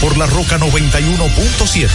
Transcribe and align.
Por 0.00 0.16
la 0.16 0.26
Roca 0.26 0.58
91.7. 0.58 1.86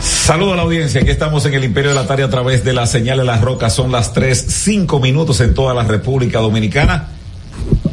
Saludos 0.00 0.52
a 0.52 0.56
la 0.56 0.62
audiencia, 0.62 1.00
aquí 1.00 1.10
estamos 1.10 1.44
en 1.46 1.54
el 1.54 1.64
Imperio 1.64 1.90
de 1.90 1.96
la 1.96 2.06
Tarde 2.06 2.22
a 2.22 2.30
través 2.30 2.64
de 2.64 2.72
la 2.72 2.86
señal 2.86 3.18
de 3.18 3.24
las 3.24 3.40
rocas, 3.40 3.74
son 3.74 3.90
las 3.90 4.12
3, 4.12 4.46
5 4.48 5.00
minutos 5.00 5.40
en 5.40 5.54
toda 5.54 5.74
la 5.74 5.82
República 5.82 6.38
Dominicana. 6.38 7.09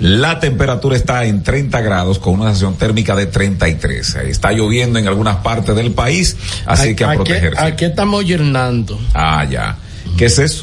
La 0.08 0.40
temperatura 0.40 0.96
está 0.96 1.26
en 1.26 1.44
30 1.44 1.82
grados 1.82 2.18
con 2.18 2.36
una 2.36 2.46
sensación 2.46 2.76
térmica 2.76 3.14
de 3.14 3.26
33. 3.26 4.16
Está 4.16 4.54
lloviendo 4.54 5.00
en 5.00 5.08
algunas 5.10 5.38
partes 5.38 5.76
del 5.76 5.92
país, 5.92 6.38
así 6.66 6.96
que 6.96 7.04
a 7.04 7.14
protegerse. 7.14 7.62
Aquí 7.62 7.84
estamos 7.84 8.24
llenando. 8.24 8.98
Ah, 9.14 9.46
ya. 9.50 9.78
¿Qué 10.16 10.28
es 10.28 10.40
eso? 10.40 10.57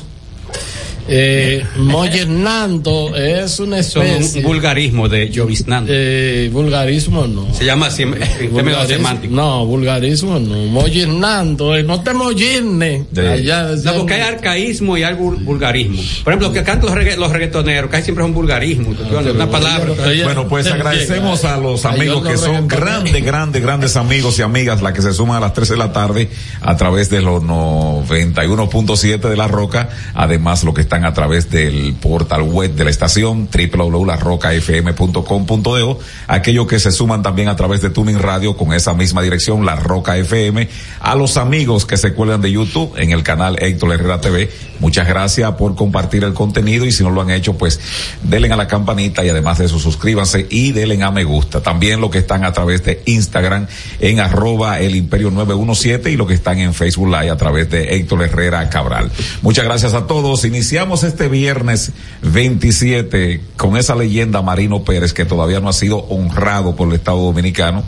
Eh, 1.08 1.62
Mollernando 1.76 3.14
es 3.14 3.60
una 3.60 3.82
Son 3.82 4.06
especie. 4.06 4.40
un 4.40 4.46
vulgarismo 4.46 5.08
de 5.08 5.28
lloviznando. 5.30 5.90
Eh, 5.94 6.48
vulgarismo 6.52 7.26
no. 7.26 7.52
Se 7.54 7.64
llama 7.64 7.86
así 7.86 8.02
en 8.02 8.14
términos 8.54 8.86
semánticos. 8.88 9.34
No, 9.36 9.66
vulgarismo 9.66 10.38
no. 10.38 10.56
Mollernando, 10.66 11.76
eh, 11.76 11.82
no 11.82 12.02
te 12.02 12.14
mollirne. 12.14 13.04
De- 13.10 13.28
Allá 13.34 13.68
No, 13.84 13.94
porque 13.94 14.14
hay 14.14 14.20
arcaísmo 14.22 14.96
y 14.96 15.02
hay 15.02 15.14
vul- 15.14 15.42
vulgarismo. 15.44 16.00
Por 16.24 16.32
ejemplo, 16.32 16.48
lo 16.48 16.54
que 16.54 16.62
cantan 16.62 16.90
los, 16.90 16.94
regga- 16.98 17.16
los 17.16 17.30
reggaetoneros, 17.32 17.90
casi 17.90 18.04
siempre 18.04 18.24
es 18.24 18.28
un 18.28 18.34
vulgarismo. 18.34 18.94
una 19.34 19.50
palabra. 19.50 19.92
Oye, 20.06 20.24
Bueno, 20.24 20.48
pues 20.48 20.64
llega. 20.64 20.76
agradecemos 20.76 21.44
a 21.44 21.58
los 21.58 21.84
amigos 21.84 22.26
que 22.26 22.36
son 22.36 22.66
grandes, 22.68 23.24
grandes, 23.24 23.62
grandes 23.62 23.96
amigos 23.96 24.38
y 24.38 24.42
amigas, 24.42 24.80
las 24.82 24.92
que 24.92 25.02
se 25.02 25.12
suman 25.12 25.36
a 25.38 25.40
las 25.40 25.52
3 25.52 25.68
de 25.68 25.76
la 25.76 25.92
tarde 25.92 26.28
a 26.60 26.76
través 26.76 27.10
de 27.10 27.20
los 27.22 27.42
91.7 27.42 29.28
de 29.28 29.36
La 29.36 29.48
Roca, 29.48 29.88
además 30.14 30.64
lo 30.64 30.72
que 30.74 30.82
a 31.02 31.12
través 31.12 31.50
del 31.50 31.94
portal 31.94 32.42
web 32.42 32.72
de 32.74 32.84
la 32.84 32.90
estación 32.90 33.48
www.larrocafm.com.de, 33.50 35.96
aquellos 36.28 36.68
que 36.68 36.78
se 36.78 36.92
suman 36.92 37.22
también 37.22 37.48
a 37.48 37.56
través 37.56 37.82
de 37.82 37.90
Tuning 37.90 38.20
Radio 38.20 38.56
con 38.56 38.72
esa 38.72 38.94
misma 38.94 39.20
dirección, 39.22 39.66
La 39.66 39.74
Roca 39.76 40.16
FM, 40.16 40.68
a 41.00 41.16
los 41.16 41.36
amigos 41.36 41.84
que 41.86 41.96
se 41.96 42.12
cuelgan 42.12 42.42
de 42.42 42.52
YouTube 42.52 42.92
en 42.96 43.10
el 43.10 43.24
canal 43.24 43.56
Héctor 43.60 43.94
Herrera 43.94 44.20
TV, 44.20 44.48
muchas 44.78 45.08
gracias 45.08 45.50
por 45.52 45.74
compartir 45.74 46.22
el 46.22 46.34
contenido 46.34 46.84
y 46.84 46.92
si 46.92 47.02
no 47.02 47.10
lo 47.10 47.22
han 47.22 47.30
hecho, 47.30 47.54
pues 47.54 47.80
denle 48.22 48.52
a 48.52 48.56
la 48.56 48.68
campanita 48.68 49.24
y 49.24 49.30
además 49.30 49.58
de 49.58 49.64
eso 49.64 49.80
suscríbanse 49.80 50.46
y 50.50 50.72
denle 50.72 51.02
a 51.02 51.10
me 51.10 51.24
gusta. 51.24 51.62
También 51.62 52.00
lo 52.00 52.10
que 52.10 52.18
están 52.18 52.44
a 52.44 52.52
través 52.52 52.84
de 52.84 53.02
Instagram 53.06 53.66
en 54.00 54.20
arroba 54.20 54.80
el 54.80 54.94
imperio 54.94 55.30
917 55.30 56.10
y 56.10 56.16
lo 56.16 56.26
que 56.26 56.34
están 56.34 56.58
en 56.58 56.74
Facebook 56.74 57.08
Live 57.08 57.30
a 57.30 57.36
través 57.36 57.70
de 57.70 57.96
Héctor 57.96 58.22
Herrera 58.22 58.68
Cabral. 58.68 59.10
Muchas 59.42 59.64
gracias 59.64 59.94
a 59.94 60.06
todos. 60.06 60.44
Iniciamos 60.44 60.83
este 60.92 61.28
viernes 61.28 61.92
27 62.22 63.40
con 63.56 63.76
esa 63.76 63.94
leyenda 63.96 64.42
Marino 64.42 64.84
Pérez 64.84 65.12
que 65.12 65.24
todavía 65.24 65.60
no 65.60 65.68
ha 65.68 65.72
sido 65.72 65.98
honrado 66.08 66.76
por 66.76 66.88
el 66.88 66.94
Estado 66.94 67.18
Dominicano. 67.18 67.82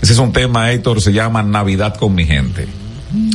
Ese 0.00 0.12
es 0.12 0.18
un 0.18 0.32
tema, 0.32 0.70
Héctor, 0.70 1.00
se 1.00 1.12
llama 1.12 1.42
Navidad 1.42 1.96
con 1.96 2.14
mi 2.14 2.24
gente. 2.24 2.66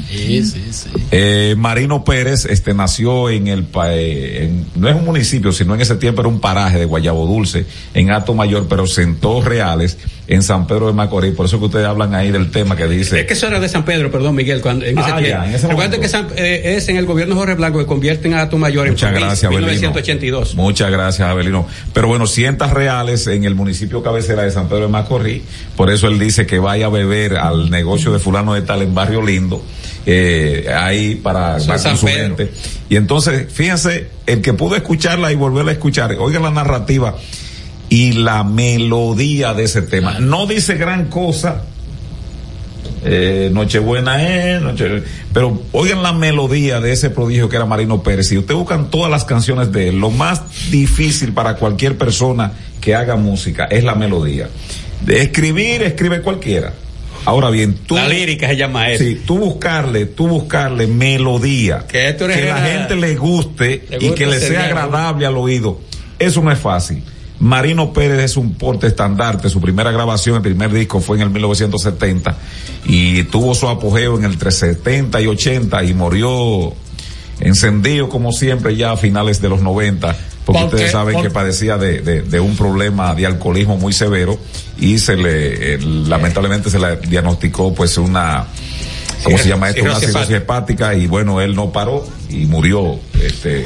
Sí, 0.09 0.43
sí, 0.43 0.63
sí. 0.71 0.89
Eh, 1.11 1.55
Marino 1.57 2.03
Pérez, 2.03 2.45
este, 2.45 2.73
nació 2.73 3.29
en 3.29 3.47
el, 3.47 3.67
eh, 3.85 4.45
en- 4.49 4.65
no 4.81 4.87
es 4.89 4.95
un 4.95 5.05
municipio, 5.05 5.51
sino 5.51 5.75
en 5.75 5.81
ese 5.81 5.95
tiempo 5.95 6.21
era 6.21 6.29
un 6.29 6.39
paraje 6.39 6.79
de 6.79 6.85
Guayabo 6.85 7.27
Dulce, 7.27 7.65
en 7.93 8.09
Alto 8.09 8.33
Mayor, 8.33 8.65
pero 8.67 8.87
sentó 8.87 9.41
reales 9.41 9.97
en 10.27 10.43
San 10.43 10.67
Pedro 10.67 10.87
de 10.87 10.93
Macorís. 10.93 11.33
Por 11.33 11.45
eso 11.45 11.57
que 11.59 11.65
ustedes 11.65 11.85
hablan 11.85 12.13
ahí 12.13 12.31
del 12.31 12.51
tema 12.51 12.75
que 12.75 12.87
dice. 12.87 13.21
Es 13.21 13.25
que 13.27 13.33
eso 13.33 13.47
era 13.47 13.59
de 13.59 13.69
San 13.69 13.85
Pedro, 13.85 14.11
perdón, 14.11 14.35
Miguel, 14.35 14.61
cuando, 14.61 14.85
en 14.85 14.97
ese 14.97 15.11
Ah, 15.11 15.17
tiempo. 15.17 15.43
ya, 15.43 15.47
en 15.49 15.55
ese 15.55 15.67
Recuerda 15.67 15.99
que 15.99 16.07
San- 16.09 16.27
eh, 16.35 16.75
es 16.77 16.89
en 16.89 16.97
el 16.97 17.05
gobierno 17.05 17.35
de 17.35 17.39
Jorge 17.39 17.55
Blanco 17.55 17.79
que 17.79 17.85
convierten 17.85 18.33
a 18.33 18.45
Mayor 18.57 18.87
en 18.87 18.93
Muchas 18.93 19.09
provincia, 19.11 19.27
gracias, 19.27 19.43
Abelino. 19.51 19.67
1982. 19.71 20.55
Muchas 20.55 20.91
gracias, 20.91 21.27
Abelino. 21.29 21.67
Pero 21.93 22.07
bueno, 22.07 22.27
cientas 22.27 22.71
reales 22.71 23.27
en 23.27 23.43
el 23.45 23.55
municipio 23.55 24.03
cabecera 24.03 24.43
de 24.43 24.51
San 24.51 24.67
Pedro 24.67 24.83
de 24.83 24.87
Macorís. 24.89 25.43
Por 25.75 25.89
eso 25.91 26.07
él 26.07 26.19
dice 26.19 26.45
que 26.45 26.59
vaya 26.59 26.87
a 26.87 26.89
beber 26.89 27.37
al 27.37 27.69
negocio 27.69 28.11
de 28.11 28.19
fulano 28.19 28.53
de 28.53 28.61
tal 28.63 28.81
en 28.81 28.93
Barrio 28.93 29.21
Lindo. 29.21 29.63
Eh, 30.05 30.67
ahí 30.73 31.15
para, 31.15 31.57
para 31.57 31.77
San 31.77 31.97
su 31.97 32.07
gente. 32.07 32.49
Y 32.89 32.95
entonces, 32.95 33.51
fíjense, 33.51 34.07
el 34.25 34.41
que 34.41 34.53
pudo 34.53 34.75
escucharla 34.77 35.31
y 35.31 35.35
volverla 35.35 35.71
a 35.71 35.73
escuchar, 35.73 36.15
oigan 36.19 36.43
la 36.43 36.49
narrativa 36.51 37.15
y 37.89 38.13
la 38.13 38.43
melodía 38.43 39.53
de 39.53 39.63
ese 39.63 39.81
tema. 39.81 40.19
No 40.19 40.45
dice 40.47 40.75
gran 40.75 41.05
cosa, 41.05 41.63
eh, 43.05 43.49
Nochebuena 43.53 44.55
es, 44.55 44.61
Noche- 44.61 45.03
pero 45.33 45.61
oigan 45.71 46.03
la 46.03 46.13
melodía 46.13 46.79
de 46.81 46.91
ese 46.91 47.09
prodigio 47.09 47.47
que 47.49 47.55
era 47.55 47.65
Marino 47.65 48.01
Pérez. 48.03 48.27
Si 48.27 48.37
ustedes 48.37 48.57
buscan 48.57 48.89
todas 48.89 49.09
las 49.11 49.23
canciones 49.23 49.71
de 49.71 49.89
él, 49.89 49.99
lo 49.99 50.09
más 50.09 50.69
difícil 50.71 51.33
para 51.33 51.55
cualquier 51.55 51.97
persona 51.97 52.51
que 52.81 52.95
haga 52.95 53.15
música 53.15 53.65
es 53.65 53.83
la 53.83 53.95
melodía. 53.95 54.49
De 55.05 55.21
escribir, 55.21 55.83
escribe 55.83 56.21
cualquiera. 56.21 56.73
Ahora 57.25 57.49
bien, 57.49 57.75
tú. 57.85 57.95
La 57.95 58.07
lírica 58.07 58.47
se 58.47 58.55
llama 58.55 58.89
eso. 58.89 59.03
Sí, 59.03 59.21
tú 59.25 59.37
buscarle, 59.37 60.05
tú 60.05 60.27
buscarle 60.27 60.87
melodía. 60.87 61.85
Que 61.87 62.09
Héctor 62.09 62.29
la 62.29 62.35
Herrera- 62.37 62.65
gente 62.65 62.95
le 62.95 63.15
guste 63.15 63.83
Le 63.89 63.97
y 64.07 64.11
que 64.11 64.25
le 64.25 64.39
sea 64.39 64.65
agradable 64.65 65.25
al 65.25 65.35
oído. 65.37 65.81
Eso 66.19 66.41
no 66.41 66.51
es 66.51 66.57
fácil. 66.59 67.03
Marino 67.39 67.93
Pérez 67.93 68.23
es 68.23 68.37
un 68.37 68.53
porte 68.55 68.87
estandarte. 68.87 69.49
Su 69.49 69.61
primera 69.61 69.91
grabación, 69.91 70.35
el 70.37 70.41
primer 70.41 70.71
disco 70.71 70.99
fue 71.01 71.17
en 71.17 71.23
el 71.23 71.29
1970 71.29 72.35
y 72.85 73.23
tuvo 73.25 73.53
su 73.53 73.67
apogeo 73.67 74.17
en 74.17 74.25
el 74.25 74.33
entre 74.33 74.51
70 74.51 75.21
y 75.21 75.27
80 75.27 75.83
y 75.83 75.93
murió 75.93 76.73
encendido 77.39 78.09
como 78.09 78.31
siempre 78.31 78.75
ya 78.75 78.91
a 78.91 78.97
finales 78.97 79.41
de 79.41 79.49
los 79.49 79.61
90 79.61 80.15
porque 80.45 80.61
¿Por 80.61 80.69
ustedes 80.69 80.91
saben 80.91 81.21
que 81.21 81.29
padecía 81.29 81.77
de, 81.77 82.01
de- 82.01 82.21
de 82.23 82.39
un 82.39 82.55
problema 82.55 83.13
de 83.13 83.25
alcoholismo 83.25 83.77
muy 83.77 83.91
severo 83.93 84.39
y 84.79 84.97
se 84.97 85.15
le 85.17 85.73
eh, 85.75 85.79
lamentablemente 85.81 86.69
se 86.69 86.79
le 86.79 86.95
diagnosticó 86.97 87.73
pues 87.75 87.97
una 87.97 88.45
¿cómo 89.23 89.37
se 89.37 89.49
llama 89.49 89.69
esto? 89.69 89.83
Una 89.83 89.95
cirrosis 89.99 90.29
hepática 90.35 90.93
y 90.95 91.07
bueno, 91.07 91.41
él 91.41 91.55
no 91.55 91.71
paró 91.71 92.05
y 92.29 92.45
murió 92.45 92.99
este 93.21 93.63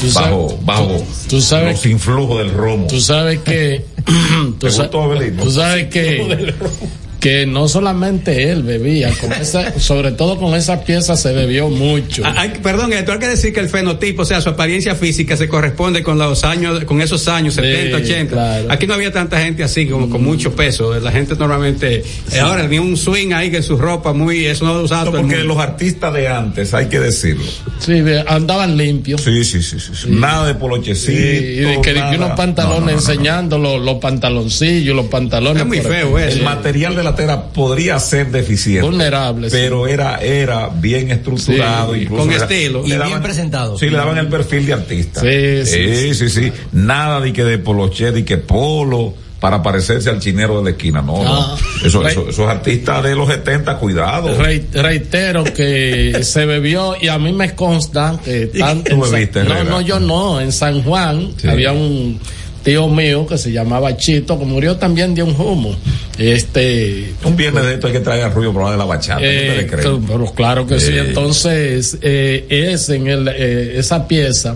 Tú 0.00 0.10
sabes- 0.10 0.30
bajo 0.30 0.58
bajo 0.64 0.86
tú- 0.86 1.04
tú 1.28 1.40
sabes- 1.40 1.72
los 1.72 1.86
influjos 1.86 2.38
del 2.38 2.52
romo. 2.52 2.86
Tú 2.86 3.00
sabes 3.00 3.38
que. 3.40 3.84
tú, 4.04 4.52
¿Te 4.58 4.70
sa- 4.70 4.82
gustó, 4.84 5.10
tú 5.42 5.50
sabes 5.50 5.86
que. 5.88 6.54
Que 7.20 7.44
no 7.44 7.68
solamente 7.68 8.50
él 8.50 8.62
bebía, 8.62 9.10
con 9.20 9.30
esa, 9.32 9.78
sobre 9.78 10.12
todo 10.12 10.38
con 10.38 10.54
esa 10.54 10.82
pieza 10.84 11.16
se 11.16 11.32
bebió 11.32 11.68
mucho. 11.68 12.22
Ah, 12.24 12.34
hay- 12.38 12.52
perdón, 12.62 12.92
esto 12.94 13.12
hay 13.12 13.18
que 13.18 13.28
decir 13.28 13.52
que 13.52 13.60
el 13.60 13.68
fenotipo, 13.68 14.22
o 14.22 14.24
sea, 14.24 14.40
su 14.40 14.48
apariencia 14.48 14.94
física 14.94 15.36
se 15.36 15.46
corresponde 15.46 16.02
con 16.02 16.18
los 16.18 16.44
años, 16.44 16.82
con 16.84 17.02
esos 17.02 17.28
años, 17.28 17.54
Sí, 17.54 17.60
70, 17.60 17.96
80. 17.98 18.32
claro. 18.32 18.66
Aquí 18.72 18.86
no 18.86 18.94
había 18.94 19.12
tanta 19.12 19.38
gente 19.40 19.62
así, 19.62 19.86
como 19.86 20.08
con 20.08 20.24
mucho 20.24 20.56
peso. 20.56 20.98
La 20.98 21.12
gente 21.12 21.34
normalmente, 21.36 22.02
eh, 22.32 22.40
ahora 22.40 22.64
había 22.64 22.80
un 22.80 22.96
swing 22.96 23.32
ahí 23.34 23.50
que 23.50 23.62
su 23.62 23.76
ropa 23.76 24.12
muy, 24.14 24.46
eso 24.46 24.64
no 24.64 24.74
lo 24.74 24.82
usaba 24.84 25.04
todo 25.04 25.16
el 25.16 25.22
porque 25.22 25.36
mundo. 25.36 25.54
los 25.54 25.62
artistas 25.62 26.14
de 26.14 26.26
antes, 26.28 26.72
hay 26.72 26.86
que 26.86 27.00
decirlo. 27.00 27.44
Sí, 27.80 28.02
andaban 28.26 28.76
limpios. 28.78 29.20
Sí, 29.20 29.44
sí, 29.44 29.62
sí, 29.62 29.78
sí. 29.78 29.92
sí. 29.94 30.08
Nada 30.08 30.46
de 30.46 30.54
polochecito. 30.54 31.12
Y 31.12 31.80
que, 31.82 31.92
unos 32.16 32.30
pantalones 32.30 32.56
No, 32.56 32.80
no, 32.80 32.80
no, 32.80 32.86
no. 32.86 32.90
enseñando 32.92 33.58
los, 33.58 33.80
los 33.82 33.96
pantaloncillos, 33.96 34.96
los 34.96 35.06
pantalones. 35.06 35.60
Es 35.62 35.68
muy 35.68 35.80
feo 35.80 36.18
eso. 36.18 36.38
El 36.38 36.44
material 36.44 36.96
de 36.96 37.02
la 37.02 37.09
tela 37.14 37.44
podría 37.52 37.98
ser 37.98 38.30
deficiente. 38.30 38.86
Vulnerable, 38.86 39.50
sí. 39.50 39.56
Pero 39.58 39.86
era, 39.86 40.16
era 40.22 40.68
bien 40.68 41.10
estructurado. 41.10 41.94
Sí, 41.94 42.02
incluso 42.02 42.22
con 42.24 42.32
era- 42.32 42.42
estilo. 42.44 42.82
le 42.82 42.88
Y 42.88 42.92
daban- 42.92 43.08
bien 43.08 43.22
presentado. 43.22 43.78
Sí, 43.78 43.88
le 43.90 43.96
daban 43.96 44.18
el 44.18 44.28
perfil 44.28 44.66
de 44.66 44.72
artista. 44.72 45.20
Sí, 45.20 45.64
sí, 45.64 45.94
sí, 45.96 46.14
sí, 46.14 46.28
sí. 46.30 46.52
Nada 46.72 47.20
de 47.20 47.32
que 47.32 47.44
de 47.44 47.58
poloche, 47.58 48.10
de 48.12 48.24
que 48.24 48.38
polo 48.38 49.14
para 49.40 49.62
parecerse 49.62 50.10
al 50.10 50.20
chinero 50.20 50.58
de 50.58 50.64
la 50.64 50.70
esquina. 50.70 51.00
No, 51.00 51.22
Ah. 51.26 51.56
no. 51.80 51.86
Eso, 51.86 52.02
Re- 52.02 52.10
eso- 52.10 52.28
esos 52.28 52.46
artistas 52.46 53.02
de 53.02 53.14
los 53.14 53.26
70, 53.26 53.78
cuidado. 53.78 54.36
Re- 54.36 54.66
reitero 54.74 55.44
que 55.44 56.20
se 56.24 56.44
bebió 56.44 56.94
y 57.00 57.08
a 57.08 57.18
mí 57.18 57.32
me 57.32 57.54
consta 57.54 58.18
que 58.22 58.46
tanto 58.48 58.90
tú 58.90 59.00
bebiste, 59.10 59.44
no 59.44 59.64
no 59.64 59.80
yo 59.80 59.98
no 59.98 60.40
en 60.42 60.52
San 60.52 60.82
Juan 60.82 61.32
Sí. 61.40 61.48
había 61.48 61.72
un 61.72 62.20
tío 62.62 62.88
mío 62.88 63.26
que 63.26 63.38
se 63.38 63.50
llamaba 63.52 63.96
Chito 63.96 64.38
que 64.38 64.44
murió 64.44 64.76
también 64.76 65.14
de 65.14 65.22
un 65.22 65.34
humo 65.38 65.74
este 66.18 67.12
Un 67.24 67.36
viernes 67.36 67.64
de 67.64 67.74
esto 67.74 67.86
hay 67.86 67.92
que 67.94 68.00
traer 68.00 68.24
al 68.24 68.32
Rubio 68.34 68.52
Probable 68.52 68.72
de 68.74 68.78
la 68.78 68.84
bachata. 68.84 69.20
¿qué 69.20 69.60
eh, 69.60 69.68
pero 69.70 70.26
claro 70.34 70.66
que 70.66 70.78
sí 70.78 70.92
Eh. 70.92 71.04
entonces 71.08 71.98
eh, 72.02 72.46
es 72.50 72.88
en 72.90 73.06
el 73.06 73.28
eh, 73.28 73.78
esa 73.78 74.06
pieza 74.06 74.54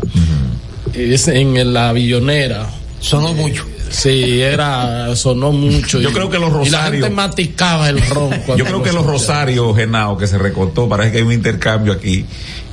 es 0.94 1.28
en 1.28 1.72
la 1.72 1.92
billonera 1.92 2.68
Sonó 3.00 3.34
mucho. 3.34 3.66
Sí, 3.90 4.40
era, 4.40 5.14
sonó 5.14 5.52
mucho. 5.52 6.00
Yo 6.00 6.08
y- 6.08 6.12
creo 6.14 6.30
que 6.30 6.38
los 6.38 6.48
Y 6.66 6.70
la 6.70 6.78
Rosarios- 6.88 7.02
gente 7.04 7.10
maticaba 7.10 7.90
el 7.90 8.00
ron. 8.00 8.30
Yo 8.56 8.64
creo 8.64 8.82
que 8.82 8.92
lo 8.92 9.00
los. 9.02 9.06
Rosarios, 9.06 9.76
Genao, 9.76 10.16
que 10.16 10.26
se 10.26 10.38
recortó, 10.38 10.88
parece 10.88 11.12
que 11.12 11.18
hay 11.18 11.22
un 11.24 11.32
intercambio 11.32 11.92
aquí, 11.92 12.24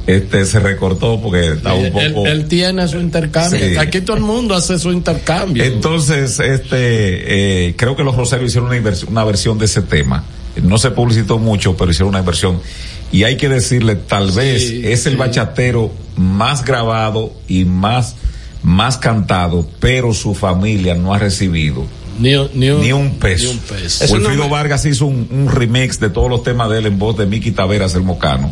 este 0.07 0.45
se 0.45 0.59
recortó 0.59 1.19
porque 1.21 1.53
estaba 1.53 1.75
un 1.75 1.91
poco. 1.91 2.25
él 2.27 2.45
tiene 2.47 2.87
su 2.87 2.99
intercambio. 2.99 3.59
Sí. 3.59 3.77
Aquí 3.77 4.01
todo 4.01 4.17
el 4.17 4.23
mundo 4.23 4.55
hace 4.55 4.77
su 4.79 4.91
intercambio. 4.91 5.63
Entonces, 5.63 6.39
este, 6.39 7.67
eh, 7.67 7.75
creo 7.77 7.95
que 7.95 8.03
los 8.03 8.15
Rosarios 8.15 8.49
hicieron 8.49 8.69
una, 8.71 8.93
una 9.07 9.23
versión 9.23 9.57
de 9.57 9.65
ese 9.65 9.81
tema. 9.81 10.23
No 10.61 10.77
se 10.77 10.91
publicitó 10.91 11.37
mucho, 11.39 11.77
pero 11.77 11.91
hicieron 11.91 12.09
una 12.09 12.19
inversión. 12.19 12.59
Y 13.11 13.23
hay 13.23 13.37
que 13.37 13.47
decirle, 13.49 13.95
tal 13.95 14.31
vez 14.31 14.63
es 14.63 15.05
el 15.05 15.13
sí. 15.13 15.17
bachatero 15.17 15.91
más 16.17 16.63
grabado 16.65 17.33
y 17.47 17.65
más, 17.65 18.15
más 18.63 18.97
cantado, 18.97 19.67
pero 19.79 20.13
su 20.13 20.33
familia 20.33 20.95
no 20.95 21.13
ha 21.13 21.19
recibido 21.19 21.85
ni, 22.19 22.31
ni 22.53 22.69
un, 22.69 22.81
ni 22.81 22.91
un 22.93 23.11
peso. 23.17 23.45
ni 23.45 23.51
un 23.51 23.57
peso. 23.59 24.05
No 24.07 24.13
Wilfrido 24.13 24.43
me- 24.45 24.49
Vargas 24.49 24.85
hizo 24.85 25.05
un, 25.05 25.27
un 25.31 25.49
remix 25.49 25.99
de 25.99 26.09
todos 26.09 26.29
los 26.29 26.43
temas 26.43 26.69
de 26.69 26.79
él 26.79 26.85
en 26.85 26.99
voz 26.99 27.17
de 27.17 27.25
Miki 27.25 27.51
Taveras, 27.51 27.95
el 27.95 28.03
mocano, 28.03 28.51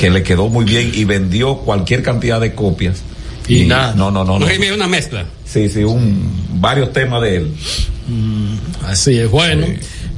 que 0.00 0.08
le 0.08 0.22
quedó 0.22 0.48
muy 0.48 0.64
bien 0.64 0.92
y 0.94 1.04
vendió 1.04 1.58
cualquier 1.58 2.02
cantidad 2.02 2.40
de 2.40 2.54
copias. 2.54 3.02
Y 3.46 3.64
nada. 3.64 3.92
No, 3.94 4.10
no, 4.10 4.24
no. 4.24 4.38
no. 4.38 4.50
Y 4.50 4.70
una 4.70 4.88
mezcla. 4.88 5.26
Sí, 5.44 5.68
sí, 5.68 5.84
un, 5.84 6.26
varios 6.54 6.90
temas 6.94 7.20
de 7.20 7.36
él. 7.36 7.52
Así 8.82 9.18
es, 9.18 9.30
bueno. 9.30 9.66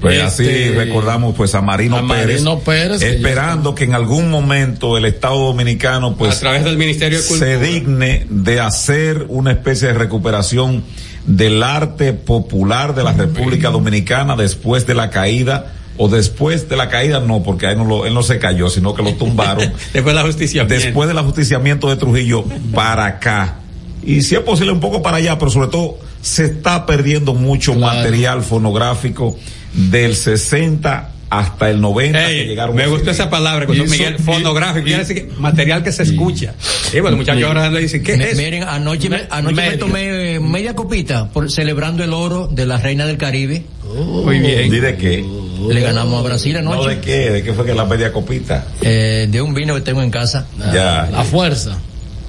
Pues 0.01 0.23
así 0.23 0.45
Este, 0.45 0.75
recordamos 0.77 1.35
pues 1.35 1.57
a 1.57 1.63
Marino, 1.63 1.97
a 1.97 2.03
Marino 2.03 2.61
Pérez, 2.61 3.01
ya 3.01 3.09
esperando 3.09 3.75
que 3.75 3.83
en 3.83 3.95
algún 3.95 4.31
momento 4.31 4.97
el 4.97 5.05
Estado 5.05 5.47
Dominicano 5.47 6.09
a 6.09 6.17
pues 6.17 6.39
través 6.39 6.65
del 6.65 6.77
Ministerio 6.77 7.21
de 7.21 7.27
Cultura. 7.27 7.51
se 7.51 7.59
digne 7.59 8.27
de 8.31 8.61
hacer 8.61 9.27
una 9.29 9.51
especie 9.51 9.89
de 9.89 9.95
recuperación 9.95 10.85
del 11.27 11.63
arte 11.63 12.13
popular 12.13 12.95
de 12.95 13.03
la 13.03 13.13
República 13.13 13.71
Dominicana 13.71 14.37
después 14.37 14.87
de 14.87 14.95
la 14.95 15.11
caída 15.11 15.73
o 15.99 16.09
después 16.09 16.69
de 16.69 16.77
la 16.77 16.89
caída 16.89 17.21
no 17.21 17.43
porque 17.43 17.67
ahí 17.67 17.77
no 17.77 17.85
lo, 17.85 18.07
él 18.07 18.15
no 18.15 18.23
se 18.23 18.39
cayó 18.39 18.69
sino 18.71 18.95
que 18.95 19.03
lo 19.03 19.13
tumbaron 19.15 19.73
Después 19.93 20.07
de 20.07 20.13
la 20.15 20.23
justicia. 20.23 20.65
después 20.65 21.09
del 21.09 21.19
ajusticiamiento 21.19 21.89
de 21.91 21.97
Trujillo 21.97 22.45
para 22.75 23.07
acá. 23.07 23.57
Y 24.05 24.23
si 24.23 24.35
es 24.35 24.41
posible 24.41 24.73
un 24.73 24.81
poco 24.81 25.01
para 25.03 25.19
allá, 25.19 25.39
pero 25.39 25.51
sobre 25.51 25.69
todo 25.69 25.99
se 26.21 26.47
está 26.47 26.87
perdiendo 26.87 27.35
mucho 27.35 27.75
Claro. 27.75 27.97
material 27.99 28.43
fonográfico 28.43 29.39
del 29.75 30.17
60 30.17 31.09
hasta 31.31 31.71
el 31.71 31.81
90 31.81 32.29
Ey, 32.29 32.41
que 32.43 32.47
llegaron 32.49 32.77
me 32.77 32.87
gustó 32.89 33.11
esa 33.11 33.31
palabra 33.31 33.65
Y 33.73 33.81
Miguel, 33.81 34.19
fonográfico, 34.19 34.81
y- 34.81 34.91
quiere 34.91 34.99
decir 34.99 35.17
que 35.29 35.33
material 35.41 35.83
que 35.83 35.91
se 35.91 36.03
escucha. 36.03 36.53
Y 36.93 37.01
bueno, 37.01 37.17
muchachos 37.17 37.43
ahora 37.45 37.71
le 37.71 37.81
dicen, 37.81 38.03
¿qué 38.03 38.17
Me- 38.19 38.31
es? 38.31 38.37
Miren, 38.37 38.65
anoche, 38.65 39.09
me, 39.09 39.23
anoche 39.31 39.55
me 39.55 39.63
media. 39.63 39.79
tomé 39.79 40.35
eh, 40.35 40.41
media 40.41 40.75
copita 40.75 41.29
por, 41.31 41.51
celebrando 41.51 42.05
el 42.05 42.13
oro 42.13 42.49
de 42.49 42.67
la 42.67 42.77
reina 42.77 43.07
del 43.07 43.17
Caribe. 43.17 43.65
Muy 43.95 44.41
bien. 44.41 44.75
¿Y 44.75 44.79
de 44.81 44.97
qué? 44.97 45.25
Le 45.69 45.81
ganamos 45.81 46.21
a 46.21 46.23
Brasil 46.23 46.63
No, 46.63 46.73
anoche. 46.73 46.97
¿de 46.97 47.01
qué? 47.01 47.31
¿De 47.31 47.43
qué 47.43 47.53
fue 47.53 47.65
que 47.65 47.75
la 47.75 47.85
media 47.85 48.13
copita? 48.13 48.67
Eh, 48.81 49.29
de 49.31 49.43
un 49.43 49.55
vino 49.55 49.75
que 49.75 49.81
tengo 49.83 50.03
en 50.03 50.11
casa. 50.11 50.47
Ya. 50.73 51.09
La 51.11 51.25
fuerza. 51.25 51.79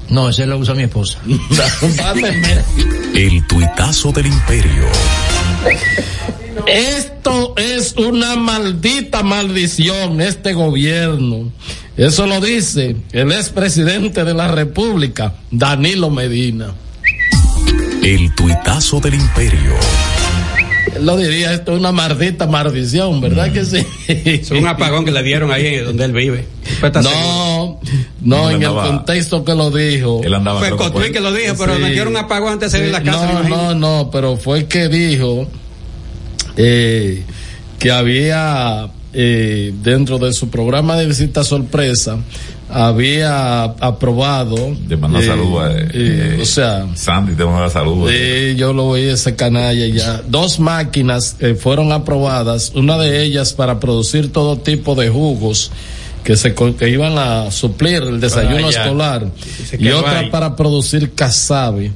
No, 0.10 0.30
ese 0.30 0.46
lo 0.46 0.58
usa 0.58 0.74
mi 0.75 0.84
esposa. 0.84 1.20
El 3.16 3.48
tuitazo 3.48 4.12
del 4.12 4.28
imperio. 4.28 4.86
Esto 6.68 7.54
es 7.58 7.94
una 7.98 8.36
maldita 8.36 9.24
maldición, 9.24 10.22
este 10.22 10.54
gobierno. 10.54 11.52
Eso 11.98 12.25
lo 12.25 12.40
dice 12.42 12.96
el 13.12 13.32
expresidente 13.32 14.24
de 14.24 14.34
la 14.34 14.48
República, 14.48 15.34
Danilo 15.52 16.10
Medina. 16.10 16.74
El 18.02 18.34
tuitazo 18.36 19.00
del 19.00 19.16
imperio. 19.16 19.74
Él 20.95 21.05
lo 21.05 21.17
diría, 21.17 21.53
esto 21.53 21.73
es 21.73 21.79
una 21.79 21.91
maldita 21.91 22.47
maldición, 22.47 23.19
¿verdad 23.21 23.51
que 23.51 23.65
sí? 23.65 23.85
Es 24.07 24.51
un 24.51 24.67
apagón 24.67 25.05
que 25.05 25.12
le 25.12 25.23
dieron 25.23 25.51
ahí 25.51 25.77
donde 25.77 26.05
él 26.05 26.12
vive. 26.13 26.45
Seguro. 26.79 27.01
No, 27.01 27.79
no, 28.21 28.51
en 28.51 28.62
el 28.63 28.69
contexto 28.73 29.43
que 29.43 29.53
lo 29.55 29.71
dijo. 29.71 30.21
Él 30.23 30.33
andaba 30.33 30.59
Fue 30.59 30.71
Cotuí 30.75 31.12
que 31.12 31.19
lo 31.19 31.31
dijo, 31.33 31.55
pero 31.57 31.75
Sí. 31.75 31.81
le 31.81 31.91
dieron 31.91 32.09
un 32.09 32.17
apagón 32.17 32.53
antes 32.53 32.71
de 32.71 32.77
salir 32.77 32.93
de 32.93 33.00
la 33.00 33.03
casa. 33.03 33.43
no, 33.43 33.50
no, 33.50 33.75
no, 33.75 34.09
pero 34.12 34.38
fue 34.38 34.65
que 34.65 34.88
dijo 34.89 35.47
eh, 36.57 37.23
que 37.79 37.91
había 37.91 38.89
eh, 39.13 39.73
dentro 39.83 40.17
de 40.19 40.33
su 40.33 40.50
programa 40.50 40.95
de 40.97 41.05
visita 41.05 41.43
sorpresa 41.43 42.17
había 42.74 43.63
aprobado 43.63 44.56
Te 44.88 44.98
manda 44.98 45.20
eh, 45.20 45.25
saludos 45.27 45.63
a 45.63 45.72
eh, 45.72 45.88
eh, 45.94 46.39
o 46.42 46.46
sea 46.46 46.88
Sandy, 46.96 47.34
te 47.36 47.46
manda 47.46 47.70
saludos. 47.70 48.12
Sí, 48.12 48.56
yo 48.56 48.74
lo 48.74 48.88
oí 48.88 49.03
ese 49.03 49.36
canalla 49.36 49.86
ya. 49.88 50.22
Dos 50.27 50.60
máquinas 50.60 51.36
eh, 51.39 51.56
fueron 51.56 51.92
aprobadas, 51.92 52.72
una 52.75 52.98
de 52.98 53.24
ellas 53.24 53.53
para 53.53 53.80
producir 53.80 54.32
todo 54.32 54.58
tipo 54.58 54.96
de 54.96 55.10
jugos 55.10 55.72
que 56.24 56.38
se 56.38 56.53
co- 56.53 56.75
que 56.77 56.89
iban 56.89 57.18
a 57.18 57.51
suplir 57.51 58.01
el 58.03 58.20
desayuno 58.22 58.68
Ah, 58.68 58.70
escolar 58.70 59.27
y 59.77 59.89
otra 59.89 60.20
ahí. 60.20 60.30
para 60.30 60.56
producir 60.56 61.12
casabe 61.13 61.92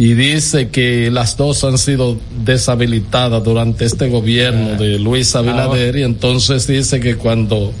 y 0.00 0.14
dice 0.14 0.68
que 0.70 1.10
las 1.10 1.36
dos 1.36 1.62
han 1.62 1.76
sido 1.76 2.18
deshabilitadas 2.42 3.44
durante 3.44 3.84
este 3.84 4.08
gobierno 4.08 4.76
de 4.76 4.98
Luis 4.98 5.36
Abinader 5.36 5.94
y 5.96 6.04
entonces 6.04 6.66
dice 6.66 7.00
que 7.00 7.16
cuando 7.16 7.74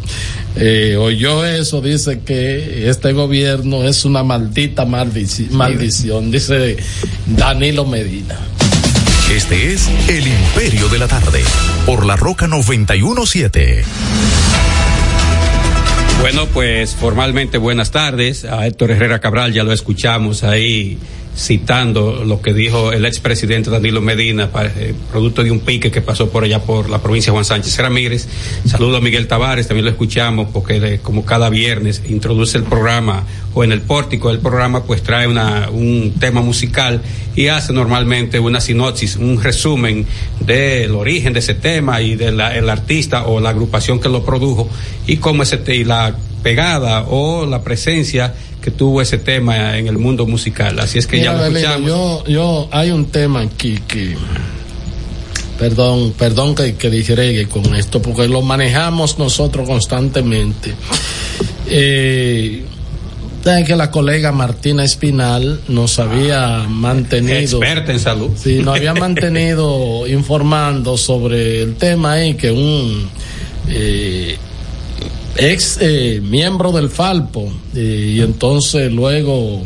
eh, 0.56 0.96
oyó 0.98 1.46
eso 1.46 1.80
dice 1.80 2.20
que 2.20 2.90
este 2.90 3.14
gobierno 3.14 3.84
es 3.84 4.04
una 4.04 4.22
maldita 4.22 4.84
maldici- 4.84 5.48
maldición 5.50 6.30
dice 6.30 6.76
Danilo 7.26 7.86
Medina 7.86 8.36
Este 9.34 9.72
es 9.72 9.88
El 10.08 10.26
Imperio 10.26 10.88
de 10.90 10.98
la 10.98 11.08
Tarde. 11.08 11.40
Por 11.86 12.04
la 12.04 12.16
Roca 12.16 12.46
917. 12.48 13.82
Bueno, 16.20 16.44
pues 16.52 16.94
formalmente 16.96 17.56
buenas 17.56 17.92
tardes. 17.92 18.44
A 18.44 18.66
Héctor 18.66 18.90
Herrera 18.90 19.20
Cabral 19.20 19.54
ya 19.54 19.64
lo 19.64 19.72
escuchamos 19.72 20.42
ahí 20.44 20.98
citando 21.36 22.24
lo 22.24 22.40
que 22.42 22.52
dijo 22.52 22.92
el 22.92 23.06
expresidente 23.06 23.70
Danilo 23.70 24.00
Medina, 24.00 24.50
eh, 24.76 24.94
producto 25.10 25.42
de 25.42 25.50
un 25.50 25.60
pique 25.60 25.90
que 25.90 26.00
pasó 26.02 26.28
por 26.30 26.44
allá 26.44 26.62
por 26.62 26.90
la 26.90 27.00
provincia 27.02 27.30
de 27.30 27.34
Juan 27.34 27.44
Sánchez 27.44 27.78
Ramírez. 27.78 28.28
Saludo 28.66 28.96
a 28.98 29.00
Miguel 29.00 29.26
Tavares, 29.26 29.66
también 29.68 29.84
lo 29.84 29.90
escuchamos 29.90 30.48
porque 30.52 30.80
de- 30.80 30.98
como 31.00 31.24
cada 31.24 31.48
viernes 31.48 32.02
introduce 32.08 32.58
el 32.58 32.64
programa 32.64 33.24
o 33.54 33.64
en 33.64 33.72
el 33.72 33.80
pórtico 33.80 34.28
del 34.28 34.38
programa 34.40 34.84
pues 34.84 35.02
trae 35.02 35.26
una, 35.26 35.70
un 35.70 36.14
tema 36.18 36.42
musical 36.42 37.00
y 37.36 37.46
hace 37.46 37.72
normalmente 37.72 38.38
una 38.38 38.60
sinopsis, 38.60 39.16
un 39.16 39.42
resumen 39.42 40.06
del 40.40 40.94
origen 40.94 41.32
de 41.32 41.38
ese 41.38 41.54
tema 41.54 42.00
y 42.02 42.16
del 42.16 42.40
el 42.40 42.68
artista 42.68 43.24
o 43.26 43.40
la 43.40 43.50
agrupación 43.50 44.00
que 44.00 44.08
lo 44.08 44.24
produjo 44.24 44.68
y 45.06 45.16
cómo 45.16 45.42
ese 45.42 45.60
y 45.74 45.84
pegada 46.42 47.04
o 47.08 47.46
la 47.46 47.62
presencia 47.62 48.34
que 48.60 48.70
tuvo 48.70 49.00
ese 49.00 49.18
tema 49.18 49.78
en 49.78 49.86
el 49.86 49.98
mundo 49.98 50.26
musical. 50.26 50.78
Así 50.80 50.98
es 50.98 51.06
que 51.06 51.18
Mira, 51.18 51.32
ya 51.32 51.38
lo 51.38 51.46
escuchamos. 51.46 51.88
yo, 51.88 52.24
yo, 52.26 52.68
hay 52.70 52.90
un 52.90 53.06
tema 53.06 53.40
aquí 53.40 53.78
que, 53.88 54.16
perdón, 55.58 56.12
perdón 56.18 56.54
que, 56.54 56.74
que 56.74 57.48
con 57.48 57.74
esto, 57.74 58.02
porque 58.02 58.28
lo 58.28 58.42
manejamos 58.42 59.18
nosotros 59.18 59.66
constantemente. 59.66 60.74
Eh, 61.68 62.64
que 63.66 63.74
la 63.74 63.90
colega 63.90 64.32
Martina 64.32 64.84
Espinal 64.84 65.60
nos 65.68 65.98
había 65.98 66.66
mantenido. 66.68 67.58
Experta 67.58 67.92
en 67.92 68.00
salud. 68.00 68.30
Sí, 68.36 68.60
nos 68.62 68.76
había 68.76 68.94
mantenido 69.06 70.06
informando 70.06 70.96
sobre 70.96 71.62
el 71.62 71.76
tema 71.76 72.12
ahí 72.12 72.34
que 72.34 72.50
un 72.50 73.08
eh, 73.68 74.36
ex 75.40 75.78
eh, 75.80 76.20
miembro 76.22 76.72
del 76.72 76.88
Falpo 76.90 77.52
eh, 77.74 78.12
y 78.16 78.20
entonces 78.20 78.92
luego 78.92 79.62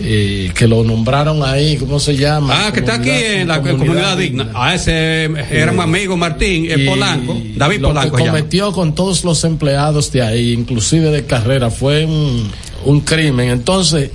eh, 0.00 0.50
que 0.54 0.66
lo 0.66 0.82
nombraron 0.82 1.44
ahí, 1.44 1.76
¿cómo 1.76 2.00
se 2.00 2.16
llama? 2.16 2.66
Ah, 2.66 2.72
que 2.72 2.80
está 2.80 2.94
aquí 2.94 3.10
en 3.10 3.46
la 3.48 3.62
comunidad, 3.62 4.16
digna. 4.16 4.50
Ah, 4.52 4.74
ese 4.74 5.24
era 5.50 5.70
un 5.70 5.78
amigo 5.80 6.16
Martín, 6.16 6.66
eh, 6.68 6.74
Y 6.78 6.86
Polanco, 6.88 7.40
David 7.54 7.78
lo 7.80 7.88
Polanco. 7.88 8.16
que 8.16 8.24
llama. 8.24 8.38
cometió 8.38 8.72
con 8.72 8.94
todos 8.94 9.22
los 9.24 9.44
empleados 9.44 10.10
de 10.10 10.22
ahí, 10.22 10.52
inclusive 10.52 11.10
de 11.10 11.24
carrera, 11.26 11.70
fue 11.70 12.04
un, 12.06 12.50
un 12.84 13.00
crimen. 13.02 13.50
Entonces, 13.50 14.10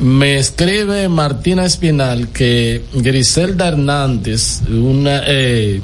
me 0.00 0.38
escribe 0.38 1.06
Martina 1.10 1.66
Espinal 1.66 2.28
que 2.28 2.82
Griselda 2.94 3.68
Hernández, 3.68 4.62
una, 4.70 5.22
eh, 5.26 5.82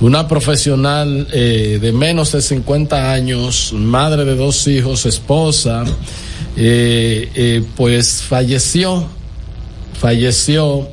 una 0.00 0.28
profesional 0.28 1.26
eh, 1.32 1.78
de 1.80 1.92
menos 1.92 2.32
de 2.32 2.40
50 2.40 3.12
años, 3.12 3.72
madre 3.72 4.24
de 4.24 4.36
dos 4.36 4.66
hijos, 4.68 5.06
esposa, 5.06 5.84
eh, 6.56 7.30
eh, 7.34 7.64
pues 7.76 8.22
falleció, 8.22 9.06
falleció 9.98 10.88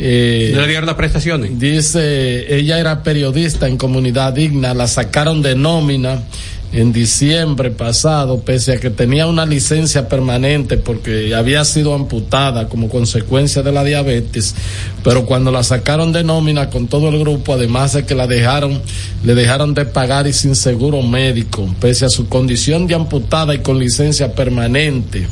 Eh, 0.00 0.52
¿No 0.54 0.60
le 0.60 0.68
dieron 0.68 0.86
las 0.86 0.94
prestaciones? 0.94 1.58
Dice, 1.58 2.54
ella 2.56 2.78
era 2.78 3.02
periodista 3.02 3.66
en 3.66 3.76
Comunidad 3.76 4.32
Digna, 4.32 4.72
la 4.72 4.86
sacaron 4.86 5.42
de 5.42 5.56
nómina 5.56 6.22
en 6.72 6.92
diciembre 6.92 7.70
pasado, 7.70 8.40
pese 8.40 8.74
a 8.74 8.80
que 8.80 8.90
tenía 8.90 9.26
una 9.26 9.46
licencia 9.46 10.08
permanente 10.08 10.76
porque 10.76 11.34
había 11.34 11.64
sido 11.64 11.94
amputada 11.94 12.68
como 12.68 12.88
consecuencia 12.88 13.62
de 13.62 13.72
la 13.72 13.84
diabetes, 13.84 14.54
pero 15.02 15.24
cuando 15.24 15.50
la 15.50 15.62
sacaron 15.62 16.12
de 16.12 16.24
nómina 16.24 16.68
con 16.68 16.86
todo 16.86 17.08
el 17.08 17.18
grupo, 17.18 17.54
además 17.54 17.94
de 17.94 18.04
que 18.04 18.14
la 18.14 18.26
dejaron, 18.26 18.82
le 19.24 19.34
dejaron 19.34 19.72
de 19.72 19.86
pagar 19.86 20.26
y 20.26 20.32
sin 20.32 20.54
seguro 20.54 21.00
médico, 21.02 21.74
pese 21.80 22.04
a 22.04 22.10
su 22.10 22.28
condición 22.28 22.86
de 22.86 22.94
amputada 22.94 23.54
y 23.54 23.58
con 23.60 23.78
licencia 23.78 24.34
permanente. 24.34 25.26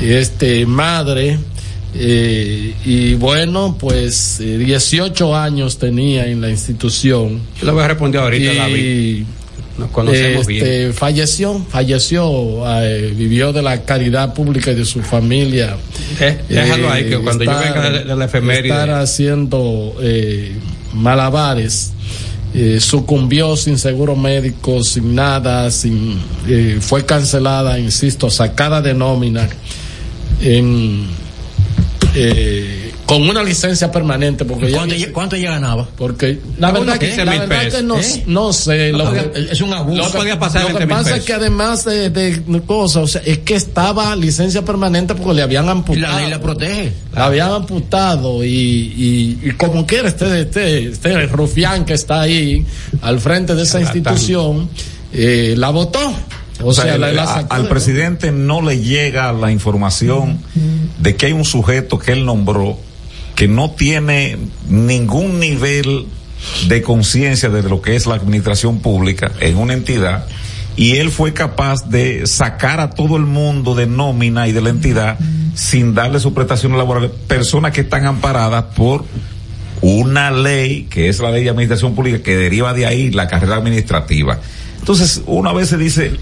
Este, 0.00 0.64
madre, 0.64 1.38
eh, 1.94 2.74
y 2.84 3.14
bueno, 3.14 3.76
pues 3.78 4.38
eh, 4.40 4.58
18 4.58 5.36
años 5.36 5.78
tenía 5.78 6.26
en 6.26 6.40
la 6.40 6.48
institución. 6.48 7.40
Yo 7.58 7.66
le 7.66 7.72
voy 7.72 7.82
a 7.82 7.88
responder 7.88 8.20
ahorita, 8.20 8.52
y, 8.52 8.56
David. 8.56 9.24
Nos 9.78 9.90
conocemos 9.90 10.40
este, 10.48 10.52
bien. 10.80 10.94
Falleció, 10.94 11.64
falleció, 11.70 12.62
eh, 12.82 13.12
vivió 13.16 13.52
de 13.52 13.62
la 13.62 13.82
caridad 13.82 14.34
pública 14.34 14.72
y 14.72 14.74
de 14.74 14.84
su 14.84 15.00
familia. 15.02 15.76
Eh, 16.20 16.38
déjalo 16.48 16.90
ahí, 16.90 17.04
que 17.04 17.14
Eh, 17.14 17.20
cuando 17.22 17.44
yo 17.44 17.50
estar- 17.50 17.74
venga 17.74 17.90
de, 17.90 18.04
de 18.04 18.16
la 18.16 18.24
efeméride. 18.26 18.68
Estar 18.68 18.90
haciendo 18.90 19.94
eh, 20.02 20.52
malabares. 20.94 21.92
eh, 22.52 22.78
sucumbió 22.80 23.56
sin 23.56 23.78
seguro 23.78 24.16
médico, 24.16 24.82
sin 24.82 25.14
nada, 25.14 25.70
sin 25.70 26.18
eh, 26.48 26.78
fue 26.80 27.06
cancelada, 27.06 27.78
insisto, 27.78 28.28
sacada 28.28 28.82
de 28.82 28.92
nómina 28.92 29.48
en 30.42 31.06
eh, 32.16 32.79
con 33.10 33.28
una 33.28 33.42
licencia 33.42 33.90
permanente 33.90 34.44
porque 34.44 34.70
¿Cuánto, 34.70 34.94
ella- 34.94 35.12
cuánto 35.12 35.36
ella 35.36 35.50
ganaba? 35.50 35.88
porque 35.96 36.38
la 36.58 36.70
verdad 36.70 36.96
que 36.98 37.06
15 37.08 37.24
la 37.24 37.32
verdad 37.32 37.48
pesos. 37.48 37.74
que 37.74 37.82
no, 37.82 37.98
¿Eh? 37.98 38.22
no 38.26 38.52
sé 38.52 38.92
lo 38.92 39.12
que- 39.12 39.48
es 39.50 39.60
un 39.60 39.72
abuso. 39.72 40.02
No 40.02 40.10
podía 40.10 40.38
pasar 40.38 40.62
lo 40.62 40.68
20 40.68 40.84
que 40.84 40.86
pasa 40.88 41.16
es 41.16 41.24
que 41.24 41.32
además 41.32 41.84
de, 41.84 42.10
de 42.10 42.42
cosas, 42.66 43.02
o 43.02 43.06
sea, 43.06 43.22
es 43.24 43.38
que 43.38 43.54
estaba 43.54 44.14
licencia 44.16 44.64
permanente 44.64 45.14
porque 45.14 45.34
le 45.34 45.42
habían 45.42 45.66
Y 45.66 45.68
amputado. 45.68 46.12
la 46.14 46.20
ley 46.20 46.30
la 46.30 46.40
protege. 46.40 46.92
La 47.14 47.24
habían 47.26 47.50
amputado 47.52 48.44
y, 48.44 48.48
y, 48.48 49.38
y 49.42 49.50
como 49.52 49.84
quiera 49.86 50.08
este, 50.08 50.42
este, 50.42 50.86
este 50.88 51.26
rufián 51.26 51.84
que 51.84 51.94
está 51.94 52.20
ahí 52.22 52.64
al 53.02 53.18
frente 53.20 53.54
de 53.54 53.62
esa 53.64 53.80
institución, 53.80 54.70
eh, 55.12 55.54
la 55.56 55.70
votó. 55.70 55.98
O 56.62 56.72
sea, 56.74 56.98
la- 56.98 57.08
el- 57.10 57.16
la 57.16 57.22
a- 57.22 57.34
sacó 57.34 57.54
al 57.54 57.62
de- 57.64 57.68
presidente 57.70 58.30
no 58.32 58.60
le 58.62 58.80
llega 58.80 59.32
la 59.32 59.50
información 59.50 60.38
de 60.98 61.16
que 61.16 61.26
hay 61.26 61.32
un 61.32 61.44
sujeto 61.44 61.98
que 61.98 62.12
él 62.12 62.24
nombró 62.24 62.78
que 63.40 63.48
no 63.48 63.70
tiene 63.70 64.36
ningún 64.68 65.40
nivel 65.40 66.04
de 66.68 66.82
conciencia 66.82 67.48
de 67.48 67.62
lo 67.62 67.80
que 67.80 67.96
es 67.96 68.04
la 68.04 68.14
administración 68.14 68.80
pública 68.80 69.32
en 69.40 69.56
una 69.56 69.72
entidad 69.72 70.26
y 70.76 70.96
él 70.96 71.10
fue 71.10 71.32
capaz 71.32 71.88
de 71.88 72.26
sacar 72.26 72.80
a 72.80 72.90
todo 72.90 73.16
el 73.16 73.22
mundo 73.22 73.74
de 73.74 73.86
nómina 73.86 74.46
y 74.46 74.52
de 74.52 74.60
la 74.60 74.68
entidad 74.68 75.18
sin 75.54 75.94
darle 75.94 76.20
sus 76.20 76.34
prestaciones 76.34 76.76
laborales, 76.76 77.12
personas 77.28 77.72
que 77.72 77.80
están 77.80 78.04
amparadas 78.04 78.62
por 78.76 79.06
una 79.80 80.30
ley 80.30 80.82
que 80.90 81.08
es 81.08 81.18
la 81.18 81.30
ley 81.30 81.42
de 81.42 81.48
administración 81.48 81.94
pública 81.94 82.22
que 82.22 82.36
deriva 82.36 82.74
de 82.74 82.84
ahí 82.84 83.10
la 83.10 83.26
carrera 83.26 83.56
administrativa. 83.56 84.38
Entonces, 84.80 85.22
una 85.24 85.54
vez 85.54 85.70
se 85.70 85.78
dice, 85.78 86.12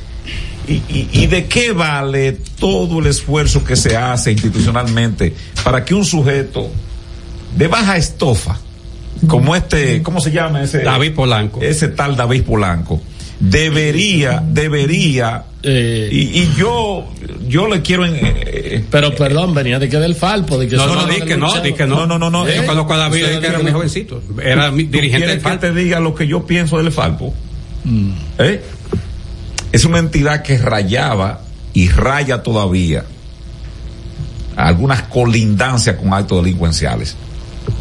¿y, 0.68 0.75
y, 0.88 1.08
y 1.10 1.26
de 1.26 1.46
qué 1.46 1.72
vale 1.72 2.38
todo 2.60 3.00
el 3.00 3.08
esfuerzo 3.08 3.64
que 3.64 3.75
se 3.75 3.96
hace 3.96 4.30
institucionalmente 4.30 5.34
para 5.64 5.84
que 5.84 5.94
un 5.94 6.04
sujeto 6.04 6.70
de 7.57 7.69
baja 7.69 7.97
estofa, 7.97 8.59
como 9.26 9.57
este, 9.57 10.02
¿cómo 10.02 10.21
se 10.21 10.31
llama 10.31 10.62
ese? 10.62 10.81
David 10.83 11.14
Polanco. 11.14 11.61
Ese 11.61 11.88
tal 11.88 12.17
David 12.17 12.43
Polanco, 12.45 13.00
debería, 13.40 14.43
debería, 14.47 15.45
Eh, 15.61 16.09
y, 16.12 16.19
y 16.43 16.55
yo, 16.57 17.09
yo 17.49 17.67
le 17.67 17.83
quiero 17.83 18.07
en, 18.07 18.14
eh, 18.14 18.85
pero 18.93 19.12
perdón, 19.17 19.55
venía 19.55 19.81
de 19.81 19.88
que 19.88 19.99
del 19.99 20.14
Falpo, 20.14 20.57
de 20.57 20.69
que 20.69 20.76
No, 20.76 20.87
no, 20.87 21.05
di 21.07 21.19
de 21.19 21.26
que 21.26 21.37
no, 21.37 21.52
di 21.61 21.73
que 21.73 21.85
no. 21.85 21.97
No, 21.97 22.07
no, 22.07 22.19
no, 22.19 22.31
no. 22.31 22.47
Yo 22.47 22.62
¿Eh? 22.62 22.67
conozco 22.67 22.95
a 22.95 22.97
David, 22.99 23.25
que 23.40 23.47
era 23.47 23.59
muy 23.59 23.73
jovencito. 23.73 24.23
Era 24.40 24.71
mi 24.71 24.85
¿Tú 24.85 24.93
dirigente 24.93 25.26
del 25.26 25.38
que 25.38 25.43
FALPO. 25.43 25.61
te 25.61 25.73
diga 25.75 25.99
lo 25.99 26.14
que 26.14 26.28
yo 26.28 26.47
pienso 26.47 26.78
del 26.78 26.93
Falpo? 26.93 27.35
Mm. 27.83 28.11
¿Eh? 28.38 28.62
Es 29.73 29.85
una 29.85 29.99
entidad 29.99 30.43
que 30.43 30.59
rayaba 30.59 31.40
y 31.75 31.88
raya 31.88 32.43
todavía 32.45 33.05
algunas 34.57 35.02
colindancias 35.02 35.97
con 35.97 36.12
actos 36.14 36.43
delincuenciales. 36.45 37.17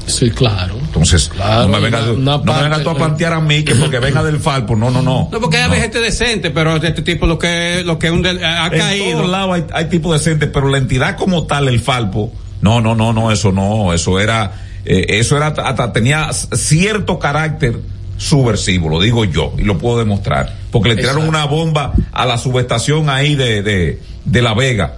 Sí, 0.05 0.29
claro. 0.31 0.75
Entonces, 0.79 1.29
Claro, 1.29 1.63
no 1.63 1.67
me 1.69 1.79
vengas 1.79 2.07
no 2.17 2.37
me 2.39 2.53
vengas 2.53 2.69
parte- 2.69 2.83
tú 2.83 2.89
a 2.89 2.95
plantear 2.95 3.33
a 3.33 3.41
mí 3.41 3.63
que 3.63 3.75
porque 3.75 3.99
venga 3.99 4.23
del 4.23 4.39
Falpo, 4.39 4.75
no, 4.75 4.89
no, 4.89 5.01
no. 5.01 5.29
No, 5.31 5.39
porque 5.39 5.57
hay 5.57 5.79
gente 5.81 5.99
decente, 5.99 6.49
pero 6.51 6.75
este 6.77 7.01
tipo 7.01 7.27
lo 7.27 7.37
que, 7.37 7.83
lo 7.85 7.99
que 7.99 8.09
un 8.11 8.21
del- 8.21 8.43
ha 8.43 8.67
En 8.67 8.79
caído. 8.79 9.17
todos 9.19 9.29
lados 9.31 9.55
hay, 9.55 9.63
hay 9.73 9.85
tipos 9.89 10.13
decentes, 10.13 10.49
pero 10.53 10.69
la 10.69 10.77
entidad 10.77 11.17
como 11.17 11.45
tal, 11.45 11.67
el 11.67 11.79
Falpo, 11.79 12.31
no, 12.61 12.81
no, 12.81 12.95
no, 12.95 13.13
no, 13.13 13.31
eso 13.31 13.51
no, 13.51 13.93
eso 13.93 14.19
era, 14.19 14.53
eh, 14.85 15.05
eso 15.09 15.37
era, 15.37 15.47
hasta 15.47 15.91
tenía 15.93 16.31
cierto 16.33 17.19
carácter 17.19 17.79
subversivo, 18.17 18.89
lo 18.89 18.99
digo 18.99 19.25
yo, 19.25 19.53
y 19.57 19.61
lo 19.63 19.77
puedo 19.77 19.99
demostrar, 19.99 20.55
porque 20.71 20.89
le 20.89 20.95
tiraron 20.95 21.23
Exacto. 21.25 21.37
una 21.37 21.45
bomba 21.45 21.93
a 22.11 22.25
la 22.25 22.37
subestación 22.39 23.09
ahí 23.09 23.35
de, 23.35 23.61
de, 23.61 24.01
de 24.25 24.41
La 24.41 24.53
Vega, 24.55 24.95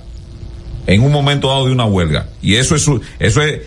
en 0.88 1.02
un 1.02 1.12
momento 1.12 1.50
dado 1.50 1.66
de 1.66 1.72
una 1.74 1.86
huelga, 1.86 2.28
y 2.42 2.56
eso 2.56 2.76
es, 2.76 2.82
su- 2.84 3.02
eso 3.20 3.42
es, 3.42 3.60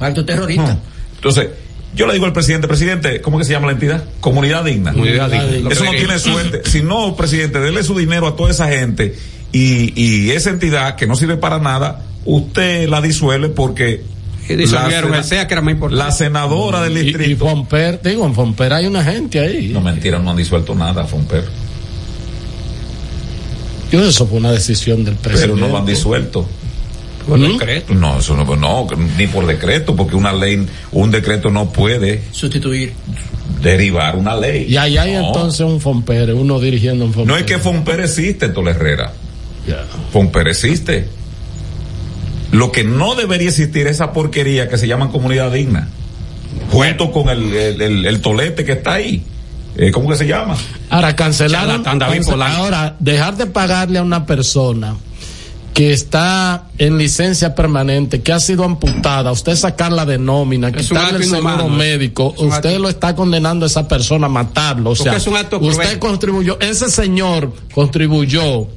Acto 0.00 0.24
terrorista. 0.24 0.78
entonces, 1.14 1.48
yo 1.94 2.06
le 2.06 2.12
digo 2.12 2.26
al 2.26 2.32
presidente, 2.32 2.68
presidente, 2.68 3.20
¿cómo 3.20 3.38
que 3.38 3.44
se 3.44 3.52
llama 3.52 3.66
la 3.66 3.72
entidad? 3.72 4.04
Comunidad 4.20 4.64
digna. 4.64 4.92
Comunidad 4.92 5.30
digna, 5.30 5.70
Eso 5.70 5.84
no 5.84 5.90
tiene 5.92 6.18
suerte. 6.18 6.62
Si 6.68 6.82
no, 6.82 7.16
presidente, 7.16 7.58
dele 7.58 7.82
su 7.82 7.96
dinero 7.96 8.26
a 8.26 8.36
toda 8.36 8.50
esa 8.50 8.68
gente 8.68 9.14
y, 9.52 9.92
y 10.00 10.30
esa 10.32 10.50
entidad 10.50 10.96
que 10.96 11.06
no 11.06 11.16
sirve 11.16 11.36
para 11.38 11.58
nada, 11.58 12.04
usted 12.26 12.88
la 12.88 13.00
disuelve 13.00 13.48
porque 13.48 14.02
la, 14.48 15.22
SEA, 15.22 15.46
que 15.48 15.54
era 15.54 15.62
más 15.62 15.72
importante. 15.72 16.04
la 16.04 16.12
senadora 16.12 16.82
del 16.82 16.96
Y, 16.98 17.00
y 17.00 17.04
distrito. 17.04 17.46
Fomper, 17.46 18.00
digo, 18.02 18.26
en 18.26 18.34
Fomper 18.34 18.72
hay 18.74 18.86
una 18.86 19.02
gente 19.02 19.40
ahí. 19.40 19.68
no, 19.68 19.80
mentira, 19.80 20.18
no 20.18 20.30
han 20.30 20.36
disuelto 20.36 20.74
nada, 20.74 21.04
Fomper. 21.04 21.44
Yo 23.90 24.04
eso 24.04 24.26
fue 24.26 24.38
una 24.38 24.52
decisión 24.52 25.04
del 25.04 25.14
presidente. 25.14 25.54
Pero 25.54 25.66
no 25.66 25.72
lo 25.72 25.78
han 25.78 25.86
disuelto. 25.86 26.46
Por 27.26 27.38
¿Mm? 27.38 27.58
decreto. 27.58 27.94
No, 27.94 28.18
eso 28.20 28.36
no, 28.36 28.56
no, 28.56 28.86
ni 29.18 29.26
por 29.26 29.46
decreto, 29.46 29.96
porque 29.96 30.14
una 30.16 30.32
ley, 30.32 30.64
un 30.92 31.10
decreto 31.10 31.50
no 31.50 31.70
puede 31.70 32.22
Sustituir. 32.30 32.92
derivar 33.62 34.16
una 34.16 34.36
ley. 34.36 34.66
Y 34.68 34.76
ahí 34.76 34.96
hay 34.96 35.14
No. 35.14 35.26
entonces 35.28 35.60
un 35.60 35.80
Fomper, 35.80 36.32
uno 36.34 36.60
dirigiendo 36.60 37.04
un 37.04 37.12
Fomper. 37.12 37.26
No 37.32 37.36
es 37.36 37.44
que 37.44 37.58
Fomper 37.58 38.00
existe, 38.00 38.48
Tole 38.50 38.70
Herrera. 38.72 39.12
Fomper 40.12 40.46
existe. 40.48 41.08
Lo 42.52 42.70
que 42.70 42.84
no 42.84 43.16
debería 43.16 43.48
existir 43.48 43.86
es 43.88 43.94
esa 43.96 44.12
porquería 44.12 44.68
que 44.68 44.78
se 44.78 44.86
llama 44.86 45.10
comunidad 45.10 45.50
digna. 45.50 45.88
Junto 46.70 47.10
con 47.10 47.28
el, 47.28 47.52
el, 47.52 47.82
el- 47.82 48.06
el 48.06 48.20
tolete 48.20 48.64
que 48.64 48.72
está 48.72 48.94
ahí. 48.94 49.22
Eh, 49.76 49.90
¿Cómo 49.90 50.08
que 50.08 50.16
se 50.16 50.26
llama? 50.26 50.56
Ahora, 50.88 51.14
cancelaron. 51.16 51.68
Charlatán, 51.82 51.98
David 51.98 52.18
cance- 52.20 52.30
Polanco. 52.30 52.56
ahora, 52.56 52.96
dejar 52.98 53.36
de 53.36 53.46
pagarle 53.46 53.98
a 53.98 54.02
una 54.02 54.24
persona 54.24 54.94
que 55.76 55.92
está 55.92 56.68
en 56.78 56.96
licencia 56.96 57.54
permanente, 57.54 58.22
que 58.22 58.32
ha 58.32 58.40
sido 58.40 58.64
amputada, 58.64 59.30
usted 59.30 59.54
sacarla 59.56 60.06
de 60.06 60.16
nómina, 60.16 60.68
Es 60.70 60.88
quitarle 60.88 61.18
el 61.18 61.24
seguro 61.28 61.66
¿eh? 61.66 61.68
médico, 61.68 62.34
usted 62.38 62.70
acto- 62.76 62.78
lo 62.78 62.88
está 62.88 63.14
condenando 63.14 63.66
a 63.66 63.68
esa 63.68 63.86
persona 63.86 64.24
a 64.24 64.30
matarlo. 64.30 64.92
O 64.92 64.96
sea, 64.96 65.14
es 65.16 65.26
un 65.26 65.36
acto 65.36 65.58
usted 65.58 65.82
cruel. 65.82 65.98
contribuyó, 65.98 66.58
ese 66.60 66.88
señor 66.88 67.52
contribuyó, 67.74 68.68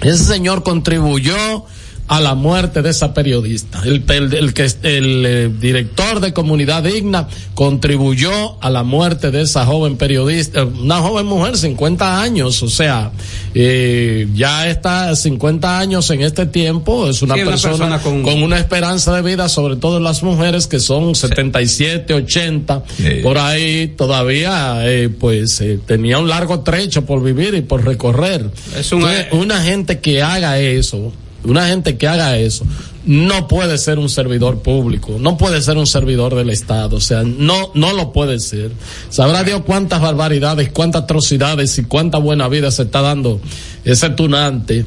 ese 0.00 0.24
señor 0.24 0.62
contribuyó 0.62 1.66
a 2.12 2.20
la 2.20 2.34
muerte 2.34 2.82
de 2.82 2.90
esa 2.90 3.14
periodista. 3.14 3.80
El, 3.86 4.04
el, 4.06 4.34
el 4.34 4.52
que 4.52 4.64
el 4.82 5.24
eh, 5.26 5.48
director 5.58 6.20
de 6.20 6.34
Comunidad 6.34 6.82
Digna 6.82 7.26
contribuyó 7.54 8.62
a 8.62 8.68
la 8.68 8.82
muerte 8.82 9.30
de 9.30 9.40
esa 9.40 9.64
joven 9.64 9.96
periodista, 9.96 10.62
una 10.64 10.98
joven 11.00 11.24
mujer, 11.24 11.56
50 11.56 12.20
años, 12.20 12.62
o 12.62 12.68
sea, 12.68 13.12
eh, 13.54 14.28
ya 14.34 14.68
está 14.68 15.16
50 15.16 15.78
años 15.78 16.10
en 16.10 16.20
este 16.20 16.44
tiempo, 16.44 17.08
es 17.08 17.22
una, 17.22 17.34
Sí, 17.34 17.40
una 17.40 17.50
persona, 17.52 17.72
persona 17.78 17.98
con... 18.02 18.22
con- 18.22 18.42
una 18.42 18.58
esperanza 18.58 19.14
de 19.16 19.22
vida, 19.22 19.48
sobre 19.48 19.76
todo 19.76 19.98
las 19.98 20.22
mujeres 20.22 20.66
que 20.66 20.80
son 20.80 21.14
77, 21.14 22.12
80, 22.12 22.82
Sí. 22.94 23.04
por 23.22 23.38
ahí 23.38 23.88
todavía, 23.96 24.80
eh, 24.86 25.08
pues, 25.08 25.62
eh, 25.62 25.78
tenía 25.86 26.18
un 26.18 26.28
largo 26.28 26.60
trecho 26.60 27.06
por 27.06 27.22
vivir 27.22 27.54
y 27.54 27.62
por 27.62 27.84
recorrer. 27.86 28.50
Es 28.78 28.92
un- 28.92 28.98
Entonces, 29.00 29.26
una 29.32 29.62
gente 29.62 30.00
que 30.00 30.22
haga 30.22 30.58
eso, 30.58 31.10
una 31.44 31.68
gente 31.68 31.96
que 31.96 32.06
haga 32.08 32.36
eso, 32.38 32.64
no 33.04 33.48
puede 33.48 33.78
ser 33.78 33.98
un 33.98 34.08
servidor 34.08 34.60
público, 34.60 35.16
no 35.18 35.36
puede 35.36 35.60
ser 35.60 35.76
un 35.76 35.86
servidor 35.86 36.34
del 36.34 36.50
Estado, 36.50 36.96
o 36.96 37.00
sea, 37.00 37.22
no, 37.22 37.72
no 37.74 37.92
lo 37.92 38.12
puede 38.12 38.38
ser. 38.38 38.70
Sabrá 39.10 39.42
Dios 39.42 39.62
cuántas 39.66 40.00
barbaridades, 40.00 40.70
cuántas 40.70 41.02
atrocidades 41.02 41.78
y 41.78 41.84
cuánta 41.84 42.18
buena 42.18 42.48
vida 42.48 42.70
se 42.70 42.82
está 42.82 43.02
dando 43.02 43.40
ese 43.84 44.10
tunante 44.10 44.86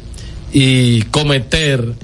y 0.53 1.01
cometer 1.03 1.95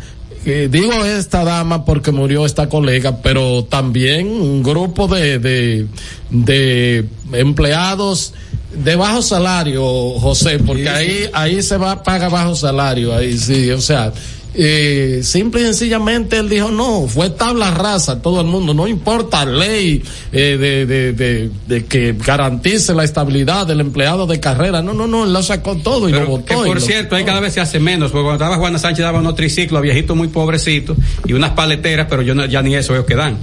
eh, 0.43 0.69
digo 0.71 1.05
esta 1.05 1.43
dama 1.43 1.85
porque 1.85 2.11
murió 2.11 2.47
esta 2.47 2.67
colega, 2.67 3.21
pero 3.21 3.63
también 3.65 4.27
un 4.27 4.63
grupo 4.63 5.07
de, 5.07 5.37
de, 5.37 5.85
de 6.31 7.05
empleados 7.33 8.33
de 8.73 8.95
bajo 8.95 9.21
salario, 9.21 9.83
José, 10.19 10.57
porque 10.59 10.89
ahí, 10.89 11.29
ahí 11.33 11.61
se 11.61 11.77
va, 11.77 12.01
paga 12.01 12.29
bajo 12.29 12.55
salario, 12.55 13.15
ahí 13.15 13.37
sí, 13.37 13.69
o 13.69 13.81
sea, 13.81 14.13
eh, 14.53 15.21
simple 15.23 15.61
y 15.61 15.63
sencillamente 15.65 16.37
él 16.37 16.49
dijo 16.49 16.69
no, 16.71 17.07
fue 17.07 17.29
tabla 17.29 17.71
rasa 17.71 18.21
todo 18.21 18.41
el 18.41 18.47
mundo, 18.47 18.73
no 18.73 18.87
importa 18.87 19.45
ley 19.45 20.03
eh, 20.33 20.57
de, 20.59 20.85
de, 20.85 21.13
de, 21.13 21.49
de 21.67 21.85
que 21.85 22.13
garantice 22.13 22.93
la 22.93 23.03
estabilidad 23.05 23.65
del 23.65 23.79
empleado 23.79 24.27
de 24.27 24.39
carrera, 24.39 24.81
no, 24.81 24.93
no, 24.93 25.07
no, 25.07 25.23
él 25.23 25.31
lo 25.33 25.41
sacó 25.41 25.77
todo 25.77 26.09
y 26.09 26.11
Pero 26.11 26.25
lo 26.25 26.31
votó. 26.31 26.63
por 26.65 26.81
cierto, 26.81 27.15
ahí 27.15 27.23
cada 27.23 27.39
vez 27.39 27.53
se 27.53 27.61
hace 27.61 27.79
menos, 27.79 28.11
porque 28.11 28.23
cuando 28.25 28.43
estaba 28.43 28.57
Juana 28.57 28.77
Sánchez 28.77 29.03
daba 29.03 29.19
unos 29.19 29.35
triciclos, 29.35 29.81
viejitos 29.81 30.17
muy 30.17 30.27
pobrecitos, 30.27 30.97
y 31.25 31.33
unas 31.33 31.51
paleteras, 31.51 32.07
pero 32.09 32.21
yo 32.21 32.35
no- 32.35 32.45
ya 32.45 32.61
ni 32.61 32.75
eso 32.75 32.93
veo 32.93 33.05
que 33.05 33.15
dan. 33.15 33.37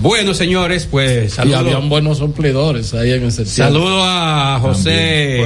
Bueno, 0.00 0.32
señores, 0.32 0.86
pues 0.90 1.26
y 1.26 1.28
saludo, 1.28 1.58
habían 1.58 1.88
buenos 1.90 2.18
suplidores 2.18 2.94
ahí 2.94 3.12
en 3.12 3.24
ese 3.24 3.44
saludo 3.44 4.02
a 4.02 4.58
José. 4.60 5.42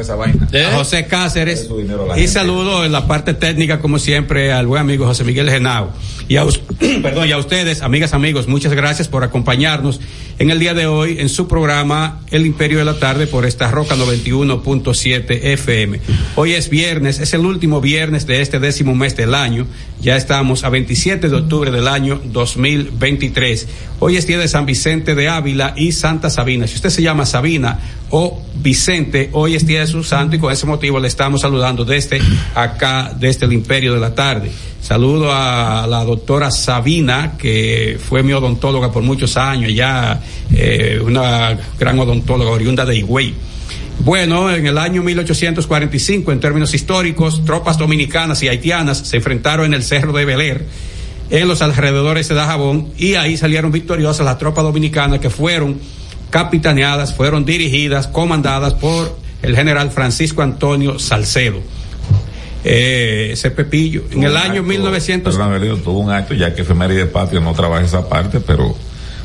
Esa 0.00 0.14
vaina. 0.14 0.48
¿Eh? 0.52 0.64
a 0.64 0.78
José 0.78 1.06
Cáceres 1.06 1.68
dinero 1.68 2.06
y 2.14 2.20
gente. 2.20 2.28
saludo 2.28 2.84
en 2.84 2.92
la 2.92 3.06
parte 3.06 3.34
técnica 3.34 3.78
como 3.80 3.98
siempre 3.98 4.52
al 4.52 4.66
buen 4.66 4.80
amigo 4.80 5.04
José 5.04 5.24
Miguel 5.24 5.50
Genao 5.50 5.90
y 6.30 6.36
a, 6.36 6.46
perdón, 7.02 7.28
y 7.28 7.32
a 7.32 7.38
ustedes 7.38 7.82
amigas 7.82 8.14
amigos 8.14 8.46
muchas 8.46 8.72
gracias 8.72 9.08
por 9.08 9.24
acompañarnos 9.24 10.00
en 10.38 10.50
el 10.50 10.60
día 10.60 10.74
de 10.74 10.86
hoy 10.86 11.18
en 11.18 11.28
su 11.28 11.48
programa 11.48 12.20
El 12.30 12.46
Imperio 12.46 12.78
de 12.78 12.84
la 12.84 13.00
Tarde 13.00 13.26
por 13.26 13.44
esta 13.46 13.68
Roca 13.68 13.96
91.7 13.96 15.40
FM 15.42 16.00
hoy 16.36 16.52
es 16.52 16.70
viernes 16.70 17.18
es 17.18 17.34
el 17.34 17.44
último 17.44 17.80
viernes 17.80 18.28
de 18.28 18.42
este 18.42 18.60
décimo 18.60 18.94
mes 18.94 19.16
del 19.16 19.34
año. 19.34 19.66
Ya 20.00 20.16
estamos 20.16 20.62
a 20.62 20.70
27 20.70 21.28
de 21.28 21.36
octubre 21.36 21.72
del 21.72 21.88
año 21.88 22.20
2023 22.24 23.66
hoy 23.98 24.16
es 24.16 24.28
día 24.28 24.38
de 24.38 24.46
San 24.46 24.66
Vicente 24.66 25.16
de 25.16 25.28
Ávila 25.28 25.74
y 25.76 25.90
Santa 25.90 26.30
Sabina. 26.30 26.68
Si 26.68 26.76
usted 26.76 26.90
se 26.90 27.02
llama 27.02 27.26
Sabina 27.26 27.80
o 28.10 28.42
Vicente, 28.56 29.30
hoy 29.32 29.54
es 29.54 29.66
día 29.66 29.80
de 29.80 29.86
su 29.86 30.02
santo 30.02 30.36
y 30.36 30.38
con 30.38 30.52
ese 30.52 30.66
motivo 30.66 30.98
le 30.98 31.08
estamos 31.08 31.40
saludando 31.40 31.84
desde 31.84 32.20
acá, 32.54 33.12
desde 33.18 33.46
el 33.46 33.52
Imperio 33.52 33.94
de 33.94 34.00
la 34.00 34.14
Tarde. 34.14 34.50
Saludo 34.82 35.32
a 35.32 35.86
la 35.86 36.04
doctora 36.04 36.50
Sabina, 36.50 37.36
que 37.38 37.98
fue 38.02 38.22
mi 38.22 38.32
odontóloga 38.32 38.90
por 38.90 39.02
muchos 39.02 39.36
años, 39.36 39.72
ya 39.72 40.20
eh, 40.52 41.00
una 41.02 41.56
gran 41.78 41.98
odontóloga 41.98 42.50
oriunda 42.50 42.84
de 42.84 42.96
Higüey. 42.96 43.34
Bueno, 44.00 44.50
en 44.50 44.66
el 44.66 44.78
año 44.78 45.02
1845, 45.02 46.32
en 46.32 46.40
términos 46.40 46.74
históricos, 46.74 47.44
tropas 47.44 47.78
dominicanas 47.78 48.42
y 48.42 48.48
haitianas 48.48 48.98
se 48.98 49.18
enfrentaron 49.18 49.66
en 49.66 49.74
el 49.74 49.82
Cerro 49.82 50.12
de 50.12 50.24
Beler, 50.24 50.64
en 51.28 51.46
los 51.46 51.62
alrededores 51.62 52.28
de 52.28 52.34
Dajabón, 52.34 52.88
y 52.96 53.14
ahí 53.14 53.36
salieron 53.36 53.70
victoriosas 53.70 54.24
las 54.24 54.38
tropas 54.38 54.64
dominicanas 54.64 55.20
que 55.20 55.30
fueron 55.30 55.78
capitaneadas, 56.30 57.14
fueron 57.14 57.44
dirigidas, 57.44 58.06
comandadas 58.06 58.74
por 58.74 59.16
el 59.42 59.56
general 59.56 59.90
Francisco 59.90 60.42
Antonio 60.42 60.98
Salcedo. 60.98 61.60
Eh, 62.62 63.30
ese 63.32 63.50
Pepillo, 63.50 64.04
en 64.10 64.22
el 64.22 64.36
año 64.36 64.60
acto, 64.60 64.62
1900. 64.64 65.36
Perdón, 65.36 65.82
tuvo 65.82 66.00
un 66.00 66.10
acto, 66.10 66.34
ya 66.34 66.54
que 66.54 66.62
Efeméride 66.62 67.06
Patria 67.06 67.40
no 67.40 67.54
trabaja 67.54 67.84
esa 67.84 68.06
parte, 68.08 68.40
pero 68.40 68.76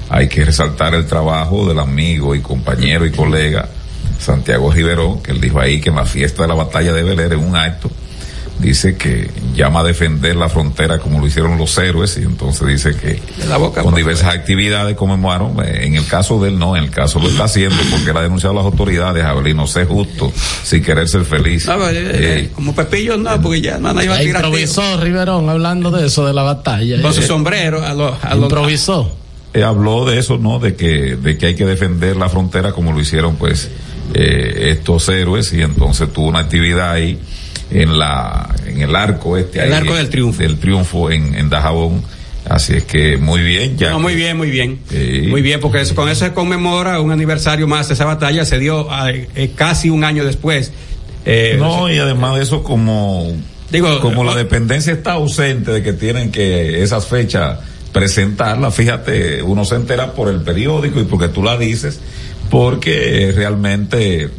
hay 0.10 0.30
que 0.30 0.46
resaltar 0.46 0.94
el 0.96 1.06
trabajo 1.06 1.68
del 1.68 1.80
amigo 1.80 2.34
y 2.34 2.40
compañero 2.40 3.06
y 3.06 3.12
colega 3.12 3.68
Santiago 4.20 4.72
Riverón, 4.72 5.22
que 5.22 5.32
él 5.32 5.42
dijo 5.42 5.60
ahí 5.60 5.82
que 5.82 5.90
en 5.90 5.96
la 5.96 6.06
fiesta 6.06 6.44
de 6.44 6.48
la 6.48 6.54
batalla 6.54 6.94
de 6.94 7.04
Beler, 7.04 7.34
en 7.34 7.40
un 7.40 7.56
acto, 7.56 7.92
dice 8.60 8.96
que 8.96 9.30
llama 9.54 9.82
a 9.82 9.84
defender 9.84 10.36
la 10.36 10.50
frontera 10.50 11.00
como 11.00 11.20
lo 11.20 11.28
hicieron 11.28 11.58
los 11.58 11.78
héroes, 11.78 12.18
y 12.18 12.24
entonces 12.24 12.68
dice 12.68 12.96
que 12.96 13.20
De 13.42 13.48
la 13.50 13.58
boca 13.58 13.82
con 13.82 13.92
para 13.92 13.98
diversas 14.04 14.34
actividades 14.34 14.96
conmemoraron. 14.96 15.58
Eh, 15.66 15.86
En 15.86 15.96
el 15.96 16.06
caso 16.08 16.42
de 16.42 16.50
él 16.50 16.58
no, 16.60 16.76
en 16.76 16.84
el 16.86 16.90
caso 16.90 17.20
lo 17.20 17.28
está 17.28 17.44
haciendo 17.46 17.76
porque 17.92 18.10
él 18.12 18.18
ha 18.18 18.22
denunciado 18.22 18.54
a 18.54 18.64
las 18.64 18.66
autoridades, 18.66 19.24
Avelino, 19.26 19.68
sé 19.68 19.86
justo, 19.86 20.32
sin 20.64 20.82
querer 20.84 21.08
ser 21.08 21.26
feliz. 21.26 21.66
No, 21.68 21.74
eh, 21.90 21.94
eh, 21.98 22.12
Eh, 22.46 22.50
como 22.56 22.74
Pepillo 22.74 23.18
no, 23.18 23.42
porque 23.42 23.62
ya 23.62 23.78
no 23.78 23.92
iba 24.02 24.16
a 24.16 24.20
tirar 24.20 24.44
improvisó 24.46 25.00
Riverón 25.02 25.50
hablando 25.50 25.92
de 25.92 26.08
eso, 26.08 26.26
de 26.26 26.34
la 26.34 26.44
batalla. 26.44 27.02
con 27.02 27.14
su 27.14 27.22
sombrero 27.22 27.86
a 27.86 27.94
los 27.94 28.24
a 28.24 28.36
los- 28.36 28.44
improvisó. 28.46 29.12
eh, 29.54 29.64
habló 29.64 30.06
de 30.06 30.18
eso, 30.20 30.38
¿no? 30.38 30.60
De 30.60 30.76
que, 30.76 31.16
de 31.16 31.38
que 31.38 31.48
hay 31.48 31.56
que 31.56 31.66
defender 31.66 32.16
la 32.18 32.30
frontera 32.30 32.72
como 32.74 32.92
lo 32.92 33.00
hicieron, 33.00 33.36
pues, 33.36 33.70
eh, 34.14 34.72
estos 34.72 35.08
héroes 35.10 35.52
y 35.54 35.62
entonces 35.62 36.12
tuvo 36.14 36.28
una 36.28 36.40
actividad 36.40 36.92
ahí 36.92 37.20
en 37.72 37.98
la, 37.98 38.54
en 38.68 38.82
el 38.82 38.96
arco 38.96 39.38
este. 39.38 39.60
El 39.64 39.74
ahí, 39.74 39.80
Arco 39.82 39.96
del 39.96 40.10
Triunfo. 40.10 40.42
Del 40.42 40.58
triunfo 40.58 41.12
en, 41.12 41.36
en 41.36 41.50
Dajabón. 41.50 42.04
Así 42.48 42.74
es 42.74 42.84
que 42.84 43.18
muy 43.18 43.42
bien, 43.42 43.76
ya. 43.76 43.90
No, 43.90 44.00
muy 44.00 44.14
bien, 44.14 44.38
muy 44.38 44.52
bien. 44.52 44.80
Sí. 44.90 45.24
Muy 45.28 45.42
bien, 45.42 45.60
porque 45.60 45.82
eso- 45.82 45.96
con 45.96 46.08
eso 46.10 46.26
se 46.26 46.34
conmemora 46.34 47.00
un 47.00 47.12
aniversario 47.12 47.68
más 47.68 47.90
esa 47.90 48.06
batalla. 48.06 48.46
Se 48.46 48.60
dio 48.60 48.88
eh, 49.08 49.28
eh, 49.36 49.52
casi 49.56 49.90
un 49.90 50.04
año 50.04 50.24
después. 50.24 50.72
Eh, 51.26 51.56
No, 51.60 51.90
y 51.92 51.98
además 51.98 52.36
de 52.36 52.44
eso, 52.44 52.62
como, 52.62 53.34
Digo, 53.72 54.00
como 54.00 54.24
la 54.24 54.36
dependencia 54.36 54.94
está 54.94 55.14
ausente 55.14 55.72
de 55.72 55.82
que 55.82 55.94
tienen 55.94 56.32
que 56.32 56.84
esas 56.84 57.08
fechas 57.08 57.58
presentarla, 57.92 58.70
fíjate, 58.70 59.42
uno 59.42 59.66
se 59.66 59.74
entera 59.76 60.14
por 60.14 60.30
el 60.30 60.42
periódico 60.42 61.00
y 61.00 61.06
porque 61.06 61.30
tú 61.30 61.42
la 61.42 61.58
dices, 61.58 62.00
porque 62.52 63.34
realmente 63.36 64.30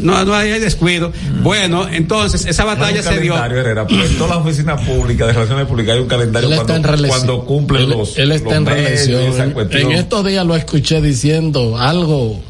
no, 0.00 0.24
no 0.24 0.34
hay, 0.34 0.58
descuido. 0.60 1.12
Bueno, 1.42 1.86
entonces 1.90 2.46
esa 2.46 2.64
batalla 2.64 2.86
Hay 2.88 2.96
un 2.98 3.02
se 3.02 3.20
dio. 3.20 3.32
calendario, 3.34 3.58
Herrera, 3.60 3.86
porque 3.86 4.04
en 4.06 4.16
todas 4.18 4.36
las 4.36 4.46
oficinas 4.46 4.80
públicas 4.86 5.26
de 5.26 5.32
relaciones 5.32 5.66
públicas 5.66 5.94
hay 5.96 6.00
un 6.00 6.08
calendario 6.08 6.48
Él 6.48 6.54
está 6.54 6.80
cuando, 6.82 7.08
cuando 7.08 7.44
cumplen 7.44 7.82
Él- 7.84 7.90
los, 7.90 8.18
Él 8.18 8.32
está 8.32 8.48
los 8.50 8.58
en 8.58 8.66
reelección. 8.66 9.56
En- 9.70 9.92
estos 9.92 10.24
días 10.26 10.46
lo 10.46 10.56
escuché 10.56 11.00
diciendo 11.00 11.76
algo 11.78 12.40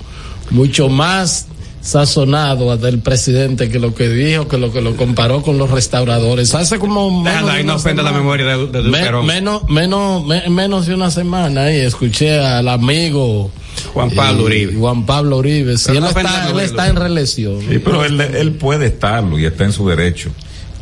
mucho 0.51 0.89
más 0.89 1.47
sazonado 1.81 2.77
del 2.77 3.01
presidente 3.01 3.69
que 3.69 3.79
lo 3.81 3.93
que 3.95 4.09
dijo, 4.09 4.47
que 4.49 4.57
lo 4.57 4.73
que 4.73 4.81
lo 4.81 4.97
comparó 4.97 5.43
con 5.43 5.59
los 5.59 5.69
restauradores. 5.71 6.55
Hace 6.55 6.79
como 6.79 7.11
menos 7.23 7.41
Déjalo 7.43 7.53
de 7.59 7.65
no 7.65 7.75
ofenda 7.75 8.03
la 8.03 8.09
semana. 8.11 8.25
memoria 8.25 8.57
de, 8.57 8.67
de 8.69 8.83
menos, 8.89 9.69
menos, 9.69 10.25
me- 10.27 10.49
menos 10.49 10.87
de 10.87 10.95
una 10.95 11.11
semana 11.11 11.73
y 11.73 11.79
escuché 11.81 12.39
al 12.39 12.69
amigo 12.69 13.51
Juan 13.93 14.11
Pablo 14.11 14.43
eh, 14.43 14.45
Uribe. 14.45 14.75
Juan 14.75 15.07
Pablo 15.07 15.37
Uribe. 15.39 15.77
Sí, 15.79 15.85
Pero 15.87 15.99
él, 15.99 16.03
no 16.05 16.09
está, 16.21 16.51
él 16.51 16.61
está 16.61 16.89
en 16.89 16.97
reelección. 16.97 17.61
Sí, 17.61 17.79
pero 17.79 18.05
él, 18.05 18.21
él 18.21 18.53
puede 18.53 18.87
estarlo 18.87 19.39
y 19.39 19.45
está 19.47 19.65
en 19.65 19.73
su 19.73 19.89
derecho. 19.89 20.31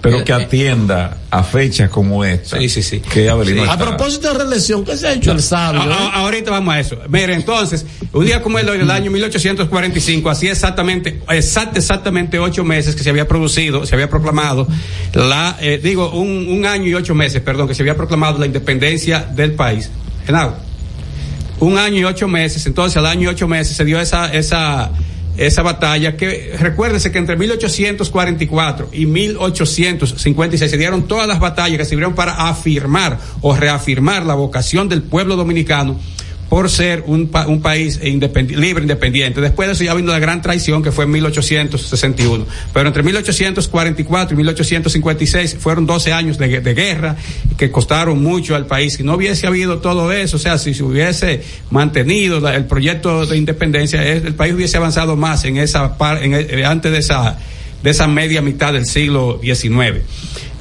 Pero 0.03 0.25
que 0.25 0.33
atienda 0.33 1.19
a 1.31 1.43
fechas 1.43 1.91
como 1.91 2.25
esta. 2.25 2.59
Sí, 2.59 2.71
sí, 2.71 2.83
sí. 2.83 3.01
Que 3.01 3.29
Avelino 3.29 3.71
A 3.71 3.77
propósito 3.77 4.33
de 4.33 4.39
reelección, 4.39 4.83
¿qué 4.83 4.97
se 4.97 5.07
ha 5.07 5.13
hecho 5.13 5.31
el 5.33 5.43
sabio? 5.43 5.83
A- 5.83 5.85
eh? 5.85 5.89
a- 5.93 6.21
ahorita 6.21 6.51
vamos 6.51 6.75
a 6.75 6.81
eso. 6.81 6.97
Mire, 7.11 7.35
entonces, 7.35 7.85
un 8.15 8.25
día 8.25 8.41
como 8.41 8.59
el 8.59 8.65
del 8.65 8.91
año 8.91 9.11
1845, 9.11 10.31
así 10.31 10.49
exactamente, 10.49 11.21
exact, 11.29 11.77
exactamente 11.77 12.39
ocho 12.39 12.65
meses 12.65 12.97
que 12.97 13.03
se 13.03 13.11
había 13.11 13.29
producido, 13.29 13.85
se 13.85 13.95
había 13.95 14.09
proclamado 14.09 14.67
la, 15.13 15.59
eh, 15.61 15.79
digo, 15.83 16.11
un, 16.13 16.47
un 16.49 16.65
año 16.65 16.87
y 16.87 16.95
ocho 16.95 17.15
meses, 17.15 17.43
perdón, 17.43 17.69
que 17.69 17.75
se 17.75 17.83
había 17.83 17.95
proclamado 17.95 18.39
la 18.39 18.47
independencia 18.47 19.19
del 19.31 19.53
país. 19.53 19.91
Genao, 20.25 20.57
un 21.61 21.79
año 21.79 22.01
y 22.01 22.05
ocho 22.05 22.27
meses, 22.29 22.67
entonces 22.67 22.97
al 22.97 23.07
año 23.07 23.23
y 23.23 23.27
ocho 23.29 23.47
meses 23.47 23.77
se 23.77 23.85
dio 23.85 24.01
esa, 24.01 24.33
esa, 24.33 24.91
esa 25.37 25.63
batalla 25.63 26.17
que 26.17 26.55
recuérdese 26.59 27.13
que 27.13 27.19
entre 27.19 27.37
1844 27.37 28.89
y 28.93 29.07
1856 29.07 30.71
se 30.71 30.77
dieron 30.77 31.07
todas 31.07 31.29
las 31.29 31.39
batallas 31.39 31.79
que 31.79 31.85
sirvieron 31.85 32.15
para 32.15 32.49
afirmar 32.49 33.19
o 33.41 33.55
reafirmar 33.55 34.25
la 34.25 34.35
vocación 34.35 34.89
del 34.89 35.03
pueblo 35.03 35.37
dominicano 35.37 35.99
por 36.51 36.69
ser 36.69 37.05
un, 37.07 37.29
pa- 37.29 37.47
un 37.47 37.63
país 37.63 38.01
independi- 38.03 38.57
libre, 38.57 38.83
independiente. 38.83 39.41
Después 39.41 39.69
de 39.69 39.75
eso 39.75 39.85
ya 39.85 39.95
vino 39.95 40.11
la 40.13 40.19
gran 40.19 40.43
traición 40.43 40.83
que 40.83 40.91
fue 40.93 41.05
en 41.05 41.13
1861. 41.13 42.45
Pero 42.75 42.89
entre 42.89 43.03
1844 43.05 44.35
y 44.35 44.37
1856 44.37 45.57
fueron 45.61 45.87
12 45.87 46.13
años 46.13 46.37
de, 46.39 46.51
gue- 46.51 46.61
de 46.63 46.75
guerra 46.75 47.17
que 47.57 47.71
costaron 47.71 48.21
mucho 48.23 48.57
al 48.57 48.67
país. 48.67 48.95
Si 48.95 49.03
no 49.05 49.15
hubiese 49.15 49.47
habido 49.47 49.79
todo 49.79 50.11
eso, 50.13 50.37
o 50.37 50.41
sea, 50.41 50.59
si 50.59 50.75
se 50.75 50.83
hubiese 50.83 51.43
mantenido 51.71 52.47
el 52.49 52.65
proyecto 52.65 53.25
de 53.27 53.37
independencia, 53.37 54.03
el 54.05 54.35
país 54.35 54.53
hubiese 54.55 54.77
avanzado 54.77 55.17
más 55.17 55.45
en 55.45 55.57
esa 55.57 55.97
par- 55.97 56.23
en, 56.23 56.35
eh, 56.35 56.65
antes 56.67 56.91
de 56.93 56.99
esa 56.99 57.39
de 57.83 57.89
esa 57.91 58.07
media 58.07 58.43
mitad 58.43 58.75
del 58.75 58.85
siglo 58.85 59.41
XIX. 59.43 60.03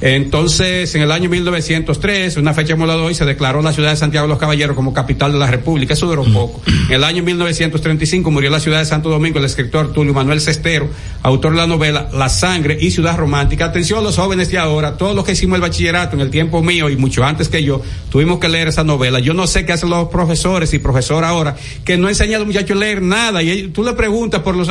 Entonces, 0.00 0.94
en 0.94 1.02
el 1.02 1.12
año 1.12 1.28
1903, 1.28 2.36
una 2.38 2.54
fecha 2.54 2.74
como 2.74 2.86
la 2.86 2.94
de 2.94 3.02
hoy, 3.02 3.14
se 3.14 3.24
declaró 3.24 3.60
la 3.60 3.72
ciudad 3.72 3.90
de 3.90 3.96
Santiago 3.96 4.26
de 4.26 4.30
los 4.30 4.38
Caballeros 4.38 4.74
como 4.74 4.94
capital 4.94 5.32
de 5.32 5.38
la 5.38 5.46
República. 5.46 5.92
Eso 5.92 6.06
duró 6.06 6.24
poco. 6.24 6.62
En 6.88 6.94
el 6.94 7.04
año 7.04 7.22
1935 7.22 8.30
murió 8.30 8.50
la 8.50 8.60
ciudad 8.60 8.78
de 8.78 8.86
Santo 8.86 9.10
Domingo 9.10 9.38
el 9.38 9.44
escritor 9.44 9.92
Tulio 9.92 10.14
Manuel 10.14 10.40
Cestero, 10.40 10.88
autor 11.22 11.52
de 11.52 11.58
la 11.58 11.66
novela 11.66 12.08
La 12.12 12.28
Sangre 12.28 12.78
y 12.80 12.90
Ciudad 12.90 13.16
Romántica. 13.16 13.66
Atención 13.66 14.02
los 14.02 14.16
jóvenes 14.16 14.50
de 14.50 14.58
ahora, 14.58 14.96
todos 14.96 15.14
los 15.14 15.24
que 15.24 15.32
hicimos 15.32 15.56
el 15.56 15.62
bachillerato 15.62 16.16
en 16.16 16.22
el 16.22 16.30
tiempo 16.30 16.62
mío 16.62 16.88
y 16.88 16.96
mucho 16.96 17.24
antes 17.24 17.48
que 17.48 17.62
yo, 17.62 17.82
tuvimos 18.10 18.38
que 18.38 18.48
leer 18.48 18.68
esa 18.68 18.84
novela. 18.84 19.20
Yo 19.20 19.34
no 19.34 19.46
sé 19.46 19.66
qué 19.66 19.72
hacen 19.72 19.90
los 19.90 20.08
profesores 20.08 20.72
y 20.72 20.78
profesoras 20.78 21.30
ahora, 21.30 21.56
que 21.84 21.98
no 21.98 22.08
enseñan 22.08 22.36
a 22.36 22.38
los 22.38 22.46
muchachos 22.46 22.76
a 22.76 22.80
leer 22.80 23.02
nada. 23.02 23.42
Y 23.42 23.68
tú 23.68 23.84
le 23.84 23.92
preguntas 23.92 24.40
por 24.40 24.56
los 24.56 24.68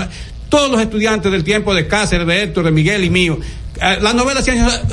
todos 0.50 0.70
los 0.72 0.82
estudiantes 0.82 1.32
del 1.32 1.44
tiempo 1.44 1.74
de 1.74 1.88
Cáceres, 1.88 2.26
de 2.28 2.44
Héctor, 2.44 2.66
de 2.66 2.72
Miguel 2.72 3.04
y 3.04 3.10
mío, 3.10 3.40
eh, 3.82 3.98
la 4.02 4.12
novela 4.14 4.42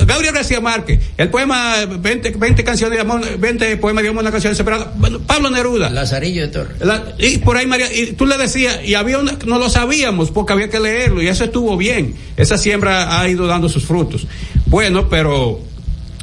Gabriel 0.05 0.33
García 0.33 0.61
Márquez, 0.61 0.99
el 1.17 1.29
poema 1.29 1.75
20, 1.85 2.31
20 2.31 2.63
canciones 2.63 2.95
de 2.97 3.01
amor, 3.01 3.21
20 3.37 3.75
poemas 3.77 4.03
de 4.03 4.09
amor, 4.09 4.21
una 4.21 4.31
canción 4.31 4.55
separada, 4.55 4.93
Pablo 5.25 5.49
Neruda. 5.49 5.89
Lazarillo 5.89 6.43
de 6.43 6.47
Torres. 6.47 6.77
La- 6.79 7.03
y 7.19 7.39
por 7.39 7.57
ahí 7.57 7.65
María, 7.67 7.91
y 7.93 8.13
tú 8.13 8.25
le 8.25 8.37
decías, 8.37 8.79
y 8.85 8.93
había 8.93 9.17
una, 9.19 9.37
no 9.45 9.59
lo 9.59 9.69
sabíamos 9.69 10.31
porque 10.31 10.53
había 10.53 10.69
que 10.69 10.79
leerlo 10.79 11.21
y 11.21 11.27
eso 11.27 11.43
estuvo 11.43 11.75
bien. 11.75 12.15
Esa 12.37 12.57
siembra 12.57 13.19
ha 13.19 13.27
ido 13.27 13.45
dando 13.47 13.67
sus 13.67 13.83
frutos. 13.85 14.25
Bueno, 14.67 15.09
pero 15.09 15.59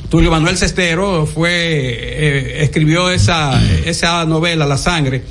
Tulio 0.08 0.30
Manuel 0.30 0.56
Cestero 0.56 1.26
fue, 1.26 1.50
eh, 1.52 2.62
escribió 2.62 3.10
esa, 3.10 3.60
esa 3.84 4.24
novela, 4.24 4.64
La 4.64 4.78
Sangre. 4.78 5.22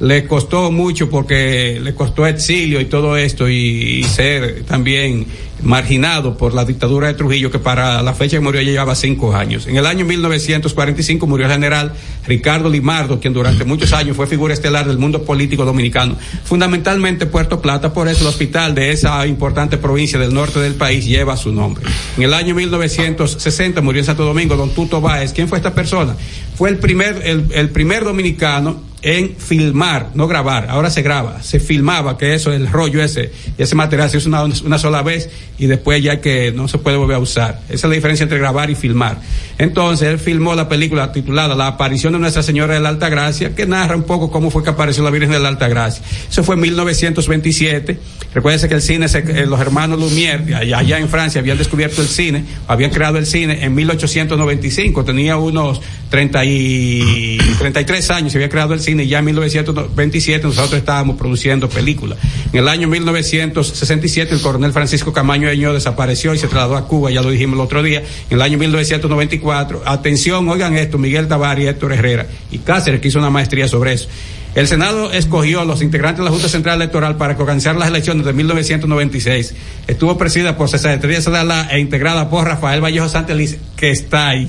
Le 0.00 0.26
costó 0.26 0.70
mucho 0.70 1.10
porque 1.10 1.78
le 1.82 1.94
costó 1.94 2.26
exilio 2.26 2.80
y 2.80 2.86
todo 2.86 3.18
esto 3.18 3.50
y, 3.50 4.02
ser 4.04 4.64
también 4.64 5.26
marginado 5.62 6.38
por 6.38 6.54
la 6.54 6.64
dictadura 6.64 7.08
de 7.08 7.14
Trujillo 7.14 7.50
que 7.50 7.58
para 7.58 8.02
la 8.02 8.14
fecha 8.14 8.38
que 8.38 8.40
murió 8.40 8.62
llevaba 8.62 8.94
cinco 8.94 9.34
años. 9.34 9.66
En 9.66 9.76
el 9.76 9.84
año 9.84 10.06
1945 10.06 11.26
murió 11.26 11.44
el 11.44 11.52
general 11.52 11.92
Ricardo 12.26 12.70
Limardo, 12.70 13.20
quien 13.20 13.34
durante 13.34 13.66
muchos 13.66 13.92
años 13.92 14.16
fue 14.16 14.26
figura 14.26 14.54
estelar 14.54 14.86
del 14.86 14.96
mundo 14.96 15.22
político 15.22 15.66
dominicano, 15.66 16.16
fundamentalmente 16.44 17.26
Puerto 17.26 17.60
Plata, 17.60 17.92
por 17.92 18.08
eso 18.08 18.22
el 18.22 18.28
hospital 18.28 18.74
de 18.74 18.92
esa 18.92 19.26
importante 19.26 19.76
provincia 19.76 20.18
del 20.18 20.32
norte 20.32 20.60
del 20.60 20.76
país 20.76 21.04
lleva 21.04 21.36
su 21.36 21.52
nombre. 21.52 21.84
En 22.16 22.22
el 22.22 22.32
año 22.32 22.54
1960 22.54 23.82
murió 23.82 24.00
en 24.00 24.06
Santo 24.06 24.24
Domingo 24.24 24.56
don 24.56 24.70
Tuto 24.70 25.02
Báez. 25.02 25.34
¿Quién 25.34 25.46
fue 25.46 25.58
esta 25.58 25.74
persona? 25.74 26.16
Fue 26.56 26.70
el 26.70 26.78
primer, 26.78 27.20
el, 27.22 27.48
el 27.52 27.68
primer 27.68 28.04
dominicano 28.04 28.89
en 29.02 29.34
filmar, 29.36 30.10
no 30.14 30.26
grabar, 30.28 30.66
ahora 30.68 30.90
se 30.90 31.00
graba, 31.02 31.42
se 31.42 31.58
filmaba, 31.58 32.18
que 32.18 32.34
eso, 32.34 32.52
el 32.52 32.66
rollo 32.70 33.02
ese, 33.02 33.32
ese 33.56 33.74
material 33.74 34.10
se 34.10 34.18
usa 34.18 34.28
una, 34.44 34.54
una 34.64 34.78
sola 34.78 35.02
vez 35.02 35.30
y 35.58 35.66
después 35.66 36.02
ya 36.02 36.20
que 36.20 36.52
no 36.52 36.68
se 36.68 36.78
puede 36.78 36.96
volver 36.98 37.16
a 37.16 37.18
usar. 37.20 37.60
Esa 37.68 37.74
es 37.74 37.84
la 37.84 37.94
diferencia 37.94 38.24
entre 38.24 38.38
grabar 38.38 38.68
y 38.70 38.74
filmar. 38.74 39.18
Entonces, 39.58 40.08
él 40.08 40.18
filmó 40.18 40.54
la 40.54 40.68
película 40.68 41.12
titulada 41.12 41.54
La 41.54 41.66
aparición 41.66 42.12
de 42.14 42.18
Nuestra 42.18 42.42
Señora 42.42 42.74
de 42.74 42.80
la 42.80 42.90
Alta 42.90 43.08
Gracia, 43.08 43.54
que 43.54 43.66
narra 43.66 43.96
un 43.96 44.02
poco 44.04 44.30
cómo 44.30 44.50
fue 44.50 44.62
que 44.62 44.70
apareció 44.70 45.02
la 45.02 45.10
Virgen 45.10 45.30
de 45.30 45.38
la 45.40 45.48
Alta 45.48 45.68
Gracia. 45.68 46.02
Eso 46.30 46.42
fue 46.44 46.54
en 46.56 46.62
1927. 46.62 47.98
Recuérdense 48.34 48.68
que 48.68 48.74
el 48.74 48.82
cine, 48.82 49.08
se- 49.08 49.18
eh, 49.18 49.46
los 49.46 49.60
hermanos 49.60 49.98
Lumière, 49.98 50.54
allá, 50.54 50.78
allá 50.78 50.98
en 50.98 51.08
Francia, 51.08 51.40
habían 51.40 51.58
descubierto 51.58 52.00
el 52.00 52.08
cine, 52.08 52.44
habían 52.68 52.90
creado 52.90 53.18
el 53.18 53.26
cine 53.26 53.64
en 53.64 53.74
1895. 53.74 55.04
Tenía 55.04 55.36
unos 55.36 55.80
30 56.10 56.44
y 56.44 57.38
33 57.58 58.10
años, 58.10 58.32
se 58.32 58.38
había 58.38 58.48
creado 58.48 58.74
el 58.74 58.80
cine 58.80 58.89
y 58.98 59.06
ya 59.06 59.18
en 59.18 59.26
1927 59.26 60.44
nosotros 60.44 60.74
estábamos 60.74 61.16
produciendo 61.16 61.68
películas. 61.68 62.18
En 62.52 62.60
el 62.60 62.68
año 62.68 62.88
1967 62.88 64.34
el 64.34 64.40
coronel 64.40 64.72
Francisco 64.72 65.12
Camaño 65.12 65.48
Eño 65.48 65.72
desapareció 65.72 66.34
y 66.34 66.38
se 66.38 66.48
trasladó 66.48 66.76
a 66.76 66.88
Cuba, 66.88 67.10
ya 67.10 67.22
lo 67.22 67.30
dijimos 67.30 67.54
el 67.54 67.60
otro 67.60 67.82
día. 67.82 68.02
En 68.30 68.36
el 68.36 68.42
año 68.42 68.58
1994, 68.58 69.82
atención, 69.84 70.48
oigan 70.48 70.76
esto, 70.76 70.98
Miguel 70.98 71.28
Tavares 71.28 71.64
y 71.64 71.68
Héctor 71.68 71.92
Herrera 71.92 72.26
y 72.50 72.58
Cáceres 72.58 73.00
que 73.00 73.08
hizo 73.08 73.18
una 73.18 73.30
maestría 73.30 73.68
sobre 73.68 73.92
eso. 73.92 74.08
El 74.54 74.66
Senado 74.66 75.12
escogió 75.12 75.60
a 75.60 75.64
los 75.64 75.80
integrantes 75.80 76.18
de 76.18 76.24
la 76.24 76.30
Junta 76.30 76.48
Central 76.48 76.76
Electoral 76.76 77.16
para 77.16 77.36
organizar 77.36 77.76
las 77.76 77.88
elecciones 77.88 78.26
de 78.26 78.32
1996. 78.32 79.54
Estuvo 79.86 80.18
presidida 80.18 80.56
por 80.56 80.68
César 80.68 81.00
Sadala 81.22 81.68
e 81.70 81.78
integrada 81.78 82.28
por 82.28 82.46
Rafael 82.46 82.82
Vallejo 82.82 83.08
Santeliz, 83.08 83.58
que 83.76 83.90
está 83.90 84.28
ahí, 84.30 84.48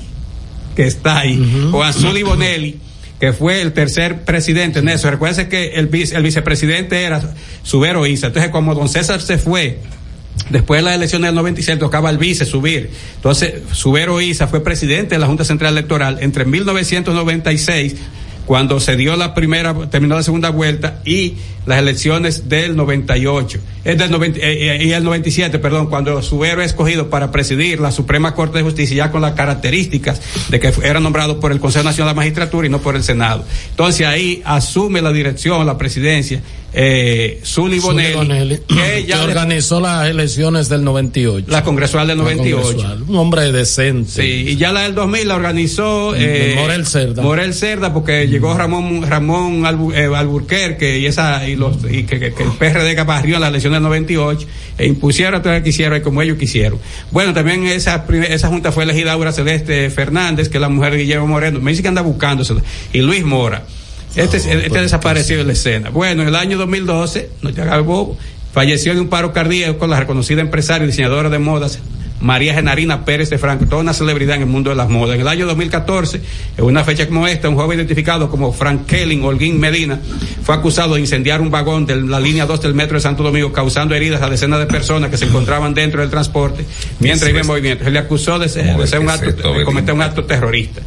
que 0.74 0.86
está 0.86 1.20
ahí, 1.20 1.70
o 1.72 1.84
Azuli 1.84 2.24
Bonelli, 2.24 2.80
que 3.22 3.32
fue 3.32 3.60
el 3.62 3.72
tercer 3.72 4.22
presidente 4.24 4.80
en 4.80 4.88
eso. 4.88 5.08
Recuerden 5.08 5.48
que 5.48 5.74
el, 5.74 5.86
vice- 5.86 6.16
el 6.16 6.24
vicepresidente 6.24 7.04
era 7.04 7.22
Subero 7.62 8.04
Isa. 8.04 8.26
Entonces, 8.26 8.50
como 8.50 8.74
don 8.74 8.88
César 8.88 9.20
se 9.20 9.38
fue, 9.38 9.78
Después 10.50 10.78
de 10.80 10.82
las 10.86 10.96
elecciones 10.96 11.28
del 11.28 11.34
96 11.36 11.78
tocaba 11.78 12.08
al 12.08 12.18
vice 12.18 12.44
subir. 12.44 12.90
Entonces, 13.14 13.52
Subero 13.70 14.20
Isa 14.20 14.48
fue 14.48 14.64
presidente 14.64 15.14
de 15.14 15.18
la 15.20 15.28
Junta 15.28 15.44
Central 15.44 15.74
Electoral 15.74 16.18
entre 16.20 16.44
1996, 16.46 17.94
cuando 18.46 18.80
se 18.80 18.96
dio 18.96 19.16
la 19.16 19.34
primera, 19.34 19.74
terminó 19.90 20.14
la 20.16 20.22
segunda 20.22 20.50
vuelta, 20.50 21.00
y 21.04 21.34
las 21.66 21.78
elecciones 21.78 22.48
del 22.48 22.76
98, 22.76 23.58
es 23.84 23.98
del 23.98 24.10
90, 24.10 24.38
eh, 24.40 24.42
eh, 24.42 24.84
y 24.84 24.92
el 24.92 25.04
97, 25.04 25.58
perdón, 25.58 25.86
cuando 25.88 26.20
Subero 26.22 26.60
es 26.60 26.68
escogido 26.68 27.08
para 27.08 27.30
presidir 27.30 27.80
la 27.80 27.92
Suprema 27.92 28.34
Corte 28.34 28.58
de 28.58 28.64
Justicia, 28.64 28.96
ya 28.96 29.10
con 29.10 29.22
las 29.22 29.32
características 29.32 30.20
de 30.48 30.58
que 30.58 30.72
era 30.82 31.00
nombrado 31.00 31.40
por 31.40 31.52
el 31.52 31.60
Consejo 31.60 31.84
Nacional 31.84 32.10
de 32.10 32.14
la 32.14 32.20
Magistratura 32.20 32.66
y 32.66 32.70
no 32.70 32.80
por 32.80 32.96
el 32.96 33.04
Senado. 33.04 33.44
Entonces 33.70 34.06
ahí 34.06 34.42
asume 34.44 35.02
la 35.02 35.12
dirección, 35.12 35.64
la 35.64 35.78
presidencia, 35.78 36.42
eh, 36.74 37.40
Zuli 37.44 37.78
Bonelli, 37.80 38.14
Bonelli, 38.14 38.58
que 38.66 39.14
organizó 39.14 39.80
las 39.80 40.08
elecciones 40.08 40.68
del 40.68 40.82
98. 40.84 41.46
la 41.50 41.62
congresual 41.62 42.06
del 42.08 42.18
La 42.18 42.24
98. 42.24 42.62
congresual. 42.62 43.02
Un 43.08 43.16
hombre 43.16 43.52
decente. 43.52 44.10
Sí, 44.22 44.44
y 44.48 44.56
ya 44.56 44.72
la 44.72 44.82
del 44.82 44.94
2000 44.94 45.28
la 45.28 45.36
organizó 45.36 46.14
eh, 46.16 46.54
Morel 46.56 46.86
Cerda. 46.86 47.22
Morel 47.22 47.52
Cerda, 47.54 47.92
porque 47.92 48.26
llegó 48.28 48.54
Ramón 48.56 49.02
Ramón 49.08 49.66
Albu, 49.66 49.92
eh, 49.92 50.08
Alburquerque 50.14 50.98
y 50.98 51.06
esa 51.06 51.46
y 51.48 51.56
los 51.56 51.76
y 51.90 52.04
que, 52.04 52.18
que- 52.18 52.32
que 52.32 52.42
el 52.42 52.50
PRD 52.52 52.92
en 52.92 53.40
la 53.40 53.48
elección 53.48 53.72
del 53.74 53.82
98 53.82 54.46
e 54.78 54.86
impusieron 54.86 55.42
todo 55.42 55.52
lo 55.52 55.58
que 55.58 55.64
quisieron 55.64 55.98
y 55.98 56.00
como 56.00 56.22
ellos 56.22 56.38
quisieron. 56.38 56.78
Bueno, 57.10 57.34
también 57.34 57.64
esa 57.66 58.04
esa 58.28 58.48
junta 58.48 58.72
fue 58.72 58.84
elegida 58.84 59.12
Aura 59.12 59.32
Celeste 59.32 59.90
Fernández, 59.90 60.48
que 60.48 60.56
es 60.56 60.60
la 60.62 60.68
mujer 60.68 60.92
de 60.92 60.98
Guillermo 61.00 61.26
Moreno. 61.26 61.60
Me 61.60 61.70
dice 61.72 61.82
que 61.82 61.88
anda 61.88 62.02
buscándosela. 62.02 62.62
Y 62.92 63.00
Luis 63.00 63.24
Mora. 63.24 63.64
Este, 64.14 64.36
este 64.36 64.80
desapareció 64.80 65.38
de 65.38 65.44
la 65.44 65.52
escena. 65.52 65.90
Bueno, 65.90 66.22
en 66.22 66.28
el 66.28 66.36
año 66.36 66.58
2012, 66.58 67.30
no 67.42 67.52
te 67.52 67.62
hagas 67.62 67.84
bobo, 67.84 68.18
falleció 68.52 68.94
de 68.94 69.00
un 69.00 69.08
paro 69.08 69.32
cardíaco 69.32 69.86
la 69.86 70.00
reconocida 70.00 70.40
empresaria 70.40 70.84
y 70.84 70.88
diseñadora 70.88 71.30
de 71.30 71.38
modas 71.38 71.80
María 72.22 72.54
Genarina 72.54 73.04
Pérez 73.04 73.30
de 73.30 73.38
Franco, 73.38 73.66
toda 73.66 73.82
una 73.82 73.92
celebridad 73.92 74.36
en 74.36 74.42
el 74.42 74.48
mundo 74.48 74.70
de 74.70 74.76
las 74.76 74.88
modas. 74.88 75.16
En 75.16 75.22
el 75.22 75.28
año 75.28 75.44
2014, 75.46 76.20
en 76.56 76.64
una 76.64 76.84
fecha 76.84 77.08
como 77.08 77.26
esta, 77.26 77.48
un 77.48 77.56
joven 77.56 77.78
identificado 77.78 78.30
como 78.30 78.52
Frank 78.52 78.86
Kelling 78.86 79.24
Holguín 79.24 79.58
Medina 79.58 79.98
fue 80.44 80.54
acusado 80.54 80.94
de 80.94 81.00
incendiar 81.00 81.40
un 81.40 81.50
vagón 81.50 81.86
de 81.86 81.96
la 81.96 82.18
línea 82.20 82.46
2 82.46 82.60
del 82.62 82.74
metro 82.74 82.96
de 82.96 83.00
Santo 83.00 83.22
Domingo, 83.22 83.52
causando 83.52 83.94
heridas 83.94 84.22
a 84.22 84.28
decenas 84.28 84.58
de 84.58 84.66
personas 84.66 85.10
que 85.10 85.16
se 85.16 85.24
encontraban 85.26 85.74
dentro 85.74 86.00
del 86.00 86.10
transporte 86.10 86.64
mientras 87.00 87.30
iba 87.30 87.40
en 87.40 87.46
movimiento. 87.46 87.84
Se 87.84 87.90
le 87.90 87.98
acusó 87.98 88.38
de 88.38 88.48
ser, 88.48 88.76
de 88.76 88.86
ser 88.86 89.00
un 89.00 89.10
acto, 89.10 89.54
de 89.54 89.64
cometer 89.64 89.94
un 89.94 90.02
acto 90.02 90.24
terrorista. 90.24 90.80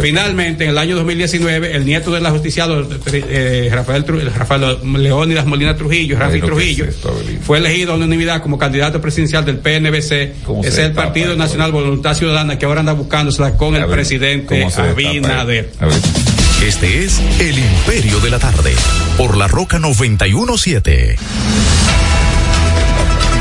Finalmente, 0.00 0.64
en 0.64 0.70
el 0.70 0.78
año 0.78 0.96
2019, 0.96 1.74
el 1.76 1.84
nieto 1.84 2.10
del 2.12 2.24
ajusticiado 2.26 2.86
eh, 3.12 3.68
Rafael, 3.72 4.04
Tru- 4.04 4.22
Rafael 4.32 4.78
Leónidas 5.02 5.46
Molina 5.46 5.76
Trujillo, 5.76 6.16
Rafi 6.18 6.40
Bueno, 6.40 6.46
¿qué 6.46 6.50
Trujillo, 6.52 6.84
es 6.84 6.90
esto, 6.96 7.08
Abelino? 7.10 7.40
fue 7.42 7.58
elegido 7.58 7.92
a 7.92 7.96
unanimidad 7.96 8.42
como 8.42 8.58
candidato 8.58 9.00
presidencial 9.00 9.44
del 9.44 9.58
PNBC. 9.58 10.42
¿Cómo 10.44 10.62
Ese 10.62 10.70
se 10.72 10.82
es 10.82 10.88
el 10.88 10.92
Partido? 10.92 11.36
Nacional 11.36 11.72
Voluntad 11.72 12.14
Ciudadana 12.14 12.58
que 12.58 12.66
ahora 12.66 12.80
anda 12.80 12.92
buscándosela 12.92 13.56
con 13.56 13.74
el 13.76 13.86
presidente 13.86 14.46
¿cómo 14.46 14.70
se 14.70 14.82
destapa 14.82 15.08
Abinader. 15.08 15.70
Este 16.62 17.04
es 17.04 17.20
El 17.40 17.58
Imperio 17.58 18.20
de 18.20 18.30
la 18.30 18.38
Tarde, 18.38 18.72
por 19.16 19.36
la 19.36 19.48
Roca 19.48 19.78
917. 19.78 21.16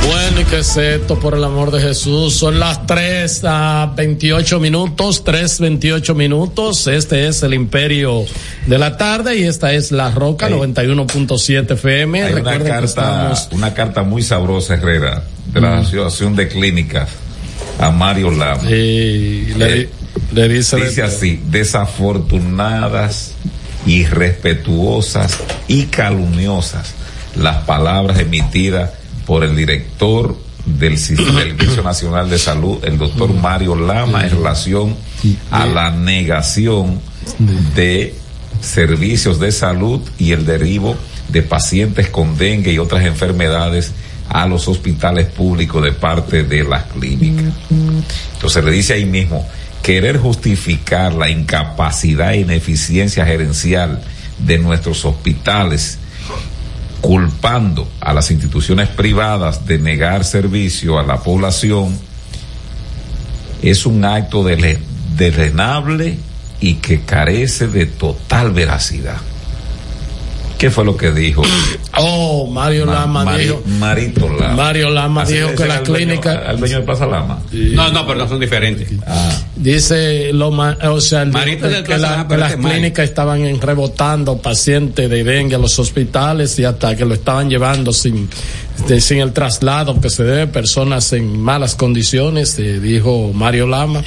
Bueno, 0.07 0.41
y 0.41 0.45
que 0.45 0.59
es 0.59 0.77
esto, 0.77 1.19
por 1.19 1.35
el 1.35 1.43
amor 1.43 1.69
de 1.71 1.81
Jesús. 1.81 2.33
Son 2.33 2.59
las 2.59 2.85
3 2.87 3.41
a 3.45 3.93
28 3.95 4.59
minutos, 4.59 5.23
3, 5.23 5.59
28 5.59 6.15
minutos. 6.15 6.87
Este 6.87 7.27
es 7.27 7.43
el 7.43 7.53
Imperio 7.53 8.23
de 8.65 8.77
la 8.77 8.97
Tarde 8.97 9.37
y 9.37 9.43
esta 9.43 9.73
es 9.73 9.91
La 9.91 10.11
Roca 10.11 10.45
Hay- 10.47 10.53
91.7 10.53 11.73
FM. 11.73 12.23
Hay 12.23 12.31
una 12.33 12.35
Recuerden 12.41 12.67
carta, 12.67 12.85
estamos- 12.85 13.49
una 13.51 13.73
carta 13.73 14.03
muy 14.03 14.23
sabrosa, 14.23 14.75
Herrera, 14.75 15.23
de 15.53 15.61
la 15.61 15.79
Asociación 15.79 16.35
de 16.35 16.47
Clínicas 16.47 17.09
a 17.79 17.91
Mario 17.91 18.31
Lama. 18.31 18.63
y 18.63 19.53
le, 19.55 19.65
Eh, 19.65 19.75
le 19.77 19.89
dice, 20.31 20.77
Dice 20.77 21.03
así, 21.03 21.41
desafortunadas, 21.49 23.33
irrespetuosas 23.85 25.39
y 25.67 25.85
calumniosas 25.85 26.93
las 27.35 27.63
palabras 27.63 28.19
emitidas 28.19 28.91
por 29.25 29.43
el 29.43 29.55
director 29.55 30.35
del 30.65 30.97
Servicio 30.97 31.81
Nacional 31.83 32.29
de 32.29 32.37
Salud, 32.37 32.83
el 32.83 32.97
doctor 32.97 33.33
Mario 33.33 33.75
Lama, 33.75 34.25
en 34.25 34.31
relación 34.31 34.95
a 35.51 35.65
la 35.65 35.91
negación 35.91 36.99
de 37.75 38.15
servicios 38.61 39.39
de 39.39 39.51
salud 39.51 40.01
y 40.17 40.31
el 40.31 40.45
derivo 40.45 40.95
de 41.29 41.41
pacientes 41.41 42.09
con 42.09 42.37
dengue 42.37 42.73
y 42.73 42.79
otras 42.79 43.05
enfermedades 43.05 43.93
a 44.27 44.45
los 44.45 44.67
hospitales 44.67 45.27
públicos 45.27 45.83
de 45.83 45.91
parte 45.91 46.43
de 46.43 46.63
las 46.63 46.83
clínicas. 46.85 47.53
Entonces 48.33 48.63
le 48.63 48.71
dice 48.71 48.93
ahí 48.93 49.05
mismo, 49.05 49.47
querer 49.83 50.17
justificar 50.17 51.13
la 51.13 51.29
incapacidad 51.29 52.33
e 52.33 52.41
ineficiencia 52.41 53.25
gerencial 53.25 54.01
de 54.39 54.57
nuestros 54.57 55.05
hospitales, 55.05 55.97
culpando 57.01 57.89
a 58.01 58.13
las 58.13 58.31
instituciones 58.31 58.89
privadas 58.89 59.65
de 59.65 59.79
negar 59.79 60.25
servicio 60.25 60.99
a 60.99 61.03
la 61.03 61.23
población, 61.23 61.97
es 63.61 63.85
un 63.85 64.05
acto 64.05 64.43
de 64.43 64.79
desdenable 65.15 66.17
y 66.61 66.75
que 66.75 67.01
carece 67.01 67.67
de 67.67 67.85
total 67.85 68.51
veracidad. 68.51 69.17
¿Qué 70.59 70.69
fue 70.69 70.83
lo 70.83 70.97
que 70.97 71.11
dijo? 71.13 71.41
Oh, 71.97 72.45
Mario 72.47 72.85
Ma- 72.85 72.93
Lama 72.93 73.23
Mari- 73.23 73.43
dijo. 73.45 73.63
Marito 73.79 74.27
Lama. 74.27 74.53
Mario 74.55 74.89
Lama 74.89 75.21
Así 75.21 75.35
dijo 75.35 75.55
que 75.55 75.65
la 75.65 75.77
al 75.77 75.83
dueño- 75.85 76.05
clínica. 76.07 76.33
al 76.45 76.59
dueño 76.59 76.79
de 76.79 76.83
Plaza 76.85 77.05
Lama. 77.07 77.41
No, 77.53 77.89
no, 77.93 78.05
pero 78.05 78.19
no 78.19 78.27
son 78.27 78.41
diferentes. 78.41 78.89
Ah, 79.07 79.31
Dice 79.55 80.33
lo 80.33 80.49
o 80.49 80.99
sea, 81.01 81.23
Marito 81.25 81.65
dijo 81.67 81.75
del 81.77 81.83
que, 81.83 81.95
Plaza 81.95 82.01
la- 82.01 82.11
Lama, 82.17 82.27
que 82.27 82.37
las 82.37 82.51
este 82.51 82.67
clínicas 82.67 83.05
estaban 83.05 83.45
en- 83.45 83.61
rebotando 83.61 84.37
pacientes 84.37 85.09
de 85.09 85.23
dengue 85.23 85.55
a 85.55 85.59
los 85.59 85.79
hospitales 85.79 86.59
y 86.59 86.65
hasta 86.65 86.93
que 86.95 87.05
lo 87.05 87.13
estaban 87.13 87.49
llevando 87.49 87.93
sin 87.93 88.29
de- 88.87 88.99
sin 89.01 89.19
el 89.19 89.31
traslado 89.31 89.99
que 90.01 90.09
se 90.09 90.23
debe 90.25 90.47
personas 90.47 91.11
en 91.13 91.39
malas 91.39 91.75
condiciones, 91.75 92.59
eh, 92.59 92.79
dijo 92.81 93.31
Mario 93.33 93.65
Lama. 93.65 94.03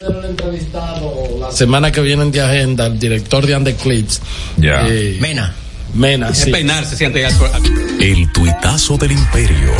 Un 0.00 0.24
entrevistado 0.24 1.23
la 1.48 1.52
semana 1.52 1.92
que 1.92 2.00
viene 2.00 2.24
de 2.30 2.40
agenda 2.40 2.86
el 2.86 2.98
director 2.98 3.46
de 3.46 3.54
Andeclips. 3.54 4.20
Ya. 4.56 4.86
eh, 4.88 5.18
Mena. 5.20 5.54
Mena, 5.94 6.30
Es 6.30 6.38
sí. 6.38 6.50
peinarse, 6.50 6.96
siente 6.96 7.20
ya. 7.20 7.28
El 8.00 8.30
tuitazo 8.32 8.96
del 8.98 9.12
imperio. 9.12 9.70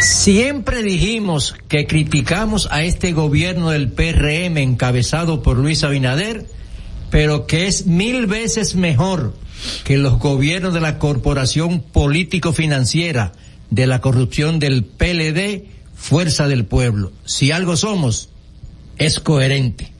Siempre 0.00 0.82
dijimos 0.82 1.54
que 1.68 1.86
criticamos 1.86 2.66
a 2.72 2.82
este 2.82 3.12
gobierno 3.12 3.70
del 3.70 3.88
PRM 3.92 4.58
encabezado 4.58 5.42
por 5.42 5.56
Luis 5.58 5.84
Abinader, 5.84 6.46
pero 7.10 7.46
que 7.46 7.68
es 7.68 7.86
mil 7.86 8.26
veces 8.26 8.74
mejor 8.74 9.34
que 9.84 9.96
los 9.98 10.18
gobiernos 10.18 10.74
de 10.74 10.80
la 10.80 10.98
corporación 10.98 11.80
político-financiera 11.80 13.32
de 13.70 13.86
la 13.86 14.00
corrupción 14.00 14.58
del 14.58 14.82
PLD, 14.84 15.66
Fuerza 15.94 16.48
del 16.48 16.64
Pueblo. 16.64 17.12
Si 17.24 17.52
algo 17.52 17.76
somos, 17.76 18.28
es 18.98 19.20
coherente. 19.20 19.91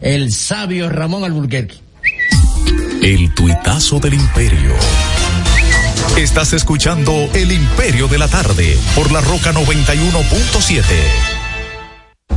El 0.00 0.32
sabio 0.32 0.88
Ramón 0.88 1.24
Alburquerque. 1.24 1.76
El 3.02 3.34
tuitazo 3.34 4.00
del 4.00 4.14
imperio. 4.14 4.74
Estás 6.16 6.54
escuchando 6.54 7.12
El 7.34 7.52
Imperio 7.52 8.08
de 8.08 8.18
la 8.18 8.28
Tarde 8.28 8.78
por 8.94 9.12
la 9.12 9.20
Roca 9.20 9.52
91.7. 9.52 11.29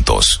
juntos. 0.00 0.40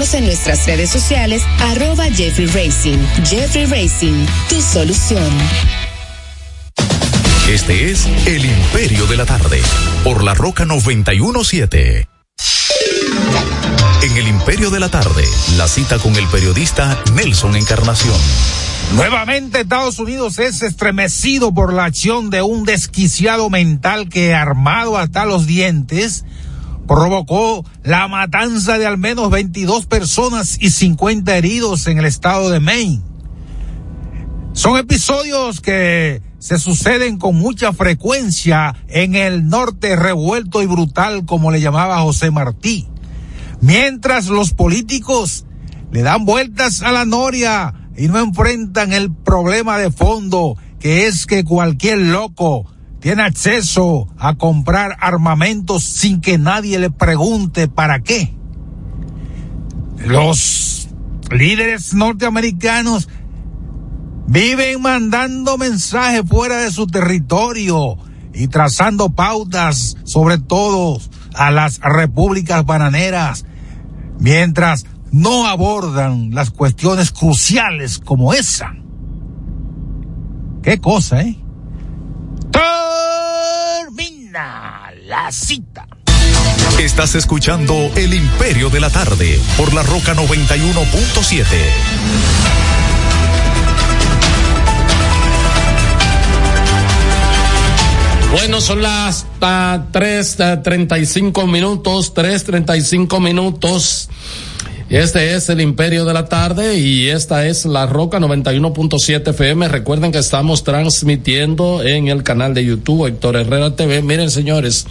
en 0.01 0.25
nuestras 0.25 0.65
redes 0.65 0.89
sociales, 0.89 1.43
arroba 1.59 2.05
Jeffrey 2.05 2.47
Racing. 2.47 2.97
Jeffrey 3.23 3.65
Racing, 3.65 4.25
tu 4.49 4.59
solución. 4.59 5.29
Este 7.47 7.91
es 7.91 8.07
El 8.25 8.43
Imperio 8.43 9.05
de 9.05 9.15
la 9.15 9.27
Tarde 9.27 9.61
por 10.03 10.23
la 10.23 10.33
Roca 10.33 10.65
917. 10.65 12.07
En 14.01 14.17
El 14.17 14.27
Imperio 14.27 14.71
de 14.71 14.79
la 14.79 14.89
Tarde, 14.89 15.23
la 15.55 15.67
cita 15.67 15.99
con 15.99 16.15
el 16.15 16.25
periodista 16.29 16.99
Nelson 17.13 17.55
Encarnación. 17.55 18.19
Nuevamente 18.95 19.61
Estados 19.61 19.99
Unidos 19.99 20.39
es 20.39 20.63
estremecido 20.63 21.53
por 21.53 21.73
la 21.73 21.85
acción 21.85 22.31
de 22.31 22.41
un 22.41 22.65
desquiciado 22.65 23.51
mental 23.51 24.09
que 24.09 24.33
armado 24.33 24.97
hasta 24.97 25.25
los 25.25 25.45
dientes 25.45 26.25
provocó 26.87 27.65
la 27.83 28.07
matanza 28.07 28.77
de 28.77 28.85
al 28.85 28.97
menos 28.97 29.29
22 29.29 29.85
personas 29.85 30.57
y 30.59 30.69
50 30.69 31.37
heridos 31.37 31.87
en 31.87 31.97
el 31.97 32.05
estado 32.05 32.49
de 32.49 32.59
Maine. 32.59 33.01
Son 34.53 34.77
episodios 34.77 35.61
que 35.61 36.21
se 36.39 36.57
suceden 36.57 37.17
con 37.17 37.35
mucha 37.35 37.71
frecuencia 37.71 38.75
en 38.87 39.15
el 39.15 39.47
norte 39.47 39.95
revuelto 39.95 40.61
y 40.61 40.65
brutal 40.65 41.25
como 41.25 41.51
le 41.51 41.61
llamaba 41.61 42.01
José 42.01 42.31
Martí. 42.31 42.87
Mientras 43.61 44.27
los 44.27 44.53
políticos 44.53 45.45
le 45.91 46.01
dan 46.01 46.25
vueltas 46.25 46.81
a 46.81 46.91
la 46.91 47.05
noria 47.05 47.75
y 47.95 48.07
no 48.07 48.19
enfrentan 48.19 48.91
el 48.91 49.13
problema 49.13 49.77
de 49.77 49.91
fondo 49.91 50.57
que 50.79 51.05
es 51.05 51.27
que 51.27 51.43
cualquier 51.43 51.99
loco 51.99 52.65
tiene 53.01 53.23
acceso 53.23 54.07
a 54.19 54.35
comprar 54.35 54.95
armamentos 55.01 55.83
sin 55.83 56.21
que 56.21 56.37
nadie 56.37 56.77
le 56.77 56.91
pregunte 56.91 57.67
para 57.67 58.01
qué. 58.01 58.33
Los 60.05 60.87
líderes 61.31 61.95
norteamericanos 61.95 63.09
viven 64.27 64.81
mandando 64.83 65.57
mensajes 65.57 66.21
fuera 66.27 66.57
de 66.57 66.71
su 66.71 66.85
territorio 66.85 67.97
y 68.35 68.47
trazando 68.47 69.09
pautas 69.09 69.97
sobre 70.03 70.37
todo 70.37 70.99
a 71.33 71.49
las 71.49 71.79
repúblicas 71.79 72.63
bananeras, 72.65 73.45
mientras 74.19 74.85
no 75.11 75.47
abordan 75.47 76.35
las 76.35 76.51
cuestiones 76.51 77.11
cruciales 77.11 77.97
como 77.97 78.33
esa. 78.33 78.75
Qué 80.61 80.79
cosa, 80.79 81.21
¿eh? 81.21 81.41
La 84.31 85.29
cita. 85.29 85.85
Estás 86.79 87.15
escuchando 87.15 87.91
El 87.97 88.13
Imperio 88.13 88.69
de 88.69 88.79
la 88.79 88.89
Tarde 88.89 89.37
por 89.57 89.73
la 89.73 89.83
Roca 89.83 90.15
91.7. 90.15 91.45
Bueno, 98.31 98.61
son 98.61 98.81
las 98.81 99.25
tres 99.91 100.37
treinta 100.63 100.97
y 100.97 101.05
cinco 101.05 101.45
minutos, 101.45 102.13
tres 102.13 102.45
treinta 102.45 102.77
y 102.77 102.81
cinco 102.81 103.19
minutos. 103.19 104.07
Este 104.91 105.35
es 105.35 105.47
el 105.47 105.61
Imperio 105.61 106.03
de 106.03 106.13
la 106.13 106.25
Tarde 106.25 106.77
y 106.77 107.07
esta 107.07 107.47
es 107.47 107.65
la 107.65 107.85
Roca 107.85 108.19
91.7 108.19 109.29
FM. 109.29 109.69
Recuerden 109.69 110.11
que 110.11 110.17
estamos 110.17 110.65
transmitiendo 110.65 111.81
en 111.81 112.09
el 112.09 112.23
canal 112.23 112.53
de 112.53 112.65
YouTube 112.65 113.07
Héctor 113.07 113.37
Herrera 113.37 113.73
TV. 113.73 114.01
Miren, 114.01 114.29
señores, 114.29 114.85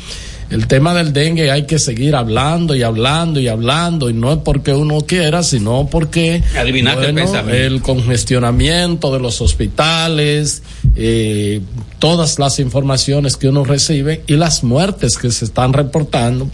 el 0.50 0.66
tema 0.66 0.94
del 0.94 1.12
dengue 1.12 1.50
hay 1.50 1.64
que 1.64 1.78
seguir 1.78 2.16
hablando 2.16 2.74
y 2.74 2.82
hablando 2.82 3.38
y 3.40 3.48
hablando 3.48 4.10
y 4.10 4.12
no 4.12 4.32
es 4.32 4.38
porque 4.38 4.72
uno 4.72 5.00
quiera, 5.02 5.42
sino 5.42 5.88
porque 5.90 6.42
el 6.56 6.72
bueno, 6.72 7.14
pensamiento. 7.14 7.52
el 7.52 7.82
congestionamiento 7.82 9.12
de 9.12 9.20
los 9.20 9.40
hospitales, 9.40 10.62
eh, 10.96 11.60
todas 11.98 12.38
las 12.38 12.58
informaciones 12.58 13.36
que 13.36 13.48
uno 13.48 13.64
recibe 13.64 14.24
y 14.26 14.34
las 14.34 14.64
muertes 14.64 15.16
que 15.16 15.30
se 15.30 15.44
están 15.44 15.72
reportando. 15.72 16.48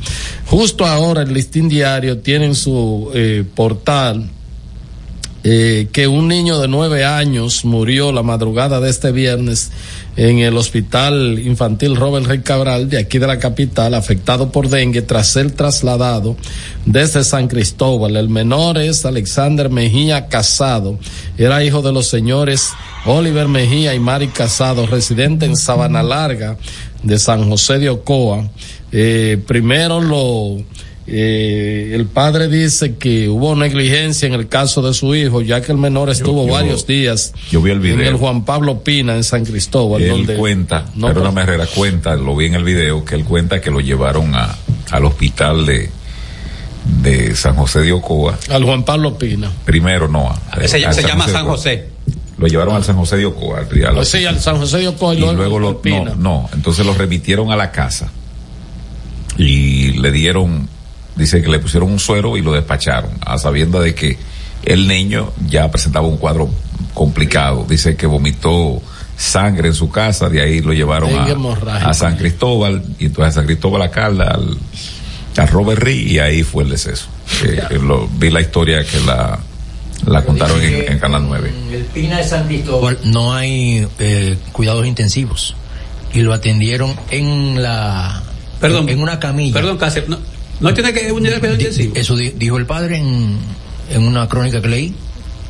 Justo 0.47 0.85
ahora 0.85 1.23
el 1.23 1.33
listín 1.33 1.69
diario 1.69 2.19
tiene 2.19 2.47
en 2.47 2.55
su 2.55 3.11
eh, 3.15 3.45
portal 3.55 4.31
eh, 5.49 5.87
que 5.93 6.09
un 6.09 6.27
niño 6.27 6.59
de 6.59 6.67
nueve 6.67 7.05
años 7.05 7.65
murió 7.65 8.11
la 8.11 8.25
madrugada 8.25 8.81
de 8.81 8.91
este 8.91 9.13
viernes 9.13 9.71
en 10.17 10.41
el 10.41 10.57
hospital 10.57 11.39
infantil 11.39 11.95
Robert 11.95 12.27
Rey 12.27 12.41
Cabral 12.41 12.91
de 12.91 12.99
aquí 12.99 13.21
de 13.21 13.29
la 13.29 13.39
capital 13.39 13.95
afectado 13.95 14.51
por 14.51 14.69
dengue 14.69 15.03
tras 15.03 15.29
ser 15.29 15.53
trasladado 15.53 16.37
desde 16.85 17.23
San 17.23 17.47
Cristóbal. 17.47 18.17
El 18.17 18.29
menor 18.29 18.79
es 18.79 19.07
Alexander 19.07 19.71
Mejía 19.71 20.27
Casado. 20.27 20.99
Era 21.39 21.63
hijo 21.63 21.81
de 21.81 21.93
los 21.93 22.09
señores 22.09 22.73
Oliver 23.05 23.47
Mejía 23.47 23.95
y 23.95 24.01
Mari 24.01 24.27
Casado, 24.27 24.85
residente 24.85 25.47
en 25.47 25.55
Sabana 25.55 26.03
Larga 26.03 26.57
de 27.05 27.21
San 27.21 27.49
José 27.49 27.79
de 27.79 27.91
Ocoa. 27.91 28.49
Eh, 28.91 29.41
primero 29.47 30.01
lo 30.01 30.65
eh, 31.09 31.93
el 31.95 32.07
padre 32.07 32.49
dice 32.49 32.97
que 32.97 33.29
hubo 33.29 33.55
negligencia 33.55 34.27
en 34.27 34.35
el 34.35 34.49
caso 34.49 34.83
de 34.83 34.93
su 34.93 35.15
hijo, 35.15 35.41
ya 35.41 35.61
que 35.61 35.71
el 35.73 35.79
menor 35.79 36.11
estuvo 36.11 36.47
yo- 36.47 36.53
varios 36.53 36.87
días 36.87 37.33
yo 37.51 37.63
vi 37.63 37.71
el 37.71 37.79
video. 37.81 38.01
en 38.01 38.07
el 38.07 38.15
Juan 38.15 38.45
Pablo 38.45 38.83
Pina 38.83 39.15
en 39.15 39.23
San 39.25 39.45
Cristóbal. 39.45 40.03
él 40.03 40.11
donde 40.11 40.35
cuenta, 40.37 40.87
no 40.97 41.07
perdóname 41.09 41.43
Herrera, 41.43 41.67
cuenta, 41.73 42.17
lo 42.17 42.35
vi 42.35 42.47
en 42.47 42.55
el 42.55 42.65
video, 42.65 43.05
que 43.05 43.15
él 43.15 43.25
cuenta 43.25 43.61
que 43.61 43.71
lo 43.71 43.81
llevaron 43.81 44.35
a, 44.35 44.57
al 44.91 45.05
hospital 45.05 45.65
de, 45.65 45.91
de 47.03 47.37
San 47.37 47.55
José 47.55 47.81
de 47.81 47.93
Ocoa. 47.93 48.39
Al 48.51 48.65
Juan 48.65 48.85
Pablo 48.85 49.17
Pina. 49.17 49.51
Primero 49.65 50.09
no. 50.09 50.29
a- 50.29 50.67
Se, 50.67 50.85
al 50.85 50.93
se 50.95 51.03
llama 51.03 51.29
San. 51.29 51.47
José. 51.47 51.89
Lo 52.39 52.47
llevaron 52.49 52.75
al 52.77 52.85
San 52.85 52.97
José 52.97 53.17
de 53.17 53.27
Ocoa. 53.27 53.61
al- 53.61 53.85
al 53.87 53.95
Pues 53.95 54.09
sí, 54.09 54.25
al 54.27 54.41
San 54.41 54.59
José 54.59 54.79
de 54.79 54.89
Ocoa 54.89 55.15
y 55.15 55.19
y 55.19 55.21
luego, 55.21 55.35
luego 55.37 55.59
lo, 55.61 55.81
Pina. 55.81 56.01
no, 56.05 56.15
no, 56.17 56.51
entonces 56.53 56.85
lo 56.85 56.95
remitieron 56.95 57.51
a 57.53 57.57
la 57.57 57.71
casa 57.71 58.11
y 59.39 59.93
le 59.99 60.13
dieron, 60.13 60.69
dice 61.17 61.43
que 61.43 61.49
le 61.49 61.59
pusieron 61.59 61.91
un 61.91 61.99
suero 61.99 62.37
y 62.37 62.43
lo 62.43 62.53
despacharon, 62.53 63.11
a 63.25 63.39
sabienda 63.39 63.81
de 63.81 63.95
que 63.95 64.17
el 64.65 64.87
niño 64.89 65.33
ya 65.49 65.71
presentaba 65.71 66.07
un 66.07 66.17
cuadro 66.19 66.49
complicado, 66.95 67.67
dice 67.69 67.97
que 67.97 68.07
vomitó 68.07 68.81
sangre 69.17 69.69
en 69.69 69.75
su 69.75 69.91
casa, 69.91 70.29
de 70.29 70.43
ahí 70.43 70.61
lo 70.61 70.73
llevaron 70.73 71.11
a, 71.15 71.25
a 71.89 71.95
San 71.95 72.17
Cristóbal 72.17 72.83
y 72.99 73.07
entonces 73.07 73.33
a 73.35 73.41
San 73.41 73.47
Cristóbal 73.47 73.83
acá 73.83 74.07
al, 74.07 74.21
al, 74.21 74.59
al 75.37 75.49
Robert 75.49 75.83
Reed 75.83 76.07
y 76.07 76.19
ahí 76.19 76.43
fue 76.43 76.65
el 76.65 76.71
deceso. 76.71 77.07
Eh, 77.45 77.79
lo- 77.83 78.09
vi 78.09 78.31
la 78.31 78.41
historia 78.41 78.85
que 78.85 79.01
la, 79.01 79.39
la 80.07 80.23
contaron 80.25 80.61
en, 80.63 80.93
en 80.93 80.99
Canal 80.99 81.25
9. 81.27 81.53
En 81.69 81.75
el 81.75 81.85
Pina 81.85 82.19
de 82.19 82.25
San 82.25 82.47
Cristóbal 82.47 82.99
no 83.05 83.35
hay 83.35 83.87
eh, 83.99 84.37
cuidados 84.53 84.87
intensivos 84.87 85.55
y 86.13 86.21
lo 86.21 86.33
atendieron 86.35 86.95
en 87.11 87.63
la 87.63 88.23
Perdón. 88.61 88.89
en 88.89 89.01
una 89.01 89.19
camilla. 89.19 89.55
Perdón, 89.55 89.77
Cáceres, 89.79 90.09
no, 90.09 90.19
no 90.61 90.75
tiene 90.75 90.93
que 90.93 91.13
unidad 91.13 91.43
intensivo. 91.43 91.95
Eso 91.97 92.17
di- 92.17 92.31
dijo 92.31 92.57
el 92.59 92.67
padre 92.67 92.99
en, 92.99 93.37
en 93.91 94.03
una 94.03 94.29
crónica 94.29 94.61
que 94.61 94.69
leí. 94.69 94.95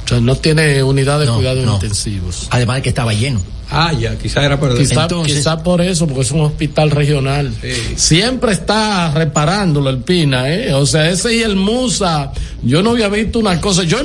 O 0.04 0.08
sea, 0.08 0.20
no 0.20 0.36
tiene 0.36 0.82
unidad 0.82 1.18
de 1.20 1.26
No, 1.26 1.36
cuidados 1.36 1.64
no. 1.64 1.74
intensivos. 1.74 2.46
Además 2.50 2.76
de 2.76 2.82
que 2.82 2.88
estaba 2.90 3.12
lleno. 3.12 3.40
Ah, 3.68 3.92
ya, 3.92 4.16
quizá 4.16 4.44
era 4.44 4.60
por 4.60 4.76
Quizá, 4.78 5.02
Entonces- 5.02 5.36
quizá 5.38 5.62
por 5.62 5.80
eso, 5.80 6.06
porque 6.06 6.22
es 6.22 6.30
un 6.30 6.42
hospital 6.42 6.90
regional. 6.92 7.52
Siempre 7.96 8.52
está 8.52 9.10
reparándolo 9.12 9.90
el 9.90 9.98
Pina, 9.98 10.48
¿eh? 10.54 10.72
O 10.72 10.86
sea, 10.86 11.10
ese 11.10 11.34
y 11.34 11.42
el 11.42 11.56
Musa. 11.56 12.30
Yo 12.62 12.82
no 12.82 12.90
había 12.90 13.08
visto 13.08 13.40
una 13.40 13.60
cosa. 13.60 13.82
Yo, 13.82 13.98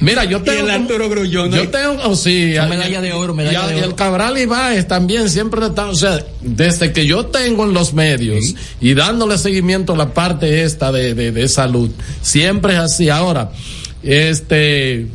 mira, 0.00 0.24
yo 0.24 0.40
tengo. 0.44 0.60
el 0.64 0.70
Arturo 0.70 1.10
Grullón, 1.10 1.50
¿no? 1.50 1.56
Yo 1.58 1.68
tengo, 1.68 1.98
oh, 2.04 2.16
sí. 2.16 2.54
Y- 2.54 2.68
medalla 2.68 3.00
de 3.02 3.12
oro, 3.12 3.34
medalla 3.34 3.66
y, 3.66 3.68
de 3.68 3.74
y 3.74 3.78
oro. 3.80 3.88
el 3.88 3.94
Cabral 3.94 4.38
Ibáez 4.38 4.88
también 4.88 5.28
siempre 5.28 5.66
está, 5.66 5.88
o 5.88 5.94
sea, 5.94 6.24
desde 6.40 6.92
que 6.92 7.04
yo 7.06 7.26
tengo 7.26 7.64
en 7.64 7.74
los 7.74 7.92
medios 7.92 8.54
y 8.80 8.94
dándole 8.94 9.36
seguimiento 9.36 9.92
a 9.92 9.96
la 9.98 10.14
parte 10.14 10.62
esta 10.62 10.90
de, 10.90 11.14
de, 11.14 11.32
de 11.32 11.48
salud, 11.48 11.90
siempre 12.22 12.72
es 12.72 12.78
así. 12.80 13.10
Ahora, 13.10 13.50
este, 14.02 15.06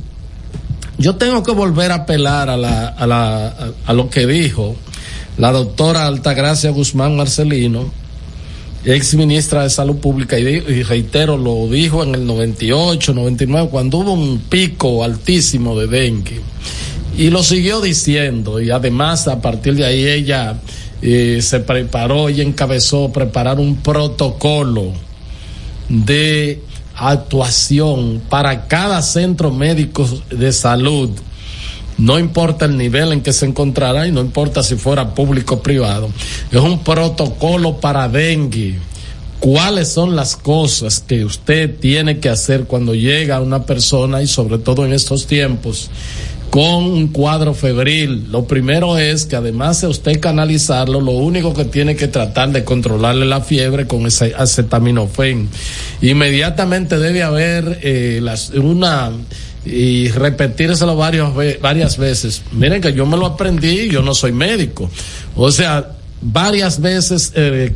yo 0.98 1.16
tengo 1.16 1.44
que 1.44 1.52
volver 1.52 1.92
a 1.92 1.96
apelar 1.96 2.50
a 2.50 2.58
la, 2.58 2.88
a 2.88 3.08
la, 3.08 3.74
a, 3.86 3.94
lo 3.94 4.10
que 4.10 4.26
dijo 4.26 4.76
la 5.38 5.52
doctora 5.52 6.08
Altagracia 6.08 6.72
Guzmán 6.72 7.16
Marcelino, 7.16 7.92
ex 8.84 9.14
ministra 9.14 9.64
de 9.64 9.70
Salud 9.70 9.98
Pública, 9.98 10.40
y 10.40 10.84
reitero, 10.84 11.38
lo 11.38 11.68
dijo 11.68 12.04
en 12.04 12.16
el 12.16 12.26
98, 12.26 13.14
99, 13.14 13.70
cuando 13.70 14.00
hubo 14.00 14.14
un 14.14 14.40
pico 14.40 15.04
altísimo 15.04 15.80
de 15.80 15.88
dengue. 15.88 16.42
Y 17.16 17.30
lo 17.30 17.44
siguió 17.44 17.82
diciendo, 17.82 18.60
y 18.60 18.72
además 18.72 19.28
a 19.28 19.42
partir 19.42 19.76
de 19.76 19.86
ahí 19.86 20.08
ella 20.08 20.60
eh, 21.02 21.40
se 21.42 21.60
preparó 21.60 22.30
y 22.30 22.42
encabezó 22.42 23.12
preparar 23.12 23.60
un 23.60 23.76
protocolo 23.78 24.94
de 25.90 26.62
actuación 26.98 28.22
para 28.30 28.68
cada 28.68 29.02
centro 29.02 29.52
médico 29.52 30.08
de 30.30 30.52
salud. 30.52 31.10
No 31.98 32.20
importa 32.20 32.66
el 32.66 32.78
nivel 32.78 33.12
en 33.12 33.22
que 33.22 33.34
se 33.34 33.46
encontrará 33.46 34.08
y 34.08 34.12
no 34.12 34.22
importa 34.22 34.62
si 34.62 34.76
fuera 34.76 35.16
público 35.16 35.56
o 35.56 35.64
privado. 35.64 36.10
Es 36.52 36.60
un 36.60 36.80
protocolo 36.80 37.78
para 37.78 38.08
dengue. 38.08 38.78
¿Cuáles 39.40 39.90
son 39.90 40.16
las 40.16 40.36
cosas 40.36 41.00
que 41.00 41.24
usted 41.24 41.80
tiene 41.80 42.20
que 42.20 42.30
hacer 42.30 42.66
cuando 42.66 42.96
llega 42.96 43.40
una 43.40 43.64
persona 43.66 44.22
y 44.22 44.28
sobre 44.28 44.58
todo 44.58 44.84
en 44.86 44.94
estos 44.94 45.28
tiempos 45.28 45.90
con 46.58 46.86
un 46.86 47.10
cuadro 47.10 47.54
febril? 47.54 48.30
Lo 48.32 48.48
primero 48.48 48.98
es 48.98 49.28
que 49.28 49.36
además 49.36 49.82
de 49.82 49.90
usted 49.90 50.20
canalizarlo, 50.20 51.00
lo 51.00 51.12
único 51.12 51.54
que 51.54 51.66
tiene 51.66 51.96
que 51.96 52.08
tratar 52.08 52.50
de 52.50 52.64
controlarle 52.64 53.28
la 53.28 53.42
fiebre 53.42 53.86
con 53.86 54.08
ese 54.08 54.34
acetaminofén. 54.36 55.50
Inmediatamente 56.02 56.98
debe 56.98 57.22
haber 57.22 57.78
eh, 57.84 58.20
una 58.56 59.12
y 59.66 60.08
repetírselo 60.08 60.96
varios, 60.96 61.32
varias 61.62 62.00
veces. 62.00 62.42
Miren 62.54 62.82
que 62.82 62.92
yo 62.92 63.06
me 63.06 63.18
lo 63.18 63.28
aprendí, 63.28 63.88
yo 63.90 64.02
no 64.02 64.16
soy 64.16 64.32
médico. 64.32 64.90
O 65.36 65.52
sea, 65.52 65.92
varias 66.24 66.82
veces, 66.82 67.34
eh, 67.36 67.76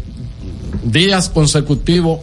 días 0.83 1.29
consecutivos, 1.29 2.21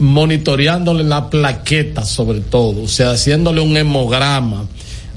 monitoreándole 0.00 1.04
la 1.04 1.30
plaqueta 1.30 2.04
sobre 2.04 2.40
todo, 2.40 2.82
o 2.82 2.88
sea, 2.88 3.12
haciéndole 3.12 3.60
un 3.60 3.76
hemograma 3.76 4.66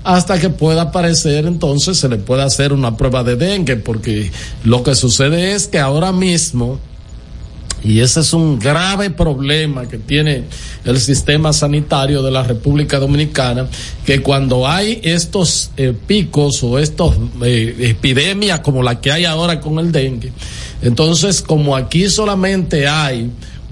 hasta 0.07 0.39
que 0.39 0.49
pueda 0.49 0.83
aparecer, 0.83 1.45
entonces 1.45 1.97
se 1.97 2.07
le 2.07 2.15
puede 2.15 2.41
hacer 2.41 2.71
una 2.71 2.95
prueba 2.95 3.25
de 3.25 3.35
dengue, 3.35 3.75
porque 3.75 4.31
lo 4.63 4.81
que 4.81 4.95
sucede 4.95 5.51
es 5.51 5.67
que 5.67 5.79
ahora 5.79 6.13
mismo, 6.13 6.79
y 7.83 7.99
ese 7.99 8.21
es 8.21 8.31
un 8.31 8.57
grave 8.57 9.09
problema 9.09 9.85
que 9.85 9.97
tiene 9.97 10.45
el 10.85 11.01
sistema 11.01 11.51
sanitario 11.51 12.23
de 12.23 12.31
la 12.31 12.43
República 12.43 12.99
Dominicana, 12.99 13.67
que 14.05 14.21
cuando 14.21 14.65
hay 14.65 15.01
estos 15.03 15.71
eh, 15.75 15.93
picos 16.07 16.63
o 16.63 16.79
estos 16.79 17.13
eh, 17.43 17.75
epidemias 17.77 18.61
como 18.61 18.83
la 18.83 19.01
que 19.01 19.11
hay 19.11 19.25
ahora 19.25 19.59
con 19.59 19.77
el 19.77 19.91
dengue, 19.91 20.31
entonces 20.81 21.41
como 21.41 21.75
aquí 21.75 22.07
solamente 22.07 22.87
hay 22.87 23.29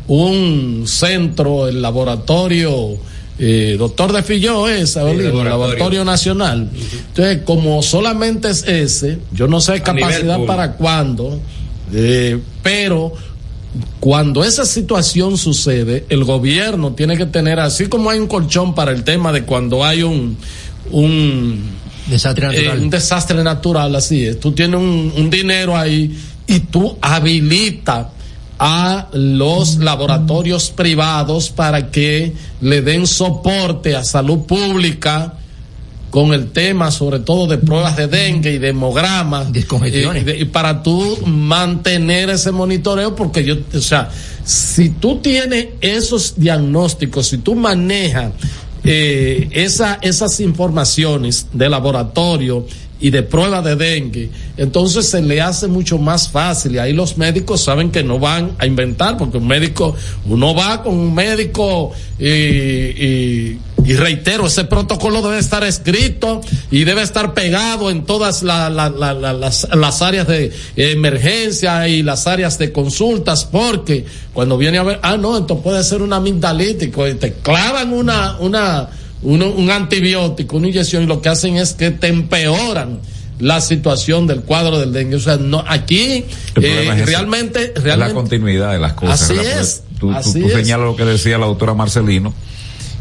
un 0.10 0.84
centro, 0.86 1.70
el 1.70 1.82
laboratorio, 1.82 2.98
eh, 3.38 3.76
doctor 3.78 4.14
de 4.14 4.24
Filló 4.24 4.68
es, 4.68 4.96
el 4.96 5.04
laboratorio. 5.04 5.44
laboratorio 5.44 6.06
nacional. 6.06 6.70
Entonces, 7.08 7.40
como 7.44 7.82
solamente 7.84 8.50
es 8.50 8.64
ese, 8.64 9.20
yo 9.34 9.48
no 9.48 9.60
sé 9.60 9.82
capacidad 9.82 10.40
para 10.46 10.74
cuándo, 10.74 11.40
eh, 11.94 12.40
pero 12.64 13.14
cuando 14.00 14.44
esa 14.44 14.66
situación 14.66 15.38
sucede, 15.38 16.06
el 16.10 16.24
gobierno 16.24 16.94
tiene 16.94 17.18
que 17.18 17.26
tener, 17.26 17.60
así 17.60 17.88
como 17.88 18.10
hay 18.10 18.20
un 18.20 18.28
colchón 18.28 18.74
para 18.74 18.92
el 18.92 19.04
tema 19.04 19.34
de 19.34 19.44
cuando 19.44 19.84
hay 19.84 20.04
un, 20.04 20.38
un 20.92 21.76
Desastre 22.08 22.46
eh, 22.46 22.50
natural. 22.52 22.80
un 22.80 22.90
desastre 22.90 23.44
natural, 23.44 23.96
así 23.96 24.26
es. 24.26 24.40
Tú 24.40 24.52
tienes 24.52 24.80
un, 24.80 25.12
un 25.18 25.30
dinero 25.30 25.76
ahí 25.76 26.16
y 26.48 26.60
tú 26.60 26.98
habilitas 27.02 28.08
a 28.60 29.08
los 29.14 29.78
laboratorios 29.78 30.70
privados 30.72 31.50
para 31.50 31.92
que 31.92 32.34
le 32.62 32.82
den 32.82 33.06
soporte 33.08 33.96
a 33.96 34.04
salud 34.04 34.40
pública 34.46 35.34
con 36.10 36.34
el 36.34 36.52
tema 36.52 36.92
sobre 36.92 37.20
todo 37.20 37.48
de 37.48 37.58
pruebas 37.58 37.98
de 37.98 38.08
dengue 38.08 38.54
y 38.54 38.58
de 38.58 38.70
hemogramas. 38.70 39.52
Y, 40.16 40.24
de- 40.24 40.38
y 40.40 40.46
para 40.46 40.82
tú 40.82 41.18
mantener 41.26 42.30
ese 42.30 42.52
monitoreo 42.54 43.14
porque 43.16 43.44
yo 43.44 43.56
o 43.76 43.82
sea 43.82 44.10
si 44.46 44.90
tú 44.92 45.18
tienes 45.18 45.68
esos 45.82 46.36
diagnósticos 46.38 47.28
si 47.28 47.40
tú 47.40 47.56
manejas 47.56 48.32
eh, 48.86 49.50
esa, 49.52 49.96
esas 50.02 50.40
informaciones 50.40 51.48
de 51.52 51.68
laboratorio 51.68 52.66
y 53.00 53.10
de 53.10 53.24
prueba 53.24 53.62
de 53.62 53.76
dengue, 53.76 54.30
entonces 54.58 55.10
se 55.10 55.22
le 55.22 55.42
hace 55.42 55.68
mucho 55.68 55.98
más 55.98 56.30
fácil. 56.30 56.76
Y 56.76 56.78
ahí 56.80 56.94
los 56.94 57.18
médicos 57.18 57.62
saben 57.62 57.92
que 57.92 58.04
no 58.04 58.20
van 58.20 58.52
a 58.58 58.66
inventar 58.66 59.18
porque 59.18 59.38
un 59.38 59.48
médico, 59.48 59.96
uno 60.28 60.56
va 60.56 60.82
con 60.82 60.94
un 60.98 61.14
médico 61.14 61.92
y, 62.18 62.26
y, 62.26 63.60
reitero, 63.98 64.48
ese 64.48 64.64
protocolo 64.64 65.22
debe 65.22 65.38
estar 65.40 65.64
escrito 65.64 66.42
y 66.72 66.86
debe 66.86 67.02
estar 67.04 67.34
pegado 67.34 67.92
en 67.92 68.06
todas 68.06 68.42
la- 68.44 68.70
la- 68.70 68.90
la- 68.90 69.14
la- 69.14 69.34
las, 69.34 69.68
las 69.74 70.02
áreas 70.02 70.28
de 70.28 70.52
emergencia 70.78 71.88
y 71.88 72.02
las 72.02 72.26
áreas 72.28 72.58
de 72.58 72.72
consultas 72.72 73.46
porque 73.46 74.06
cuando 74.34 74.58
viene 74.58 74.78
a 74.78 74.84
ver, 74.84 75.00
ah 75.04 75.18
no, 75.18 75.38
esto 75.38 75.60
puede 75.60 75.84
ser 75.84 76.02
una 76.02 76.16
amigdalítico 76.18 77.08
y 77.08 77.16
te 77.16 77.34
clavan 77.34 77.94
una, 77.94 78.38
una, 78.40 78.90
uno- 79.26 79.50
un 79.52 79.70
antibiótico, 79.72 80.58
una 80.58 80.68
inyección 80.70 81.04
y 81.04 81.06
lo 81.06 81.22
que 81.22 81.30
hacen 81.30 81.58
es 81.58 81.74
que 81.74 81.92
te 81.92 82.08
empeoran 82.08 83.00
la 83.40 83.60
situación 83.60 84.28
del 84.28 84.42
cuadro 84.42 84.80
del 84.80 84.94
dengue. 84.94 85.18
O 85.18 85.20
sea, 85.20 85.36
no, 85.38 85.64
aquí 85.68 86.02
eh, 86.02 86.26
es 86.56 87.06
realmente, 87.06 87.74
Es 87.76 87.84
la 87.84 88.14
continuidad 88.14 88.72
de 88.72 88.80
las 88.80 88.94
cosas. 88.94 89.24
Así 89.24 89.34
¿verdad? 89.36 89.60
es, 89.62 89.84
Tú, 90.00 90.10
tú- 90.12 90.16
así 90.16 90.40
tú 90.42 90.48
es. 90.48 90.54
señalas 90.54 90.86
lo 90.88 90.96
que 90.96 91.06
decía 91.06 91.38
la 91.38 91.46
doctora 91.46 91.74
Marcelino 91.74 92.34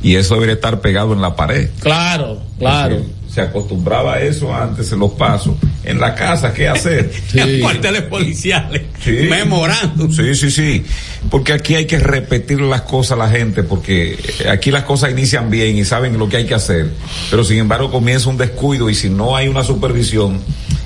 y 0.03 0.17
eso 0.17 0.35
debería 0.35 0.55
estar 0.57 0.81
pegado 0.81 1.13
en 1.13 1.21
la 1.23 1.35
pared. 1.37 1.71
Claro, 1.81 2.41
claro. 2.59 2.97
Porque 2.97 3.11
Se 3.35 3.41
acostumbraba 3.41 4.15
a 4.15 4.21
eso 4.21 4.55
antes 4.55 4.93
en 4.93 5.01
los 5.01 5.11
pasos. 5.11 5.57
En 5.83 5.99
la 5.99 6.15
casa, 6.15 6.55
¿qué 6.55 6.69
hacer? 6.69 7.11
En 7.35 7.61
cuarteles 7.61 8.03
policiales. 8.03 8.83
Memorando. 9.05 10.09
Sí, 10.13 10.37
sí, 10.37 10.53
sí. 10.53 10.85
Porque 11.31 11.53
aquí 11.53 11.75
hay 11.75 11.87
que 11.87 11.99
repetir 11.99 12.61
las 12.61 12.83
cosas 12.83 13.13
a 13.13 13.17
la 13.17 13.29
gente, 13.29 13.65
porque 13.65 14.17
aquí 14.49 14.71
las 14.71 14.85
cosas 14.85 15.11
inician 15.11 15.51
bien 15.51 15.77
y 15.77 15.85
saben 15.85 16.17
lo 16.17 16.29
que 16.29 16.37
hay 16.37 16.47
que 16.47 16.55
hacer. 16.55 16.93
Pero 17.29 17.43
sin 17.43 17.59
embargo 17.59 17.91
comienza 17.91 18.31
un 18.31 18.37
descuido 18.37 18.89
y 18.89 18.95
si 18.95 19.11
no 19.11 19.35
hay 19.35 19.49
una 19.49 19.65
supervisión, 19.65 20.41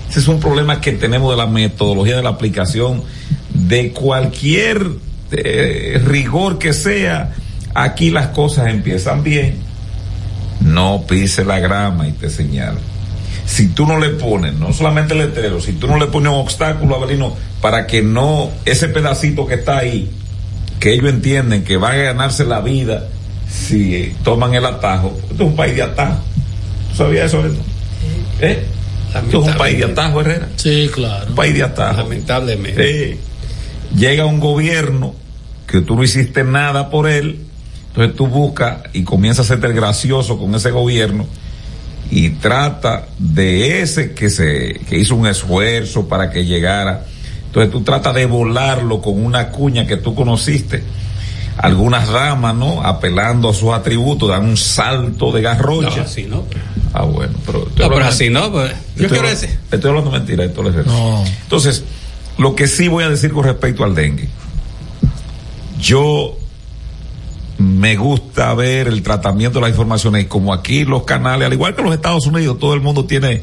ese 0.09 0.21
es 0.21 0.29
un 0.29 0.41
problema 0.41 0.81
que 0.81 0.93
tenemos 0.93 1.31
de 1.31 1.37
la 1.37 1.47
metodología 1.47 2.17
de 2.17 2.23
la 2.23 2.31
aplicación 2.31 3.03
de 3.53 3.93
cualquier 3.93 4.87
eh, 5.33 6.01
rigor 6.03 6.59
que 6.59 6.73
sea. 6.73 7.35
Aquí 7.75 8.09
las 8.09 8.29
cosas 8.29 8.69
empiezan 8.69 9.23
bien. 9.23 9.68
No 10.61 11.05
pise 11.07 11.45
la 11.45 11.59
grama 11.59 12.09
y 12.09 12.13
te 12.13 12.31
señala 12.31 12.79
si 13.49 13.69
tú 13.69 13.87
no 13.87 13.99
le 13.99 14.11
pones, 14.11 14.55
no 14.55 14.75
solamente 14.75 15.15
el 15.15 15.21
letrero, 15.21 15.59
si 15.59 15.73
tú 15.73 15.87
no 15.87 15.99
le 15.99 16.07
pones 16.07 16.31
un 16.31 16.39
obstáculo, 16.39 16.97
Avelino, 16.97 17.35
para 17.63 17.87
que 17.87 18.03
no, 18.03 18.51
ese 18.67 18.89
pedacito 18.89 19.47
que 19.47 19.55
está 19.55 19.79
ahí, 19.79 20.11
que 20.79 20.93
ellos 20.93 21.09
entienden 21.09 21.65
que 21.65 21.79
van 21.79 21.95
a 21.95 21.97
ganarse 21.97 22.45
la 22.45 22.61
vida 22.61 23.09
si 23.51 24.15
toman 24.23 24.55
el 24.55 24.67
atajo, 24.67 25.17
esto 25.31 25.45
es 25.45 25.49
un 25.49 25.57
país 25.57 25.75
de 25.75 25.83
atajo. 25.83 26.21
¿Tú 26.91 26.97
sabías 26.99 27.27
eso, 27.27 27.39
Avelino? 27.39 27.63
¿Eh? 28.41 28.65
Esto 29.15 29.41
es 29.41 29.49
un 29.49 29.57
país 29.57 29.79
de 29.79 29.85
atajo, 29.85 30.21
Herrera. 30.21 30.49
Sí, 30.57 30.91
claro. 30.93 31.31
Un 31.31 31.35
país 31.35 31.55
de 31.55 31.63
atajo. 31.63 32.03
Lamentablemente. 32.03 33.13
Eh, 33.13 33.19
llega 33.97 34.27
un 34.27 34.41
gobierno 34.41 35.15
que 35.67 35.81
tú 35.81 35.97
no 35.97 36.05
hiciste 36.05 36.45
nada 36.45 36.91
por 36.91 37.09
él, 37.09 37.47
entonces 38.03 38.17
tú 38.17 38.27
buscas 38.29 38.79
y 38.93 39.03
comienzas 39.03 39.41
a 39.41 39.43
hacerte 39.55 39.67
el 39.67 39.73
gracioso 39.75 40.39
con 40.39 40.55
ese 40.55 40.71
gobierno 40.71 41.27
y 42.11 42.31
trata 42.31 43.09
de 43.19 43.83
ese 43.83 44.15
que 44.15 44.31
se 44.31 44.81
que 44.89 44.97
hizo 44.99 45.15
un 45.17 45.27
esfuerzo 45.27 46.07
para 46.09 46.31
que 46.31 46.45
llegara. 46.45 47.05
Entonces 47.47 47.73
tú 47.73 47.83
tratas 47.83 48.15
de 48.15 48.27
volarlo 48.27 49.01
con 49.03 49.25
una 49.25 49.51
cuña 49.51 49.87
que 49.87 49.97
tú 49.97 50.15
conociste. 50.15 50.83
Algunas 51.57 52.09
ramas, 52.09 52.55
¿no? 52.55 52.83
Apelando 52.87 53.49
a 53.49 53.53
sus 53.55 53.73
atributos, 53.73 54.29
dan 54.29 54.45
un 54.45 54.57
salto 54.57 55.33
de 55.33 55.43
garrocha. 55.43 55.97
No, 55.97 56.03
así 56.03 56.23
no. 56.23 56.45
Ah, 56.93 57.03
bueno, 57.03 57.33
pero. 57.45 57.59
estoy 57.67 57.71
No, 57.71 57.75
pero 57.75 57.85
hablando- 57.95 58.15
así 58.15 58.31
no. 58.31 58.53
pues, 58.53 58.71
yo 58.71 58.77
Estoy, 59.03 59.09
quiero 59.09 59.29
decir. 59.29 59.59
estoy 59.73 59.89
hablando 59.91 60.11
mentira, 60.13 60.45
esto 60.45 60.63
les 60.63 60.75
Entonces, 61.43 61.83
lo 62.39 62.55
que 62.55 62.69
sí 62.69 62.87
voy 62.87 63.03
a 63.03 63.09
decir 63.11 63.33
con 63.33 63.43
respecto 63.45 63.83
al 63.83 63.95
dengue. 63.97 64.29
Yo 65.81 66.38
me 67.59 67.97
gusta 67.97 68.55
ver 68.55 68.87
el 68.87 69.03
tratamiento 69.03 69.59
de 69.59 69.63
las 69.63 69.71
informaciones 69.71 70.25
y 70.25 70.27
como 70.27 70.55
aquí 70.55 70.85
los 70.85 71.03
canales, 71.03 71.47
al 71.47 71.53
igual 71.53 71.75
que 71.75 71.83
los 71.83 71.93
Estados 71.93 72.27
Unidos, 72.27 72.59
todo 72.59 72.75
el 72.75 72.81
mundo 72.81 73.05
tiene 73.05 73.43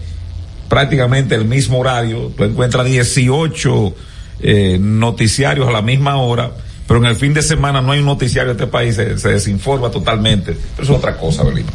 prácticamente 0.70 1.36
el 1.36 1.46
mismo 1.46 1.80
horario. 1.80 2.32
Tú 2.36 2.46
encuentras 2.46 2.86
18 2.86 3.96
eh, 4.40 4.78
noticiarios 4.80 5.68
a 5.68 5.72
la 5.72 5.82
misma 5.82 6.16
hora, 6.18 6.52
pero 6.88 7.02
en 7.02 7.08
el 7.08 7.18
fin 7.18 7.34
de 7.34 7.42
semana 7.42 7.82
no 7.82 7.92
hay 7.92 8.00
un 8.00 8.06
noticiario 8.06 8.54
de 8.54 8.64
este 8.64 8.72
país, 8.72 8.96
se, 8.96 9.30
desinforma 9.30 9.92
totalmente. 9.92 10.54
Pero 10.54 10.84
eso 10.84 10.94
es 10.94 11.00
otra 11.00 11.18
cosa, 11.18 11.44
Belino. 11.44 11.72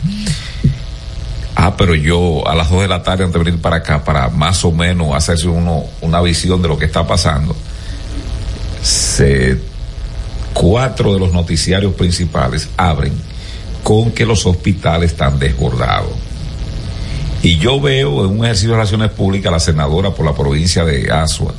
Ah, 1.56 1.76
pero 1.76 1.94
yo 1.94 2.48
a 2.48 2.54
las 2.54 2.70
dos 2.70 2.80
de 2.80 2.88
la 2.88 3.02
tarde 3.02 3.24
antes 3.24 3.38
de 3.38 3.44
venir 3.44 3.60
para 3.60 3.76
acá, 3.76 4.02
para 4.02 4.30
más 4.30 4.64
o 4.64 4.72
menos 4.72 5.14
hacerse 5.14 5.46
uno 5.46 5.84
una 6.00 6.22
visión 6.22 6.62
de 6.62 6.68
lo 6.68 6.78
que 6.78 6.86
está 6.86 7.06
pasando, 7.06 7.54
se, 8.82 9.58
cuatro 10.52 11.12
de 11.12 11.20
los 11.20 11.32
noticiarios 11.32 11.94
principales 11.94 12.68
abren 12.76 13.12
con 13.82 14.12
que 14.12 14.26
los 14.26 14.46
hospitales 14.46 15.12
están 15.12 15.38
desbordados. 15.38 16.12
Y 17.42 17.56
yo 17.58 17.80
veo 17.80 18.24
en 18.26 18.38
un 18.38 18.44
ejercicio 18.44 18.70
de 18.70 18.76
relaciones 18.76 19.10
públicas 19.10 19.48
a 19.48 19.52
la 19.52 19.60
senadora 19.60 20.10
por 20.10 20.26
la 20.26 20.34
provincia 20.34 20.84
de 20.84 21.10
Asua 21.10 21.54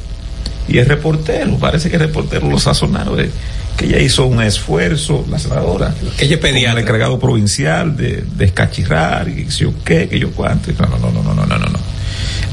y 0.68 0.78
el 0.78 0.86
reportero, 0.86 1.58
parece 1.58 1.90
que 1.90 1.96
el 1.96 2.04
reportero 2.04 2.48
lo 2.48 2.60
sazonaron, 2.60 3.20
eh, 3.20 3.30
que 3.76 3.86
ella 3.86 4.00
hizo 4.00 4.26
un 4.26 4.42
esfuerzo, 4.42 5.26
la 5.30 5.40
senadora, 5.40 5.94
ella 6.20 6.40
pedía 6.40 6.72
al 6.72 6.78
encargado 6.78 7.20
provincial 7.20 7.98
de 7.98 8.24
descachirrar, 8.36 9.26
de 9.26 9.42
y 9.42 9.46
que 9.46 9.52
yo 9.52 9.74
qué, 9.84 10.08
que 10.08 10.20
yo 10.20 10.32
cuánto, 10.32 10.72
no, 10.72 10.98
no, 10.98 11.12
no, 11.12 11.24
no, 11.24 11.34
no, 11.34 11.46
no, 11.46 11.58
no. 11.58 11.80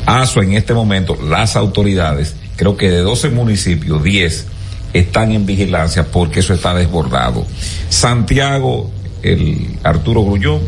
Asua 0.06 0.42
en 0.42 0.54
este 0.54 0.72
momento, 0.72 1.16
las 1.28 1.54
autoridades, 1.54 2.34
creo 2.56 2.76
que 2.76 2.90
de 2.90 3.02
12 3.02 3.28
municipios, 3.28 4.02
10 4.02 4.46
están 4.92 5.32
en 5.32 5.46
vigilancia 5.46 6.04
porque 6.04 6.40
eso 6.40 6.54
está 6.54 6.74
desbordado. 6.74 7.46
Santiago, 7.88 8.90
el 9.22 9.78
Arturo 9.82 10.24
Grullón, 10.24 10.60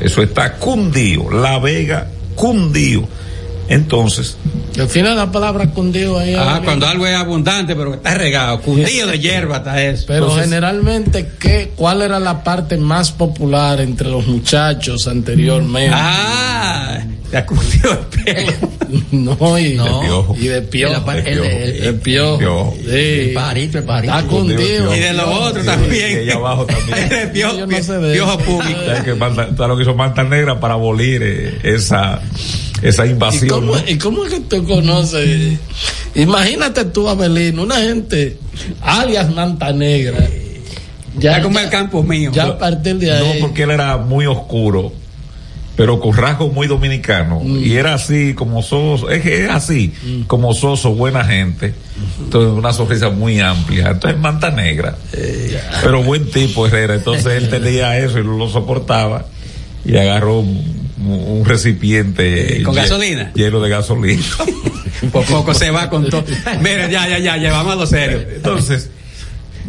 eso 0.00 0.22
está 0.22 0.54
cundido. 0.54 1.30
La 1.30 1.58
Vega, 1.58 2.08
cundido. 2.34 3.08
Entonces, 3.68 4.36
Al 4.78 4.88
final 4.88 5.16
la 5.16 5.32
palabra 5.32 5.68
cundido 5.70 6.18
ahí. 6.18 6.34
Ah, 6.38 6.60
cuando 6.64 6.86
algo 6.86 7.04
es 7.06 7.16
abundante, 7.16 7.74
pero 7.74 7.94
está 7.94 8.14
regado. 8.14 8.60
Cundido 8.60 9.08
de 9.08 9.18
hierba 9.20 9.56
está 9.56 9.82
eso. 9.82 10.04
Pero 10.06 10.26
Entonces, 10.26 10.44
generalmente, 10.44 11.32
¿qué, 11.40 11.72
¿cuál 11.74 12.02
era 12.02 12.20
la 12.20 12.44
parte 12.44 12.76
más 12.76 13.10
popular 13.10 13.80
entre 13.80 14.08
los 14.08 14.26
muchachos 14.26 15.08
anteriormente? 15.08 15.90
Ah, 15.92 17.00
Le 17.32 17.38
ha 17.38 17.46
cundido 17.46 17.92
el 17.92 18.22
pelo. 18.24 18.52
No, 19.10 19.58
y, 19.58 19.74
No. 19.74 20.00
piojo. 20.00 20.36
y 20.38 20.46
de 20.46 20.62
piojo. 20.62 21.10
El 21.10 21.26
el- 21.26 21.38
el- 21.44 21.84
El 21.86 21.94
piojo. 21.96 22.38
piojo. 22.38 22.76
Sí. 22.84 22.90
El 22.96 23.32
pajarito, 23.34 23.78
el 23.78 23.84
pajarito. 23.84 24.14
Está 24.16 24.28
cundido. 24.28 24.96
Y 24.96 25.00
de 25.00 25.12
los 25.12 25.26
otros 25.26 25.64
Y 25.64 25.66
también. 25.66 26.18
allá 26.20 26.34
abajo 26.34 26.66
también. 26.66 27.08
De 27.08 27.26
piojo, 27.28 27.58
Yo 27.58 27.66
no 27.66 27.82
sé 27.82 27.92
de 27.98 28.12
piojo 28.14 28.30
eso. 28.32 28.38
público. 28.44 28.80
¿Sabes 28.86 29.02
que 29.02 29.14
Manta- 29.14 29.46
¿sabes 29.56 29.68
lo 29.68 29.76
que 29.76 29.82
hizo 29.82 29.94
Manta 29.94 30.22
Negra 30.22 30.60
para 30.60 30.74
abolir 30.74 31.20
eh, 31.24 31.58
esa, 31.64 32.20
esa 32.80 33.06
¿Y 33.06 33.10
invasión? 33.10 33.48
cómo, 33.48 33.74
¿no? 33.74 33.82
¿Y 33.88 33.98
cómo 33.98 34.24
es 34.24 34.34
que 34.34 34.40
tú 34.40 34.64
conoces? 34.64 35.58
Imagínate 36.14 36.84
tú, 36.86 37.08
Abelino, 37.08 37.62
una 37.64 37.76
gente, 37.76 38.38
alias 38.82 39.30
Manta 39.34 39.72
Negra. 39.72 40.26
Ya 41.18 41.42
como 41.42 41.58
el 41.58 41.68
campo 41.70 42.02
mío. 42.02 42.30
Ya 42.32 42.44
a 42.44 42.58
partir 42.58 42.96
de 42.96 43.10
ahí. 43.10 43.40
No, 43.40 43.46
porque 43.48 43.64
él 43.64 43.70
era 43.72 43.96
muy 43.96 44.26
oscuro, 44.26 44.92
pero 45.76 46.00
con 46.00 46.16
rasgos 46.16 46.52
muy 46.52 46.66
dominicanos. 46.66 47.44
Mm. 47.44 47.58
Y 47.58 47.74
era 47.74 47.94
así, 47.94 48.32
como 48.32 48.62
soso, 48.62 49.10
es 49.10 49.22
que 49.22 49.44
es 49.44 49.50
así, 49.50 49.92
como 50.26 50.54
soso, 50.54 50.94
buena 50.94 51.22
gente. 51.24 51.74
Entonces, 52.18 52.52
una 52.52 52.72
sonrisa 52.72 53.10
muy 53.10 53.40
amplia. 53.40 53.90
Entonces, 53.90 54.18
manta 54.18 54.50
negra. 54.50 54.96
Eh, 55.12 55.60
pero 55.82 56.02
buen 56.02 56.30
tipo, 56.30 56.66
Herrera. 56.66 56.94
Entonces, 56.94 57.42
él 57.42 57.50
tenía 57.50 57.98
eso 57.98 58.18
y 58.18 58.24
lo 58.24 58.48
soportaba. 58.48 59.26
Y 59.84 59.96
agarró 59.96 60.40
un, 60.40 60.90
un 61.06 61.44
recipiente. 61.44 62.60
Eh, 62.60 62.62
¿Con 62.62 62.74
gasolina? 62.74 63.30
Lleno 63.34 63.60
de 63.60 63.68
gasolina. 63.68 64.24
Por 65.12 65.26
poco 65.26 65.52
se 65.52 65.70
va 65.70 65.90
con 65.90 66.08
todo. 66.08 66.24
Mira, 66.62 66.88
ya, 66.88 67.06
ya, 67.06 67.18
ya, 67.18 67.36
ya, 67.36 67.52
vamos 67.52 67.74
a 67.74 67.76
lo 67.76 67.86
serio. 67.86 68.26
Entonces, 68.34 68.90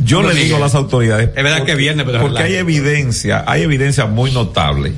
yo 0.04 0.22
No 0.22 0.32
le 0.32 0.42
digo 0.42 0.56
a 0.56 0.60
las 0.60 0.74
autoridades. 0.74 1.32
Es 1.36 1.44
verdad 1.44 1.66
que 1.66 1.76
viene, 1.76 2.06
pero 2.06 2.22
Porque 2.22 2.44
hay 2.44 2.56
evidencia, 2.56 3.44
hay 3.46 3.64
evidencia 3.64 4.06
muy 4.06 4.32
notable 4.32 4.94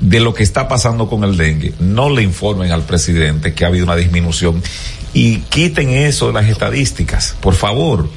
de 0.00 0.20
lo 0.20 0.34
que 0.34 0.42
está 0.42 0.68
pasando 0.68 1.08
con 1.08 1.24
el 1.24 1.36
dengue. 1.36 1.74
No 1.80 2.10
le 2.10 2.22
informen 2.22 2.72
al 2.72 2.82
presidente 2.82 3.54
que 3.54 3.64
ha 3.64 3.68
habido 3.68 3.84
una 3.84 3.96
disminución 3.96 4.62
y 5.12 5.38
quiten 5.38 5.90
eso 5.90 6.28
de 6.28 6.34
las 6.34 6.48
estadísticas, 6.48 7.36
por 7.40 7.54
favor. 7.54 8.08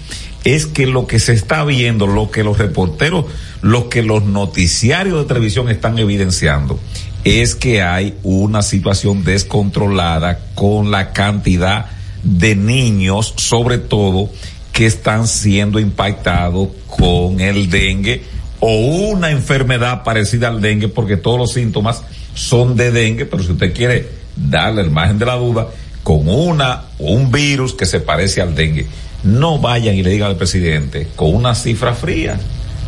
Es 0.44 0.66
que 0.66 0.88
lo 0.88 1.06
que 1.06 1.20
se 1.20 1.34
está 1.34 1.64
viendo, 1.64 2.08
lo 2.08 2.32
que 2.32 2.44
los 2.44 2.58
reporteros, 2.58 3.26
lo 3.62 3.90
que 3.90 4.02
los 4.02 4.24
noticiarios 4.24 5.20
de 5.20 5.26
televisión 5.26 5.70
están 5.70 6.00
evidenciando, 6.00 6.80
es 7.24 7.54
que 7.54 7.84
hay 7.84 8.16
una 8.24 8.64
situación 8.64 9.24
descontrolada 9.24 10.40
con 10.56 10.90
la 10.90 11.14
cantidad 11.14 11.86
de 12.24 12.56
niños, 12.56 13.34
sobre 13.38 13.78
todo, 13.78 14.30
que 14.74 14.86
están 14.86 15.28
siendo 15.28 15.80
impactados 15.80 16.70
con 16.88 17.40
el 17.40 17.70
dengue 17.70 18.24
o 18.62 18.74
una 19.10 19.32
enfermedad 19.32 20.04
parecida 20.04 20.48
al 20.48 20.62
dengue, 20.62 20.88
porque 20.88 21.18
todos 21.18 21.38
los 21.38 21.52
síntomas 21.52 22.04
son 22.34 22.78
de 22.78 22.92
dengue, 22.92 23.26
pero 23.26 23.44
si 23.44 23.52
usted 23.52 23.74
quiere 23.74 24.08
darle 24.38 24.82
el 24.82 24.92
margen 24.92 25.20
de 25.20 25.26
la 25.26 25.36
duda, 25.36 25.68
con 26.04 26.30
una 26.30 26.84
o 26.98 27.12
un 27.12 27.32
virus 27.32 27.74
que 27.74 27.86
se 27.86 28.00
parece 28.00 28.42
al 28.42 28.56
dengue, 28.56 28.86
no 29.24 29.60
vayan 29.60 29.96
y 29.96 30.04
le 30.04 30.12
digan 30.12 30.30
al 30.30 30.38
presidente 30.38 31.08
con 31.16 31.36
una 31.36 31.54
cifra 31.54 31.94
fría 31.94 32.40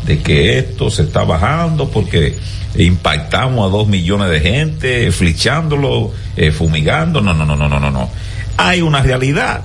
de 0.06 0.18
que 0.20 0.58
esto 0.58 0.90
se 0.90 1.02
está 1.02 1.24
bajando 1.24 1.88
porque 1.90 2.36
impactamos 2.76 3.66
a 3.66 3.70
dos 3.70 3.86
millones 3.86 4.30
de 4.30 4.40
gente, 4.40 5.12
flichándolo, 5.12 6.12
eh, 6.36 6.50
fumigando, 6.50 7.20
no, 7.20 7.34
no, 7.34 7.44
no, 7.44 7.56
no, 7.56 7.68
no, 7.68 7.80
no, 7.80 7.90
no. 7.90 8.10
Hay 8.56 8.80
una 8.80 9.02
realidad 9.02 9.64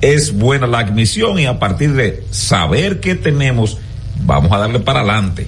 es 0.00 0.32
buena 0.36 0.66
la 0.66 0.78
admisión 0.78 1.38
y 1.38 1.46
a 1.46 1.58
partir 1.58 1.92
de 1.92 2.24
saber 2.30 3.00
qué 3.00 3.14
tenemos, 3.14 3.78
vamos 4.24 4.52
a 4.52 4.58
darle 4.58 4.80
para 4.80 5.00
adelante. 5.00 5.46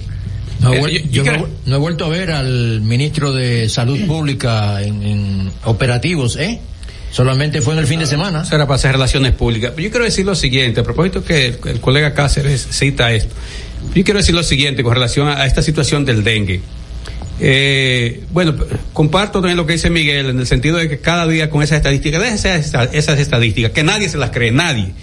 No, 0.59 0.71
he 0.73 0.77
Eh, 0.77 0.81
vuel- 0.81 0.91
yo- 0.91 0.99
yo 0.99 1.09
yo 1.11 1.23
no, 1.23 1.31
creo- 1.31 1.49
no 1.65 1.75
he 1.75 1.79
vuelto 1.79 2.05
a 2.05 2.09
ver 2.09 2.31
al 2.31 2.81
ministro 2.81 3.33
de 3.33 3.67
Salud 3.69 3.99
Pública 4.07 4.81
en, 4.81 5.03
en 5.03 5.51
operativos, 5.65 6.35
¿eh? 6.37 6.59
Solamente 7.11 7.61
fue 7.61 7.73
en 7.73 7.79
el 7.79 7.87
fin 7.87 7.99
de 7.99 8.07
semana. 8.07 8.41
Eso 8.41 8.55
era 8.55 8.65
para 8.65 8.75
hacer 8.75 8.91
relaciones 8.93 9.33
públicas. 9.33 9.71
Yo 9.77 9.89
quiero 9.91 10.03
decir 10.05 10.25
lo 10.25 10.33
siguiente, 10.35 10.79
a 10.79 10.83
propósito 10.83 11.23
que 11.23 11.45
el, 11.47 11.57
el 11.65 11.79
colega 11.79 12.13
Cáceres 12.13 12.67
cita 12.71 13.11
esto. 13.11 13.35
Yo 13.93 14.03
quiero 14.03 14.19
decir 14.19 14.33
lo 14.33 14.41
siguiente 14.43 14.81
con 14.83 14.93
relación 14.93 15.27
a, 15.27 15.41
a 15.41 15.45
esta 15.45 15.61
situación 15.61 16.05
del 16.05 16.23
dengue. 16.23 16.61
Eh, 17.39 18.23
bueno, 18.31 18.55
comparto 18.93 19.39
también 19.41 19.57
lo 19.57 19.65
que 19.65 19.73
dice 19.73 19.89
Miguel 19.89 20.29
en 20.29 20.39
el 20.39 20.47
sentido 20.47 20.77
de 20.77 20.87
que 20.87 20.99
cada 20.99 21.27
día 21.27 21.49
con 21.49 21.61
esas 21.63 21.77
estadísticas, 21.77 22.21
déjense 22.21 22.55
esas, 22.55 22.89
esas 22.93 23.19
estadísticas, 23.19 23.71
que 23.71 23.83
nadie 23.83 24.07
se 24.07 24.17
las 24.17 24.29
cree, 24.29 24.51
nadie. 24.51 24.93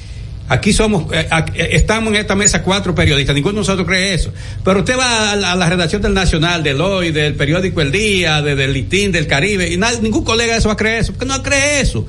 Aquí 0.52 0.72
somos, 0.72 1.04
eh, 1.12 1.28
eh, 1.54 1.68
estamos 1.74 2.12
en 2.12 2.18
esta 2.18 2.34
mesa 2.34 2.62
cuatro 2.64 2.92
periodistas, 2.92 3.36
ninguno 3.36 3.52
de 3.54 3.58
nosotros 3.60 3.86
cree 3.86 4.14
eso. 4.14 4.32
Pero 4.64 4.80
usted 4.80 4.98
va 4.98 5.30
a 5.30 5.36
la, 5.36 5.52
a 5.52 5.70
redacción 5.70 6.02
del 6.02 6.12
Nacional, 6.12 6.64
del 6.64 6.80
Hoy, 6.80 7.12
del 7.12 7.36
periódico 7.36 7.80
El 7.80 7.92
Día, 7.92 8.42
de- 8.42 8.56
del 8.56 8.72
Listín, 8.72 9.12
del 9.12 9.28
Caribe, 9.28 9.68
y 9.72 9.78
ningún 10.02 10.24
colega 10.24 10.54
de 10.54 10.58
eso 10.58 10.66
va 10.68 10.74
a 10.74 10.76
creer 10.76 11.02
eso, 11.02 11.12
porque 11.12 11.26
no 11.26 11.40
cree 11.40 11.80
eso. 11.80 12.04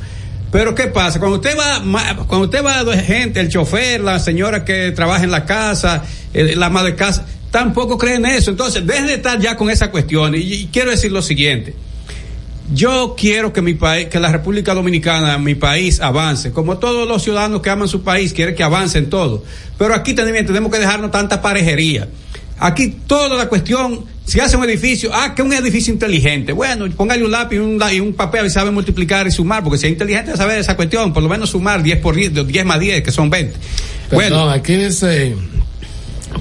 Pero 0.51 0.73
¿qué 0.73 0.87
pasa? 0.87 1.19
Cuando 1.19 1.37
usted 1.37 1.55
va, 1.55 1.83
cuando 2.27 2.45
usted 2.45 2.65
va 2.65 2.79
a 2.79 2.97
gente, 2.97 3.39
el 3.39 3.47
chofer, 3.47 4.01
la 4.01 4.17
señora 4.19 4.65
que 4.65 4.91
trabaja 4.91 5.23
en 5.23 5.29
la 5.31 5.45
casa, 5.45 6.03
la 6.33 6.69
madre 6.71 6.91
de 6.91 6.97
casa, 6.97 7.25
tampoco 7.51 7.95
creen 7.95 8.25
eso. 8.25 8.49
Entonces, 8.49 8.85
dejen 8.87 9.05
de 9.05 9.13
estar 9.13 9.39
ya 9.39 9.55
con 9.55 9.69
esa 9.69 9.91
cuestión. 9.91 10.33
Y 10.35 10.67
quiero 10.73 10.89
decir 10.89 11.11
lo 11.11 11.21
siguiente. 11.21 11.75
Yo 12.73 13.15
quiero 13.17 13.51
que 13.51 13.61
mi 13.61 13.73
país, 13.73 14.07
que 14.07 14.19
la 14.19 14.31
República 14.31 14.73
Dominicana, 14.73 15.37
mi 15.37 15.55
país, 15.55 15.99
avance. 15.99 16.51
Como 16.51 16.77
todos 16.77 17.07
los 17.07 17.21
ciudadanos 17.23 17.61
que 17.61 17.69
aman 17.69 17.87
su 17.87 18.01
país, 18.03 18.31
quieren 18.33 18.55
que 18.55 18.63
avancen 18.63 19.09
todo. 19.09 19.43
Pero 19.77 19.93
aquí 19.93 20.13
también 20.13 20.45
tenemos 20.45 20.71
que 20.71 20.79
dejarnos 20.79 21.11
tanta 21.11 21.41
parejería. 21.41 22.07
Aquí 22.59 22.95
toda 23.07 23.35
la 23.35 23.49
cuestión, 23.49 24.05
si 24.25 24.39
hace 24.39 24.55
un 24.55 24.63
edificio, 24.63 25.09
ah, 25.13 25.33
que 25.35 25.41
un 25.41 25.51
edificio 25.51 25.91
inteligente. 25.91 26.53
Bueno, 26.53 26.85
póngale 26.95 27.25
un 27.25 27.31
lápiz 27.31 27.55
y 27.55 27.59
un, 27.59 27.77
la- 27.79 27.91
y 27.91 27.99
un 27.99 28.13
papel 28.13 28.45
y 28.45 28.49
sabe 28.51 28.69
multiplicar 28.71 29.25
y 29.27 29.31
sumar, 29.31 29.63
porque 29.63 29.79
si 29.79 29.87
es 29.87 29.91
inteligente 29.93 30.37
sabe 30.37 30.59
esa 30.59 30.75
cuestión, 30.75 31.11
por 31.11 31.23
lo 31.23 31.29
menos 31.29 31.49
sumar 31.49 31.81
10 31.83 31.99
por 31.99 32.15
10, 32.15 32.47
10 32.47 32.65
más 32.65 32.79
10, 32.79 33.01
que 33.03 33.11
son 33.11 33.29
20. 33.29 33.53
Perdón, 33.53 33.65
Bueno, 34.11 34.49
aquí 34.51 34.75
dice 34.75 35.35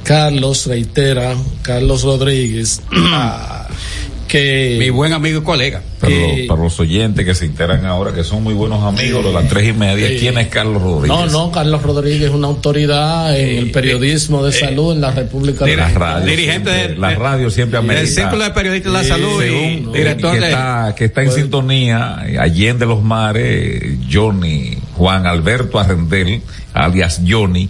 Carlos, 0.05 0.67
reitera, 0.67 1.35
Carlos 1.63 2.03
Rodríguez, 2.03 2.83
que... 4.29 4.77
mi 4.79 4.91
buen 4.91 5.13
amigo 5.13 5.41
y 5.41 5.43
colega. 5.43 5.83
Para, 6.11 6.37
los, 6.39 6.47
para 6.49 6.63
los 6.63 6.81
oyentes 6.81 7.25
que 7.25 7.35
se 7.35 7.45
enteran 7.47 7.85
ahora, 7.87 8.13
que 8.13 8.25
son 8.25 8.43
muy 8.43 8.55
buenos 8.55 8.83
amigos 8.83 9.25
de 9.25 9.33
las 9.33 9.49
tres 9.49 9.69
y 9.69 9.73
media. 9.73 10.09
¿quién 10.19 10.39
es 10.39 10.49
Carlos 10.49 10.83
Rodríguez? 10.83 11.09
No, 11.09 11.27
no, 11.27 11.51
Carlos 11.53 11.83
Rodríguez 11.83 12.23
es 12.23 12.31
una 12.31 12.49
autoridad 12.49 13.39
en 13.39 13.59
el 13.59 13.71
periodismo 13.71 14.45
de 14.45 14.53
salud 14.53 14.93
en 14.95 15.01
la 15.01 15.11
República 15.13 15.65
La 15.67 15.71
Dominicana. 15.73 15.99
radio, 15.99 16.27
dirigente 16.27 16.71
de- 16.71 16.97
la 16.97 17.15
radio 17.15 17.51
siempre 17.51 17.79
amerita. 17.79 18.07
Círculo 18.07 18.45
de 18.45 18.51
Periodistas 18.51 18.93
de 18.93 18.99
la 18.99 19.05
Salud 19.05 19.41
según, 19.41 19.93
director 19.93 20.33
que 20.35 20.41
de- 20.41 20.49
está, 20.49 20.95
que 20.97 21.05
está 21.07 21.23
en 21.23 21.33
sintonía, 21.33 22.23
eh, 22.27 22.39
Allende 22.39 22.87
los 22.87 23.03
Mares, 23.03 23.83
Johnny, 24.11 24.77
Juan 24.95 25.27
Alberto 25.27 25.79
Arrendel, 25.79 26.43
alias 26.75 27.21
Johnny, 27.27 27.69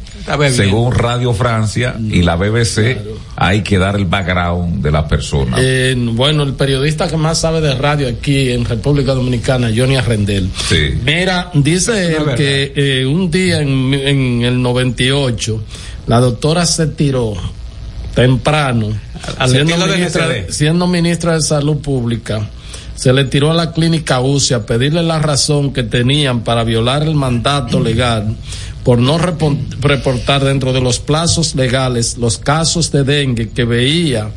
según 0.50 0.94
Radio 0.94 1.32
Francia 1.32 1.94
y 1.98 2.22
la 2.22 2.36
BBC, 2.36 2.98
hay 3.42 3.62
que 3.62 3.78
dar 3.78 3.96
el 3.96 4.04
background 4.04 4.82
de 4.82 4.90
la 4.90 5.08
persona. 5.08 5.56
Eh, 5.58 5.94
bueno, 5.96 6.42
el 6.42 6.52
periodista 6.52 7.08
que 7.08 7.16
más 7.16 7.38
sabe 7.38 7.62
de 7.62 7.74
radio 7.74 8.06
aquí 8.06 8.50
en 8.50 8.66
República 8.66 9.14
Dominicana, 9.14 9.70
Johnny 9.74 9.96
Arrendel. 9.96 10.50
Sí. 10.68 11.00
Mira, 11.02 11.50
dice 11.54 12.16
él 12.16 12.34
que 12.36 12.74
eh, 12.76 13.06
un 13.06 13.30
día 13.30 13.62
en, 13.62 13.94
en 13.94 14.42
el 14.42 14.60
98, 14.60 15.64
la 16.06 16.20
doctora 16.20 16.66
se 16.66 16.88
tiró 16.88 17.32
temprano, 18.14 18.88
siendo 19.48 19.86
ministra, 19.86 20.28
siendo 20.50 20.86
ministra 20.86 21.32
de 21.32 21.40
Salud 21.40 21.78
Pública, 21.78 22.46
se 22.94 23.10
le 23.14 23.24
tiró 23.24 23.50
a 23.50 23.54
la 23.54 23.72
clínica 23.72 24.20
UCI 24.20 24.52
a 24.52 24.66
pedirle 24.66 25.02
la 25.02 25.18
razón 25.18 25.72
que 25.72 25.82
tenían 25.82 26.42
para 26.42 26.62
violar 26.62 27.04
el 27.04 27.14
mandato 27.14 27.80
legal 27.80 28.36
por 28.84 28.98
no 28.98 29.18
repo- 29.18 29.58
reportar 29.80 30.44
dentro 30.44 30.72
de 30.72 30.80
los 30.80 30.98
plazos 30.98 31.54
legales 31.54 32.16
los 32.18 32.38
casos 32.38 32.90
de 32.90 33.04
dengue 33.04 33.50
que 33.50 33.64
veía 33.64 34.30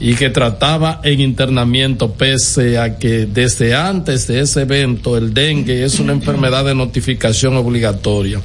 y 0.00 0.14
que 0.14 0.30
trataba 0.30 1.00
en 1.02 1.20
internamiento 1.20 2.12
pese 2.12 2.78
a 2.78 2.98
que 2.98 3.26
desde 3.26 3.74
antes 3.74 4.28
de 4.28 4.40
ese 4.40 4.60
evento 4.62 5.16
el 5.16 5.34
dengue 5.34 5.84
es 5.84 5.98
una 5.98 6.12
enfermedad 6.12 6.64
de 6.64 6.76
notificación 6.76 7.56
obligatoria. 7.56 8.40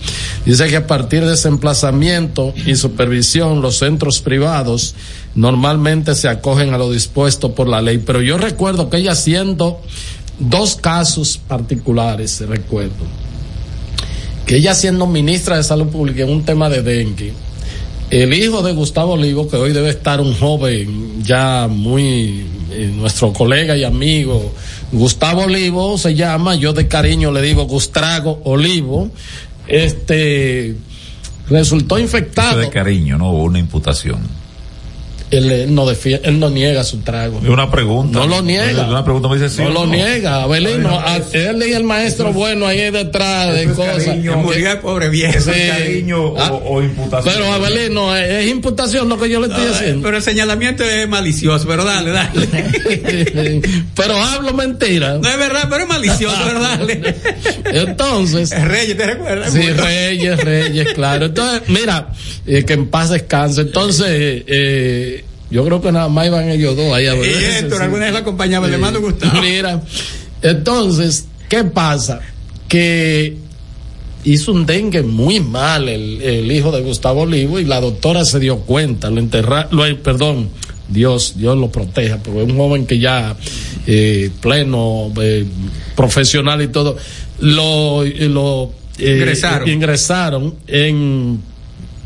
Dice 0.48 0.68
que 0.68 0.78
a 0.78 0.88
partir 0.88 1.24
de 1.24 1.36
ese 1.36 1.50
emplazamiento 1.50 2.56
y 2.66 2.74
supervisión 2.76 3.62
los 3.62 3.78
centros 3.78 4.20
privados 4.20 4.96
normalmente 5.36 6.16
se 6.16 6.28
acogen 6.28 6.74
a 6.74 6.80
lo 6.80 6.92
dispuesto 6.92 7.54
por 7.54 7.68
la 7.68 7.84
ley, 7.84 8.00
pero 8.00 8.20
yo 8.22 8.40
recuerdo 8.40 8.90
que 8.90 8.98
ella 8.98 9.12
haciendo 9.12 9.80
dos 10.40 10.76
casos 10.76 11.38
particulares, 11.48 12.42
recuerdo, 12.48 13.06
que 14.46 14.58
ella 14.58 14.74
siendo 14.74 15.08
ministra 15.08 15.58
de 15.58 15.64
Salud 15.64 15.88
Pública 15.88 16.24
en 16.24 16.30
un 16.30 16.44
tema 16.44 16.70
de 16.70 16.82
dengue, 16.82 17.34
el 18.10 18.34
hijo 18.34 18.62
de 18.62 18.74
Gustavo 18.74 19.14
Olivo, 19.14 19.48
que 19.50 19.56
hoy 19.56 19.72
debe 19.72 19.90
estar 19.90 20.22
un 20.22 20.36
joven 20.36 21.24
ya 21.24 21.68
muy, 21.68 22.46
eh, 22.72 22.92
nuestro 22.94 23.34
colega 23.34 23.76
y 23.76 23.84
amigo, 23.84 24.54
Gustavo 24.92 25.44
Olivo 25.44 25.98
se 25.98 26.14
llama, 26.14 26.56
yo 26.56 26.74
de 26.74 26.88
cariño 26.88 27.32
le 27.32 27.42
digo 27.42 27.66
Gustrago 27.66 28.42
Olivo, 28.44 29.10
este, 29.68 30.76
resultó 31.50 31.96
Eso 31.96 32.04
infectado. 32.04 32.60
de 32.60 32.70
cariño, 32.70 33.18
no 33.18 33.32
hubo 33.32 33.44
una 33.44 33.60
imputación. 33.60 34.43
Él, 35.38 35.52
él 35.52 35.74
no 35.76 35.86
defie- 35.90 36.20
él 36.24 36.40
no 36.40 36.50
niega 36.50 36.84
su 36.84 37.00
trago. 37.00 37.42
Y 37.44 37.48
una 37.48 37.70
pregunta. 37.72 38.20
No 38.20 38.28
lo 38.28 38.42
niega. 38.42 38.88
Una 38.88 39.04
pregunta 39.04 39.28
me 39.28 39.36
dice 39.36 39.50
sí 39.50 39.62
no 39.62 39.70
lo 39.70 39.86
niega, 39.88 40.44
Abelino. 40.44 41.00
a- 41.00 41.18
él 41.34 41.64
y 41.68 41.74
el 41.74 41.84
maestro 41.84 42.32
bueno 42.34 42.68
ahí 42.68 42.92
detrás 42.92 43.54
de 43.54 43.66
cosas. 43.74 44.18
Murió 44.38 44.72
el 44.72 44.80
pobre 44.80 45.10
viejo. 45.10 45.38
¿Eso 45.38 45.52
es 45.52 45.58
Sí. 45.58 45.68
cariño 45.70 46.22
o, 46.24 46.38
Ah, 46.40 46.52
o 46.54 46.82
imputación? 46.82 47.34
Pero 47.34 47.52
Abelino, 47.52 48.16
es, 48.16 48.30
es 48.30 48.48
imputación 48.52 49.10
lo 49.10 49.18
que 49.20 49.30
yo 49.30 49.40
le 49.40 49.48
estoy 49.48 49.66
haciendo. 49.68 50.04
Pero 50.04 50.18
el 50.18 50.24
señalamiento 50.24 50.84
es 50.84 51.08
malicioso, 51.10 51.68
pero 51.68 51.84
dale, 51.84 52.12
dale. 52.12 52.48
pero 53.96 54.16
hablo 54.18 54.54
mentira. 54.54 55.18
No 55.22 55.30
es 55.30 55.38
verdad, 55.38 55.68
pero 55.70 55.84
es 55.84 55.90
malicioso, 55.90 56.38
pero 56.46 56.60
dale. 56.62 57.16
Entonces. 57.66 58.50
Reyes, 58.64 58.98
¿te 58.98 59.06
recuerdas? 59.06 59.54
Sí, 59.54 59.62
Reyes, 59.72 60.40
Reyes, 60.44 60.94
claro. 60.94 61.26
Entonces, 61.26 61.62
mira, 61.68 62.10
eh, 62.46 62.64
que 62.66 62.74
en 62.74 62.88
paz 62.88 63.10
descanse. 63.10 63.62
Entonces, 63.62 64.44
eh, 64.48 65.23
yo 65.54 65.64
creo 65.64 65.82
que 65.82 65.92
nada 65.92 66.10
más 66.10 66.28
iban 66.28 66.50
ellos 66.50 66.76
dos 66.76 66.92
ahí 66.94 67.08
a 67.08 67.14
ver. 67.14 67.26
Y 67.30 67.46
Héctor, 67.64 67.78
Sí. 67.78 67.84
alguna 67.84 68.04
vez 68.06 68.12
lo 68.14 68.20
acompañaba, 68.20 68.68
le 68.68 68.76
Sí. 68.76 68.82
mando 68.82 69.00
Gustavo. 69.02 69.42
Mira, 69.42 69.82
entonces, 70.42 71.28
¿qué 71.48 71.64
pasa? 71.64 72.20
Que 72.68 73.38
hizo 74.26 74.52
un 74.52 74.66
dengue 74.66 75.02
muy 75.04 75.40
mal 75.40 75.88
el, 75.90 76.22
el 76.22 76.52
hijo 76.52 76.72
de 76.72 76.82
Gustavo 76.82 77.22
Olivo 77.22 77.60
y 77.60 77.66
la 77.66 77.80
doctora 77.82 78.26
se 78.26 78.40
dio 78.40 78.60
cuenta, 78.60 79.10
lo 79.10 79.20
enterra, 79.20 79.68
lo, 79.72 79.84
perdón, 80.02 80.50
Dios, 80.90 81.34
Dios 81.38 81.58
lo 81.58 81.72
proteja, 81.72 82.18
porque 82.18 82.44
es 82.44 82.50
un 82.50 82.58
joven 82.58 82.86
que 82.86 83.00
ya 83.00 83.36
eh, 83.88 84.30
pleno, 84.42 85.12
eh, 85.22 85.46
profesional 85.96 86.62
y 86.62 86.68
todo, 86.70 86.98
lo, 87.40 88.04
lo 88.06 88.72
eh, 88.98 89.14
Ingresaron. 89.16 89.70
ingresaron 89.70 90.56
en 90.68 91.40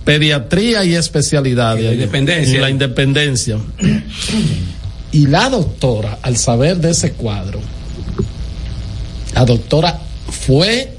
pediatría 0.07 0.85
y 0.85 0.95
especialidades. 0.95 1.83
La 1.83 1.91
Independencia. 1.93 2.55
En 2.55 2.61
la 2.61 2.69
independencia. 2.69 3.57
Y 5.11 5.27
la 5.27 5.49
doctora, 5.49 6.19
al 6.21 6.37
saber 6.37 6.77
de 6.77 6.91
ese 6.91 7.11
cuadro, 7.11 7.59
la 9.35 9.43
doctora 9.45 9.99
fue 10.29 10.93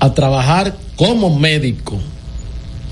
a 0.00 0.12
trabajar 0.12 0.74
como 0.96 1.38
médico. 1.38 2.00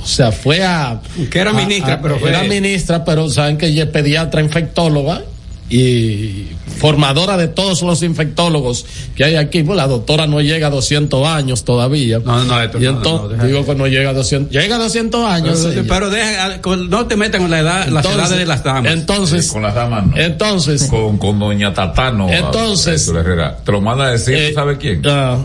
O 0.02 0.06
sea, 0.06 0.30
fue 0.32 0.62
a. 0.64 1.00
Que 1.30 1.38
era 1.40 1.50
a- 1.50 1.54
ministra, 1.54 1.94
a- 1.94 2.00
pero 2.02 2.18
fue- 2.20 2.28
Era 2.30 2.44
ministra, 2.44 3.04
pero 3.04 3.28
saben 3.28 3.56
que 3.58 3.66
ella 3.66 3.84
es 3.84 3.88
pediatra 3.90 4.40
infectóloga 4.40 5.22
y 5.70 6.48
formadora 6.78 7.38
de 7.38 7.48
todos 7.48 7.80
los 7.82 8.02
infectólogos 8.02 8.84
que 9.16 9.24
hay 9.24 9.36
aquí. 9.36 9.62
Pues 9.62 9.76
la 9.76 9.86
doctora 9.86 10.26
no 10.26 10.40
llega 10.42 10.66
a 10.66 10.70
200 10.70 11.26
años 11.26 11.64
todavía. 11.64 12.18
No, 12.18 12.44
no, 12.44 12.60
esto 12.62 12.78
y 12.78 12.82
no, 12.84 12.92
no, 12.92 12.96
entonces, 12.98 13.30
deja- 13.30 13.44
digo 13.46 13.64
que 13.64 13.74
no 13.74 13.86
llega 13.86 14.10
a 14.10 14.12
200. 14.12 14.52
Llega 14.52 14.76
a 14.76 14.78
200 14.78 15.24
años. 15.24 15.58
Pero, 15.62 15.72
ella. 15.80 15.84
pero 15.88 16.10
deja, 16.10 16.60
con- 16.60 16.90
no 16.90 17.06
te 17.06 17.16
metas 17.16 17.40
con 17.40 17.50
la 17.50 17.60
edad, 17.60 17.88
las 17.88 18.04
edades 18.04 18.30
de 18.38 18.46
las 18.46 18.62
damas. 18.62 18.92
Entonces, 18.92 19.50
con 19.50 19.62
las 19.62 19.74
damas 19.74 20.06
no. 20.06 20.16
entonces, 20.18 20.84
con, 20.84 21.16
con 21.18 21.38
doña 21.38 21.72
Tatano. 21.72 22.28
Entonces- 22.30 23.08
Herrera. 23.08 23.56
Te 23.64 23.72
lo 23.72 23.80
manda 23.80 24.04
a 24.06 24.10
decir, 24.10 24.34
Eh, 24.34 24.48
¿tú 24.50 24.54
sabes 24.56 24.76
quién? 24.78 25.02
ah, 25.06 25.38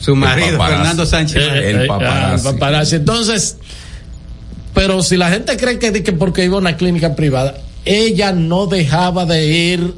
Su 0.00 0.16
marido, 0.16 0.58
paparazzi. 0.58 0.76
Fernando 0.76 1.06
Sánchez. 1.06 1.36
Eh, 1.42 1.70
El 1.70 1.82
eh, 1.82 1.86
paparazzi. 1.86 2.24
ah, 2.24 2.34
el 2.34 2.54
paparazzi. 2.54 2.96
Entonces, 2.96 3.56
pero 4.74 5.02
si 5.02 5.16
la 5.16 5.30
gente 5.30 5.56
cree 5.56 5.78
que, 5.78 6.02
que 6.02 6.12
porque 6.12 6.44
iba 6.44 6.56
a 6.56 6.58
una 6.58 6.76
clínica 6.76 7.14
privada, 7.14 7.54
ella 7.84 8.32
no 8.32 8.66
dejaba 8.66 9.26
de 9.26 9.46
ir 9.46 9.94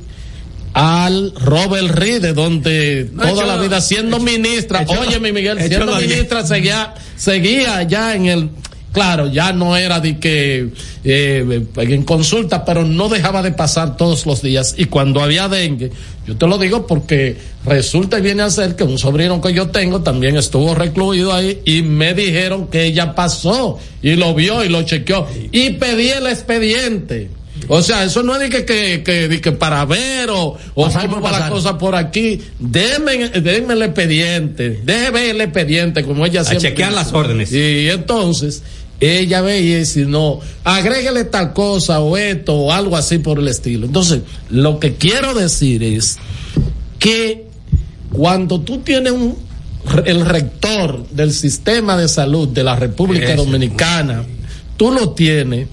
al 0.75 1.35
Robert 1.35 1.91
Reed, 1.91 2.35
donde 2.35 3.11
No, 3.13 3.29
toda 3.29 3.47
la 3.47 3.57
vida 3.57 3.81
siendo 3.81 4.19
ministra, 4.19 4.85
oye 4.89 5.21
mi 5.21 5.33
Miguel, 5.33 5.59
siendo 5.59 5.97
ministra 5.97 6.47
seguía, 6.47 6.95
seguía 7.17 7.83
ya 7.83 8.15
en 8.15 8.27
el, 8.27 8.51
claro, 8.93 9.31
ya 9.31 9.53
no 9.53 9.77
era 9.77 10.01
de 10.01 10.19
que 10.19 10.71
eh, 11.05 11.65
en 11.77 12.03
consulta, 12.05 12.65
pero 12.65 12.85
no 12.85 13.09
dejaba 13.11 13.43
de 13.43 13.53
pasar 13.53 13.97
todos 13.99 14.25
los 14.25 14.41
días. 14.41 14.75
Y 14.79 14.87
cuando 14.87 15.21
había 15.21 15.49
dengue, 15.49 15.91
yo 16.27 16.37
te 16.37 16.47
lo 16.47 16.57
digo 16.57 16.87
porque 16.87 17.37
resulta 17.67 18.19
y 18.19 18.23
viene 18.23 18.43
a 18.43 18.51
ser 18.51 18.75
que 18.75 18.85
un 18.85 18.99
sobrino 18.99 19.43
que 19.43 19.53
yo 19.53 19.69
tengo 19.69 20.01
también 20.01 20.37
estuvo 20.37 20.75
recluido 20.75 21.35
ahí 21.35 21.61
y 21.67 21.83
me 21.83 22.15
dijeron 22.15 22.69
que 22.69 22.85
ella 22.85 23.15
pasó 23.15 23.79
y 24.01 24.17
lo 24.17 24.35
vio 24.35 24.65
y 24.65 24.71
lo 24.71 24.83
chequeó 24.85 25.27
y 25.51 25.71
pedí 25.71 26.09
el 26.09 26.29
expediente. 26.29 27.42
O 27.69 27.83
sea, 27.83 28.05
eso 28.05 28.23
no 28.23 28.35
es 28.35 28.41
de 28.41 28.49
que, 28.51 28.65
que, 28.65 29.03
que, 29.05 29.29
de 29.29 29.41
que 29.41 29.53
para 29.53 29.85
ver 29.85 30.31
o, 30.31 30.57
o 30.75 30.85
Pasar 30.85 31.03
cómo 31.03 31.17
por 31.17 31.25
va 31.27 31.31
la 31.33 31.39
pasar. 31.39 31.53
cosa 31.53 31.79
por 31.79 31.95
aquí. 31.95 32.41
Denme, 32.59 33.29
denme 33.29 33.75
el 33.75 33.83
expediente. 33.83 34.81
Déjeme 34.85 35.31
el 35.31 35.41
expediente, 35.41 36.03
como 36.05 36.27
ella 36.27 36.45
siempre. 36.45 36.71
chequear 36.71 36.91
dice. 36.91 37.03
las 37.05 37.13
órdenes. 37.13 37.53
Y 37.53 37.89
entonces, 37.91 38.63
ella 39.01 39.41
veía 39.43 39.81
y 39.81 39.87
si 39.87 40.05
no, 40.05 40.41
agréguele 40.65 41.25
tal 41.25 41.53
cosa 41.53 42.01
o 42.01 42.17
esto 42.17 42.55
o 42.55 42.73
algo 42.73 42.97
así 42.97 43.19
por 43.19 43.39
el 43.39 43.49
estilo. 43.49 43.87
Entonces, 43.87 44.21
lo 44.51 44.79
que 44.81 44.95
quiero 44.95 45.35
decir 45.35 45.83
es 45.83 46.19
que 46.99 47.47
cuando 48.13 48.61
tú 48.61 48.79
tienes 48.79 49.13
un, 49.13 49.37
el 50.05 50.25
rector 50.25 51.07
del 51.11 51.33
sistema 51.33 51.97
de 51.97 52.09
salud 52.09 52.49
de 52.49 52.63
la 52.65 52.77
República. 52.77 53.35
Dominicana, 53.35 54.25
tú 54.77 54.93
lo 54.93 55.11
tienes, 55.11 55.67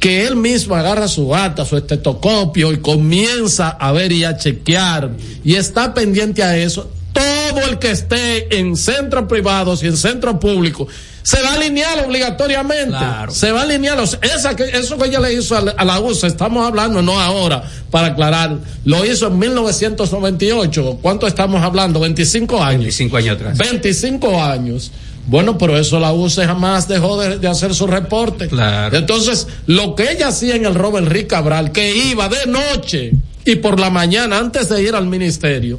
que 0.00 0.26
él 0.26 0.34
mismo 0.34 0.74
agarra 0.74 1.06
su 1.06 1.28
bata, 1.28 1.64
su 1.64 1.76
estetoscopio 1.76 2.72
y 2.72 2.78
comienza 2.78 3.68
a 3.68 3.92
ver 3.92 4.10
y 4.10 4.24
a 4.24 4.36
chequear 4.36 5.10
y 5.44 5.54
está 5.54 5.94
pendiente 5.94 6.42
a 6.42 6.56
eso. 6.56 6.90
Todo 7.12 7.60
el 7.68 7.78
que 7.78 7.90
esté 7.90 8.58
en 8.58 8.76
centros 8.76 9.26
privados 9.28 9.82
y 9.82 9.88
en 9.88 9.96
centros 9.96 10.36
públicos 10.36 10.88
se 11.22 11.42
va 11.42 11.50
a 11.50 11.54
alinear 11.54 12.06
obligatoriamente. 12.06 12.96
Claro. 12.96 13.32
Se 13.32 13.52
va 13.52 13.60
a 13.60 13.62
alinear. 13.64 13.98
esa 14.00 14.56
que, 14.56 14.64
eso 14.64 14.96
que 14.96 15.08
ella 15.08 15.20
le 15.20 15.34
hizo 15.34 15.56
a 15.56 15.60
la, 15.60 15.72
a 15.72 15.84
la 15.84 16.00
USA, 16.00 16.28
estamos 16.28 16.66
hablando, 16.66 17.02
no 17.02 17.20
ahora, 17.20 17.62
para 17.90 18.08
aclarar, 18.08 18.58
lo 18.84 19.04
hizo 19.04 19.26
en 19.26 19.38
1998. 19.38 20.98
¿Cuánto 21.02 21.26
estamos 21.26 21.62
hablando? 21.62 22.00
25 22.00 22.62
años. 22.62 22.82
25 22.82 23.16
años 23.18 23.36
atrás. 23.36 23.58
25 23.58 24.42
años. 24.42 24.92
Bueno, 25.26 25.56
pero 25.58 25.78
eso 25.78 26.00
la 26.00 26.12
UCE 26.12 26.44
jamás 26.46 26.88
dejó 26.88 27.20
de, 27.20 27.38
de 27.38 27.48
hacer 27.48 27.74
su 27.74 27.86
reporte. 27.86 28.48
Claro. 28.48 28.96
Entonces, 28.96 29.46
lo 29.66 29.94
que 29.94 30.10
ella 30.10 30.28
hacía 30.28 30.56
en 30.56 30.66
el 30.66 30.74
Robert 30.74 31.06
Rick 31.08 31.28
Cabral, 31.28 31.70
que 31.72 31.94
iba 31.94 32.28
de 32.28 32.46
noche 32.46 33.12
y 33.44 33.56
por 33.56 33.78
la 33.78 33.90
mañana 33.90 34.38
antes 34.38 34.68
de 34.68 34.82
ir 34.82 34.94
al 34.94 35.06
ministerio, 35.06 35.78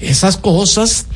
esas 0.00 0.36
cosas 0.36 1.06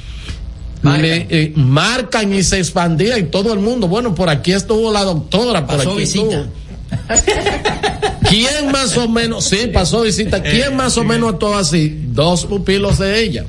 Marcan. 0.83 1.03
le, 1.03 1.27
eh, 1.31 1.53
marcan 1.57 2.33
y 2.35 2.43
se 2.43 2.59
expandía 2.59 3.19
y 3.19 3.25
todo 3.25 3.53
el 3.53 3.61
mundo. 3.61 3.87
Bueno, 3.87 4.15
por 4.15 4.29
aquí 4.31 4.53
estuvo 4.53 4.93
la 4.93 5.05
doctora, 5.05 5.67
por 5.67 5.77
Pasó 5.77 5.91
aquí 5.91 5.99
visita. 6.01 6.25
estuvo. 6.25 6.61
¿Quién 8.29 8.73
más 8.73 8.97
o 8.97 9.09
menos? 9.09 9.45
Sí, 9.45 9.69
pasó 9.73 10.03
visita. 10.03 10.43
¿Quién 10.43 10.75
más 10.77 10.97
o 10.97 11.05
menos 11.05 11.35
actuó 11.35 11.57
así? 11.57 12.01
Dos 12.09 12.47
pupilos 12.47 12.99
de 12.99 13.23
ella. 13.23 13.45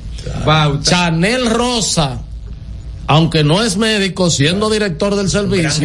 Chanel 0.82 1.46
Rosa, 1.50 2.20
aunque 3.06 3.44
no 3.44 3.62
es 3.62 3.76
médico, 3.76 4.30
siendo 4.30 4.70
director 4.70 5.14
del 5.16 5.28
servicio, 5.28 5.84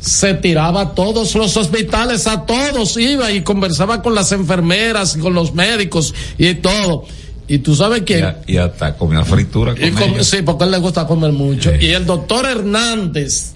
se 0.00 0.34
tiraba 0.34 0.80
a 0.82 0.94
todos 0.94 1.34
los 1.34 1.56
hospitales, 1.56 2.26
a 2.26 2.44
todos 2.44 2.96
iba 2.96 3.30
y 3.32 3.42
conversaba 3.42 4.02
con 4.02 4.14
las 4.14 4.32
enfermeras 4.32 5.16
y 5.16 5.20
con 5.20 5.34
los 5.34 5.54
médicos 5.54 6.14
y 6.38 6.54
todo. 6.54 7.04
Y 7.48 7.58
tú 7.58 7.76
sabes 7.76 8.00
Y, 8.00 8.04
quién. 8.04 8.24
a- 8.24 8.36
y 8.46 8.56
hasta 8.56 8.96
comía 8.96 9.24
fritura 9.24 9.74
con 9.74 9.84
Y 9.84 9.90
com- 9.92 10.20
sí, 10.22 10.38
porque 10.44 10.64
a 10.64 10.66
él 10.66 10.72
le 10.72 10.78
gusta 10.78 11.06
comer 11.06 11.32
mucho. 11.32 11.70
Sí. 11.78 11.86
Y 11.86 11.90
el 11.92 12.04
doctor 12.04 12.44
Hernández, 12.46 13.52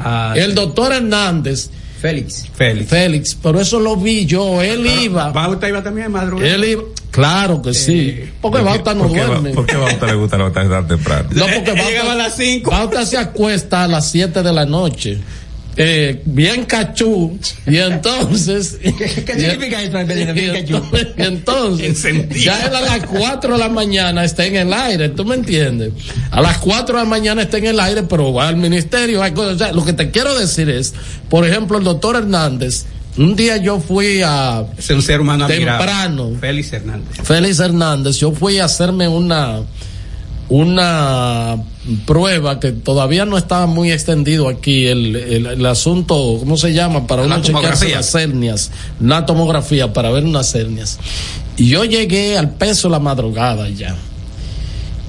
Ah, 0.00 0.32
el 0.36 0.54
doctor 0.54 0.92
Hernández, 0.92 1.70
Félix. 2.00 2.46
Félix. 2.54 2.88
Félix, 2.90 3.34
pero 3.42 3.60
eso 3.60 3.80
lo 3.80 3.96
vi 3.96 4.24
yo, 4.26 4.62
él 4.62 4.86
iba. 4.86 5.30
Bauta 5.32 5.68
iba 5.68 5.82
también 5.82 6.06
de 6.06 6.12
madrugada. 6.12 6.48
Él 6.54 6.64
iba, 6.64 6.82
claro 7.10 7.60
que 7.60 7.74
sí. 7.74 8.20
Porque 8.40 8.60
Bauta 8.62 8.94
no 8.94 9.04
¿Por 9.04 9.12
qué, 9.12 9.24
duerme. 9.24 9.50
¿Por 9.50 9.66
qué 9.66 9.74
a 9.74 9.84
usted 9.84 10.06
le 10.06 10.14
gusta 10.14 10.36
levantarse 10.36 10.70
tan 10.70 10.86
temprano? 10.88 11.28
No, 11.32 11.44
porque 11.54 11.72
Bauta- 11.74 11.88
llegaba 11.88 12.12
a 12.12 12.16
las 12.16 12.36
cinco. 12.36 12.70
Bauta 12.70 13.04
se 13.04 13.16
acuesta 13.18 13.84
a 13.84 13.88
las 13.88 14.10
7 14.10 14.42
de 14.42 14.52
la 14.52 14.64
noche. 14.66 15.18
Eh, 15.80 16.22
bien 16.24 16.64
cachú. 16.64 17.38
Y 17.64 17.76
entonces. 17.78 18.78
¿Qué, 18.82 18.92
qué 19.24 19.34
significa 19.34 19.80
eso, 19.80 19.98
entonces, 19.98 21.06
y 21.16 21.22
entonces, 21.22 22.28
ya 22.44 22.66
él 22.66 22.74
a 22.74 22.80
las 22.80 23.06
4 23.06 23.52
de 23.52 23.58
la 23.58 23.68
mañana 23.68 24.24
está 24.24 24.44
en 24.44 24.56
el 24.56 24.72
aire, 24.72 25.10
¿tú 25.10 25.24
me 25.24 25.36
entiendes? 25.36 25.92
A 26.32 26.40
las 26.40 26.58
4 26.58 26.98
de 26.98 27.04
la 27.04 27.08
mañana 27.08 27.42
está 27.42 27.58
en 27.58 27.66
el 27.66 27.78
aire, 27.78 28.02
pero 28.02 28.32
va 28.32 28.48
al 28.48 28.56
ministerio. 28.56 29.22
hay 29.22 29.30
cosas. 29.30 29.54
O 29.54 29.58
sea, 29.58 29.72
lo 29.72 29.84
que 29.84 29.92
te 29.92 30.10
quiero 30.10 30.36
decir 30.36 30.68
es, 30.68 30.94
por 31.30 31.46
ejemplo, 31.46 31.78
el 31.78 31.84
doctor 31.84 32.16
Hernández, 32.16 32.84
un 33.16 33.36
día 33.36 33.56
yo 33.58 33.78
fui 33.78 34.20
a 34.24 34.64
Es 34.76 34.90
un 34.90 35.02
ser 35.02 35.20
humano 35.20 35.46
temprano, 35.46 36.32
Félix 36.40 36.72
Hernández. 36.72 37.22
Félix 37.22 37.60
Hernández, 37.60 38.16
yo 38.18 38.32
fui 38.32 38.58
a 38.58 38.64
hacerme 38.64 39.06
una 39.06 39.60
una 40.48 41.56
prueba 42.06 42.60
que 42.60 42.72
todavía 42.72 43.24
no 43.24 43.38
estaba 43.38 43.66
muy 43.66 43.90
extendido 43.92 44.48
aquí 44.48 44.86
el, 44.86 45.16
el, 45.16 45.46
el 45.46 45.66
asunto, 45.66 46.36
¿cómo 46.40 46.56
se 46.56 46.72
llama? 46.72 47.06
Para 47.06 47.22
uno 47.22 47.36
La 47.36 47.42
chequearse 47.42 47.86
tomografía. 47.86 47.96
las 47.96 48.14
hernias, 48.14 48.70
una 49.00 49.26
tomografía 49.26 49.92
para 49.92 50.10
ver 50.10 50.24
unas 50.24 50.54
hernias. 50.54 50.98
Y 51.56 51.68
yo 51.68 51.84
llegué 51.84 52.36
al 52.38 52.50
peso 52.50 52.88
de 52.88 52.92
la 52.92 52.98
madrugada 53.00 53.68
ya. 53.70 53.96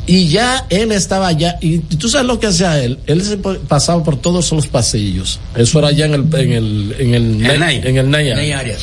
Y 0.07 0.29
ya 0.29 0.65
él 0.71 0.91
estaba 0.91 1.27
allá, 1.27 1.57
y 1.61 1.77
tú 1.79 2.09
sabes 2.09 2.25
lo 2.25 2.39
que 2.39 2.47
hacía 2.47 2.81
él, 2.83 2.97
él 3.05 3.21
se 3.21 3.37
pa- 3.37 3.57
pasaba 3.67 4.03
por 4.03 4.15
todos 4.15 4.51
los 4.51 4.65
pasillos, 4.65 5.39
eso 5.55 5.77
era 5.77 5.89
allá 5.89 6.07
en 6.07 6.13
el, 6.15 6.21
en 6.33 6.51
el, 6.53 6.95
en 6.97 7.13
el, 7.13 7.23
El 7.25 7.37
Ney- 7.41 7.59
Ney. 7.59 7.81
en 7.85 7.97
el 7.97 8.09
Ney 8.09 8.23
Ney 8.33 8.51
Arias. 8.51 8.59
Arias. 8.59 8.81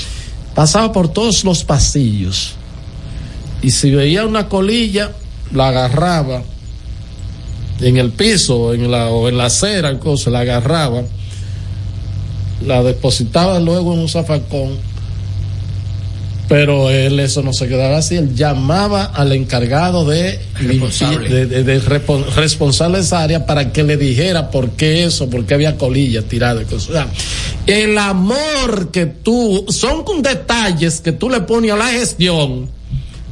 Pasaba 0.55 0.93
por 0.93 1.09
todos 1.09 1.43
los 1.43 1.65
pasillos, 1.65 2.53
y 3.61 3.73
si 3.73 3.91
veía 3.91 4.25
una 4.25 4.49
colilla, 4.49 5.11
la 5.53 5.69
agarraba 5.71 6.45
en 7.81 7.97
el 7.97 8.11
piso, 8.11 8.73
en 8.75 8.91
la, 8.91 9.09
o 9.09 9.29
en 9.29 9.37
la 9.39 9.47
acera, 9.47 9.99
cosa, 9.99 10.31
la 10.31 10.41
agarraba, 10.41 11.03
la 12.65 12.83
depositaba 12.83 13.59
luego 13.61 13.93
en 13.93 14.01
un 14.01 14.09
zafacón, 14.09 14.77
pero 16.49 16.91
él 16.91 17.19
eso 17.19 17.43
no 17.43 17.53
se 17.53 17.67
quedaba 17.67 17.99
así, 17.99 18.15
él 18.17 18.35
llamaba 18.37 19.05
al 19.05 19.33
encargado 19.33 20.05
de, 20.05 20.39
Responsable. 20.55 21.29
de, 21.29 21.47
de- 21.47 21.65
de 21.65 21.83
repo- 21.83 22.25
responsable 22.37 22.99
de 22.99 23.05
esa 23.05 23.23
área 23.23 23.47
para 23.47 23.73
que 23.73 23.83
le 23.83 23.97
dijera 23.97 24.51
por 24.51 24.71
qué 24.71 25.05
eso, 25.05 25.29
por 25.29 25.45
qué 25.45 25.55
había 25.55 25.77
colillas 25.77 26.25
tiradas. 26.27 26.73
O 26.73 26.79
sea, 26.79 27.09
el 27.67 27.99
amor 27.99 28.91
que 28.93 29.07
tú, 29.07 29.67
son 29.69 30.05
con 30.05 30.23
detalles 30.23 31.01
que 31.01 31.11
tú 31.11 31.29
le 31.29 31.41
pones 31.41 31.73
a 31.73 31.77
la 31.77 31.89
gestión, 31.89 32.71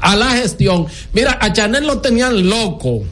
a 0.00 0.16
la 0.16 0.30
gestión. 0.30 0.86
Mira, 1.12 1.38
a 1.40 1.52
Chanel 1.52 1.86
lo 1.86 1.98
tenían 2.00 2.48
loco. 2.48 3.04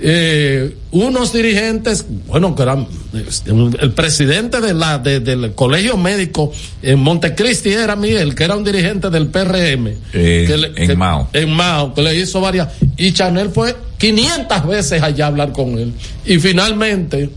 Eh, 0.00 0.74
unos 0.92 1.32
dirigentes, 1.32 2.06
bueno, 2.28 2.54
que 2.54 2.62
eran 2.62 2.86
este, 3.26 3.50
el 3.50 3.92
presidente 3.92 4.60
de 4.60 4.72
la, 4.72 4.98
de- 4.98 5.18
del 5.20 5.52
colegio 5.54 5.96
médico 5.96 6.52
en 6.82 7.00
Montecristi 7.00 7.70
era 7.70 7.96
Miguel, 7.96 8.34
que 8.34 8.44
era 8.44 8.56
un 8.56 8.62
dirigente 8.64 9.10
del 9.10 9.26
PRM. 9.26 9.88
Eh, 10.12 10.44
que 10.46 10.56
le- 10.56 10.68
en 10.68 10.88
que- 10.88 10.94
Mao. 10.96 11.28
En 11.32 11.50
Mao, 11.50 11.92
que 11.94 12.02
le 12.02 12.14
hizo 12.16 12.40
varias. 12.40 12.68
Y 12.96 13.12
Chanel 13.12 13.50
fue 13.50 13.74
500 13.98 14.66
veces 14.66 15.02
allá 15.02 15.24
a 15.24 15.28
hablar 15.28 15.52
con 15.52 15.76
él. 15.78 15.92
Y 16.24 16.38
finalmente, 16.38 17.30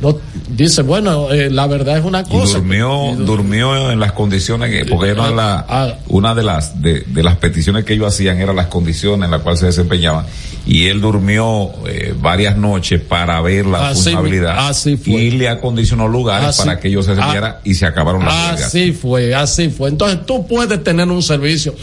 no, 0.00 0.18
dice, 0.50 0.82
bueno, 0.82 1.30
eh, 1.32 1.48
la 1.50 1.66
verdad 1.66 1.96
es 1.98 2.04
una 2.04 2.20
Y 2.20 2.24
cosa. 2.24 2.58
durmió, 2.58 3.14
durmió 3.18 3.90
en 3.90 3.98
las 3.98 4.12
condiciones 4.12 4.70
que, 4.70 4.84
porque 4.90 5.10
era 5.10 5.30
la, 5.30 5.98
una 6.08 6.34
de 6.34 6.42
las, 6.42 6.82
de, 6.82 7.00
de 7.06 7.22
las 7.22 7.36
peticiones 7.36 7.84
que 7.84 7.94
ellos 7.94 8.08
hacían 8.08 8.38
era 8.40 8.52
las 8.52 8.66
condiciones 8.66 9.24
en 9.24 9.30
las 9.30 9.40
cuales 9.40 9.60
se 9.60 9.66
desempeñaban. 9.66 10.26
Y 10.66 10.86
él 10.88 11.00
durmió 11.00 11.70
eh, 11.86 12.12
varias 12.20 12.56
noches 12.56 13.00
para 13.00 13.40
ver 13.40 13.66
la 13.66 13.88
Así- 13.90 14.14
así 14.58 14.96
fue. 14.96 15.14
Y 15.14 15.30
le 15.30 15.48
acondicionó 15.48 16.08
lugares 16.08 16.48
Así- 16.48 16.62
para 16.64 16.78
que 16.80 16.88
ellos 16.88 17.04
se 17.06 17.12
desempeñaran 17.14 17.56
y 17.64 17.74
se 17.74 17.86
acabaron 17.86 18.24
las 18.24 18.34
huelgas. 18.50 18.62
Así 18.66 18.92
fue, 18.92 19.34
así 19.34 19.68
fue. 19.70 19.88
Entonces 19.88 20.26
tú 20.26 20.46
puedes 20.46 20.82
tener 20.84 21.08
un 21.08 21.22
servicio 21.22 21.74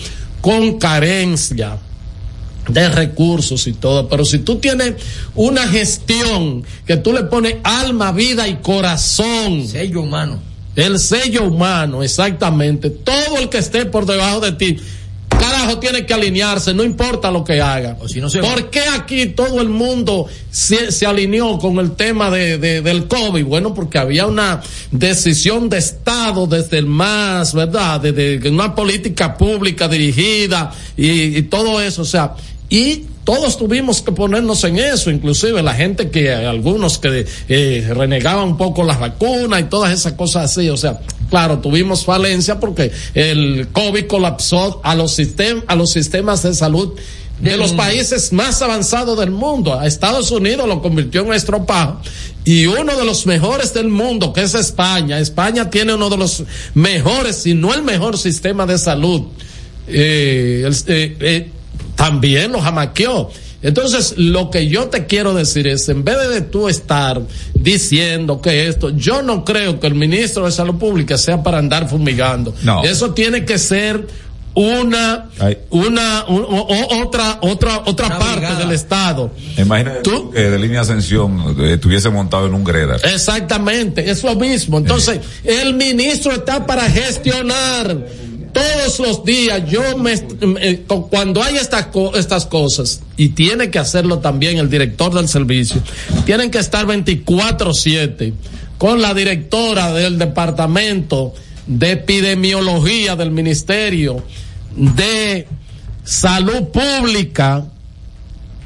con 0.41 0.77
carencia 0.77 1.77
de 2.67 2.89
recursos 2.89 3.67
y 3.67 3.73
todo, 3.73 4.07
pero 4.07 4.23
si 4.23 4.39
tú 4.39 4.55
tienes 4.57 4.93
una 5.35 5.67
gestión 5.67 6.63
que 6.85 6.97
tú 6.97 7.11
le 7.13 7.23
pones 7.23 7.55
alma, 7.63 8.11
vida 8.11 8.47
y 8.47 8.55
corazón. 8.57 9.67
Sello 9.67 10.01
humano. 10.01 10.39
El 10.75 10.97
sello 10.99 11.43
humano, 11.43 12.03
exactamente. 12.03 12.89
Todo 12.89 13.37
el 13.39 13.49
que 13.49 13.59
esté 13.59 13.85
por 13.85 14.05
debajo 14.05 14.39
de 14.39 14.53
ti, 14.53 14.77
carajo, 15.29 15.77
tiene 15.77 16.05
que 16.05 16.13
alinearse, 16.13 16.73
no 16.73 16.83
importa 16.83 17.29
lo 17.29 17.43
que 17.43 17.61
haga. 17.61 17.97
¿Por 18.41 18.69
qué 18.71 18.81
aquí 18.95 19.27
todo 19.27 19.61
el 19.61 19.69
mundo 19.69 20.25
se, 20.49 20.91
se 20.91 21.05
alineó 21.05 21.59
con 21.59 21.77
el 21.79 21.91
tema 21.91 22.31
de, 22.31 22.57
de- 22.57 22.81
del 22.81 23.07
COVID? 23.07 23.43
Bueno, 23.45 23.73
porque 23.73 23.97
había 23.99 24.25
una 24.25 24.61
decisión 24.89 25.69
de 25.69 25.77
Estado 25.79 26.47
desde 26.47 26.77
el 26.79 26.85
más, 26.85 27.53
¿verdad? 27.53 27.99
De, 27.99 28.11
de 28.39 28.49
una 28.49 28.73
política 28.73 29.37
pública 29.37 29.87
dirigida 29.87 30.71
y, 30.97 31.37
y 31.37 31.41
todo 31.43 31.81
eso, 31.81 32.03
o 32.03 32.05
sea, 32.05 32.33
y 32.73 33.05
todos 33.23 33.59
tuvimos 33.59 34.01
que 34.01 34.11
ponernos 34.11 34.63
en 34.63 34.79
eso, 34.79 35.11
inclusive 35.11 35.61
la 35.61 35.75
gente 35.75 36.09
que, 36.09 36.33
algunos 36.33 36.97
que 36.97 37.23
eh, 37.47 37.91
renegaban 37.93 38.47
un 38.49 38.57
poco 38.57 38.83
las 38.83 38.99
vacunas 38.99 39.61
y 39.61 39.65
todas 39.65 39.93
esas 39.93 40.13
cosas 40.13 40.45
así, 40.45 40.71
o 40.71 40.75
sea, 40.75 40.99
claro, 41.29 41.59
tuvimos 41.59 42.03
falencia 42.03 42.59
porque 42.59 42.91
el 43.13 43.67
COVID 43.71 44.07
colapsó 44.07 44.81
a 44.83 44.95
los, 44.95 45.13
sistem 45.13 45.61
a 45.67 45.75
los 45.75 45.91
sistemas 45.91 46.41
de 46.41 46.55
salud 46.55 46.95
de 47.39 47.57
los 47.57 47.73
mundo. 47.73 47.83
países 47.83 48.33
más 48.33 48.59
avanzados 48.63 49.19
del 49.19 49.29
mundo. 49.29 49.79
A 49.79 49.85
Estados 49.85 50.31
Unidos 50.31 50.67
lo 50.67 50.81
convirtió 50.81 51.21
en 51.21 51.33
estropajo 51.33 51.99
y 52.43 52.65
uno 52.65 52.97
de 52.97 53.05
los 53.05 53.27
mejores 53.27 53.75
del 53.75 53.89
mundo, 53.89 54.33
que 54.33 54.41
es 54.41 54.55
España. 54.55 55.19
España 55.19 55.69
tiene 55.69 55.93
uno 55.93 56.09
de 56.09 56.17
los 56.17 56.43
mejores, 56.73 57.35
si 57.35 57.53
no 57.53 57.71
el 57.71 57.83
mejor 57.83 58.17
sistema 58.17 58.65
de 58.65 58.79
salud. 58.79 59.27
Eh, 59.87 60.69
eh, 60.87 61.17
eh, 61.19 61.49
también 62.07 62.51
lo 62.51 62.59
jamaqueó. 62.61 63.29
Entonces, 63.61 64.15
lo 64.17 64.49
que 64.49 64.67
yo 64.67 64.87
te 64.89 65.05
quiero 65.05 65.33
decir 65.33 65.67
es, 65.67 65.87
en 65.87 66.03
vez 66.03 66.17
de 66.29 66.41
tú 66.41 66.67
estar 66.67 67.21
diciendo 67.53 68.41
que 68.41 68.67
esto, 68.67 68.89
yo 68.89 69.21
no 69.21 69.45
creo 69.45 69.79
que 69.79 69.87
el 69.87 69.95
ministro 69.95 70.45
de 70.45 70.51
Salud 70.51 70.75
Pública 70.75 71.17
sea 71.17 71.41
para 71.43 71.59
andar 71.59 71.87
fumigando. 71.87 72.53
No. 72.63 72.83
Eso 72.83 73.13
tiene 73.13 73.45
que 73.45 73.57
ser 73.57 74.05
una, 74.55 75.29
una, 75.69 76.25
un- 76.27 76.41
o- 76.43 76.67
o- 76.67 77.03
otra, 77.07 77.39
otra, 77.41 77.83
otra 77.85 78.19
parte 78.19 78.53
del 78.55 78.71
Estado. 78.73 79.31
Imagínate 79.57 80.01
tú 80.01 80.29
que 80.29 80.41
de 80.41 80.59
línea 80.59 80.81
ascensión 80.81 81.55
eh, 81.59 81.73
estuviese 81.75 82.09
montado 82.09 82.45
en 82.47 82.53
un 82.53 82.63
greda. 82.65 82.97
Exactamente, 82.97 84.11
es 84.11 84.23
lo 84.23 84.35
mismo. 84.35 84.77
Entonces, 84.77 85.21
el 85.45 85.73
ministro 85.73 86.33
está 86.33 86.65
para 86.67 86.83
gestionar 86.89 87.97
todos 88.53 88.99
los 88.99 89.25
días. 89.25 89.63
Yo 89.69 89.97
me, 89.97 90.17
cu- 90.87 91.09
cuando 91.09 91.41
hay 91.43 91.55
estas 91.57 91.87
estas 92.15 92.45
cosas 92.45 93.01
y 93.17 93.29
tiene 93.29 93.69
que 93.69 93.79
hacerlo 93.79 94.19
también 94.19 94.57
el 94.59 94.69
director 94.69 95.13
del 95.13 95.27
servicio, 95.27 95.81
tienen 96.25 96.51
que 96.51 96.59
estar 96.59 96.85
24/7 96.85 98.33
con 98.77 99.01
la 99.01 99.13
directora 99.13 99.91
del 99.93 100.17
departamento 100.17 101.33
de 101.67 101.91
epidemiología 101.91 103.15
del 103.15 103.31
ministerio 103.31 104.23
de 104.75 105.47
salud 106.03 106.67
pública 106.69 107.65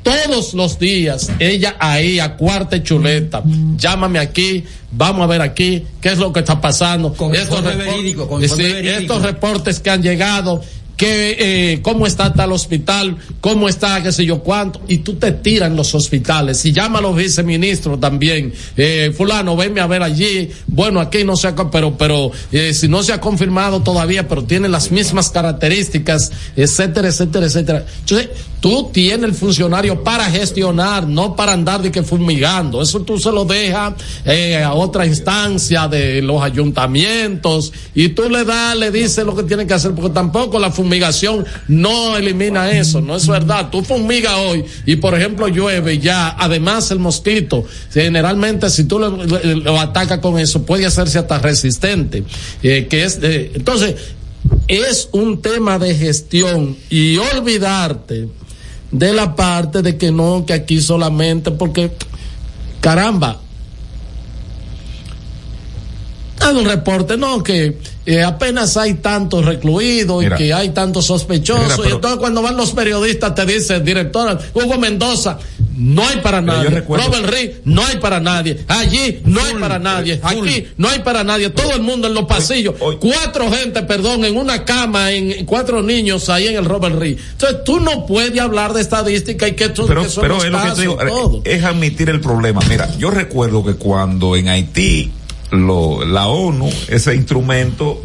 todos 0.08 0.54
los 0.54 0.80
días, 0.80 1.32
ella 1.40 1.76
ahí 1.80 2.20
a 2.20 2.36
cuarta 2.36 2.76
y 2.78 2.84
chuleta, 2.84 3.44
llámame 3.78 4.20
aquí, 4.20 4.64
vamos 4.92 5.24
a 5.24 5.28
ver 5.28 5.42
aquí 5.42 5.84
qué 6.02 6.10
es 6.10 6.18
lo 6.18 6.32
que 6.32 6.40
está 6.40 6.60
pasando. 6.62 7.14
Con 7.14 7.36
estos, 7.36 7.64
verídico, 7.64 8.28
con 8.28 8.42
Sí, 8.42 8.64
estos 8.64 9.22
reportes 9.22 9.80
que 9.80 9.90
han 9.90 10.02
llegado, 10.02 10.62
que 10.98 11.38
eh, 11.40 11.82
cómo 11.84 12.08
está 12.08 12.34
tal 12.34 12.52
hospital, 12.52 13.18
cómo 13.40 13.70
está 13.70 14.02
qué 14.02 14.12
sé 14.12 14.26
yo 14.26 14.40
cuánto, 14.40 14.82
y 14.88 14.98
tú 14.98 15.14
te 15.14 15.32
tiran 15.32 15.76
los 15.76 15.94
hospitales, 15.94 16.66
y 16.66 16.74
llama 16.74 17.00
a 17.00 17.02
los 17.04 17.16
viceministros 17.16 18.00
también, 18.00 18.52
eh, 18.76 19.14
fulano, 19.16 19.56
venme 19.56 19.80
a 19.80 19.88
ver 19.88 20.02
allí, 20.02 20.50
bueno, 20.66 21.00
aquí 21.00 21.24
no 21.24 21.36
se 21.36 21.50
ha, 21.50 21.56
pero, 21.56 21.96
pero, 21.98 22.32
eh, 22.52 22.74
si 22.74 22.88
no 22.88 23.04
se 23.04 23.14
ha 23.14 23.22
confirmado 23.22 23.82
todavía, 23.82 24.28
pero 24.28 24.44
tiene 24.44 24.68
las 24.68 24.92
mismas 24.92 25.30
características, 25.30 26.32
etcétera, 26.56 27.10
etcétera, 27.10 27.46
etcétera. 27.46 27.86
Entonces, 28.00 28.30
tú 28.60 28.90
tienes 28.92 29.24
el 29.24 29.36
funcionario 29.36 30.04
para 30.04 30.26
gestionar, 30.26 31.08
no 31.08 31.36
para 31.36 31.54
andar 31.54 31.82
de 31.82 31.92
que 31.92 32.02
fumigando, 32.02 32.82
eso 32.82 33.02
tú 33.02 33.20
se 33.20 33.32
lo 33.32 33.46
dejas 33.46 33.94
eh, 34.26 34.64
a 34.64 34.74
otra 34.74 35.06
instancia 35.06 35.88
de 35.88 36.24
los 36.24 36.42
ayuntamientos, 36.42 37.72
y 37.94 38.10
tú 38.10 38.28
le 38.30 38.44
das, 38.44 38.76
le 38.76 38.90
dices 38.90 39.24
lo 39.24 39.36
que 39.36 39.44
tiene 39.44 39.68
que 39.68 39.76
hacer, 39.76 39.94
porque 39.94 40.10
tampoco 40.10 40.58
la 40.58 40.72
fumigación 40.88 41.46
no 41.68 42.16
elimina 42.16 42.72
eso, 42.72 43.02
no 43.02 43.18
es 43.18 43.28
verdad. 43.28 43.70
Tú 43.70 43.84
fumigas 43.84 44.34
hoy 44.36 44.64
y 44.86 44.96
por 44.96 45.14
ejemplo 45.16 45.48
llueve 45.50 46.00
ya, 46.00 46.30
además 46.40 46.90
el 46.92 47.00
mosquito, 47.00 47.66
generalmente 47.92 48.70
si 48.70 48.86
tú 48.86 48.98
lo, 49.00 49.10
lo- 49.12 49.80
atacas 49.80 50.20
con 50.20 50.40
eso 50.40 50.66
puede 50.66 50.86
hacerse 50.86 51.20
hasta 51.20 51.40
resistente, 51.40 52.24
eh, 52.64 52.88
que 52.90 53.06
eh, 53.06 53.52
entonces 53.56 53.96
es 54.70 55.10
un 55.12 55.42
tema 55.42 55.78
de 55.78 55.94
gestión 55.96 56.78
y 56.90 57.18
olvidarte 57.18 58.30
de 58.92 59.14
la 59.14 59.36
parte 59.36 59.82
de 59.82 59.98
que 59.98 60.12
no, 60.12 60.46
que 60.46 60.54
aquí 60.54 60.80
solamente 60.80 61.52
porque 61.52 61.92
caramba, 62.80 63.42
hay 66.40 66.56
un 66.56 66.66
reporte, 66.66 67.18
no, 67.18 67.44
que 67.44 67.78
eh, 68.08 68.24
apenas 68.24 68.78
hay 68.78 68.94
tantos 68.96 69.44
recluidos 69.44 70.24
Mira. 70.24 70.38
y 70.38 70.40
que 70.40 70.54
hay 70.54 70.70
tantos 70.70 71.06
sospechosos. 71.06 71.64
Mira, 71.64 71.76
pero- 71.76 71.90
y 71.90 71.92
entonces 71.92 72.20
cuando 72.20 72.42
van 72.42 72.56
los 72.56 72.72
periodistas 72.72 73.36
te 73.36 73.46
dicen, 73.46 73.84
directora, 73.84 74.40
Hugo 74.54 74.78
Mendoza, 74.78 75.38
no 75.76 76.08
hay 76.08 76.18
para 76.22 76.40
nadie. 76.42 76.70
recuerdo- 76.70 77.06
Robert 77.06 77.26
Reed, 77.30 77.52
no 77.66 77.86
hay 77.86 77.98
para 77.98 78.22
nadie. 78.22 78.64
Allí 78.70 79.20
no 79.26 79.44
hay 79.44 79.56
para 79.56 79.78
nadie. 79.78 80.22
Aquí 80.24 80.68
no 80.78 80.88
hay 80.88 81.00
para 81.00 81.26
nadie. 81.26 81.50
Todo 81.50 81.74
el 81.74 81.82
mundo 81.82 82.08
en 82.08 82.14
los 82.14 82.24
pasillos. 82.26 82.76
Cuatro 83.00 83.52
gente, 83.52 83.84
perdón, 83.84 84.24
en 84.24 84.38
una 84.38 84.64
cama, 84.64 85.12
en 85.12 85.46
cuatro 85.46 85.84
niños 85.84 86.30
ahí 86.30 86.48
en 86.48 86.56
el 86.56 86.64
Robert 86.66 86.96
Reed. 86.98 87.18
Entonces 87.34 87.64
tú 87.66 87.82
no 87.82 88.06
puedes 88.06 88.40
hablar 88.40 88.72
de 88.74 88.82
estadística 88.82 89.50
y 89.50 89.52
que, 89.54 89.68
tú, 89.68 89.86
pero, 89.86 90.04
que 90.04 90.10
son 90.10 90.22
pero 90.22 90.36
los 90.36 90.46
es 90.46 90.52
lo 90.52 90.62
que 90.64 90.70
te 90.72 90.82
digo, 90.82 91.42
es 91.44 91.64
admitir 91.64 92.10
el 92.10 92.22
problema. 92.22 92.62
Mira, 92.70 92.90
yo 92.98 93.12
recuerdo 93.12 93.66
que 93.66 93.74
cuando 93.76 94.36
en 94.38 94.48
Haití 94.48 95.12
lo, 95.52 96.06
la 96.06 96.28
ONU, 96.28 96.70
ese 96.88 97.16
instrumento 97.16 98.02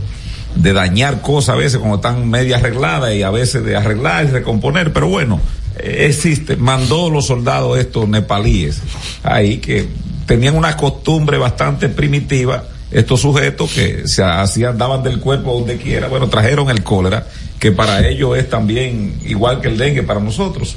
de 0.54 0.72
dañar 0.72 1.20
cosas 1.22 1.54
a 1.54 1.58
veces 1.58 1.78
cuando 1.78 1.96
están 1.96 2.28
media 2.28 2.56
arregladas 2.56 3.14
y 3.14 3.22
a 3.22 3.30
veces 3.30 3.64
de 3.64 3.76
arreglar 3.76 4.24
y 4.24 4.28
recomponer, 4.28 4.92
pero 4.92 5.08
bueno, 5.08 5.40
eh, 5.78 6.06
existe, 6.08 6.56
mandó 6.56 7.10
los 7.10 7.26
soldados 7.26 7.78
estos 7.78 8.08
nepalíes 8.08 8.82
ahí 9.22 9.58
que 9.58 9.88
tenían 10.26 10.56
una 10.56 10.76
costumbre 10.76 11.38
bastante 11.38 11.88
primitiva, 11.88 12.64
estos 12.90 13.20
sujetos 13.20 13.72
que 13.72 14.06
se 14.06 14.22
hacían, 14.22 14.76
daban 14.76 15.02
del 15.02 15.18
cuerpo 15.18 15.54
donde 15.54 15.78
quiera, 15.78 16.08
bueno, 16.08 16.28
trajeron 16.28 16.68
el 16.70 16.82
cólera, 16.82 17.26
que 17.58 17.72
para 17.72 18.06
ellos 18.06 18.36
es 18.36 18.50
también 18.50 19.18
igual 19.24 19.60
que 19.60 19.68
el 19.68 19.78
dengue 19.78 20.02
para 20.02 20.20
nosotros. 20.20 20.76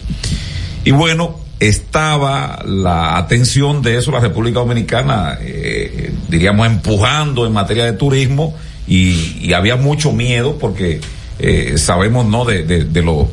Y 0.85 0.91
bueno, 0.91 1.39
estaba 1.59 2.59
la 2.65 3.17
atención 3.17 3.81
de 3.81 3.97
eso 3.97 4.11
la 4.11 4.19
República 4.19 4.59
Dominicana, 4.59 5.37
eh, 5.41 6.11
diríamos, 6.27 6.67
empujando 6.67 7.45
en 7.45 7.53
materia 7.53 7.85
de 7.85 7.93
turismo 7.93 8.55
y, 8.87 9.37
y 9.41 9.53
había 9.53 9.75
mucho 9.75 10.11
miedo 10.11 10.57
porque 10.57 11.01
eh, 11.39 11.75
sabemos, 11.77 12.25
¿no?, 12.25 12.45
de, 12.45 12.63
de, 12.63 12.83
de 12.85 13.01
lo 13.01 13.29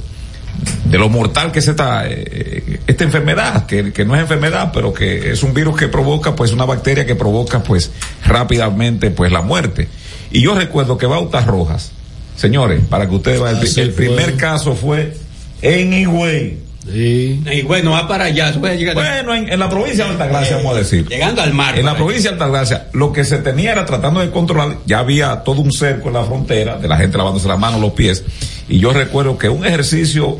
de 0.84 0.98
lo 0.98 1.08
mortal 1.08 1.50
que 1.50 1.60
es 1.60 1.68
esta, 1.68 2.04
eh, 2.06 2.80
esta 2.86 3.04
enfermedad, 3.04 3.66
que, 3.66 3.92
que 3.92 4.04
no 4.04 4.14
es 4.14 4.20
enfermedad, 4.20 4.70
pero 4.72 4.92
que 4.92 5.32
es 5.32 5.42
un 5.42 5.54
virus 5.54 5.76
que 5.76 5.88
provoca, 5.88 6.36
pues, 6.36 6.52
una 6.52 6.64
bacteria 6.64 7.06
que 7.06 7.14
provoca, 7.14 7.62
pues, 7.62 7.90
rápidamente, 8.24 9.10
pues, 9.10 9.32
la 9.32 9.42
muerte. 9.42 9.88
Y 10.30 10.42
yo 10.42 10.54
recuerdo 10.54 10.98
que 10.98 11.06
Bautas 11.06 11.46
Rojas, 11.46 11.92
señores, 12.36 12.82
para 12.88 13.08
que 13.08 13.14
ustedes 13.14 13.40
vayan, 13.40 13.60
el, 13.60 13.66
Así 13.66 13.80
el 13.80 13.92
primer 13.92 14.36
caso 14.36 14.74
fue 14.74 15.16
en 15.62 15.92
Higüey. 15.92 16.58
Y 16.86 17.62
bueno, 17.62 17.92
va 17.92 18.08
para 18.08 18.24
allá. 18.24 18.52
voy 18.58 18.70
a 18.70 18.74
llegar- 18.74 18.94
Bueno, 18.94 19.34
en, 19.34 19.52
en 19.52 19.58
la 19.58 19.68
provincia 19.70 20.04
de 20.04 20.10
Altagracia, 20.10 20.56
vamos 20.56 20.74
a 20.74 20.78
decir. 20.78 21.06
Llegando 21.08 21.40
al 21.42 21.52
mar. 21.54 21.78
En 21.78 21.84
la 21.84 21.92
ahí. 21.92 21.96
provincia 21.96 22.30
de 22.30 22.34
Altagracia, 22.34 22.88
lo 22.92 23.12
que 23.12 23.24
se 23.24 23.38
tenía 23.38 23.72
era 23.72 23.86
tratando 23.86 24.20
de 24.20 24.30
controlar, 24.30 24.78
ya 24.86 24.98
había 24.98 25.36
todo 25.44 25.60
un 25.60 25.70
cerco 25.72 26.08
en 26.08 26.14
la 26.14 26.24
frontera, 26.24 26.78
de 26.78 26.88
la 26.88 26.96
gente 26.96 27.16
lavándose 27.18 27.46
las 27.46 27.58
manos, 27.58 27.80
los 27.80 27.92
pies, 27.92 28.24
y 28.68 28.78
yo 28.80 28.92
recuerdo 28.92 29.38
que 29.38 29.48
un 29.48 29.64
ejercicio, 29.64 30.38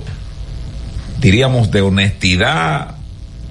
diríamos, 1.21 1.71
de 1.71 1.81
honestidad 1.81 2.97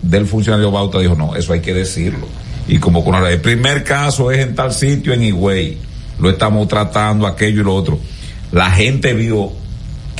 del 0.01 0.25
funcionario 0.27 0.71
Bauta 0.71 0.99
dijo, 0.99 1.15
no, 1.15 1.35
eso 1.35 1.53
hay 1.53 1.61
que 1.61 1.73
decirlo. 1.73 2.27
Y 2.67 2.77
como 2.79 3.03
con 3.03 3.15
el 3.25 3.39
primer 3.39 3.83
caso 3.83 4.31
es 4.31 4.39
en 4.39 4.55
tal 4.55 4.73
sitio 4.73 5.13
en 5.13 5.23
Higüey, 5.23 5.77
lo 6.19 6.29
estamos 6.29 6.67
tratando, 6.67 7.25
aquello 7.25 7.61
y 7.61 7.63
lo 7.63 7.73
otro. 7.75 7.99
La 8.51 8.69
gente 8.71 9.13
vio 9.13 9.51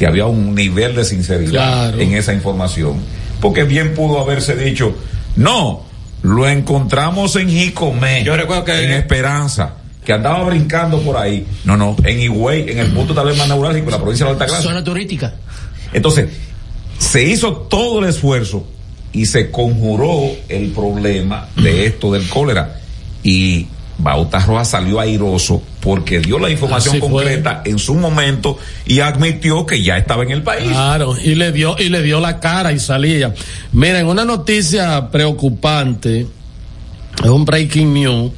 que 0.02 0.08
había 0.08 0.26
un 0.26 0.56
nivel 0.56 0.96
de 0.96 1.06
sinceridad 1.06 1.52
Claro. 1.52 2.00
en 2.00 2.16
esa 2.16 2.34
información. 2.34 2.96
Porque 3.40 3.66
bien 3.66 3.94
pudo 3.94 4.20
haberse 4.20 4.56
dicho, 4.56 4.96
no, 5.36 5.84
lo 6.24 6.50
encontramos 6.50 7.36
en 7.36 7.48
Jicomé, 7.48 8.24
Yo 8.24 8.36
recuerdo 8.36 8.66
que- 8.66 8.84
en 8.84 8.94
Esperanza, 8.94 9.76
que 10.04 10.12
andaba 10.12 10.44
brincando 10.46 11.00
por 11.02 11.18
ahí. 11.18 11.46
No, 11.66 11.78
no, 11.78 11.96
en 12.04 12.20
Higüey, 12.20 12.72
en 12.72 12.80
el 12.80 12.88
punto 12.88 13.14
tal 13.14 13.28
vez 13.28 13.38
más 13.38 13.48
neurálgico, 13.48 13.86
en 13.86 13.92
la 13.92 14.00
provincia 14.00 14.26
de 14.26 14.32
Altagracia. 14.32 14.64
Zona 14.64 14.84
turística. 14.84 15.36
Entonces, 15.94 16.30
se 16.98 17.24
hizo 17.24 17.54
todo 17.54 18.00
el 18.00 18.10
esfuerzo 18.10 18.66
y 19.14 19.28
se 19.28 19.52
conjuró 19.52 20.20
el 20.50 20.70
problema 20.72 21.48
de 21.58 21.86
esto 21.86 22.12
del 22.12 22.28
cólera. 22.28 22.80
Y 23.22 23.68
Bauta 24.02 24.40
Rojas 24.40 24.70
salió 24.70 25.00
airoso 25.00 25.62
porque 25.80 26.20
dio 26.20 26.40
la 26.40 26.50
información 26.50 26.96
Así 26.96 27.00
fue. 27.00 27.10
concreta 27.10 27.62
en 27.66 27.80
su 27.80 27.96
momento 27.96 28.58
y 28.86 29.00
admitió 29.00 29.66
que 29.66 29.82
ya 29.82 29.98
estaba 29.98 30.24
en 30.24 30.32
el 30.32 30.44
país. 30.44 30.70
Claro, 30.70 31.16
y 31.22 31.36
le 31.36 31.52
dio, 31.52 31.76
y 31.78 31.90
le 31.90 32.02
dio 32.02 32.20
la 32.20 32.40
cara 32.40 32.72
y 32.72 32.80
salía. 32.80 33.34
Miren, 33.72 34.08
una 34.08 34.26
noticia 34.26 35.10
preocupante, 35.10 36.28
es 37.24 37.30
un 37.30 37.46
breaking 37.46 37.94
news 37.94 38.32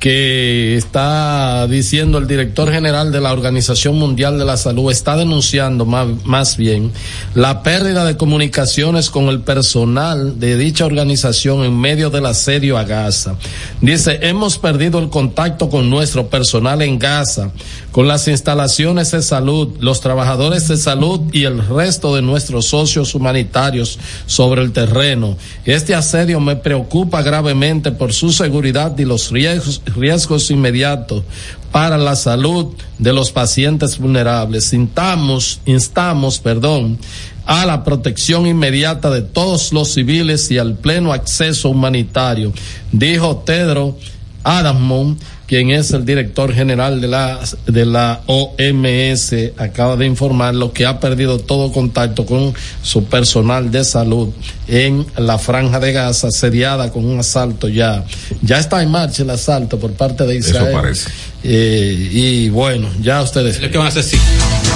que 0.00 0.76
está 0.76 1.66
diciendo 1.68 2.16
el 2.16 2.26
director 2.26 2.72
general 2.72 3.12
de 3.12 3.20
la 3.20 3.32
Organización 3.32 3.98
Mundial 3.98 4.38
de 4.38 4.46
la 4.46 4.56
Salud, 4.56 4.90
está 4.90 5.14
denunciando 5.14 5.84
más, 5.84 6.08
más 6.24 6.56
bien 6.56 6.90
la 7.34 7.62
pérdida 7.62 8.06
de 8.06 8.16
comunicaciones 8.16 9.10
con 9.10 9.26
el 9.26 9.42
personal 9.42 10.40
de 10.40 10.56
dicha 10.56 10.86
organización 10.86 11.64
en 11.64 11.78
medio 11.78 12.08
del 12.08 12.24
asedio 12.24 12.78
a 12.78 12.84
Gaza. 12.84 13.36
Dice, 13.82 14.18
hemos 14.22 14.56
perdido 14.56 14.98
el 14.98 15.10
contacto 15.10 15.68
con 15.68 15.90
nuestro 15.90 16.28
personal 16.28 16.80
en 16.80 16.98
Gaza, 16.98 17.50
con 17.92 18.08
las 18.08 18.26
instalaciones 18.26 19.10
de 19.10 19.20
salud, 19.20 19.76
los 19.80 20.00
trabajadores 20.00 20.66
de 20.68 20.78
salud 20.78 21.20
y 21.32 21.44
el 21.44 21.66
resto 21.68 22.14
de 22.14 22.22
nuestros 22.22 22.66
socios 22.66 23.14
humanitarios 23.14 23.98
sobre 24.24 24.62
el 24.62 24.72
terreno. 24.72 25.36
Este 25.66 25.94
asedio 25.94 26.40
me 26.40 26.56
preocupa 26.56 27.20
gravemente 27.20 27.92
por 27.92 28.14
su 28.14 28.32
seguridad 28.32 28.96
y 28.98 29.04
los 29.04 29.30
riesgos, 29.30 29.82
riesgos 29.94 30.50
inmediatos 30.50 31.24
para 31.72 31.98
la 31.98 32.16
salud 32.16 32.74
de 32.98 33.12
los 33.12 33.30
pacientes 33.30 33.98
vulnerables. 33.98 34.72
Instamos, 34.72 35.60
instamos, 35.66 36.38
perdón, 36.38 36.98
a 37.46 37.66
la 37.66 37.84
protección 37.84 38.46
inmediata 38.46 39.10
de 39.10 39.22
todos 39.22 39.72
los 39.72 39.92
civiles 39.94 40.50
y 40.50 40.58
al 40.58 40.74
pleno 40.74 41.12
acceso 41.12 41.68
humanitario, 41.70 42.52
dijo 42.92 43.38
Tedro 43.38 43.96
Adamon, 44.44 45.18
quien 45.50 45.72
es 45.72 45.90
el 45.90 46.04
director 46.04 46.54
general 46.54 47.00
de 47.00 47.08
la, 47.08 47.40
de 47.66 47.84
la 47.84 48.20
OMS, 48.26 49.34
acaba 49.58 49.96
de 49.96 50.06
informar 50.06 50.54
lo 50.54 50.72
que 50.72 50.86
ha 50.86 51.00
perdido 51.00 51.40
todo 51.40 51.72
contacto 51.72 52.24
con 52.24 52.54
su 52.84 53.06
personal 53.06 53.72
de 53.72 53.82
salud 53.82 54.28
en 54.68 55.04
la 55.16 55.38
franja 55.38 55.80
de 55.80 55.90
Gaza, 55.92 56.28
asediada 56.28 56.92
con 56.92 57.04
un 57.04 57.18
asalto 57.18 57.66
ya. 57.66 58.04
Ya 58.42 58.60
está 58.60 58.80
en 58.80 58.92
marcha 58.92 59.24
el 59.24 59.30
asalto 59.30 59.76
por 59.80 59.90
parte 59.94 60.24
de 60.24 60.36
Eso 60.36 60.50
Israel. 60.50 60.72
parece. 60.72 61.10
Eh, 61.42 62.10
y 62.12 62.48
bueno, 62.50 62.88
ya 63.02 63.20
ustedes. 63.20 63.58
¿Qué 63.58 63.76
van 63.76 63.88
a 63.88 63.90
hacer? 63.90 64.04
Sí. 64.04 64.18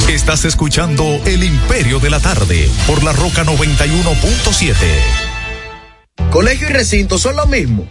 Estás 0.09 0.45
escuchando 0.45 1.05
El 1.25 1.45
Imperio 1.45 2.01
de 2.01 2.11
la 2.11 2.19
Tarde 2.19 2.69
por 2.89 3.05
la 3.05 3.13
Roca 3.13 3.45
91.7. 3.45 4.75
Colegio 6.35 6.69
y 6.69 6.73
recinto 6.73 7.17
son 7.17 7.37
lo 7.37 7.47
mismo. 7.47 7.87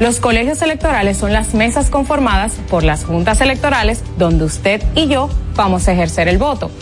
Los 0.00 0.18
colegios 0.18 0.60
electorales 0.60 1.16
son 1.16 1.32
las 1.32 1.54
mesas 1.54 1.88
conformadas 1.88 2.54
por 2.68 2.82
las 2.82 3.04
juntas 3.04 3.40
electorales 3.40 4.02
donde 4.18 4.42
usted 4.42 4.82
y 4.96 5.06
yo 5.06 5.30
vamos 5.54 5.86
a 5.86 5.92
ejercer 5.92 6.26
el 6.26 6.38
voto. 6.38 6.72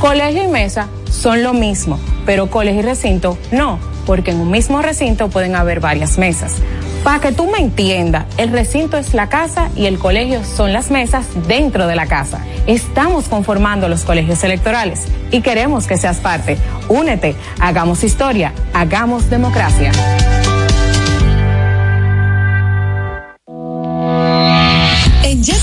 Colegio 0.00 0.44
y 0.44 0.46
mesa 0.46 0.86
son 1.10 1.42
lo 1.42 1.52
mismo, 1.52 1.98
pero 2.24 2.48
colegio 2.48 2.82
y 2.82 2.84
recinto 2.84 3.36
no, 3.50 3.80
porque 4.06 4.30
en 4.30 4.38
un 4.38 4.52
mismo 4.52 4.80
recinto 4.82 5.30
pueden 5.30 5.56
haber 5.56 5.80
varias 5.80 6.16
mesas. 6.16 6.52
Para 7.08 7.20
que 7.20 7.32
tú 7.32 7.50
me 7.50 7.56
entiendas, 7.56 8.26
el 8.36 8.50
recinto 8.50 8.98
es 8.98 9.14
la 9.14 9.30
casa 9.30 9.70
y 9.74 9.86
el 9.86 9.98
colegio 9.98 10.44
son 10.44 10.74
las 10.74 10.90
mesas 10.90 11.24
dentro 11.48 11.86
de 11.86 11.96
la 11.96 12.04
casa. 12.04 12.44
Estamos 12.66 13.28
conformando 13.28 13.88
los 13.88 14.04
colegios 14.04 14.44
electorales 14.44 15.06
y 15.30 15.40
queremos 15.40 15.86
que 15.86 15.96
seas 15.96 16.18
parte. 16.18 16.58
Únete, 16.90 17.34
hagamos 17.60 18.04
historia, 18.04 18.52
hagamos 18.74 19.30
democracia. 19.30 19.90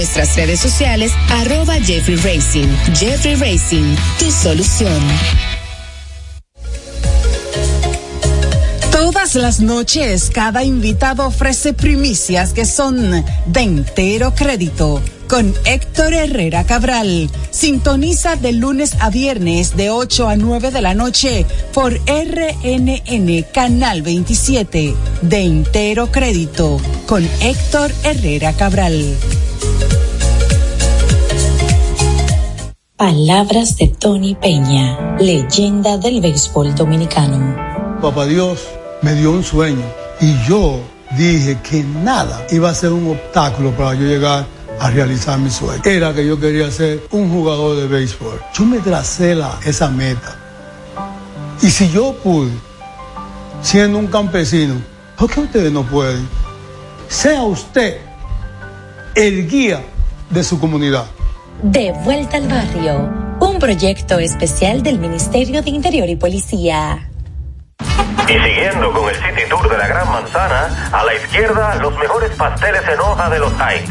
nuestras 0.00 0.34
redes 0.34 0.60
sociales, 0.60 1.12
arroba 1.28 1.74
Jeffrey 1.74 2.16
Racing. 2.16 2.66
Jeffrey 2.94 3.34
Racing, 3.34 3.94
tu 4.18 4.30
solución. 4.30 4.98
Todas 8.90 9.34
las 9.34 9.60
noches, 9.60 10.30
cada 10.32 10.64
invitado 10.64 11.26
ofrece 11.26 11.74
primicias 11.74 12.54
que 12.54 12.64
son 12.64 13.22
de 13.44 13.60
entero 13.60 14.34
crédito. 14.34 15.02
Con 15.30 15.54
Héctor 15.64 16.12
Herrera 16.12 16.64
Cabral. 16.64 17.30
Sintoniza 17.52 18.34
de 18.34 18.50
lunes 18.50 18.96
a 18.98 19.10
viernes 19.10 19.76
de 19.76 19.88
8 19.88 20.28
a 20.28 20.34
9 20.34 20.72
de 20.72 20.82
la 20.82 20.94
noche 20.94 21.46
por 21.72 21.92
RNN 21.92 23.44
Canal 23.54 24.02
27. 24.02 24.92
De 25.22 25.40
entero 25.40 26.10
crédito. 26.10 26.78
Con 27.06 27.22
Héctor 27.40 27.92
Herrera 28.02 28.54
Cabral. 28.54 29.16
Palabras 32.96 33.76
de 33.76 33.86
Tony 33.86 34.34
Peña, 34.34 35.16
leyenda 35.20 35.96
del 35.96 36.20
béisbol 36.20 36.74
dominicano. 36.74 37.54
Papá 38.02 38.26
Dios 38.26 38.66
me 39.00 39.14
dio 39.14 39.30
un 39.30 39.44
sueño 39.44 39.84
y 40.20 40.34
yo 40.48 40.80
dije 41.16 41.56
que 41.62 41.84
nada 41.84 42.44
iba 42.50 42.68
a 42.68 42.74
ser 42.74 42.92
un 42.92 43.12
obstáculo 43.12 43.70
para 43.76 43.94
yo 43.94 44.06
llegar 44.06 44.59
a 44.80 44.90
realizar 44.90 45.38
mi 45.38 45.50
sueño. 45.50 45.82
Era 45.84 46.14
que 46.14 46.26
yo 46.26 46.40
quería 46.40 46.70
ser 46.70 47.06
un 47.10 47.30
jugador 47.30 47.76
de 47.76 47.86
béisbol. 47.86 48.40
Yo 48.54 48.64
me 48.64 48.78
tracé 48.78 49.34
la, 49.34 49.58
esa 49.64 49.90
meta 49.90 50.36
Y 51.62 51.70
si 51.70 51.90
yo 51.90 52.14
pude, 52.14 52.50
siendo 53.62 53.98
un 53.98 54.06
campesino, 54.06 54.80
¿por 55.18 55.30
qué 55.30 55.40
ustedes 55.40 55.70
no 55.70 55.84
pueden? 55.84 56.26
Sea 57.08 57.42
usted 57.42 57.98
el 59.14 59.48
guía 59.48 59.82
de 60.30 60.42
su 60.42 60.58
comunidad. 60.58 61.04
De 61.62 61.92
vuelta 62.04 62.38
al 62.38 62.48
barrio, 62.48 63.12
un 63.40 63.58
proyecto 63.58 64.18
especial 64.18 64.82
del 64.82 64.98
Ministerio 64.98 65.60
de 65.60 65.70
Interior 65.70 66.08
y 66.08 66.16
Policía. 66.16 67.10
Y 68.26 68.32
siguiendo 68.32 68.92
con 68.92 69.10
el 69.10 69.16
City 69.16 69.42
Tour 69.50 69.68
de 69.68 69.76
la 69.76 69.88
Gran 69.88 70.08
Manzana, 70.08 70.88
a 70.92 71.04
la 71.04 71.14
izquierda 71.16 71.74
los 71.76 71.98
mejores 71.98 72.30
pasteles 72.36 72.82
en 72.90 73.00
hoja 73.00 73.28
de 73.28 73.38
los 73.40 73.52
Heights. 73.60 73.90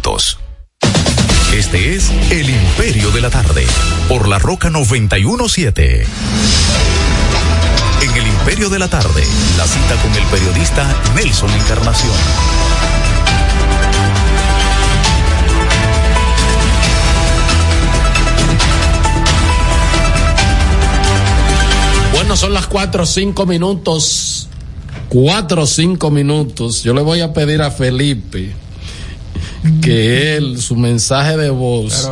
Este 1.53 1.95
es 1.95 2.09
El 2.31 2.49
Imperio 2.49 3.11
de 3.11 3.21
la 3.21 3.29
Tarde, 3.29 3.63
por 4.09 4.27
la 4.27 4.39
Roca 4.39 4.71
917. 4.71 6.07
En 8.01 8.17
El 8.17 8.27
Imperio 8.27 8.69
de 8.69 8.79
la 8.79 8.87
Tarde, 8.87 9.23
la 9.57 9.67
cita 9.67 9.95
con 10.01 10.11
el 10.15 10.23
periodista 10.31 10.87
Nelson 11.13 11.51
Encarnación. 11.51 12.11
Bueno, 22.13 22.35
son 22.35 22.53
las 22.53 22.65
cuatro 22.65 23.03
o 23.03 23.05
cinco 23.05 23.45
minutos. 23.45 24.47
Cuatro 25.09 25.61
o 25.61 25.67
cinco 25.67 26.09
minutos. 26.09 26.81
Yo 26.81 26.95
le 26.95 27.01
voy 27.01 27.21
a 27.21 27.33
pedir 27.33 27.61
a 27.61 27.69
Felipe 27.69 28.55
que 29.81 30.35
él, 30.37 30.61
su 30.61 30.75
mensaje 30.75 31.37
de 31.37 31.49
voz, 31.49 32.09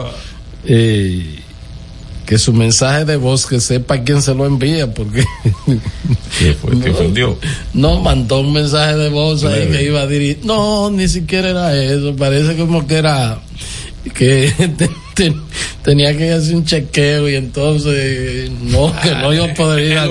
eh, 0.66 1.36
que 2.26 2.38
su 2.38 2.54
mensaje 2.54 3.06
de 3.06 3.16
voz, 3.16 3.46
que 3.48 3.60
sepa 3.60 4.04
quién 4.04 4.22
se 4.22 4.36
lo 4.36 4.46
envía, 4.46 4.94
porque 4.94 5.24
¿Qué 6.40 6.54
fue? 6.54 6.80
¿Qué 6.80 6.92
ofendió? 6.92 7.38
no 7.74 8.00
mandó 8.02 8.42
un 8.42 8.54
mensaje 8.54 8.96
de 8.98 9.10
voz 9.10 9.44
ahí 9.46 9.68
que 9.68 9.84
iba 9.84 10.02
a 10.02 10.08
dirigir. 10.08 10.40
No, 10.44 10.92
ni 10.92 11.08
siquiera 11.08 11.50
era 11.50 11.76
eso. 11.84 12.16
Parece 12.16 12.56
como 12.56 12.86
que 12.86 12.96
era 12.98 13.40
que 14.14 14.54
te- 14.78 14.90
te- 15.16 15.36
tenía 15.84 16.16
que 16.16 16.32
hacer 16.32 16.56
un 16.56 16.66
chequeo 16.66 17.28
y 17.30 17.36
entonces 17.36 18.52
no, 18.62 18.94
que 19.02 19.12
no 19.16 19.34
iba 19.34 19.46
a 19.46 19.54
poder 19.56 19.86
ir 19.86 19.92
En 19.94 19.98
a, 19.98 20.04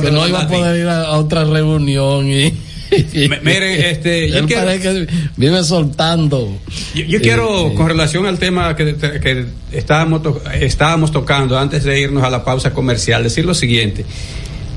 que 0.00 0.10
no 0.10 0.26
iba 0.28 0.40
a 0.42 0.48
poder 0.48 0.80
ir 0.80 0.88
a, 0.88 1.02
a 1.04 1.18
otra 1.18 1.44
reunión 1.44 2.28
y 2.28 2.52
Mire, 3.42 3.90
este, 3.90 4.30
yo 4.30 4.46
quiero- 4.46 4.66
que 4.80 5.06
vive 5.36 5.64
soltando. 5.64 6.58
Yo, 6.94 7.04
yo 7.04 7.20
quiero, 7.20 7.68
Eh, 7.68 7.74
con 7.74 7.88
relación 7.88 8.26
al 8.26 8.38
tema 8.38 8.74
que, 8.76 8.96
que 8.96 9.46
estábamos, 9.72 10.22
to- 10.22 10.42
estábamos 10.60 11.12
tocando 11.12 11.58
antes 11.58 11.84
de 11.84 12.00
irnos 12.00 12.22
a 12.22 12.30
la 12.30 12.44
pausa 12.44 12.72
comercial, 12.72 13.22
decir 13.22 13.44
lo 13.44 13.54
siguiente. 13.54 14.04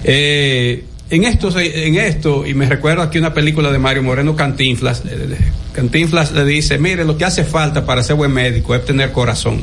Eh, 0.03 0.83
en 1.11 1.23
esto, 1.23 1.49
en 1.59 1.95
esto, 1.95 2.45
y 2.45 2.53
me 2.53 2.67
recuerdo 2.67 3.01
aquí 3.01 3.17
una 3.17 3.33
película 3.33 3.71
de 3.71 3.79
Mario 3.79 4.03
Moreno 4.03 4.35
Cantinflas, 4.35 5.01
eh, 5.09 5.37
Cantinflas 5.73 6.31
le 6.33 6.45
dice, 6.45 6.77
mire, 6.77 7.03
lo 7.03 7.17
que 7.17 7.25
hace 7.25 7.43
falta 7.43 7.83
para 7.85 8.03
ser 8.03 8.15
buen 8.15 8.31
médico 8.31 8.75
es 8.75 8.85
tener 8.85 9.11
corazón. 9.11 9.59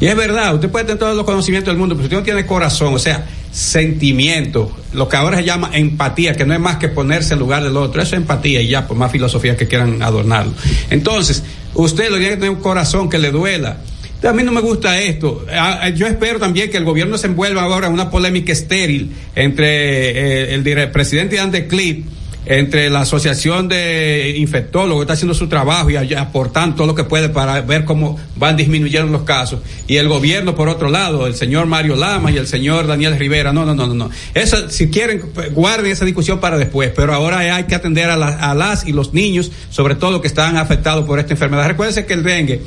Y 0.00 0.06
es 0.06 0.14
verdad, 0.16 0.54
usted 0.54 0.68
puede 0.68 0.84
tener 0.84 0.98
todos 0.98 1.16
los 1.16 1.24
conocimientos 1.24 1.72
del 1.72 1.78
mundo, 1.78 1.94
pero 1.96 2.02
si 2.04 2.14
usted 2.14 2.18
no 2.18 2.22
tiene 2.24 2.46
corazón, 2.46 2.94
o 2.94 2.98
sea, 2.98 3.26
sentimiento, 3.50 4.76
lo 4.92 5.08
que 5.08 5.16
ahora 5.16 5.38
se 5.38 5.44
llama 5.44 5.70
empatía, 5.72 6.34
que 6.34 6.44
no 6.44 6.54
es 6.54 6.60
más 6.60 6.76
que 6.76 6.88
ponerse 6.88 7.34
en 7.34 7.40
lugar 7.40 7.62
del 7.62 7.76
otro, 7.76 8.00
eso 8.02 8.14
es 8.14 8.20
empatía 8.20 8.60
y 8.60 8.68
ya, 8.68 8.86
por 8.86 8.96
más 8.96 9.10
filosofía 9.10 9.56
que 9.56 9.66
quieran 9.66 10.02
adornarlo. 10.02 10.52
Entonces, 10.90 11.42
usted 11.74 12.10
lo 12.10 12.16
tiene 12.16 12.30
que 12.30 12.36
tener 12.36 12.50
un 12.50 12.62
corazón 12.62 13.08
que 13.08 13.18
le 13.18 13.30
duela. 13.30 13.78
A 14.22 14.32
mí 14.32 14.42
no 14.42 14.50
me 14.50 14.60
gusta 14.60 14.98
esto. 14.98 15.46
Ah, 15.52 15.80
ah, 15.82 15.88
Yo 15.90 16.06
espero 16.06 16.40
también 16.40 16.70
que 16.70 16.76
el 16.76 16.84
gobierno 16.84 17.16
se 17.18 17.28
envuelva 17.28 17.62
ahora 17.62 17.86
en 17.86 17.92
una 17.92 18.10
polémica 18.10 18.52
estéril 18.52 19.12
entre 19.36 20.50
eh, 20.50 20.54
el 20.54 20.90
presidente 20.90 21.36
de 21.36 21.40
Andeclip 21.40 22.04
entre 22.46 22.88
la 22.88 23.00
asociación 23.00 23.68
de 23.68 24.34
infectólogos 24.38 25.02
está 25.02 25.12
haciendo 25.14 25.34
su 25.34 25.48
trabajo 25.48 25.90
y 25.90 25.96
aportando 26.14 26.76
todo 26.76 26.86
lo 26.86 26.94
que 26.94 27.04
puede 27.04 27.28
para 27.28 27.60
ver 27.60 27.84
cómo 27.84 28.18
van 28.36 28.56
disminuyendo 28.56 29.12
los 29.12 29.22
casos 29.22 29.60
y 29.86 29.96
el 29.96 30.08
gobierno 30.08 30.54
por 30.54 30.68
otro 30.68 30.88
lado 30.88 31.26
el 31.26 31.34
señor 31.34 31.66
Mario 31.66 31.94
Lama 31.96 32.30
y 32.30 32.38
el 32.38 32.46
señor 32.46 32.86
Daniel 32.86 33.18
Rivera 33.18 33.52
no 33.52 33.66
no 33.66 33.74
no 33.74 33.86
no 33.86 33.94
no 33.94 34.10
eso 34.34 34.70
si 34.70 34.88
quieren 34.88 35.22
pues, 35.34 35.52
guarden 35.52 35.90
esa 35.92 36.06
discusión 36.06 36.40
para 36.40 36.56
después 36.56 36.90
pero 36.96 37.12
ahora 37.12 37.40
hay 37.54 37.64
que 37.64 37.74
atender 37.74 38.08
a, 38.08 38.16
la- 38.16 38.36
a 38.50 38.54
las 38.54 38.86
y 38.86 38.92
los 38.92 39.12
niños 39.12 39.50
sobre 39.68 39.94
todo 39.96 40.22
que 40.22 40.28
están 40.28 40.56
afectados 40.56 41.04
por 41.04 41.18
esta 41.18 41.32
enfermedad 41.34 41.66
recuérdense 41.66 42.06
que 42.06 42.14
el 42.14 42.22
dengue 42.22 42.62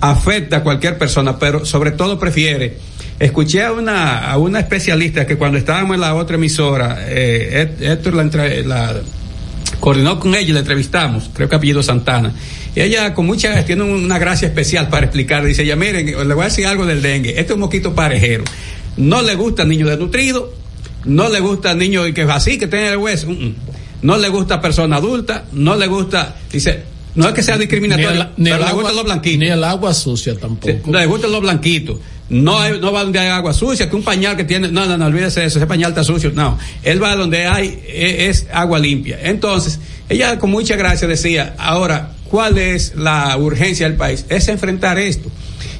afecta 0.00 0.58
a 0.58 0.62
cualquier 0.62 0.96
persona, 0.96 1.40
pero 1.40 1.66
sobre 1.66 1.90
todo 1.90 2.20
prefiere. 2.20 2.76
Escuché 3.18 3.64
a 3.64 3.72
una, 3.72 4.30
a 4.30 4.38
una 4.38 4.60
especialista 4.60 5.26
que 5.26 5.36
cuando 5.36 5.58
estábamos 5.58 5.94
en 5.96 6.00
la 6.02 6.14
otra 6.14 6.36
emisora, 6.36 6.98
eh, 7.08 7.74
Hé- 7.80 7.92
Héctor 7.92 8.14
la, 8.14 8.22
entre- 8.22 8.64
la 8.64 9.00
coordinó 9.80 10.20
con 10.20 10.34
ella 10.34 10.48
y 10.50 10.52
la 10.52 10.60
entrevistamos, 10.60 11.28
creo 11.34 11.48
que 11.48 11.56
apellido 11.56 11.82
Santana. 11.82 12.32
Y 12.76 12.80
ella 12.80 13.14
con 13.14 13.26
mucha, 13.26 13.64
tiene 13.64 13.82
una 13.82 14.18
gracia 14.18 14.46
especial 14.46 14.88
para 14.88 15.06
explicar, 15.06 15.44
dice 15.44 15.62
ella, 15.64 15.74
miren, 15.74 16.06
le 16.06 16.34
voy 16.34 16.42
a 16.42 16.48
decir 16.48 16.66
algo 16.66 16.86
del 16.86 17.02
dengue, 17.02 17.30
este 17.30 17.42
es 17.42 17.50
un 17.52 17.60
mosquito 17.60 17.92
parejero. 17.94 18.44
No 18.96 19.20
le 19.22 19.34
gusta 19.34 19.64
niño 19.64 19.86
desnutrido, 19.88 20.52
no 21.04 21.28
le 21.28 21.40
gusta 21.40 21.74
niño 21.74 22.02
que 22.14 22.22
es 22.22 22.28
así, 22.28 22.56
que 22.58 22.68
tiene 22.68 22.90
el 22.90 22.98
hueso, 22.98 23.28
mm. 23.30 23.54
no 24.02 24.16
le 24.16 24.28
gusta 24.28 24.60
persona 24.60 24.96
adulta, 24.96 25.44
no 25.52 25.74
le 25.76 25.86
gusta, 25.88 26.36
dice, 26.52 26.82
no 27.16 27.26
es 27.28 27.34
que 27.34 27.42
sea 27.42 27.58
discriminatorio, 27.58 28.10
Ni 28.12 28.20
el- 28.20 28.28
ni 28.36 28.44
pero 28.44 28.54
el 28.56 28.60
le 28.60 28.66
agua- 28.68 28.82
gustan 28.82 28.96
los 28.96 29.04
blanquitos. 29.04 29.38
Ni 29.40 29.48
el 29.48 29.64
agua 29.64 29.92
sucia 29.94 30.36
tampoco. 30.36 30.72
Sí, 30.84 30.90
le 30.92 31.06
gustan 31.06 31.32
los 31.32 31.40
blanquitos. 31.40 31.98
No, 32.30 32.58
hay- 32.60 32.78
no 32.78 32.92
va 32.92 33.02
donde 33.04 33.18
hay 33.18 33.28
agua 33.28 33.54
sucia, 33.54 33.88
que 33.88 33.96
un 33.96 34.02
pañal 34.02 34.36
que 34.36 34.44
tiene, 34.44 34.68
no, 34.68 34.84
no, 34.86 34.98
no, 34.98 35.06
olvídese 35.06 35.40
de 35.40 35.46
eso, 35.46 35.58
ese 35.58 35.66
pañal 35.66 35.90
está 35.92 36.04
sucio, 36.04 36.30
no. 36.34 36.58
Él 36.82 37.02
va 37.02 37.16
donde 37.16 37.46
hay, 37.46 37.82
e- 37.88 38.26
es, 38.28 38.46
agua 38.52 38.78
limpia. 38.78 39.18
Entonces, 39.22 39.80
ella 40.10 40.38
con 40.38 40.50
mucha 40.50 40.76
gracia 40.76 41.08
decía, 41.08 41.54
ahora, 41.58 42.12
¿cuál 42.24 42.58
es 42.58 42.94
la 42.96 43.34
urgencia 43.38 43.88
del 43.88 43.96
país? 43.96 44.26
Es 44.28 44.48
enfrentar 44.48 44.98
esto. 44.98 45.30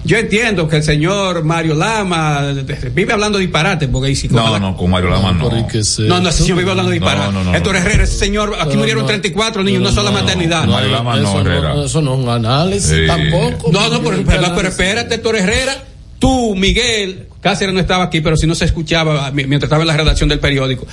Yo 0.05 0.17
entiendo 0.17 0.69
que 0.69 0.77
el 0.77 0.83
señor 0.85 1.45
Mario 1.45 1.75
Lama 1.75 2.55
vive 2.95 3.13
hablando 3.13 3.37
disparate, 3.37 3.89
porque 3.89 4.15
si 4.17 4.29
No, 4.29 4.59
no, 4.59 4.75
con 4.77 4.91
Mario 4.91 5.11
Lama 5.11 5.33
no. 5.33 5.51
no, 5.51 6.21
no, 6.21 6.29
ese 6.29 6.43
señor 6.43 6.59
vive 6.59 6.71
hablando 6.71 6.91
disparate. 6.93 7.27
No, 7.33 7.45
no, 7.45 7.45
no, 7.45 7.55
Héctor 7.55 7.75
no. 7.75 7.79
Herrera, 7.81 8.05
ese 8.05 8.17
señor, 8.17 8.57
aquí 8.59 8.77
murieron 8.79 9.03
no, 9.03 9.09
34 9.09 9.63
niños, 9.63 9.83
no 9.83 9.93
solo 9.93 10.11
no, 10.11 10.21
maternidad. 10.21 10.65
no, 10.65 10.73
Mario 10.73 10.91
Lama 10.93 11.17
no, 11.17 11.29
eso, 11.29 11.41
Herrera. 11.43 11.75
no, 11.75 11.85
eso 11.85 12.01
no 12.01 12.15
es 12.15 12.21
un 12.21 12.29
análisis 12.31 12.91
Sí. 12.91 13.07
tampoco. 13.07 13.71
No, 13.71 13.89
no, 13.91 14.01
pero, 14.03 14.23
pero, 14.25 14.53
pero 14.55 14.69
espérate, 14.69 15.17
Héctor 15.17 15.37
Herrera, 15.37 15.77
tú, 16.19 16.55
Miguel, 16.57 17.25
Cáceres 17.41 17.73
no 17.73 17.79
estaba 17.81 18.05
aquí, 18.05 18.21
pero 18.21 18.37
si 18.37 18.49
no 18.49 18.55
se 18.57 18.65
escuchaba 18.65 19.31
mi- 19.31 19.45
mientras 19.47 19.69
estaba 19.69 19.83
en 19.83 19.87
la 19.89 19.97
redacción 19.97 20.29
del 20.29 20.41
periódico. 20.41 20.87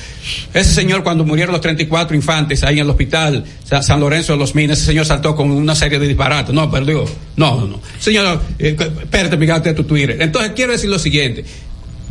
Ese 0.54 0.74
señor, 0.74 1.04
cuando 1.04 1.26
murieron 1.26 1.52
los 1.54 1.62
34 1.62 2.16
infantes 2.16 2.64
ahí 2.64 2.76
en 2.76 2.82
el 2.86 2.90
hospital 2.92 3.44
Sa- 3.64 3.82
San 3.82 4.00
Lorenzo 4.00 4.34
de 4.34 4.40
los 4.40 4.54
Minas, 4.54 4.78
ese 4.78 4.88
señor 4.88 5.06
saltó 5.08 5.36
con 5.36 5.50
una 5.50 5.74
serie 5.74 5.98
de 5.98 6.08
disparates. 6.08 6.54
No, 6.54 6.70
pero 6.70 7.06
no, 7.36 7.58
no, 7.60 7.68
no. 7.68 7.82
Señor, 8.00 8.40
eh, 8.60 8.76
espérate, 9.02 9.38
fíjate 9.38 9.74
tu 9.74 9.84
Twitter. 9.86 10.18
Entonces, 10.22 10.52
quiero 10.56 10.74
decir 10.74 10.90
lo 10.90 11.00
siguiente. 11.00 11.44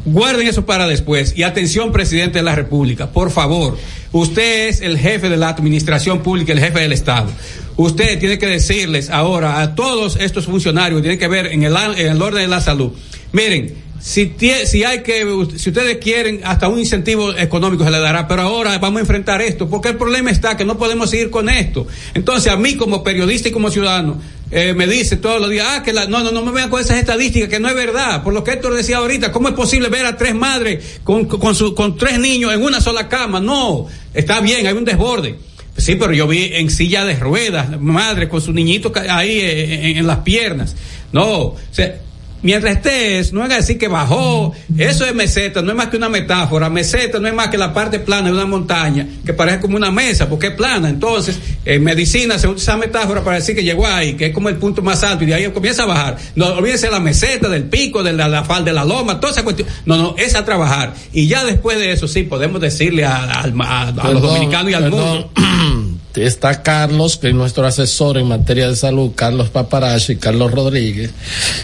Guarden 0.06 0.46
eso 0.46 0.66
para 0.66 0.86
después. 0.86 1.32
Y 1.36 1.44
atención, 1.44 1.90
presidente 1.92 2.38
de 2.40 2.44
la 2.44 2.54
República, 2.54 3.06
por 3.10 3.30
favor. 3.30 3.78
Usted 4.12 4.68
es 4.68 4.80
el 4.82 4.98
jefe 4.98 5.30
de 5.30 5.36
la 5.38 5.48
administración 5.48 6.22
pública, 6.22 6.52
el 6.52 6.60
jefe 6.60 6.80
del 6.80 6.92
Estado. 6.92 7.30
Usted 7.76 8.18
tiene 8.20 8.38
que 8.38 8.46
decirles 8.46 9.10
ahora 9.10 9.60
a 9.60 9.74
todos 9.74 10.16
estos 10.16 10.44
funcionarios, 10.46 11.00
tienen 11.02 11.18
que 11.18 11.28
ver 11.28 11.46
en 11.46 11.62
el, 11.64 11.74
en 11.96 12.06
el 12.08 12.22
orden 12.22 12.42
de 12.42 12.48
la 12.48 12.60
salud. 12.60 12.92
Miren, 13.32 13.74
si, 14.00 14.32
si 14.66 14.84
hay 14.84 15.02
que, 15.02 15.24
si 15.56 15.70
ustedes 15.70 15.96
quieren, 15.96 16.40
hasta 16.44 16.68
un 16.68 16.78
incentivo 16.78 17.34
económico 17.36 17.82
se 17.84 17.90
le 17.90 17.98
dará, 17.98 18.28
pero 18.28 18.42
ahora 18.42 18.78
vamos 18.78 18.98
a 18.98 19.00
enfrentar 19.00 19.40
esto, 19.42 19.68
porque 19.68 19.88
el 19.88 19.96
problema 19.96 20.30
está 20.30 20.56
que 20.56 20.64
no 20.64 20.78
podemos 20.78 21.10
seguir 21.10 21.30
con 21.30 21.48
esto. 21.48 21.86
Entonces, 22.12 22.52
a 22.52 22.56
mí 22.56 22.76
como 22.76 23.02
periodista 23.02 23.48
y 23.48 23.52
como 23.52 23.70
ciudadano, 23.70 24.20
eh, 24.52 24.72
me 24.74 24.86
dice 24.86 25.16
todos 25.16 25.40
los 25.40 25.50
días, 25.50 25.66
ah, 25.68 25.82
que 25.82 25.92
la, 25.92 26.06
no, 26.06 26.22
no, 26.22 26.30
no 26.30 26.42
me 26.44 26.52
vean 26.52 26.68
con 26.70 26.80
esas 26.80 26.98
estadísticas, 26.98 27.48
que 27.48 27.58
no 27.58 27.68
es 27.68 27.74
verdad. 27.74 28.22
Por 28.22 28.34
lo 28.34 28.44
que 28.44 28.52
Héctor 28.52 28.74
decía 28.74 28.98
ahorita, 28.98 29.32
¿cómo 29.32 29.48
es 29.48 29.54
posible 29.54 29.88
ver 29.88 30.06
a 30.06 30.16
tres 30.16 30.34
madres 30.34 31.00
con, 31.02 31.24
con, 31.24 31.54
su- 31.56 31.74
con 31.74 31.96
tres 31.96 32.20
niños 32.20 32.52
en 32.52 32.62
una 32.62 32.80
sola 32.80 33.08
cama? 33.08 33.40
No, 33.40 33.86
está 34.12 34.40
bien, 34.40 34.64
hay 34.66 34.74
un 34.74 34.84
desborde. 34.84 35.38
Sí, 35.76 35.96
pero 35.96 36.12
yo 36.12 36.28
vi 36.28 36.50
en 36.52 36.70
silla 36.70 37.04
de 37.04 37.16
ruedas, 37.16 37.80
madre 37.80 38.28
con 38.28 38.40
su 38.40 38.52
niñito 38.52 38.92
ahí 39.10 39.40
eh, 39.40 39.90
en, 39.90 39.96
en 39.98 40.06
las 40.06 40.18
piernas. 40.18 40.76
No, 41.12 41.38
o 41.38 41.56
sea, 41.70 41.96
mientras 42.44 42.76
estés, 42.76 43.32
no 43.32 43.42
haga 43.42 43.56
decir 43.56 43.76
que 43.78 43.88
bajó. 43.88 44.52
Eso 44.78 45.04
es 45.04 45.14
meseta, 45.14 45.60
no 45.62 45.70
es 45.72 45.76
más 45.76 45.88
que 45.88 45.96
una 45.96 46.08
metáfora. 46.08 46.70
Meseta 46.70 47.18
no 47.18 47.26
es 47.26 47.34
más 47.34 47.48
que 47.48 47.58
la 47.58 47.74
parte 47.74 47.98
plana 47.98 48.28
de 48.28 48.34
una 48.34 48.46
montaña, 48.46 49.06
que 49.26 49.34
parece 49.34 49.58
como 49.60 49.76
una 49.76 49.90
mesa, 49.90 50.28
porque 50.28 50.46
es 50.48 50.54
plana. 50.54 50.88
Entonces, 50.88 51.36
en 51.64 51.82
medicina 51.82 52.38
se 52.38 52.46
usa 52.46 52.56
esa 52.62 52.76
metáfora 52.76 53.24
para 53.24 53.36
decir 53.36 53.56
que 53.56 53.64
llegó 53.64 53.86
ahí, 53.86 54.14
que 54.14 54.26
es 54.26 54.32
como 54.34 54.48
el 54.48 54.56
punto 54.56 54.80
más 54.82 55.02
alto, 55.02 55.24
y 55.24 55.26
de 55.26 55.34
ahí 55.34 55.50
comienza 55.50 55.82
a 55.82 55.86
bajar. 55.86 56.16
No 56.36 56.46
olvídense 56.54 56.86
de 56.86 56.92
la 56.92 57.00
meseta, 57.00 57.48
del 57.48 57.64
pico, 57.64 58.02
de 58.04 58.12
la, 58.12 58.28
la 58.28 58.44
falda 58.44 58.66
de 58.66 58.72
la 58.74 58.84
loma, 58.84 59.18
toda 59.18 59.32
esa 59.32 59.42
cuestión. 59.42 59.66
No, 59.86 59.96
no, 59.96 60.14
es 60.16 60.34
a 60.36 60.44
trabajar. 60.44 60.94
Y 61.12 61.26
ya 61.26 61.44
después 61.44 61.78
de 61.78 61.92
eso, 61.92 62.06
sí, 62.06 62.22
podemos 62.24 62.60
decirle 62.60 63.04
a, 63.04 63.16
a- 63.16 63.44
a- 63.44 63.88
a 63.88 64.10
los 64.10 64.22
dominicanos 64.22 64.70
y 64.70 64.74
al 64.74 64.82
perdón. 64.84 65.26
mundo. 65.34 65.93
Está 66.16 66.62
Carlos, 66.62 67.16
que 67.16 67.28
es 67.28 67.34
nuestro 67.34 67.66
asesor 67.66 68.18
en 68.18 68.28
materia 68.28 68.68
de 68.68 68.76
salud, 68.76 69.12
Carlos 69.14 69.48
Paparachi, 69.50 70.16
Carlos 70.16 70.52
Rodríguez, 70.52 71.10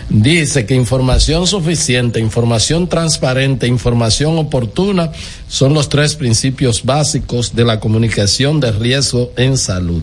dice 0.09 0.67
que 0.67 0.75
información 0.75 1.47
suficiente, 1.47 2.19
información 2.19 2.89
transparente, 2.89 3.67
información 3.67 4.39
oportuna 4.39 5.13
son 5.49 5.73
los 5.75 5.89
tres 5.89 6.17
principios 6.17 6.85
básicos 6.85 7.55
de 7.55 7.65
la 7.65 7.79
comunicación 7.79 8.59
de 8.61 8.73
riesgo 8.73 9.33
en 9.37 9.57
salud. 9.57 10.03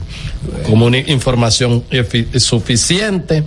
Comuni- 0.66 1.08
información 1.10 1.84
suficiente, 2.38 3.44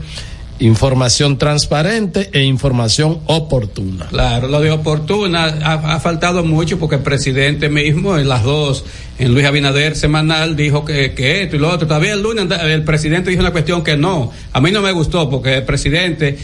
información 0.61 1.39
transparente 1.39 2.31
e 2.33 2.43
información 2.43 3.21
oportuna. 3.27 4.07
Claro, 4.11 4.47
lo 4.49 4.61
de 4.61 4.71
oportuna 4.71 5.45
ha, 5.63 5.95
ha 5.95 6.01
faltado 6.01 6.45
mucho 6.45 6.79
porque 6.79 6.97
el 6.97 7.03
presidente 7.03 7.69
mismo 7.69 8.17
en 8.19 8.29
las 8.29 8.45
dos, 8.45 8.85
en 9.19 9.33
Luis 9.35 9.47
Abinader 9.47 9.97
semanal, 9.97 10.57
dijo 10.57 10.85
que, 10.85 11.13
que 11.15 11.43
esto 11.43 11.57
y 11.57 11.59
lo 11.59 11.71
otro. 11.71 11.87
Todavía 11.89 12.13
el 12.13 12.23
lunes 12.23 12.47
el 12.63 12.85
presidente 12.85 13.31
dijo 13.31 13.41
una 13.41 13.53
cuestión 13.53 13.83
que 13.83 13.97
no. 13.97 14.31
A 14.53 14.61
mí 14.61 14.71
no 14.71 14.81
me 14.83 14.93
gustó 14.93 15.29
porque 15.31 15.57
el 15.57 15.63
presidente, 15.65 16.39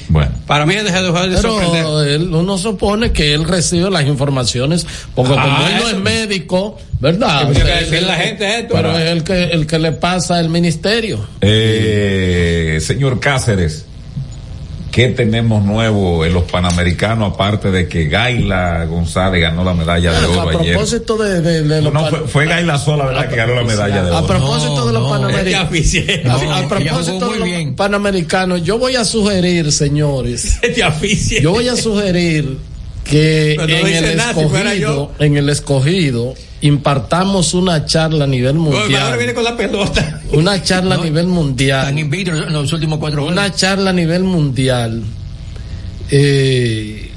para 0.46 0.64
mí 0.66 0.74
deja 0.74 1.00
de 1.02 1.06
dejar 1.08 1.28
de 1.30 1.36
sorprender. 1.36 1.82
Pero 1.84 2.02
él, 2.02 2.34
uno 2.34 2.56
supone 2.58 3.12
que 3.12 3.34
él 3.34 3.44
recibe 3.44 3.90
las 3.90 4.06
informaciones, 4.06 4.86
porque 5.14 5.34
Ah, 5.36 5.42
como 5.42 5.68
él 5.68 5.74
no 5.82 5.88
es 5.88 5.96
médico, 6.02 6.78
¿verdad? 7.00 7.48
Que 7.48 7.54
tiene 7.54 7.58
que 7.58 7.62
O 7.62 7.66
sea, 7.66 7.76
decirle 7.80 7.98
él- 7.98 8.06
la 8.06 8.14
gente 8.16 8.58
esto. 8.60 8.74
Pero 8.74 8.98
es 8.98 9.10
el 9.12 9.22
que, 9.24 9.44
el 9.44 9.66
que 9.66 9.78
le 9.78 9.92
pasa 9.92 10.40
el 10.40 10.48
ministerio. 10.48 11.26
Eh, 11.40 12.78
señor 12.80 13.20
Cáceres, 13.20 13.84
¿qué 14.96 15.08
tenemos 15.08 15.62
nuevo 15.62 16.24
en 16.24 16.32
los 16.32 16.44
Panamericanos 16.44 17.34
aparte 17.34 17.70
de 17.70 17.86
que 17.86 18.06
Gaila 18.06 18.86
González 18.86 19.42
ganó 19.42 19.62
la 19.62 19.74
medalla 19.74 20.10
de 20.10 20.16
a 20.24 20.28
oro 20.30 20.58
ayer? 20.58 20.72
propósito 20.72 21.16
de, 21.18 21.42
de- 21.42 21.62
de 21.64 21.82
los 21.82 21.92
No, 21.92 22.00
pan- 22.00 22.10
fue, 22.10 22.28
fue 22.28 22.46
Gaila 22.46 22.78
sola, 22.78 23.04
¿verdad? 23.04 23.28
Que 23.28 23.36
ganó 23.36 23.54
la 23.56 23.62
medalla 23.62 24.02
de 24.02 24.10
a 24.10 24.18
oro. 24.20 24.26
propósito 24.26 24.86
de 24.86 24.92
los 24.94 25.06
panamericanos. 25.10 25.70
A, 26.24 26.58
a 26.60 26.68
propósito 26.68 27.30
de 27.30 27.38
los 27.40 27.74
panamericanos, 27.76 28.62
yo 28.62 28.78
voy 28.78 28.96
a 28.96 29.04
sugerir, 29.04 29.70
señores, 29.70 30.58
yo 31.42 31.50
voy 31.52 31.68
a 31.68 31.76
sugerir 31.76 32.56
que 33.10 33.56
no 33.56 33.64
en 33.64 34.04
el 34.04 34.16
nada, 34.16 34.34
si 34.34 34.48
fuera 34.48 34.72
escogido, 34.74 35.12
en 35.18 35.36
el 35.36 35.48
escogido, 35.48 36.34
impartamos 36.60 37.54
una 37.54 37.84
charla 37.86 38.24
a 38.24 38.26
nivel 38.26 38.56
No, 38.56 38.66
ahora 38.66 38.80
mundial. 38.80 39.16
viene 39.18 39.34
con 39.34 39.44
la 39.44 39.56
pelota. 39.56 40.22
Una 40.32 40.62
charla 40.62 40.96
a 40.96 40.98
nivel 40.98 41.26
mundial. 41.26 41.96
En 41.96 42.52
los 42.52 42.72
últimos 42.72 42.98
cuatro 42.98 43.22
juegos. 43.22 43.32
Una 43.32 43.54
charla 43.54 43.90
a 43.90 43.92
nivel 43.92 44.24
mundial. 44.24 45.02
Eh, 46.10 47.10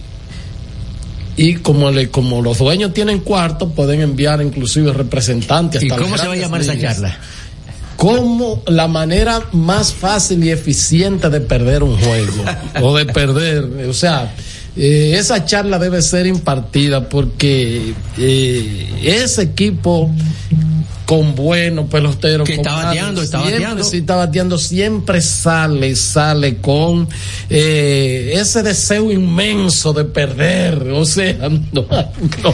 y 1.38 1.56
como 1.56 1.90
le, 1.90 2.10
como 2.10 2.42
los 2.42 2.58
dueños 2.58 2.94
tienen 2.94 3.20
cuarto, 3.20 3.70
pueden 3.70 4.02
enviar 4.02 4.42
inclusive 4.42 4.92
representantes. 4.92 5.82
¿Y 5.82 5.90
hasta 5.90 6.02
cómo 6.02 6.18
se 6.18 6.28
va 6.28 6.34
a 6.34 6.38
llamar 6.38 6.62
esa 6.62 6.78
charla? 6.78 7.18
Como 7.96 8.62
la 8.68 8.88
manera 8.88 9.42
más 9.54 9.94
fácil 9.94 10.44
y 10.44 10.52
eficiente 10.52 11.30
de 11.30 11.42
perder 11.42 11.84
un 11.84 11.98
juego 11.98 12.44
o 12.82 12.98
de 12.98 13.06
perder, 13.06 13.64
o 13.88 13.94
sea, 13.94 14.34
eh, 14.80 15.16
esa 15.18 15.46
charla 15.46 15.78
debe 15.78 16.02
ser 16.02 16.26
impartida 16.26 17.10
porque 17.10 17.94
eh, 18.18 18.90
ese 19.04 19.42
equipo 19.44 20.10
con 21.06 21.34
buenos 21.34 21.90
peloteros 21.90 22.48
Que 22.48 22.54
está 22.54 22.72
bateando, 22.86 23.24
está 23.24 23.40
siempre, 23.40 23.60
bateando. 23.60 23.84
sí 23.84 23.98
está 23.98 24.16
bateando 24.16 24.58
siempre 24.60 25.22
sale 25.22 25.96
sale 25.96 26.58
con 26.58 27.08
eh, 27.50 28.34
ese 28.36 28.62
deseo 28.62 29.12
inmenso 29.12 29.92
de 29.92 30.06
perder 30.06 30.84
o 30.92 31.04
sea 31.06 31.34
no, 31.50 31.60
no 31.74 31.86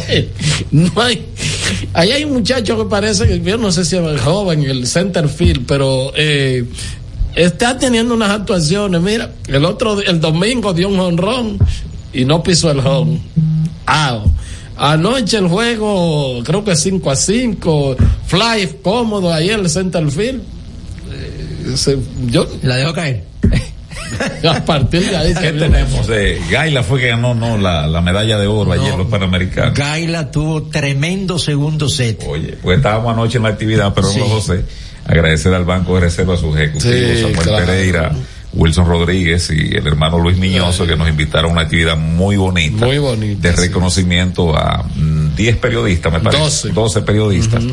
hay- 0.07 0.29
no 0.71 1.01
hay 1.01 1.25
ahí 1.93 2.11
hay 2.13 2.23
un 2.23 2.31
muchacho 2.33 2.77
que 2.77 2.85
parece 2.89 3.27
que 3.27 3.41
yo 3.41 3.57
no 3.57 3.73
sé 3.73 3.83
si 3.83 3.97
es 3.97 4.21
joven 4.21 4.63
el 4.63 4.87
center 4.87 5.27
field 5.27 5.65
pero 5.67 6.13
eh, 6.15 6.63
está 7.35 7.77
teniendo 7.77 8.13
unas 8.13 8.29
actuaciones 8.31 9.01
mira 9.01 9.31
el 9.49 9.65
otro 9.65 10.01
el 10.01 10.21
domingo 10.21 10.73
dio 10.73 10.87
un 10.87 10.99
honrón 11.01 11.59
y 12.15 12.25
no 12.25 12.41
pisó 12.43 12.71
el 12.71 12.79
home 12.79 13.19
Ah, 13.87 14.23
Anoche 14.77 15.37
el 15.37 15.47
juego, 15.47 16.41
creo 16.43 16.63
que 16.65 16.75
5 16.75 17.09
a 17.11 17.15
5, 17.15 17.95
fly 18.27 18.79
cómodo 18.83 19.33
ahí 19.33 19.49
en 19.49 19.61
el 19.61 19.69
center 19.69 20.09
field. 20.11 20.41
Eh, 21.11 21.77
se- 21.77 21.97
yo 22.27 22.45
La 22.61 22.75
dejó 22.75 22.93
caer. 22.93 23.23
a 24.49 24.65
partir 24.65 25.01
de 25.09 25.15
ahí 25.15 25.33
¿Qué 25.33 25.51
tenemos? 25.53 26.07
Eh, 26.09 26.41
Gaila 26.49 26.83
fue 26.83 26.99
que 26.99 27.07
ganó 27.07 27.33
no, 27.33 27.57
la, 27.57 27.87
la 27.87 28.01
medalla 28.01 28.37
de 28.37 28.47
oro 28.47 28.71
ayer 28.73 28.91
en 28.91 28.97
los 28.97 29.07
Panamericanos. 29.07 29.73
Gaila 29.75 30.29
tuvo 30.29 30.63
tremendo 30.63 31.39
segundo 31.39 31.87
set. 31.87 32.23
Oye, 32.27 32.57
pues 32.61 32.77
estábamos 32.77 33.13
anoche 33.13 33.37
en 33.37 33.43
la 33.43 33.49
actividad, 33.49 33.93
pero 33.93 34.09
Sí. 34.09 34.19
no 34.19 34.25
José, 34.25 34.65
agradecer 35.05 35.53
al 35.53 35.63
Banco 35.65 35.95
de 35.95 36.01
Reserva 36.01 36.33
a 36.33 36.37
sus 36.37 36.53
ejecutivos, 36.55 36.95
Sí, 36.97 37.21
Samuel 37.21 37.39
claro. 37.39 37.65
Pereira, 37.65 38.11
Wilson 38.55 38.85
Rodríguez 38.87 39.49
y 39.51 39.75
el 39.75 39.85
hermano 39.85 40.17
Luis 40.17 40.37
Miñoso, 40.37 40.87
que 40.87 40.95
nos 40.95 41.09
invitaron 41.09 41.51
a 41.51 41.53
una 41.53 41.61
actividad 41.63 41.97
muy 41.97 42.37
bonita. 42.37 42.85
Muy 42.85 42.97
bonita, 42.99 43.49
De 43.49 43.55
sí. 43.55 43.61
reconocimiento 43.67 44.55
a 44.57 44.83
mm, 44.95 45.35
10 45.35 45.57
periodistas, 45.57 46.13
me 46.13 46.19
parece. 46.21 46.69
12. 46.69 47.01
periodistas, 47.01 47.63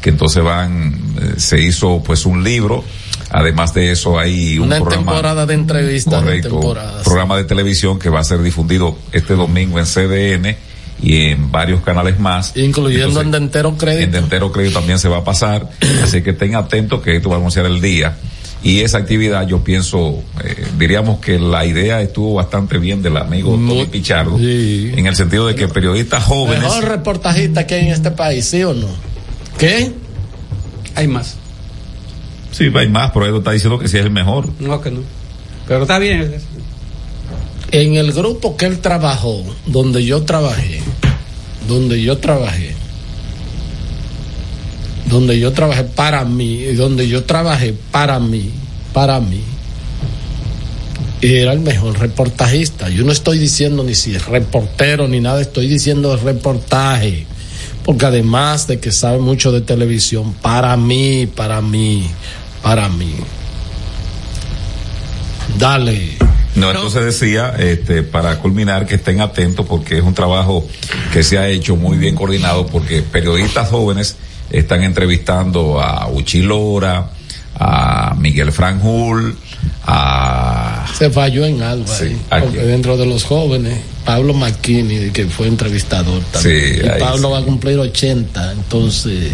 que 0.00 0.10
entonces 0.10 0.42
van, 0.42 0.94
eh, 1.20 1.34
se 1.36 1.60
hizo 1.62 2.02
pues 2.04 2.26
un 2.26 2.42
libro, 2.42 2.84
además 3.30 3.72
de 3.72 3.92
eso 3.92 4.18
hay 4.18 4.58
un 4.58 4.66
Una 4.66 4.76
programa. 4.78 5.12
temporada 5.12 5.46
de 5.46 5.54
entrevistas 5.54 6.20
de 6.20 6.26
Correcto. 6.26 6.48
temporadas. 6.50 7.04
Programa 7.04 7.36
de 7.36 7.44
televisión 7.44 7.98
que 8.00 8.08
va 8.10 8.20
a 8.20 8.24
ser 8.24 8.42
difundido 8.42 8.98
este 9.12 9.34
domingo 9.34 9.78
en 9.78 9.86
CDN 9.86 10.56
y 11.00 11.26
en 11.30 11.50
varios 11.52 11.80
canales 11.82 12.18
más. 12.18 12.52
Incluyendo 12.56 13.06
Entonces, 13.20 13.26
en 13.26 13.30
Dentero 13.32 13.76
Crédito. 13.76 14.04
en 14.04 14.10
Dentero 14.12 14.50
Crédito 14.52 14.78
también 14.80 14.98
se 14.98 15.08
va 15.08 15.18
a 15.18 15.24
pasar. 15.24 15.68
así 16.02 16.22
que 16.22 16.30
estén 16.30 16.56
atentos 16.56 17.00
que 17.02 17.16
esto 17.16 17.28
va 17.28 17.36
a 17.36 17.38
anunciar 17.38 17.66
el 17.66 17.80
día. 17.80 18.16
Y 18.64 18.80
esa 18.80 18.98
actividad 18.98 19.46
yo 19.46 19.64
pienso, 19.64 20.22
eh, 20.44 20.64
diríamos 20.78 21.18
que 21.18 21.38
la 21.38 21.66
idea 21.66 22.00
estuvo 22.00 22.34
bastante 22.34 22.78
bien 22.78 23.02
del 23.02 23.16
amigo 23.16 23.52
Tony 23.54 23.86
Pichardo, 23.86 24.38
en 24.38 25.04
el 25.04 25.16
sentido 25.16 25.48
de 25.48 25.56
que 25.56 25.66
periodistas 25.66 26.22
jóvenes, 26.24 26.62
Mejor 26.62 26.84
reportajista 26.84 27.66
que 27.66 27.74
hay 27.74 27.86
en 27.86 27.92
este 27.92 28.12
país, 28.12 28.44
¿sí 28.44 28.62
o 28.62 28.72
no? 28.72 28.86
¿Qué? 29.58 29.92
Hay 30.94 31.08
más. 31.08 31.36
sí, 32.52 32.70
hay 32.74 32.88
más, 32.88 33.10
pero 33.10 33.26
él 33.26 33.36
está 33.36 33.50
diciendo 33.50 33.78
que 33.78 33.88
sí 33.88 33.98
es 33.98 34.04
el 34.04 34.12
mejor. 34.12 34.48
No, 34.60 34.80
que 34.80 34.90
no. 34.92 35.00
Pero 35.66 35.82
está 35.82 35.98
bien. 35.98 36.34
En 37.72 37.94
el 37.94 38.12
grupo 38.12 38.56
que 38.56 38.66
él 38.66 38.78
trabajó, 38.78 39.42
donde 39.66 40.04
yo 40.04 40.22
trabajé, 40.22 40.80
donde 41.66 42.00
yo 42.02 42.18
trabajé, 42.18 42.76
donde 45.12 45.38
yo 45.38 45.52
trabajé 45.52 45.84
para 45.84 46.24
mí, 46.24 46.54
y 46.54 46.74
donde 46.74 47.06
yo 47.06 47.24
trabajé 47.24 47.74
para 47.92 48.18
mí, 48.18 48.50
para 48.92 49.20
mí, 49.20 49.42
era 51.20 51.52
el 51.52 51.60
mejor 51.60 51.98
reportajista. 51.98 52.88
Yo 52.88 53.04
no 53.04 53.12
estoy 53.12 53.38
diciendo 53.38 53.84
ni 53.84 53.94
si 53.94 54.14
es 54.14 54.26
reportero 54.26 55.06
ni 55.06 55.20
nada, 55.20 55.40
estoy 55.40 55.68
diciendo 55.68 56.16
reportaje. 56.16 57.26
Porque 57.84 58.06
además 58.06 58.66
de 58.66 58.80
que 58.80 58.90
sabe 58.90 59.18
mucho 59.18 59.52
de 59.52 59.60
televisión, 59.60 60.34
para 60.40 60.76
mí, 60.76 61.26
para 61.26 61.60
mí, 61.60 62.08
para 62.62 62.88
mí. 62.88 63.14
Dale. 65.58 66.16
No, 66.54 66.70
entonces 66.70 67.04
decía, 67.04 67.54
este, 67.58 68.02
para 68.02 68.38
culminar, 68.38 68.86
que 68.86 68.96
estén 68.96 69.20
atentos 69.20 69.66
porque 69.66 69.98
es 69.98 70.04
un 70.04 70.14
trabajo 70.14 70.66
que 71.12 71.22
se 71.22 71.38
ha 71.38 71.48
hecho 71.48 71.76
muy 71.76 71.96
bien 71.96 72.14
coordinado 72.14 72.66
porque 72.66 73.02
periodistas 73.02 73.70
jóvenes 73.70 74.16
están 74.52 74.82
entrevistando 74.84 75.80
a 75.80 76.06
Uchilora, 76.08 77.10
a 77.58 78.14
Miguel 78.18 78.52
Franjul, 78.52 79.36
a... 79.84 80.86
Se 80.96 81.10
falló 81.10 81.44
en 81.46 81.62
algo 81.62 81.86
Sí, 81.86 82.16
ahí, 82.30 82.48
dentro 82.52 82.96
de 82.96 83.06
los 83.06 83.24
jóvenes, 83.24 83.80
Pablo 84.04 84.34
McKinney, 84.34 85.10
que 85.10 85.26
fue 85.26 85.48
entrevistador 85.48 86.22
también. 86.32 86.74
Sí, 86.74 86.80
y 86.84 87.00
Pablo 87.00 87.28
sí. 87.28 87.32
va 87.32 87.38
a 87.38 87.42
cumplir 87.42 87.78
80, 87.78 88.52
entonces... 88.52 89.32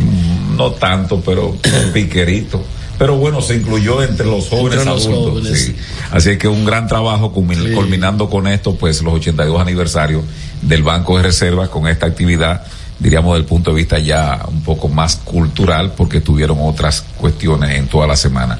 No 0.56 0.72
tanto, 0.72 1.20
pero 1.20 1.56
piquerito. 1.92 2.64
Pero 2.98 3.16
bueno, 3.16 3.40
se 3.40 3.54
incluyó 3.54 4.02
entre 4.02 4.26
los 4.26 4.48
jóvenes 4.48 4.80
Entre 4.80 4.84
los 4.92 5.06
adultos. 5.06 5.32
jóvenes. 5.42 5.64
sí. 5.66 5.76
Así 6.10 6.36
que 6.36 6.48
un 6.48 6.64
gran 6.64 6.88
trabajo 6.88 7.32
culmin- 7.32 7.72
culminando 7.74 8.28
con 8.28 8.48
esto, 8.48 8.74
pues 8.74 9.02
los 9.02 9.14
82 9.14 9.60
aniversarios 9.60 10.24
del 10.62 10.82
Banco 10.82 11.16
de 11.16 11.22
Reservas 11.22 11.68
con 11.68 11.86
esta 11.86 12.06
actividad, 12.06 12.64
diríamos 13.00 13.32
desde 13.34 13.40
el 13.42 13.46
punto 13.48 13.70
de 13.70 13.76
vista 13.76 13.98
ya 13.98 14.44
un 14.48 14.62
poco 14.62 14.88
más 14.88 15.16
cultural, 15.16 15.92
porque 15.96 16.20
tuvieron 16.20 16.58
otras 16.60 17.02
cuestiones 17.16 17.76
en 17.76 17.86
toda 17.88 18.06
la 18.06 18.16
semana. 18.16 18.58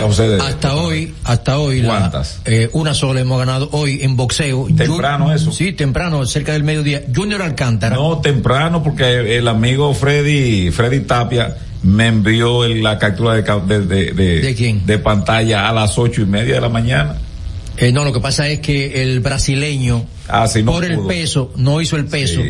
No, 0.00 0.06
hasta 0.40 0.74
hoy, 0.76 1.12
hasta 1.24 1.58
hoy, 1.58 1.80
eh, 2.44 2.68
una 2.74 2.94
sola 2.94 3.20
hemos 3.20 3.38
ganado 3.40 3.68
hoy 3.72 3.98
en 4.02 4.14
boxeo. 4.16 4.68
Temprano 4.76 5.32
eso. 5.34 5.50
Sí, 5.50 5.72
temprano, 5.72 6.24
cerca 6.26 6.52
del 6.52 6.62
mediodía. 6.62 7.02
Junior 7.12 7.42
Alcántara. 7.42 7.96
No, 7.96 8.18
temprano, 8.18 8.84
porque 8.84 9.36
el 9.36 9.48
amigo 9.48 9.92
Freddy, 9.92 10.70
Freddy 10.70 11.00
Tapia 11.00 11.56
me 11.82 12.06
envió 12.06 12.64
el- 12.64 12.84
la 12.84 12.98
captura 13.00 13.34
de, 13.34 13.42
ca- 13.42 13.58
de, 13.58 13.80
de, 13.80 14.12
de- 14.12 14.40
de 14.86 14.98
pantalla 14.98 15.68
a 15.68 15.72
las 15.72 15.98
ocho 15.98 16.22
y 16.22 16.26
media 16.26 16.54
de 16.54 16.60
la 16.60 16.68
mañana. 16.68 17.16
Eh, 17.76 17.90
no, 17.90 18.04
lo 18.04 18.12
que 18.12 18.20
pasa 18.20 18.46
es 18.48 18.60
que 18.60 19.02
el 19.02 19.18
brasileño, 19.18 20.06
Ah, 20.28 20.46
sí, 20.46 20.62
no 20.62 20.70
por 20.70 20.84
el 20.84 21.00
peso, 21.00 21.52
no 21.56 21.80
hizo 21.80 21.96
el 21.96 22.06
peso. 22.06 22.40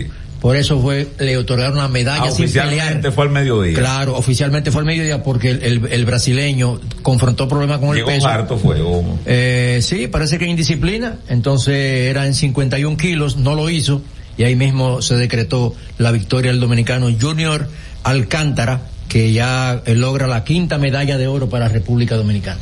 Por 0.44 0.56
eso 0.56 0.78
fue, 0.78 1.08
le 1.20 1.38
otorgaron 1.38 1.78
una 1.78 1.88
medalla 1.88 2.24
Ah, 2.26 2.30
sin 2.30 2.44
pelear. 2.52 2.66
oficialmente 2.66 3.10
fue 3.12 3.24
al 3.24 3.30
mediodía. 3.30 3.78
Claro, 3.78 4.14
oficialmente 4.14 4.70
fue 4.70 4.80
al 4.80 4.84
mediodía 4.84 5.22
porque 5.22 5.48
el, 5.52 5.62
el- 5.62 5.88
el 5.90 6.04
brasileño 6.04 6.82
confrontó 7.00 7.48
problemas 7.48 7.78
con 7.78 7.94
Llegó 7.96 8.10
el 8.10 8.16
peso. 8.16 8.28
harto 8.28 8.58
fue. 8.58 8.78
o- 8.82 9.18
Eh, 9.24 9.78
sí, 9.80 10.06
parece 10.06 10.36
que 10.38 10.44
indisciplina. 10.44 11.16
Entonces 11.30 12.10
era 12.10 12.26
en 12.26 12.34
51 12.34 12.98
kilos, 12.98 13.38
no 13.38 13.54
lo 13.54 13.70
hizo. 13.70 14.02
Y 14.36 14.42
ahí 14.44 14.54
mismo 14.54 15.00
se 15.00 15.16
decretó 15.16 15.74
la 15.96 16.12
victoria 16.12 16.50
del 16.50 16.60
dominicano 16.60 17.08
Junior 17.18 17.66
Alcántara, 18.02 18.82
que 19.08 19.32
ya 19.32 19.80
eh, 19.86 19.94
logra 19.94 20.26
la 20.26 20.44
quinta 20.44 20.76
medalla 20.76 21.16
de 21.16 21.26
oro 21.26 21.48
para 21.48 21.68
República 21.70 22.16
Dominicana. 22.16 22.60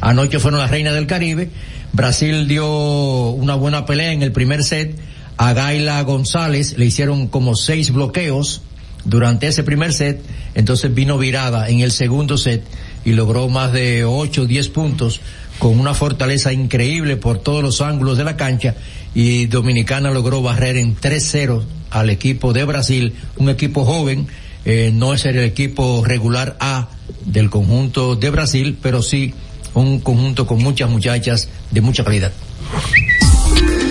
Anoche 0.00 0.38
fueron 0.38 0.60
las 0.60 0.70
reinas 0.70 0.94
del 0.94 1.08
Caribe. 1.08 1.50
Brasil 1.92 2.46
dio 2.46 3.30
una 3.30 3.56
buena 3.56 3.86
pelea 3.86 4.12
en 4.12 4.22
el 4.22 4.30
primer 4.30 4.62
set. 4.62 4.96
A 5.36 5.52
Gaila 5.52 6.00
González 6.02 6.76
le 6.78 6.86
hicieron 6.86 7.28
como 7.28 7.56
seis 7.56 7.90
bloqueos 7.90 8.62
durante 9.04 9.48
ese 9.48 9.62
primer 9.62 9.92
set. 9.92 10.22
Entonces 10.54 10.94
vino 10.94 11.18
virada 11.18 11.68
en 11.68 11.80
el 11.80 11.90
segundo 11.90 12.38
set 12.38 12.62
y 13.04 13.12
logró 13.12 13.48
más 13.48 13.72
de 13.72 14.04
8 14.04 14.42
o 14.42 14.46
10 14.46 14.68
puntos 14.70 15.20
con 15.58 15.78
una 15.78 15.94
fortaleza 15.94 16.52
increíble 16.52 17.16
por 17.16 17.38
todos 17.38 17.62
los 17.62 17.80
ángulos 17.80 18.18
de 18.18 18.24
la 18.24 18.36
cancha 18.36 18.74
y 19.14 19.46
Dominicana 19.46 20.10
logró 20.10 20.42
barrer 20.42 20.76
en 20.76 20.96
3-0 20.96 21.62
al 21.90 22.10
equipo 22.10 22.52
de 22.52 22.64
Brasil, 22.64 23.14
un 23.36 23.48
equipo 23.48 23.84
joven, 23.84 24.26
eh, 24.64 24.90
no 24.92 25.14
es 25.14 25.24
el 25.26 25.38
equipo 25.38 26.02
regular 26.04 26.56
A 26.58 26.88
del 27.24 27.50
conjunto 27.50 28.16
de 28.16 28.30
Brasil, 28.30 28.76
pero 28.82 29.02
sí 29.02 29.32
un 29.74 30.00
conjunto 30.00 30.46
con 30.46 30.62
muchas 30.62 30.90
muchachas 30.90 31.48
de 31.70 31.80
mucha 31.80 32.04
calidad. 32.04 32.32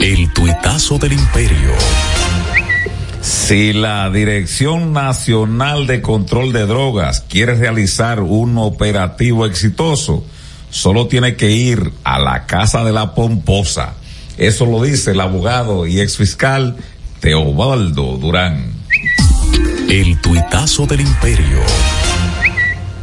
El 0.04 0.34
tuitazo 0.34 0.98
del 0.98 1.14
imperio. 1.14 1.72
Si 3.22 3.72
la 3.72 4.10
Dirección 4.10 4.92
Nacional 4.92 5.88
de 5.88 6.02
Control 6.02 6.52
de 6.52 6.66
Drogas 6.66 7.22
quiere 7.30 7.56
realizar 7.56 8.20
un 8.20 8.58
operativo 8.58 9.46
exitoso, 9.46 10.26
solo 10.70 11.08
tiene 11.08 11.38
que 11.38 11.52
ir 11.52 11.94
a 12.04 12.20
la 12.20 12.48
Casa 12.48 12.84
de 12.84 12.92
la 12.92 13.16
Pomposa. 13.16 13.94
Eso 14.38 14.66
lo 14.66 14.84
dice 14.84 15.12
el 15.12 15.22
abogado 15.22 15.88
y 15.88 16.02
exfiscal 16.02 16.76
Teobaldo 17.22 18.18
Durán. 18.18 18.74
El 19.88 20.20
tuitazo 20.20 20.86
del 20.86 21.00
imperio. 21.00 21.62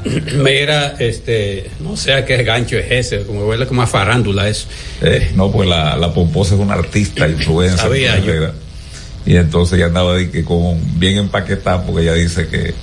Mira, 0.37 0.97
este, 0.99 1.71
no 1.81 1.97
sé 1.97 2.15
a 2.15 2.25
qué 2.25 2.43
gancho 2.43 2.77
es 2.77 2.91
ese, 2.91 3.25
como 3.25 3.47
huele 3.47 3.67
como 3.67 3.83
a 3.83 3.87
farándula 3.87 4.49
eso. 4.49 4.67
Eh, 5.03 5.33
no, 5.35 5.51
pues 5.51 5.69
la, 5.69 5.97
la 5.97 6.13
Pomposa 6.13 6.55
es 6.55 6.61
una 6.61 6.75
artista, 6.75 7.29
influencer. 7.29 7.79
Sabía 7.79 8.19
yo. 8.19 8.33
Y 9.27 9.37
entonces 9.37 9.79
ya 9.79 9.87
andaba 9.87 10.15
de 10.15 10.31
que 10.31 10.45
con 10.45 10.81
bien 10.99 11.19
empaquetada 11.19 11.85
porque 11.85 12.03
ella 12.03 12.15
dice 12.15 12.49
que 12.49 12.75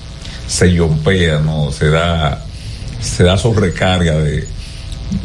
se 0.48 0.72
yompea, 0.72 1.40
¿no? 1.40 1.72
Se 1.72 1.90
da, 1.90 2.46
se 3.02 3.24
da 3.24 3.38
sobrecarga 3.38 4.20
de, 4.20 4.48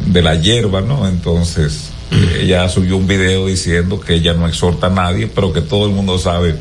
de 0.07 0.23
la 0.23 0.35
hierba, 0.35 0.81
¿no? 0.81 1.07
Entonces, 1.07 1.91
ella 2.41 2.69
subió 2.69 2.97
un 2.97 3.07
video 3.07 3.47
diciendo 3.47 4.01
que 4.01 4.15
ella 4.15 4.35
no 4.35 4.49
exhorta 4.49 4.87
a 4.87 4.91
nadie, 4.91 5.29
pero 5.29 5.53
que 5.53 5.61
todo 5.61 5.87
el 5.87 5.93
mundo 5.93 6.19
sabe 6.19 6.57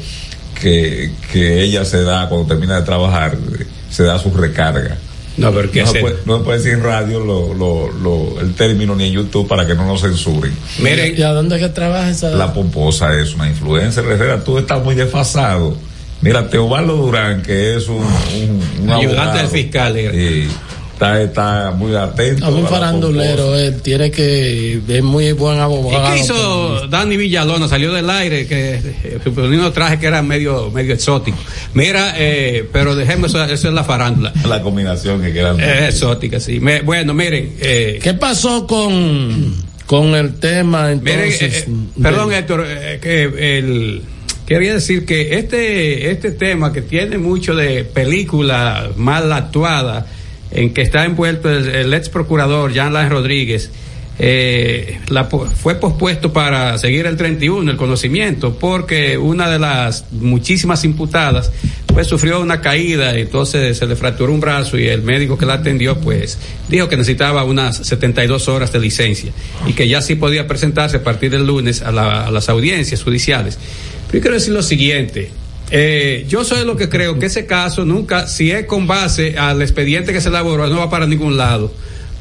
que, 0.60 1.12
que 1.32 1.64
ella 1.64 1.86
se 1.86 2.04
da, 2.04 2.30
cuando 2.30 2.48
termina 2.48 2.80
de 2.80 2.86
trabajar, 2.86 3.38
se 3.90 4.04
da 4.04 4.20
su 4.20 4.32
recarga. 4.32 4.98
No, 5.42 5.54
pero 5.54 5.72
¿qué 5.72 5.82
no, 5.82 5.88
se 5.88 6.00
puede, 6.00 6.16
no 6.26 6.44
puede 6.44 6.60
decir 6.60 6.74
en 6.74 6.84
radio 6.84 7.20
lo, 7.20 7.54
lo, 7.54 7.92
lo, 7.92 8.42
el 8.42 8.54
término 8.54 8.96
ni 8.96 9.06
en 9.08 9.14
YouTube 9.14 9.48
para 9.48 9.66
que 9.66 9.76
no 9.76 9.86
nos 9.86 10.02
censuren. 10.02 10.54
Miren, 10.80 11.18
¿Y 11.18 11.22
a 11.22 11.34
dónde 11.34 11.56
es 11.56 11.62
que 11.62 11.70
trabaja 11.70 12.10
esa? 12.10 12.30
La 12.32 12.54
pomposa 12.54 13.20
es 13.20 13.34
una 13.36 13.48
influencer, 13.48 14.06
Herrera, 14.06 14.44
tú 14.44 14.58
estás 14.58 14.84
muy 14.84 14.96
desfasado. 14.96 15.76
Mira, 16.22 16.48
Teobaldo 16.48 16.96
Durán, 16.98 17.42
que 17.42 17.76
es 17.76 17.88
un, 17.88 17.98
un, 17.98 18.62
un 18.84 18.90
Ayudante 18.92 19.22
abogado, 19.22 19.38
del 19.38 19.48
fiscal, 19.48 20.00
y 20.00 20.48
está, 21.02 21.22
está 21.22 21.72
muy 21.72 21.96
atento. 21.96 22.46
A 22.46 22.50
un 22.50 22.68
farandulero, 22.68 23.58
él 23.58 23.82
tiene 23.82 24.12
que, 24.12 24.80
es 24.88 25.04
muy 25.04 25.32
buen 25.32 25.58
¿Y 25.58 25.60
abogado. 25.62 26.14
qué 26.14 26.20
hizo 26.20 26.88
Dani 26.88 27.18
Villalona? 27.18 27.68
Salió 27.68 27.92
del 27.92 28.10
aire, 28.10 28.46
que 28.48 28.76
eh, 28.76 29.20
suponiendo 29.24 29.72
traje 29.72 30.00
que 30.00 30.06
era 30.06 30.22
medio, 30.22 30.70
medio 30.72 30.94
exótico. 30.94 31.38
Mira, 31.74 32.14
eh, 32.18 32.68
pero 32.72 32.96
dejemos 32.96 33.32
eso, 33.32 33.44
eso 33.46 33.68
es 33.70 33.74
la 33.74 33.84
farándula. 33.84 34.32
La 34.48 34.62
combinación 34.62 35.22
que 35.22 35.34
quedan. 35.34 35.60
Eh, 35.60 35.88
exótica, 35.88 36.40
sí. 36.40 36.60
Me- 36.60 36.82
bueno, 36.82 37.14
miren. 37.14 37.54
Eh, 37.60 38.00
¿Qué 38.04 38.14
pasó 38.14 38.68
con, 38.68 39.56
con 39.86 40.14
el 40.16 40.36
tema 40.40 40.90
Miren, 40.90 41.20
entonces? 41.22 41.42
eh, 41.42 41.66
eh, 41.68 42.02
perdón, 42.02 42.34
Héctor, 42.34 42.66
eh, 42.68 43.00
que 43.02 43.58
el, 43.58 44.02
quería 44.46 44.74
decir 44.76 45.06
que 45.06 45.38
este, 45.38 46.12
este 46.12 46.32
tema 46.32 46.72
que 46.74 46.82
tiene 46.82 47.18
mucho 47.18 47.56
de 47.56 47.86
película 47.86 48.90
mal 48.98 49.32
actuada, 49.32 50.06
en 50.52 50.74
que 50.74 50.82
está 50.82 51.06
envuelto 51.06 51.50
el, 51.50 51.94
ex 51.94 52.10
procurador 52.10 52.74
Jean 52.74 52.94
Láez 52.94 53.10
Rodríguez, 53.10 53.72
eh, 54.24 55.00
la 55.10 55.26
fue 55.26 55.76
pospuesto 55.76 56.32
para 56.32 56.78
seguir 56.78 57.06
el 57.08 57.18
31, 57.18 57.72
el 57.72 57.78
conocimiento, 57.78 58.54
porque 58.60 59.18
una 59.18 59.50
de 59.50 59.58
las 59.58 60.06
muchísimas 60.12 60.84
imputadas 60.84 61.52
pues 61.88 62.08
sufrió 62.08 62.40
una 62.40 62.62
caída, 62.62 63.18
y 63.18 63.22
entonces 63.22 63.78
se 63.78 63.86
le 63.86 63.96
fracturó 63.96 64.32
un 64.32 64.40
brazo 64.40 64.78
y 64.78 64.88
el 64.88 65.02
médico 65.02 65.38
que 65.38 65.46
la 65.46 65.56
atendió 65.56 65.98
pues 66.00 66.38
dijo 66.70 66.88
que 66.88 66.96
necesitaba 66.98 67.44
unas 67.44 67.78
72 67.78 68.48
horas 68.48 68.72
de 68.72 68.80
licencia 68.80 69.32
y 69.68 69.74
que 69.74 69.88
ya 69.88 70.02
sí 70.02 70.16
podía 70.16 70.48
presentarse 70.48 70.98
a 70.98 71.04
partir 71.04 71.32
del 71.32 71.46
lunes 71.48 71.82
a, 71.82 71.92
la- 71.92 72.28
a 72.28 72.32
las 72.32 72.48
audiencias 72.50 73.04
judiciales. 73.04 73.58
Pero 74.08 74.20
yo 74.20 74.22
quiero 74.22 74.36
decir 74.36 74.54
lo 74.54 74.62
siguiente. 74.64 75.32
Eh, 75.72 76.26
yo 76.28 76.44
soy 76.44 76.66
lo 76.66 76.76
que 76.76 76.90
creo 76.90 77.18
que 77.18 77.28
ese 77.28 77.46
caso 77.46 77.86
nunca, 77.86 78.28
si 78.28 78.52
es 78.52 78.66
con 78.66 78.88
base 78.88 79.38
al 79.38 79.62
expediente 79.62 80.12
que 80.14 80.20
se 80.22 80.30
elaboró, 80.30 80.68
no 80.68 80.78
va 80.80 80.90
para 80.90 81.08
ningún 81.08 81.38
lado. 81.38 81.74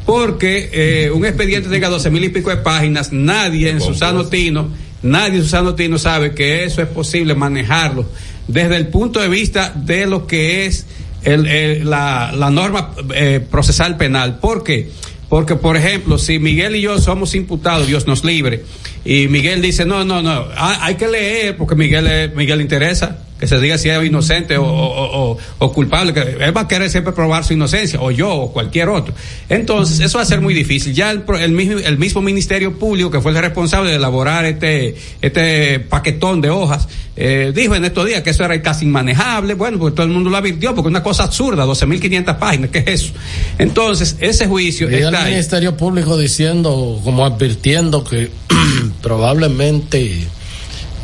Porque 0.07 0.71
eh, 0.73 1.11
un 1.11 1.25
expediente 1.27 1.69
tenga 1.69 1.89
doce 1.89 2.11
mil 2.11 2.25
y 2.25 2.29
pico 2.31 2.51
de 2.51 2.57
páginas, 2.59 3.13
nadie 3.13 3.71
en 3.71 3.81
su 3.81 3.95
sano 3.95 4.27
tino, 4.27 4.71
nadie 5.03 5.37
en 5.39 5.43
su 5.43 5.49
sano 5.49 5.75
tino 5.75 5.99
sabe 5.99 6.33
que 6.35 6.65
eso 6.65 6.81
es 6.83 6.89
posible 6.89 7.35
manejarlo 7.35 8.09
desde 8.49 8.77
el 8.77 8.89
punto 8.89 9.21
de 9.21 9.29
vista 9.29 9.73
de 9.77 10.07
lo 10.07 10.27
que 10.27 10.67
es 10.67 10.87
el- 11.23 11.89
la, 11.89 12.33
la 12.35 12.51
norma 12.51 12.93
eh, 13.15 13.41
procesal 13.51 13.97
penal. 13.97 14.39
¿Por 14.39 14.65
qué? 14.65 14.91
Porque, 15.29 15.55
por 15.55 15.77
ejemplo, 15.77 16.19
si 16.19 16.39
Miguel 16.41 16.75
y 16.77 16.81
yo 16.81 16.99
somos 16.99 17.35
imputados, 17.37 17.87
Dios 17.87 18.07
nos 18.09 18.25
libre, 18.25 18.65
y 19.05 19.29
Miguel 19.29 19.63
dice, 19.63 19.85
no, 19.85 20.05
no, 20.05 20.23
no, 20.23 20.47
ha- 20.57 20.85
hay 20.85 20.97
que 20.97 21.07
leer, 21.07 21.57
porque 21.57 21.77
Miguel, 21.77 22.33
Miguel 22.35 22.61
interesa, 22.61 23.19
que 23.41 23.47
se 23.49 23.59
diga 23.59 23.79
si 23.79 23.89
es 23.89 24.05
inocente 24.05 24.59
o, 24.59 24.65
o- 24.65 25.31
o- 25.33 25.39
o 25.59 25.73
culpable, 25.73 26.13
que 26.13 26.21
él 26.21 26.57
va 26.57 26.61
a 26.63 26.69
querer 26.69 26.91
siempre 26.91 27.13
probar 27.15 27.43
su 27.45 27.55
inocencia, 27.55 27.99
o 28.01 28.11
yo, 28.11 28.29
o 28.33 28.53
cualquier 28.53 28.91
otro. 28.91 29.15
Entonces, 29.49 29.99
eso 30.01 30.19
va 30.19 30.23
a 30.23 30.27
ser 30.27 30.41
muy 30.43 30.53
difícil. 30.55 30.93
Ya 30.95 31.11
el, 31.11 31.25
el 31.41 31.53
mismo, 31.53 31.79
el 31.79 31.99
mismo 31.99 32.21
Ministerio 32.21 32.79
Público, 32.79 33.11
que 33.11 33.21
fue 33.21 33.33
el 33.33 33.39
responsable 33.39 33.91
de 33.91 33.97
elaborar 33.97 34.45
este, 34.45 34.95
este 35.23 35.81
paquetón 35.81 36.41
de 36.41 36.51
hojas, 36.51 36.87
eh, 37.17 37.53
dijo 37.55 37.75
en 37.75 37.85
estos 37.85 38.07
días 38.07 38.23
que 38.23 38.31
eso 38.31 38.45
era 38.45 38.61
casi 38.63 38.85
inmanejable. 38.85 39.55
Bueno, 39.55 39.79
porque 39.79 39.97
todo 39.97 40.07
el 40.07 40.13
mundo 40.13 40.31
lo 40.31 40.37
advirtió, 40.37 40.75
porque 40.75 40.89
es 40.89 40.93
una 40.93 41.03
cosa 41.03 41.25
absurda, 41.25 41.65
12.500 41.67 42.39
páginas, 42.39 42.71
¿qué 42.71 42.79
es 42.81 42.87
eso? 42.89 43.13
Entonces, 43.59 44.17
ese 44.21 44.47
juicio 44.47 44.91
Y 44.91 44.95
el 44.95 45.05
está 45.05 45.25
ahí. 45.25 45.33
Ministerio 45.33 45.77
Público 45.77 46.17
diciendo, 46.19 47.01
como 47.03 47.25
advirtiendo 47.25 48.05
que 48.05 48.31
probablemente, 49.03 50.27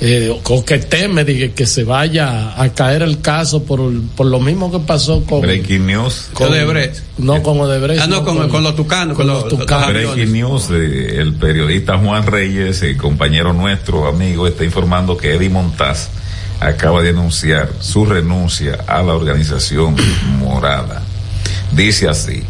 eh, 0.00 0.30
o 0.44 0.64
que 0.64 0.78
teme 0.78 1.24
de 1.24 1.52
que 1.52 1.66
se 1.66 1.82
vaya 1.84 2.60
a 2.60 2.68
caer 2.74 3.02
el 3.02 3.20
caso 3.20 3.62
por, 3.64 3.80
por 4.16 4.26
lo 4.26 4.40
mismo 4.40 4.70
que 4.70 4.78
pasó 4.80 5.24
con. 5.24 5.40
Breaking 5.40 5.86
news. 5.86 6.28
con 6.34 6.48
Odebrecht. 6.48 7.00
No 7.18 7.42
con 7.42 7.58
Odebrecht. 7.60 8.02
Ah, 8.02 8.06
no, 8.06 8.24
con- 8.24 8.48
con 8.48 8.62
los 8.62 8.76
tucanos, 8.76 9.16
Con 9.16 9.26
con 9.26 9.34
los 9.34 9.44
los- 9.52 9.58
tucanos. 9.60 9.88
Breaking 9.92 10.32
news, 10.32 10.68
eh, 10.70 11.16
el 11.18 11.34
periodista 11.34 11.96
Juan 11.98 12.26
Reyes, 12.26 12.82
el 12.82 12.96
compañero 12.96 13.52
nuestro, 13.52 14.06
amigo, 14.06 14.46
está 14.46 14.64
informando 14.64 15.16
que 15.16 15.34
Eddie 15.34 15.48
Montaz 15.50 16.08
acaba 16.60 17.02
de 17.02 17.10
anunciar 17.10 17.70
su 17.80 18.04
renuncia 18.06 18.78
a 18.86 19.02
la 19.02 19.14
organización 19.14 19.96
morada. 20.38 21.02
Dice 21.72 22.08
así, 22.08 22.42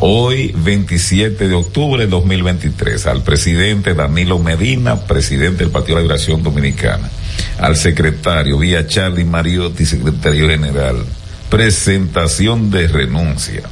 hoy 0.00 0.54
27 0.56 1.48
de 1.48 1.54
octubre 1.54 2.04
de 2.04 2.10
2023, 2.10 3.06
al 3.06 3.22
presidente 3.22 3.94
Danilo 3.94 4.38
Medina, 4.38 5.00
presidente 5.00 5.64
del 5.64 5.70
Partido 5.70 5.96
de 5.96 6.02
la 6.02 6.02
Liberación 6.02 6.42
Dominicana, 6.42 7.10
al 7.58 7.76
secretario 7.76 8.58
Vía 8.58 8.86
Charlie 8.86 9.24
Mariotti, 9.24 9.86
secretario 9.86 10.48
general, 10.48 11.04
presentación 11.48 12.70
de 12.70 12.88
renuncia. 12.88 13.62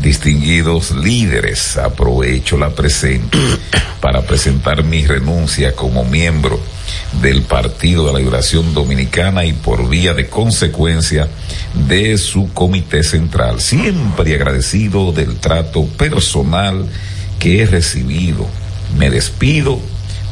Distinguidos 0.00 0.90
líderes, 0.90 1.78
aprovecho 1.78 2.58
la 2.58 2.70
presente 2.70 3.38
para 4.00 4.22
presentar 4.22 4.84
mi 4.84 5.06
renuncia 5.06 5.72
como 5.72 6.04
miembro 6.04 6.60
del 7.20 7.42
Partido 7.42 8.06
de 8.06 8.12
la 8.12 8.18
Liberación 8.18 8.74
Dominicana 8.74 9.44
y 9.44 9.52
por 9.52 9.88
vía 9.88 10.14
de 10.14 10.28
consecuencia 10.28 11.28
de 11.88 12.18
su 12.18 12.52
comité 12.52 13.02
central. 13.02 13.60
Siempre 13.60 14.34
agradecido 14.34 15.12
del 15.12 15.36
trato 15.36 15.84
personal 15.84 16.86
que 17.38 17.62
he 17.62 17.66
recibido. 17.66 18.46
Me 18.98 19.10
despido 19.10 19.80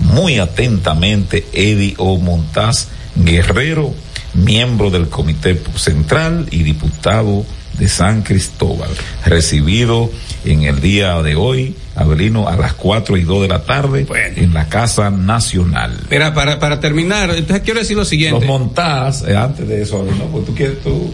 muy 0.01 0.39
atentamente, 0.39 1.47
Eddie 1.53 1.95
O. 1.99 2.19
Montaz 2.19 2.89
Guerrero, 3.17 3.95
miembro 4.35 4.91
del 4.91 5.09
comité 5.09 5.61
central 5.77 6.47
y 6.51 6.63
diputado 6.63 7.45
de 7.79 7.89
San 7.89 8.23
Cristóbal, 8.23 8.91
recibido 9.25 10.11
en 10.45 10.63
el 10.63 10.81
día 10.81 11.23
de 11.23 11.37
hoy, 11.37 11.75
Abelino, 11.97 12.49
a 12.49 12.57
las 12.57 12.75
cuatro 12.75 13.17
y 13.17 13.23
dos 13.23 13.43
de 13.43 13.49
la 13.49 13.63
tarde, 13.65 14.07
en 14.37 14.55
la 14.55 14.69
Casa 14.69 15.11
Nacional. 15.11 15.93
Mira, 16.11 16.35
para, 16.35 16.59
para 16.59 16.81
terminar, 16.81 17.31
entonces 17.31 17.63
quiero 17.65 17.81
decir 17.81 17.97
lo 17.97 18.05
siguiente. 18.05 18.41
Los 18.41 18.49
montás, 18.49 19.25
eh, 19.27 19.37
antes 19.37 19.67
de 19.67 19.83
eso, 19.83 19.99
Abelino, 19.99 20.25
pues 20.27 20.45
tú 20.47 20.55
quieres, 20.55 20.81
tú, 20.83 21.13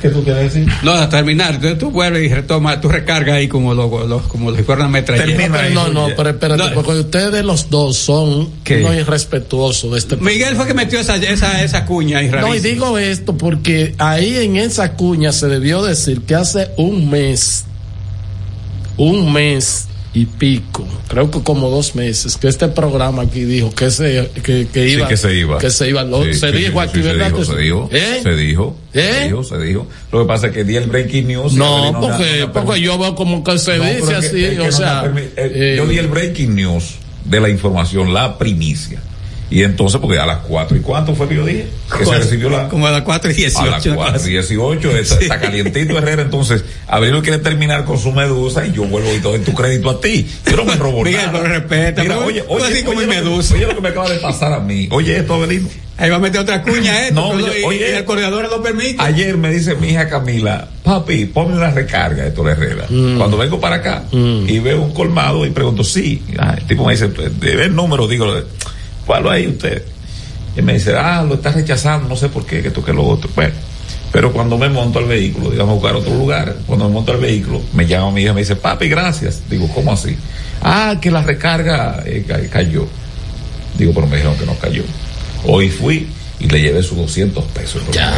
¿qué 0.00 0.08
tú 0.08 0.24
quieres 0.24 0.52
decir? 0.52 0.72
No, 0.82 0.92
a 0.92 1.08
terminar, 1.08 1.54
entonces 1.54 1.78
tú 1.78 1.90
vuelves 1.90 2.22
y 2.24 2.34
retomas, 2.34 2.80
tú 2.80 2.88
recargas 2.88 3.36
ahí 3.36 3.48
como 3.48 3.74
los, 3.74 4.08
los, 4.08 4.22
como 4.22 4.50
los 4.50 4.90
metralleta. 4.90 5.68
No, 5.70 5.88
no, 5.88 6.08
pero 6.16 6.30
espérate, 6.30 6.74
porque 6.74 6.92
ustedes 6.92 7.44
los 7.44 7.70
dos 7.70 7.96
son 7.96 8.48
unos 8.70 8.94
irrespetuosos 8.94 9.92
de 9.92 9.98
este 9.98 10.16
Miguel 10.16 10.56
fue 10.56 10.66
que 10.66 10.74
metió 10.74 10.98
esa, 10.98 11.16
esa, 11.16 11.62
esa 11.62 11.84
cuña 11.84 12.18
ahí 12.18 12.28
No, 12.30 12.54
y 12.54 12.60
digo 12.60 12.98
esto 12.98 13.36
porque 13.36 13.94
ahí 13.98 14.36
en 14.36 14.56
esa 14.56 14.92
cuña 14.94 15.32
se 15.32 15.48
debió 15.48 15.82
decir 15.82 16.22
que 16.22 16.34
hace 16.34 16.70
un 16.76 17.10
mes, 17.10 17.64
un 18.96 19.32
mes 19.32 19.88
y 20.14 20.26
pico, 20.26 20.86
creo 21.08 21.30
que 21.30 21.40
como 21.42 21.70
dos 21.70 21.94
meses, 21.94 22.36
que 22.36 22.46
este 22.48 22.68
programa 22.68 23.22
aquí 23.22 23.44
dijo 23.44 23.74
que 23.74 23.90
se, 23.90 24.30
que, 24.42 24.66
que 24.70 24.84
Sí, 24.88 24.92
iba, 24.94 25.08
que 25.08 25.16
se 25.16 25.34
iba. 25.34 25.58
que 25.58 25.70
se 25.70 25.88
iba, 25.88 26.04
Lo- 26.04 26.22
Sí, 26.24 26.34
se 26.34 26.50
sí, 26.52 26.58
dijo 26.58 26.72
sí, 26.82 26.88
aquí, 26.88 26.98
sí. 26.98 27.08
Se 27.08 27.14
dijo, 27.14 27.44
se 27.44 27.56
dijo, 27.56 27.88
¿Eh? 27.90 28.20
se 28.22 28.36
dijo, 28.36 28.76
¿Eh? 28.92 29.10
se 29.14 29.24
dijo, 29.24 29.44
se 29.44 29.58
dijo. 29.58 29.86
Lo 30.12 30.20
que 30.20 30.26
pasa 30.28 30.46
es 30.48 30.52
que 30.52 30.64
di 30.64 30.76
el 30.76 30.86
breaking 30.88 31.28
news. 31.28 31.54
No, 31.54 31.96
porque, 31.98 32.46
porque 32.52 32.80
yo 32.82 32.98
veo 32.98 33.14
como 33.14 33.42
que 33.42 33.56
se 33.58 33.78
No, 33.78 33.84
dice 33.84 34.14
así, 34.14 34.30
que- 34.32 34.60
o 34.60 34.64
no 34.66 34.72
sea, 34.72 35.04
permi- 35.04 35.30
eh, 35.34 35.52
eh, 35.54 35.74
yo 35.78 35.86
di 35.86 35.96
el 35.96 36.08
breaking 36.08 36.54
news 36.56 36.96
de 37.24 37.40
la 37.40 37.48
información, 37.48 38.12
la 38.12 38.36
primicia. 38.36 39.00
Y 39.52 39.64
entonces, 39.64 40.00
porque 40.00 40.18
a 40.18 40.24
las 40.24 40.38
cuatro 40.38 40.76
y 40.76 40.80
cuánto 40.80 41.14
fue 41.14 41.28
que 41.28 41.34
yo 41.34 41.44
dije, 41.44 41.66
que 41.90 41.98
se 41.98 42.04
Como- 42.04 42.16
recibió 42.18 42.48
la. 42.48 42.68
como 42.70 42.86
a 42.86 42.90
las 42.90 43.02
cuatro 43.02 43.30
y 43.30 43.34
dieciocho, 43.34 43.66
A 43.68 43.70
las 43.72 43.84
una 43.86 43.94
cuatro 43.96 44.14
cosa. 44.14 44.28
y 44.28 44.32
dieciocho, 44.32 44.96
está, 44.96 45.18
está 45.20 45.40
calientito 45.40 45.98
Herrera. 45.98 46.22
Entonces, 46.22 46.64
Abril 46.88 47.20
quiere 47.22 47.38
terminar 47.38 47.84
con 47.84 47.98
su 47.98 48.12
medusa 48.12 48.66
y 48.66 48.72
yo 48.72 48.84
vuelvo 48.84 49.12
y 49.12 49.18
doy 49.18 49.40
tu 49.40 49.52
crédito 49.52 49.90
a 49.90 50.00
ti. 50.00 50.26
Yo 50.50 50.56
no 50.56 50.64
me 50.64 50.74
robo 50.76 51.02
Miguel, 51.04 51.26
nada. 51.26 51.32
pero 51.32 51.44
respeta, 51.54 52.02
Mira, 52.02 52.18
oye, 52.18 52.42
oye, 52.48 52.64
así 52.64 52.82
como 52.82 52.98
oye, 52.98 53.06
lo 53.06 53.12
que- 53.12 53.20
medusa. 53.20 53.54
Oye, 53.54 53.66
lo 53.66 53.74
que 53.74 53.80
me 53.82 53.88
acaba 53.90 54.08
de 54.08 54.16
pasar 54.20 54.52
a 54.54 54.60
mí. 54.60 54.88
Oye, 54.90 55.18
esto, 55.18 55.34
Abelino. 55.34 55.68
Ahí 55.98 56.08
va 56.08 56.16
a 56.16 56.18
meter 56.20 56.40
otra 56.40 56.62
cuña 56.62 57.06
esto, 57.06 57.20
No, 57.20 57.32
pero 57.36 57.48
yo- 57.48 57.58
y- 57.58 57.62
oye. 57.64 57.90
y 57.92 57.96
el 57.96 58.04
coordinador 58.06 58.48
lo 58.50 58.62
permite. 58.62 58.96
Ayer 58.98 59.36
me 59.36 59.50
dice 59.52 59.74
mi 59.76 59.88
hija 59.90 60.08
Camila, 60.08 60.66
papi, 60.82 61.26
ponme 61.26 61.54
una 61.54 61.70
recarga 61.70 62.24
de 62.24 62.30
Tole 62.30 62.52
Herrera. 62.52 62.86
Mm. 62.88 63.18
Cuando 63.18 63.36
vengo 63.36 63.60
para 63.60 63.76
acá 63.76 64.04
y 64.10 64.58
veo 64.60 64.80
un 64.80 64.94
colmado 64.94 65.44
y 65.44 65.50
pregunto, 65.50 65.84
sí, 65.84 66.22
Ah, 66.38 66.54
el 66.58 66.64
tipo 66.66 66.86
me 66.86 66.94
dice, 66.94 67.08
ve 67.08 67.64
el 67.66 67.74
número, 67.76 68.08
digo, 68.08 68.26
¿cuál 69.20 69.28
ahí 69.30 69.46
usted? 69.46 69.82
Y 70.56 70.62
me 70.62 70.74
dice, 70.74 70.94
ah, 70.96 71.22
lo 71.26 71.34
está 71.34 71.50
rechazando, 71.52 72.08
no 72.08 72.16
sé 72.16 72.28
por 72.30 72.46
qué, 72.46 72.62
que 72.62 72.68
esto 72.68 72.82
que 72.84 72.92
lo 72.92 73.04
otro. 73.04 73.28
Bueno, 73.34 73.52
pero 74.10 74.32
cuando 74.32 74.56
me 74.58 74.68
monto 74.68 74.98
al 74.98 75.04
vehículo, 75.06 75.50
digamos, 75.50 75.72
a 75.72 75.74
buscar 75.74 75.96
otro 75.96 76.14
lugar, 76.14 76.56
cuando 76.66 76.86
me 76.88 76.94
monto 76.94 77.12
al 77.12 77.18
vehículo, 77.18 77.60
me 77.74 77.86
llama 77.86 78.10
mi 78.10 78.22
hija 78.22 78.30
y 78.30 78.34
me 78.34 78.40
dice, 78.40 78.56
papi, 78.56 78.88
gracias. 78.88 79.42
Digo, 79.50 79.68
¿cómo 79.74 79.92
así? 79.92 80.16
Ah, 80.62 80.96
que 81.00 81.10
la 81.10 81.22
recarga 81.22 82.02
eh, 82.06 82.24
ca- 82.26 82.40
cayó. 82.50 82.86
Digo, 83.76 83.92
pero 83.94 84.06
me 84.06 84.16
dijeron 84.16 84.36
que 84.38 84.46
no 84.46 84.54
cayó. 84.56 84.82
Hoy 85.44 85.68
fui 85.70 86.06
y 86.38 86.48
le 86.48 86.60
llevé 86.60 86.82
sus 86.82 86.98
200 86.98 87.44
pesos. 87.46 87.82
Ya, 87.92 88.14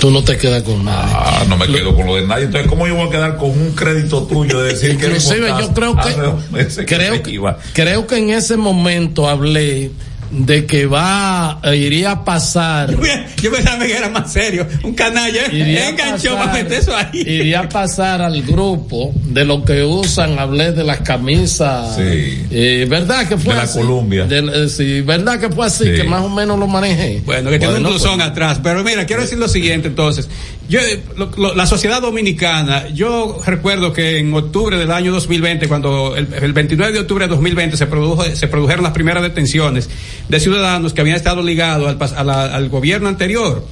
tú 0.00 0.10
no 0.10 0.22
te 0.24 0.36
quedas 0.38 0.62
con 0.62 0.82
nada. 0.84 1.06
Ah, 1.12 1.44
no 1.48 1.56
me 1.58 1.66
quedo 1.66 1.94
con 1.94 2.06
lo 2.06 2.16
de 2.16 2.26
nadie. 2.26 2.44
Entonces, 2.44 2.68
¿cómo 2.70 2.86
yo 2.86 2.94
voy 2.94 3.08
a 3.08 3.10
quedar 3.10 3.36
con 3.36 3.50
un 3.50 3.72
crédito 3.72 4.22
tuyo 4.22 4.60
de 4.62 4.72
decir 4.72 4.96
que 4.96 5.06
Inclusive 5.06 5.48
yo 5.60 5.72
creo 5.74 5.94
que 5.96 6.66
que 6.66 6.86
creo 6.86 7.14
se 7.16 7.22
que, 7.22 7.30
iba? 7.32 7.58
creo 7.74 8.06
que 8.06 8.16
en 8.18 8.30
ese 8.30 8.56
momento 8.56 9.28
hablé 9.28 9.90
de 10.30 10.66
que 10.66 10.86
va 10.86 11.60
eh, 11.62 11.76
iría 11.76 12.10
a 12.12 12.24
pasar 12.24 12.90
Yo, 12.90 12.98
yo 13.42 13.50
pensaba 13.52 13.84
que 13.84 13.96
era 13.96 14.08
más 14.08 14.32
serio. 14.32 14.66
Un 14.82 14.94
canalla 14.94 15.46
iría 15.52 15.86
a 15.86 15.88
enganchó 15.90 16.32
pasar- 16.34 16.38
para 16.38 16.52
meter 16.52 16.72
eso 16.80 16.96
ahí. 16.96 17.20
iría 17.20 17.60
a 17.60 17.68
pasar 17.68 18.22
al 18.22 18.42
grupo 18.42 19.12
de 19.24 19.44
lo 19.44 19.64
que 19.64 19.82
usan 19.84 20.38
hablé 20.38 20.72
de 20.72 20.84
las 20.84 21.00
camisas 21.00 21.96
Sí. 21.96 22.46
eh, 22.50 22.86
verdad 22.88 23.26
que 23.28 23.36
fue 23.36 23.52
De 23.54 23.58
la 23.60 23.64
así? 23.64 23.78
Columbia. 23.78 24.24
De- 24.26 24.64
eh, 24.64 24.68
sí 24.68 25.00
verdad 25.02 25.38
que 25.38 25.48
fue 25.50 25.66
así 25.66 25.84
Sí. 25.84 25.92
que 25.94 26.04
más 26.04 26.22
o 26.22 26.28
menos 26.28 26.58
lo 26.58 26.66
manejé 26.66 27.22
Bueno, 27.24 27.50
que 27.50 27.58
tiene 27.58 27.74
un 27.74 27.82
Bueno, 27.82 27.96
blusón 27.96 28.16
pues, 28.18 28.28
atrás. 28.30 28.60
Pero 28.62 28.82
mira, 28.84 29.06
quiero 29.06 29.22
decir 29.22 29.38
lo 29.38 29.48
siguiente 29.48 29.88
entonces. 29.88 30.28
Yo, 30.68 30.80
lo- 31.16 31.54
la 31.54 31.66
sociedad 31.66 32.02
dominicana, 32.02 32.88
yo 32.88 33.38
recuerdo 33.46 33.92
que 33.92 34.18
en 34.18 34.34
octubre 34.34 34.76
del 34.76 34.90
año 34.90 35.12
2020, 35.12 35.68
cuando 35.68 36.16
el, 36.16 36.26
el 36.42 36.52
29 36.52 36.92
de 36.92 37.00
octubre 37.00 37.24
de 37.26 37.28
2020 37.34 37.76
se, 37.76 37.86
produjo, 37.86 38.24
se 38.24 38.48
produjeron 38.48 38.82
las 38.82 38.92
primeras 38.92 39.22
detenciones 39.22 39.88
de 40.28 40.40
ciudadanos 40.40 40.92
que 40.92 41.00
habían 41.02 41.16
estado 41.16 41.42
ligados 41.42 41.88
al, 41.88 41.98
pas- 41.98 42.14
a 42.16 42.24
la- 42.24 42.46
al 42.54 42.68
gobierno 42.68 43.08
anterior. 43.08 43.64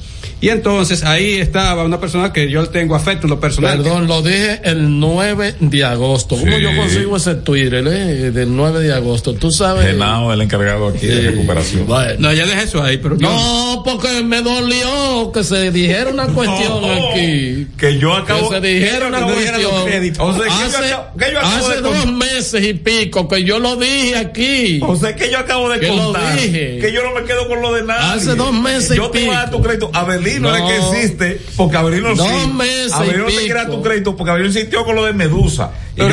Y 0.44 0.50
entonces 0.50 1.02
ahí 1.04 1.34
estaba 1.36 1.84
una 1.84 1.98
persona 1.98 2.30
que 2.32 2.50
yo 2.50 2.66
tengo 2.68 2.94
afecto 2.94 3.26
en 3.26 3.30
lo 3.30 3.40
personal. 3.40 3.78
Perdón, 3.78 4.06
lo 4.06 4.20
dije 4.20 4.60
el 4.64 5.00
9 5.00 5.54
de 5.60 5.84
agosto. 5.84 6.36
¿Cómo 6.36 6.56
Sí. 6.56 6.62
yo 6.62 6.76
consigo 6.76 7.16
ese 7.16 7.34
Twitter 7.36 7.82
eh, 7.86 8.30
del 8.30 8.54
9 8.54 8.80
de 8.80 8.92
agosto? 8.92 9.32
Tú 9.32 9.50
sabes. 9.50 9.86
Genao, 9.86 10.32
el 10.34 10.42
encargado 10.42 10.88
aquí 10.88 11.06
de 11.06 11.30
recuperación. 11.30 11.86
bueno. 11.86 12.14
No, 12.18 12.32
ya 12.34 12.44
dejé 12.44 12.64
eso 12.64 12.82
ahí, 12.82 12.98
pero 12.98 13.16
yo- 13.16 13.26
No, 13.26 13.82
porque 13.86 14.22
me 14.22 14.42
dolió 14.42 15.32
que 15.32 15.42
se 15.44 15.70
dijera 15.70 16.10
una 16.10 16.26
cuestión 16.34 16.82
No, 16.82 17.08
aquí. 17.10 17.66
Que 17.78 17.98
yo 17.98 18.12
acabo. 18.14 18.50
que 18.50 18.56
se 18.56 18.60
dijera 18.60 19.06
una 19.08 19.18
que 19.20 19.24
los 19.24 19.32
cuestión. 19.32 19.72
O 20.18 20.34
sea, 20.34 20.42
que 20.44 20.48
yo 20.48 20.66
hace 20.66 20.92
acabo- 20.92 21.16
que 21.18 21.32
yo 21.32 21.38
acabo 21.38 21.56
hace 21.66 21.74
de 21.76 21.80
dos 21.80 22.06
meses 22.12 22.64
y 22.66 22.74
pico 22.74 23.28
que 23.28 23.44
yo 23.44 23.58
lo 23.60 23.76
dije 23.76 24.16
aquí. 24.16 24.80
O 24.82 24.94
sea, 24.94 25.16
que 25.16 25.30
yo 25.30 25.38
acabo 25.38 25.70
de 25.70 25.80
Que 25.80 25.88
lo 25.88 25.96
contar 26.12 26.36
dije. 26.36 26.78
que 26.82 26.92
yo 26.92 27.02
no 27.02 27.18
me 27.18 27.26
quedo 27.26 27.48
con 27.48 27.62
lo 27.62 27.72
de 27.72 27.82
nadie. 27.84 28.14
Hace 28.20 28.34
dos 28.34 28.52
meses 28.52 28.90
y 28.92 28.96
Yo 28.96 29.08
te 29.10 29.22
iba 29.24 29.34
a 29.34 29.36
dar 29.38 29.50
tu 29.50 29.56
pico. 29.56 29.68
crédito. 29.68 29.90
No. 30.40 30.54
es 30.56 30.62
que 30.62 30.76
existe, 30.98 31.40
porque 31.56 31.76
Abelino 31.76 32.14
Dos 32.14 32.28
sí. 32.28 32.48
meses 32.52 32.90
y 32.90 32.94
Abelino 32.94 33.26
te 33.26 33.32
pico. 33.32 33.76
tu 33.76 33.82
crédito, 33.82 34.16
porque 34.16 34.30
Abelino 34.30 34.48
insistió 34.50 34.84
con 34.84 34.94
lo 34.96 35.04
de 35.04 35.12
Medusa. 35.12 35.70
Pero, 35.96 36.08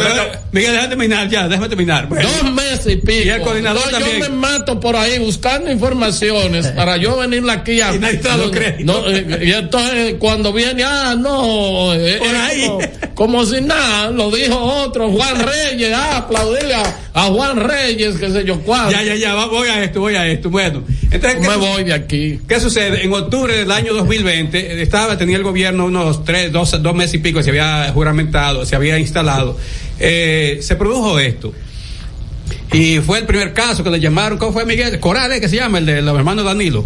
Miguel, 0.51 0.73
déjame 0.73 0.87
terminar 0.89 1.27
ya, 1.27 1.47
déjame 1.47 1.67
terminar. 1.67 2.07
Bueno. 2.07 2.29
Dos 2.29 2.51
meses 2.53 2.93
y 2.93 2.95
pico. 2.97 3.23
Y 3.25 3.29
el 3.29 3.41
coordinador 3.41 3.83
No, 3.85 3.91
también. 3.91 4.19
Yo 4.19 4.29
me 4.29 4.35
mato 4.35 4.79
por 4.79 4.95
ahí 4.95 5.17
buscando 5.17 5.71
informaciones 5.71 6.67
para 6.75 6.97
yo 6.97 7.17
venir 7.17 7.43
aquí 7.49 7.81
a. 7.81 7.93
Y 7.95 7.97
no, 7.99 8.07
créditos. 8.51 8.85
no, 8.85 9.07
eh, 9.09 9.39
y 9.43 9.51
entonces 9.51 10.15
cuando 10.19 10.53
viene, 10.53 10.83
ah, 10.83 11.15
no. 11.17 11.93
eh, 11.95 12.17
Por 12.19 12.27
eh, 12.27 12.37
ahí. 12.37 12.67
Como, 12.67 12.81
como 13.15 13.45
si 13.45 13.61
nada, 13.61 14.11
lo 14.11 14.29
dijo 14.29 14.55
otro, 14.59 15.09
Juan 15.09 15.45
Reyes, 15.47 15.93
ah, 15.95 16.17
aplaudirle 16.17 16.75
a, 16.75 16.83
a 17.13 17.23
Juan 17.25 17.57
Reyes, 17.57 18.15
qué 18.17 18.29
sé 18.29 18.45
yo 18.45 18.61
cuándo. 18.61 18.91
Ya, 18.91 19.03
ya, 19.03 19.15
ya, 19.15 19.45
voy 19.45 19.67
a 19.67 19.83
esto, 19.83 19.99
voy 19.99 20.15
a 20.15 20.27
esto. 20.27 20.49
Bueno, 20.49 20.83
entonces, 21.09 21.39
¿qué 21.41 21.49
Me 21.49 21.57
voy 21.57 21.83
de 21.83 21.93
aquí. 21.93 22.39
¿Qué 22.47 22.59
sucede? 22.59 23.03
En 23.03 23.11
octubre 23.11 23.55
del 23.55 23.71
año 23.71 23.93
2020 23.93 24.57
eh, 24.57 24.81
estaba 24.81 25.17
tenía 25.17 25.37
el 25.37 25.43
gobierno 25.43 25.85
unos 25.85 26.23
tres, 26.23 26.51
dos, 26.51 26.81
dos 26.81 26.95
meses 26.95 27.15
y 27.15 27.17
pico, 27.17 27.43
se 27.43 27.49
había 27.49 27.91
juramentado, 27.93 28.65
se 28.65 28.75
había 28.75 28.97
instalado. 28.97 29.57
Eh, 29.99 30.59
se 30.61 30.75
produjo 30.75 31.19
esto. 31.19 31.53
Y 32.73 32.99
fue 32.99 33.19
el 33.19 33.25
primer 33.25 33.53
caso 33.53 33.83
que 33.83 33.89
le 33.89 33.99
llamaron, 33.99 34.37
¿cómo 34.37 34.53
fue 34.53 34.65
Miguel? 34.65 34.99
Corales, 35.01 35.41
que 35.41 35.49
se 35.49 35.57
llama, 35.57 35.79
el 35.79 35.85
de 35.85 36.01
los 36.01 36.17
hermanos 36.17 36.45
Danilo. 36.45 36.85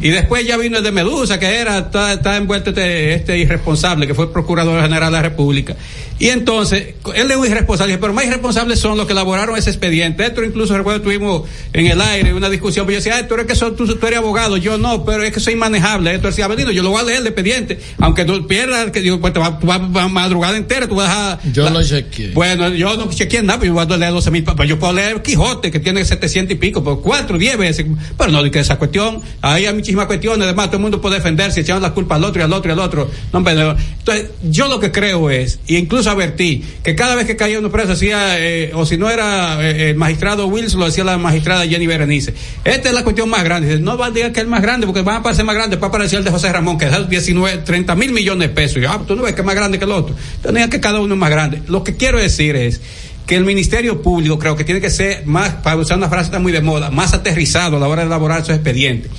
Y 0.00 0.08
después 0.08 0.46
ya 0.46 0.56
vino 0.56 0.78
el 0.78 0.84
de 0.84 0.92
Medusa, 0.92 1.38
que 1.38 1.46
era, 1.46 1.78
está, 1.78 2.14
está 2.14 2.36
envuelto 2.36 2.70
este, 2.70 3.14
este 3.14 3.38
irresponsable, 3.38 4.06
que 4.06 4.14
fue 4.14 4.26
el 4.26 4.30
procurador 4.30 4.80
general 4.80 5.10
de 5.10 5.16
la 5.18 5.22
República. 5.22 5.76
Y 6.18 6.28
entonces, 6.30 6.94
él 7.14 7.30
es 7.30 7.36
un 7.36 7.46
irresponsable, 7.46 7.98
pero 7.98 8.14
más 8.14 8.24
irresponsables 8.24 8.78
son 8.78 8.96
los 8.96 9.06
que 9.06 9.12
elaboraron 9.12 9.56
ese 9.58 9.68
expediente. 9.70 10.24
Esto 10.24 10.42
incluso 10.42 10.74
recuerdo 10.76 11.02
tuvimos 11.02 11.42
en 11.74 11.86
el 11.88 12.00
aire 12.00 12.32
una 12.32 12.48
discusión, 12.48 12.86
pero 12.86 12.94
yo 12.98 13.04
decía, 13.04 13.16
"Ay, 13.16 13.24
tú 13.28 13.34
eres 13.34 13.46
que 13.46 13.54
son, 13.54 13.76
tú, 13.76 13.86
tú 13.86 14.06
eres 14.06 14.18
abogado, 14.20 14.56
yo 14.56 14.78
no, 14.78 15.04
pero 15.04 15.22
es 15.22 15.32
que 15.32 15.40
soy 15.40 15.56
manejable. 15.56 16.14
Esto 16.14 16.28
decía, 16.28 16.48
venido, 16.48 16.70
yo 16.70 16.82
lo 16.82 16.90
voy 16.90 17.00
a 17.00 17.04
leer 17.04 17.18
el 17.18 17.26
expediente, 17.26 17.78
aunque 17.98 18.24
tú 18.24 18.46
pierdas, 18.46 18.90
que 18.92 19.00
digo, 19.00 19.20
pues 19.20 19.34
te 19.34 19.38
vas, 19.40 19.60
vas, 19.62 19.92
vas 19.92 20.10
madrugada 20.10 20.56
entera, 20.56 20.88
tú 20.88 20.94
vas 20.94 21.10
a... 21.10 21.38
Yo 21.52 21.64
la- 21.64 21.70
lo 21.70 21.82
chequeé. 21.82 22.30
bueno, 22.30 22.70
yo 22.70 22.96
no 22.96 23.10
chequeé 23.10 23.42
nada, 23.42 23.58
pero 23.60 23.74
yo 23.74 23.84
voy 23.84 23.94
a 23.94 23.96
leer 23.98 24.12
12 24.12 24.30
mil, 24.30 24.42
pero 24.44 24.64
yo 24.64 24.78
puedo 24.78 24.94
leer 24.94 25.20
Quijote, 25.20 25.70
que 25.70 25.80
tiene 25.80 26.02
700 26.04 26.54
y 26.54 26.58
pico, 26.58 26.82
por 26.82 27.02
cuatro, 27.02 27.36
diez 27.36 27.58
veces, 27.58 27.84
pero 28.16 28.30
no, 28.30 28.42
que 28.50 28.60
esa 28.60 28.78
cuestión, 28.78 29.20
ahí 29.42 29.66
hay 29.66 29.74
muchísimas 29.74 30.06
cuestiones, 30.06 30.44
además 30.44 30.66
todo 30.68 30.76
el 30.78 30.82
mundo 30.82 31.00
puede 31.00 31.16
defenderse, 31.16 31.60
echando 31.60 31.86
la 31.86 31.92
culpa 31.92 32.14
al 32.14 32.24
otro 32.24 32.40
y 32.40 32.44
al 32.44 32.52
otro 32.54 32.70
y 32.70 32.72
al 32.72 32.78
otro. 32.78 33.10
No, 33.34 33.40
no. 33.40 33.76
Entonces, 33.98 34.30
yo 34.44 34.68
lo 34.68 34.80
que 34.80 34.90
creo 34.90 35.28
es, 35.30 35.58
y 35.66 35.76
incluso 35.76 36.05
advertí, 36.10 36.64
que 36.82 36.94
cada 36.94 37.14
vez 37.14 37.26
que 37.26 37.36
caía 37.36 37.58
uno 37.58 37.70
preso, 37.70 37.88
decía, 37.88 38.38
eh, 38.38 38.70
o 38.74 38.86
si 38.86 38.96
no 38.96 39.10
era 39.10 39.62
eh, 39.62 39.90
el 39.90 39.96
magistrado 39.96 40.46
Wilson, 40.46 40.80
lo 40.80 40.86
decía 40.86 41.04
la 41.04 41.18
magistrada 41.18 41.66
Jenny 41.66 41.86
Berenice. 41.86 42.34
Esta 42.64 42.88
es 42.88 42.94
la 42.94 43.04
cuestión 43.04 43.28
más 43.28 43.44
grande. 43.44 43.68
Dice, 43.68 43.80
no 43.80 43.96
va 43.96 44.06
a 44.06 44.10
decir 44.10 44.32
que 44.32 44.40
es 44.40 44.46
más 44.46 44.62
grande, 44.62 44.86
porque 44.86 45.02
van 45.02 45.16
a 45.16 45.22
parecer 45.22 45.44
más 45.44 45.54
grande, 45.54 45.76
va 45.76 45.86
a 45.86 45.88
aparecer 45.88 46.18
el 46.18 46.24
de 46.24 46.30
José 46.30 46.52
Ramón, 46.52 46.78
que 46.78 46.86
es 46.86 47.08
19, 47.08 47.58
30 47.58 47.94
mil 47.94 48.12
millones 48.12 48.48
de 48.48 48.54
pesos. 48.54 48.78
Y 48.78 48.80
yo, 48.80 48.90
ah, 48.90 49.02
tú 49.06 49.16
no 49.16 49.22
ves 49.22 49.34
que 49.34 49.40
es 49.40 49.46
más 49.46 49.54
grande 49.54 49.78
que 49.78 49.84
el 49.84 49.92
otro. 49.92 50.14
Tenía 50.42 50.68
que 50.70 50.80
cada 50.80 51.00
uno 51.00 51.14
es 51.14 51.20
más 51.20 51.30
grande. 51.30 51.62
Lo 51.68 51.84
que 51.84 51.96
quiero 51.96 52.18
decir 52.18 52.56
es, 52.56 52.80
que 53.26 53.34
el 53.34 53.44
Ministerio 53.44 54.02
Público 54.02 54.38
creo 54.38 54.56
que 54.56 54.64
tiene 54.64 54.80
que 54.80 54.90
ser 54.90 55.26
más, 55.26 55.54
para 55.54 55.76
usar 55.76 55.98
una 55.98 56.08
frase 56.08 56.24
que 56.24 56.36
está 56.36 56.38
muy 56.38 56.52
de 56.52 56.60
moda, 56.60 56.90
más 56.90 57.12
aterrizado 57.12 57.76
a 57.76 57.80
la 57.80 57.88
hora 57.88 58.02
de 58.02 58.06
elaborar 58.06 58.44
sus 58.44 58.54
expedientes. 58.54 59.10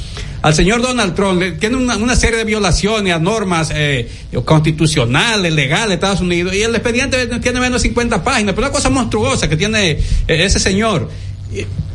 Al 0.42 0.54
señor 0.54 0.82
Donald 0.82 1.16
Trump 1.16 1.40
le- 1.42 1.52
tiene 1.54 1.76
una, 1.78 1.98
una 1.98 2.16
serie 2.16 2.38
de 2.38 2.44
violaciones 2.44 3.14
a 3.14 3.20
normas 3.20 3.72
eh, 3.74 4.10
constitucionales, 4.46 5.52
legales 5.54 5.90
de 5.90 5.94
Estados 5.96 6.22
Unidos, 6.22 6.54
y 6.56 6.62
el 6.62 6.74
expediente 6.76 7.26
tiene 7.40 7.60
menos 7.60 7.82
de 7.82 7.88
50 7.90 8.24
páginas, 8.24 8.54
pero 8.56 8.68
una 8.68 8.74
cosa 8.74 8.90
monstruosa 8.90 9.48
que 9.50 9.58
tiene 9.58 9.92
eh, 9.92 10.00
ese 10.28 10.60
señor. 10.60 11.10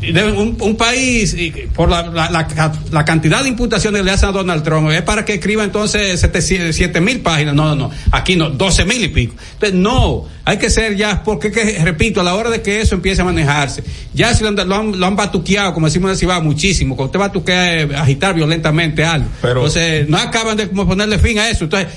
De 0.01 0.25
un, 0.33 0.57
un 0.61 0.77
país, 0.77 1.33
y 1.35 1.51
por 1.75 1.89
la, 1.89 2.03
la, 2.09 2.29
la- 2.31 2.73
la 2.91 3.05
cantidad 3.05 3.43
de 3.43 3.51
imputaciones 3.51 4.01
que 4.01 4.05
le 4.05 4.11
hacen 4.11 4.31
a 4.31 4.33
Donald 4.33 4.65
Trump, 4.65 4.91
es 4.91 5.03
para 5.03 5.25
que 5.25 5.35
escriba 5.35 5.63
entonces 5.63 6.27
7 6.73 7.01
mil 7.01 7.21
páginas. 7.21 7.55
No, 7.55 7.67
no, 7.67 7.77
no. 7.77 7.91
Aquí 8.11 8.35
no, 8.35 8.51
12 8.51 8.85
mil 8.85 9.05
y 9.05 9.09
pico. 9.09 9.35
Entonces, 9.55 9.79
no, 9.79 10.25
hay 10.45 10.57
que 10.59 10.71
ser 10.71 10.97
ya, 10.97 11.23
porque, 11.23 11.53
que, 11.53 11.79
repito, 11.85 12.21
a 12.21 12.25
la 12.25 12.35
hora 12.35 12.51
de 12.51 12.63
que 12.63 12.81
eso 12.81 12.95
empiece 12.97 13.21
a 13.23 13.25
manejarse, 13.25 13.85
ya 14.13 14.35
si 14.35 14.43
lo 14.43 14.49
han, 14.49 14.69
lo 14.69 14.75
han, 14.75 14.99
lo 14.99 15.07
han 15.07 15.15
batuqueado, 15.17 15.73
como 15.73 15.87
decimos 15.87 16.11
en 16.11 16.17
Cibao, 16.17 16.43
muchísimo. 16.43 16.97
Cuando 16.97 17.07
usted 17.11 17.21
batuquea, 17.21 17.83
eh, 17.83 17.89
agitar 17.97 18.35
violentamente 18.35 19.05
algo. 19.05 19.29
Pero- 19.41 19.61
entonces, 19.61 20.09
no 20.09 20.17
acaban 20.17 20.57
de 20.57 20.69
como 20.69 20.89
ponerle 20.89 21.19
fin 21.21 21.39
a 21.39 21.49
eso. 21.49 21.65
Entonces, 21.65 21.89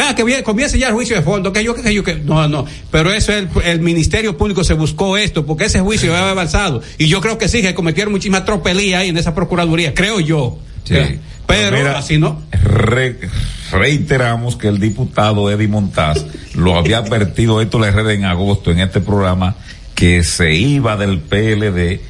Ah, 0.00 0.14
que 0.14 0.22
bien, 0.24 0.42
comience 0.44 0.78
ya 0.78 0.88
el 0.88 0.94
juicio 0.94 1.16
de 1.16 1.22
fondo, 1.22 1.52
que 1.52 1.64
yo, 1.64 1.74
que 1.74 1.92
yo, 1.92 2.04
que 2.04 2.14
no, 2.16 2.46
no, 2.48 2.64
pero 2.92 3.12
eso 3.12 3.32
el, 3.32 3.48
el 3.64 3.80
Ministerio 3.80 4.36
Público 4.36 4.62
se 4.62 4.74
buscó 4.74 5.16
esto, 5.16 5.44
porque 5.46 5.64
ese 5.64 5.80
juicio 5.80 6.14
había 6.16 6.30
avanzado, 6.30 6.80
y 6.98 7.08
yo 7.08 7.20
creo 7.20 7.38
que 7.38 7.48
sí, 7.48 7.60
que 7.62 7.74
cometieron 7.74 8.12
muchísima 8.12 8.44
tropelía 8.44 9.00
ahí 9.00 9.08
en 9.08 9.16
esa 9.16 9.34
Procuraduría, 9.34 9.92
creo 9.94 10.20
yo. 10.20 10.58
Sí. 10.84 10.94
Pero 11.46 11.76
Mira, 11.76 11.98
así 11.98 12.18
no. 12.18 12.40
re- 12.62 13.18
reiteramos 13.72 14.56
que 14.56 14.68
el 14.68 14.78
diputado 14.78 15.50
Eddie 15.50 15.66
Montaz 15.68 16.24
lo 16.54 16.76
había 16.76 16.98
advertido 16.98 17.60
Héctor 17.60 17.86
Herrera 17.86 18.12
en 18.12 18.24
agosto 18.24 18.70
en 18.70 18.80
este 18.80 19.00
programa 19.00 19.56
que 19.94 20.22
se 20.22 20.54
iba 20.54 20.96
del 20.96 21.18
PLD 21.20 22.00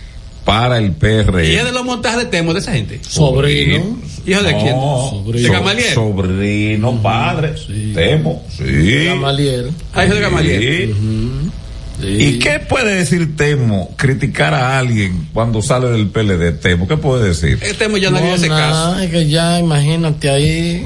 para 0.44 0.78
el 0.78 0.92
PRM. 0.92 1.44
Y 1.44 1.54
es 1.54 1.64
de 1.64 1.72
los 1.72 1.84
montajes 1.84 2.18
de 2.18 2.24
Temo 2.26 2.52
de 2.52 2.60
esa 2.60 2.72
gente. 2.72 3.00
Sobrino. 3.06 3.98
¿Hijo 4.26 4.42
de 4.42 4.52
No, 4.52 4.58
quién? 4.58 4.74
sobrino. 4.74 5.48
¿De 5.48 5.54
Gamaliel? 5.54 5.94
Sobrino, 5.94 7.02
padre. 7.02 7.54
Temo. 7.94 8.44
Sí. 8.56 9.04
Gamaliel. 9.06 9.70
Ah, 9.94 10.04
hijo 10.04 10.14
de 10.14 10.20
Gamaliel. 10.20 10.94
Sí. 10.94 12.06
¿Y 12.06 12.38
qué 12.38 12.58
puede 12.60 12.94
decir 12.94 13.36
Temo? 13.36 13.90
Criticar 13.96 14.54
a 14.54 14.78
alguien 14.78 15.28
cuando 15.34 15.60
sale 15.60 15.88
del 15.88 16.08
PLD, 16.08 16.52
Temo. 16.60 16.88
¿Qué 16.88 16.96
puede 16.96 17.28
decir? 17.28 17.58
El 17.62 17.76
Temo 17.76 17.98
ya 17.98 18.10
no, 18.10 18.18
dio 18.20 18.34
ese 18.34 18.48
nada, 18.48 18.92
caso. 18.94 19.00
Es 19.02 19.10
que 19.10 19.28
ya, 19.28 19.58
imagínate 19.58 20.30
ahí. 20.30 20.82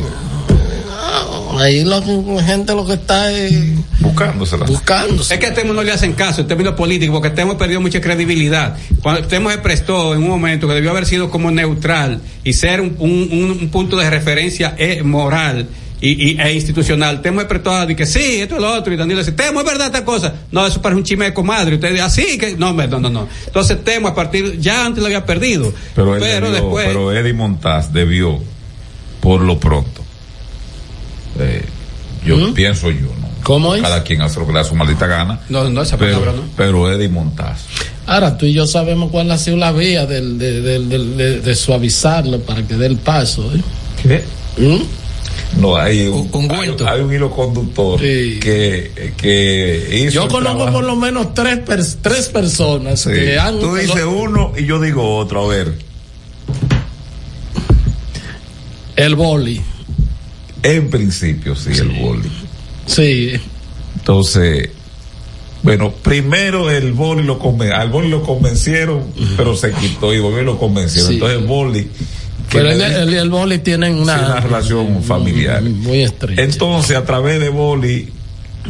Ahí 1.58 1.84
la 1.84 2.02
gente 2.42 2.74
lo 2.74 2.84
que 2.86 2.94
está 2.94 3.30
es 3.32 3.52
Buscándosela. 4.00 4.66
buscándose. 4.66 5.34
Es 5.34 5.40
que 5.40 5.46
a 5.46 5.54
Temo 5.54 5.72
no 5.72 5.82
le 5.82 5.92
hacen 5.92 6.12
caso 6.14 6.40
en 6.42 6.46
términos 6.48 6.74
políticos, 6.74 7.14
porque 7.20 7.30
Temo 7.34 7.56
perdió 7.56 7.80
mucha 7.80 8.00
credibilidad. 8.00 8.76
Cuando 9.02 9.22
Temo 9.26 9.50
se 9.50 9.58
prestó 9.58 10.14
en 10.14 10.22
un 10.22 10.28
momento 10.28 10.66
que 10.68 10.74
debió 10.74 10.90
haber 10.90 11.06
sido 11.06 11.30
como 11.30 11.50
neutral 11.50 12.20
y 12.42 12.52
ser 12.52 12.80
un, 12.80 12.96
un- 12.98 13.28
un- 13.32 13.50
un 13.62 13.68
punto 13.70 13.96
de 13.96 14.10
referencia 14.10 14.74
eh, 14.78 15.02
moral 15.02 15.68
y, 16.00 16.32
y- 16.32 16.40
e 16.40 16.52
institucional. 16.52 17.22
Temo 17.22 17.40
a 17.40 17.44
decir 17.44 17.96
que 17.96 18.04
sí, 18.06 18.40
esto 18.42 18.56
es 18.56 18.60
lo 18.60 18.72
otro, 18.74 18.92
y 18.92 18.96
Danilo 18.96 19.20
dice, 19.20 19.32
Temo, 19.32 19.60
es 19.60 19.66
verdad 19.66 19.86
esta 19.86 20.04
cosa. 20.04 20.34
No, 20.50 20.66
eso 20.66 20.82
parece 20.82 20.98
un 20.98 21.04
chisme 21.04 21.26
de 21.26 21.34
comadre. 21.34 21.76
Usted 21.76 21.90
dice, 21.92 22.02
así 22.02 22.36
que, 22.38 22.56
no, 22.56 22.72
no, 22.72 22.86
no, 23.00 23.08
no. 23.10 23.28
Entonces 23.46 23.82
Temo 23.84 24.08
a 24.08 24.14
partir, 24.14 24.58
ya 24.60 24.84
antes 24.84 25.00
lo 25.00 25.06
había 25.06 25.24
perdido. 25.24 25.72
Pero, 25.94 26.14
él 26.16 26.20
pero 26.20 26.50
debió- 26.50 26.60
después. 26.62 26.86
pero 26.88 27.12
Eddie 27.12 27.32
Montaz 27.32 27.92
debió, 27.92 28.38
por 29.20 29.40
lo 29.40 29.58
pronto, 29.58 30.03
eh, 31.38 31.64
yo 32.24 32.54
pienso 32.54 32.90
yo, 32.90 33.06
¿no? 33.20 33.28
¿Cómo 33.42 33.74
es? 33.74 33.82
Cada 33.82 34.02
quien 34.02 34.22
hace 34.22 34.40
lo 34.40 34.46
que 34.46 34.52
le 34.52 34.58
da 34.60 34.64
su 34.64 34.74
maldita 34.74 35.06
gana. 35.06 35.40
no, 35.50 35.68
no, 35.68 35.82
esa 35.82 35.98
Pero, 35.98 36.20
palabra 36.20 36.32
no. 36.40 36.48
pero 36.56 36.90
Eddie 36.90 37.08
Montaz. 37.10 37.64
Ahora 38.06 38.36
tú 38.38 38.46
y 38.46 38.52
yo 38.54 38.66
sabemos 38.66 39.10
cuál 39.10 39.30
ha 39.30 39.38
sido 39.38 39.56
la 39.58 39.72
vía 39.72 40.06
del- 40.06 40.38
de, 40.38 40.60
del- 40.62 40.88
del- 40.88 41.16
de- 41.16 41.40
de 41.40 41.54
suavizarlo 41.54 42.40
para 42.40 42.62
que 42.66 42.74
dé 42.74 42.86
el 42.86 42.96
paso. 42.96 43.50
¿eh? 43.54 43.60
¿Qué? 44.02 44.22
¿Mm? 44.62 45.60
No, 45.60 45.76
hay 45.76 46.06
un, 46.06 46.28
Un 46.32 46.50
hay, 46.86 47.00
un 47.00 47.12
hilo 47.12 47.30
conductor 47.30 48.00
Sí. 48.00 48.38
que, 48.40 49.12
que 49.16 50.00
hizo. 50.06 50.10
Yo 50.22 50.28
conozco 50.28 50.70
por 50.72 50.84
lo 50.84 50.96
menos 50.96 51.32
tres, 51.34 51.60
tres 52.02 52.28
personas 52.28 53.00
Sí. 53.00 53.10
que 53.10 53.38
han. 53.38 53.58
Tú 53.60 53.74
dices 53.74 53.96
lo- 53.96 54.10
uno 54.12 54.52
y 54.56 54.64
yo 54.64 54.80
digo 54.80 55.16
otro, 55.16 55.44
a 55.44 55.48
ver. 55.48 55.74
el 58.96 59.14
boli. 59.16 59.60
En 60.64 60.90
principio, 60.90 61.54
sí, 61.54 61.70
el 61.72 61.90
boli. 61.90 62.28
Sí. 62.86 63.32
Entonces, 63.96 64.70
bueno, 65.62 65.92
primero 65.92 66.70
el 66.70 66.92
boli 66.92 67.22
lo 67.22 67.38
conven 67.38 67.72
al 67.72 67.88
boli 67.88 68.08
lo 68.10 68.22
convencieron, 68.22 69.04
pero 69.36 69.56
se 69.56 69.72
quitó 69.72 70.12
y 70.12 70.18
volvió 70.18 70.42
y 70.42 70.44
lo 70.44 70.58
convencieron. 70.58 71.08
Sí. 71.08 71.14
Entonces 71.14 71.38
el 71.38 71.46
boli 71.46 71.88
Pero 72.50 72.70
el, 72.70 72.80
el, 72.80 73.14
el 73.14 73.30
boli 73.30 73.58
tienen 73.58 73.94
sí, 73.94 74.00
una, 74.02 74.40
relación 74.40 75.02
familiar. 75.02 75.62
muy 75.62 76.02
estrecha. 76.02 76.42
Entonces, 76.42 76.96
a 76.96 77.04
través 77.04 77.40
de 77.40 77.48
boli 77.48 78.08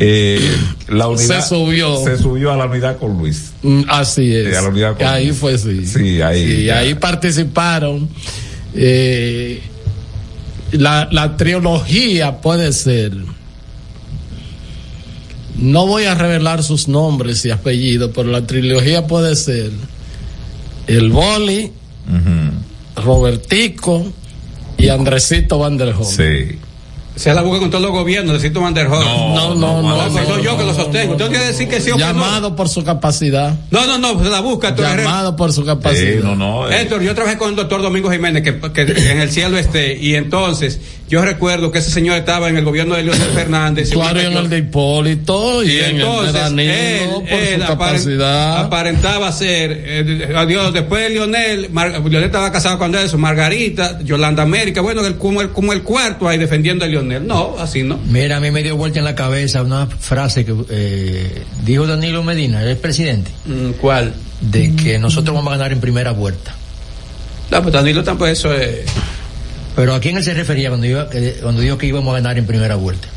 eh, 0.00 0.40
la 0.88 1.06
unidad 1.08 1.40
Se 1.42 1.48
subió. 1.48 2.02
se 2.04 2.18
subió 2.18 2.50
a 2.52 2.56
la 2.56 2.66
unidad 2.66 2.98
con 2.98 3.16
Luis. 3.18 3.52
Mm, 3.62 3.82
Así 3.88 4.34
es. 4.34 4.48
Sí, 4.50 4.54
a 4.54 4.62
la 4.62 4.68
unidad 4.68 4.96
con- 4.96 5.06
ahí 5.06 5.32
fue, 5.32 5.56
sí. 5.58 5.86
Sí, 5.86 6.20
ahí. 6.22 6.42
Y 6.42 6.64
ya. 6.66 6.78
ahí 6.78 6.94
participaron. 6.94 8.08
eh, 8.74 9.60
la, 10.78 11.08
la 11.10 11.36
trilogía 11.36 12.40
puede 12.40 12.72
ser. 12.72 13.12
No 15.56 15.86
voy 15.86 16.04
a 16.04 16.14
revelar 16.14 16.62
sus 16.62 16.88
nombres 16.88 17.44
y 17.44 17.50
apellidos, 17.50 18.10
pero 18.14 18.30
la 18.30 18.46
trilogía 18.46 19.06
puede 19.06 19.36
ser 19.36 19.70
el 20.86 21.10
Boli. 21.10 21.72
Robertico 22.96 24.06
y 24.78 24.88
Andresito 24.88 25.58
Van 25.58 25.76
der 25.76 25.94
Hoek. 25.94 26.04
Sí. 26.04 26.58
Se 27.16 27.32
la 27.32 27.42
busca 27.42 27.60
con 27.60 27.70
todos 27.70 27.82
los 27.82 27.92
gobiernos, 27.92 28.34
necesito 28.34 28.60
Manderhol. 28.60 29.04
No, 29.04 29.54
no, 29.54 29.80
no. 29.82 30.08
No, 30.08 30.24
soy 30.26 30.42
yo 30.42 30.58
que 30.58 30.64
lo 30.64 30.74
sostengo. 30.74 31.12
Usted 31.12 31.28
tiene 31.28 31.40
que 31.40 31.46
decir 31.52 31.68
que 31.68 31.80
sí 31.80 31.90
o 31.92 31.96
que 31.96 32.00
no. 32.02 32.08
Llamado 32.08 32.56
por 32.56 32.68
su 32.68 32.82
capacidad. 32.82 33.54
No, 33.70 33.86
no, 33.86 33.98
no, 33.98 34.22
se 34.22 34.30
la 34.30 34.40
busca. 34.40 34.74
Llamado 34.74 35.36
por 35.36 35.52
su 35.52 35.60
Sí, 35.60 35.66
capacidad. 35.68 36.22
no, 36.24 36.34
no. 36.34 36.68
eh. 36.68 36.82
Héctor, 36.82 37.02
yo 37.02 37.14
trabajé 37.14 37.38
con 37.38 37.50
el 37.50 37.56
doctor 37.56 37.82
Domingo 37.82 38.10
Jiménez, 38.10 38.42
que, 38.42 38.58
que 38.72 38.82
en 39.12 39.20
el 39.20 39.30
cielo 39.30 39.56
esté, 39.58 39.96
y 39.96 40.16
entonces 40.16 40.80
yo 41.08 41.22
recuerdo 41.24 41.70
que 41.70 41.78
ese 41.78 41.90
señor 41.90 42.16
estaba 42.18 42.48
en 42.48 42.56
el 42.56 42.64
gobierno 42.64 42.96
de 42.96 43.04
Leonel 43.04 43.28
Fernández. 43.28 43.90
Claro, 43.90 44.20
y 44.20 44.24
en 44.24 44.32
el 44.32 44.48
de 44.50 44.58
Hipólito 44.58 45.62
y, 45.62 45.70
Y 45.70 45.78
en 45.80 46.00
entonces, 46.00 46.26
el 46.28 46.32
de 46.32 46.40
Danilo 46.40 46.72
él, 47.20 47.28
por 47.30 47.38
él 47.38 47.60
su 47.60 47.66
capacidad. 47.68 48.58
aparentaba 48.64 49.30
ser, 49.30 49.82
eh, 49.86 50.32
adiós, 50.36 50.72
después 50.72 51.02
de 51.04 51.10
Lionel, 51.10 51.70
Mar- 51.70 52.00
Lionel 52.00 52.24
estaba 52.24 52.50
casado 52.50 52.76
con 52.78 52.92
eso, 52.94 53.18
Margarita, 53.18 54.00
Yolanda 54.02 54.42
América, 54.42 54.80
bueno, 54.80 55.06
el- 55.06 55.16
como, 55.16 55.40
el, 55.42 55.50
como 55.50 55.72
el 55.72 55.82
cuarto 55.82 56.26
ahí 56.28 56.38
defendiendo 56.38 56.84
a 56.84 56.88
Lionel. 56.88 57.03
No, 57.04 57.56
así 57.58 57.82
no. 57.82 57.98
Mira, 58.08 58.36
a 58.36 58.40
mí 58.40 58.50
me 58.50 58.62
dio 58.62 58.76
vuelta 58.76 58.98
en 58.98 59.04
la 59.04 59.14
cabeza 59.14 59.62
una 59.62 59.86
frase 59.86 60.44
que 60.44 60.54
eh, 60.70 61.42
dijo 61.64 61.86
Danilo 61.86 62.22
Medina, 62.22 62.62
el 62.62 62.76
presidente. 62.76 63.30
Mm, 63.46 63.70
¿Cuál? 63.80 64.14
De 64.40 64.74
que 64.74 64.98
nosotros 64.98 65.34
vamos 65.34 65.52
a 65.52 65.56
ganar 65.56 65.72
en 65.72 65.80
primera 65.80 66.10
vuelta. 66.12 66.54
No, 67.50 67.62
pues 67.62 67.72
Danilo 67.72 68.02
tampoco 68.02 68.26
eso 68.28 68.52
es. 68.54 68.80
Pero 69.76 69.94
¿a 69.94 70.00
quién 70.00 70.16
él 70.16 70.24
se 70.24 70.34
refería 70.34 70.68
cuando, 70.68 70.86
iba, 70.86 71.08
que- 71.10 71.38
cuando 71.42 71.60
dijo 71.60 71.76
que 71.78 71.86
íbamos 71.86 72.10
a 72.12 72.14
ganar 72.20 72.38
en 72.38 72.46
primera 72.46 72.76
vuelta? 72.76 73.08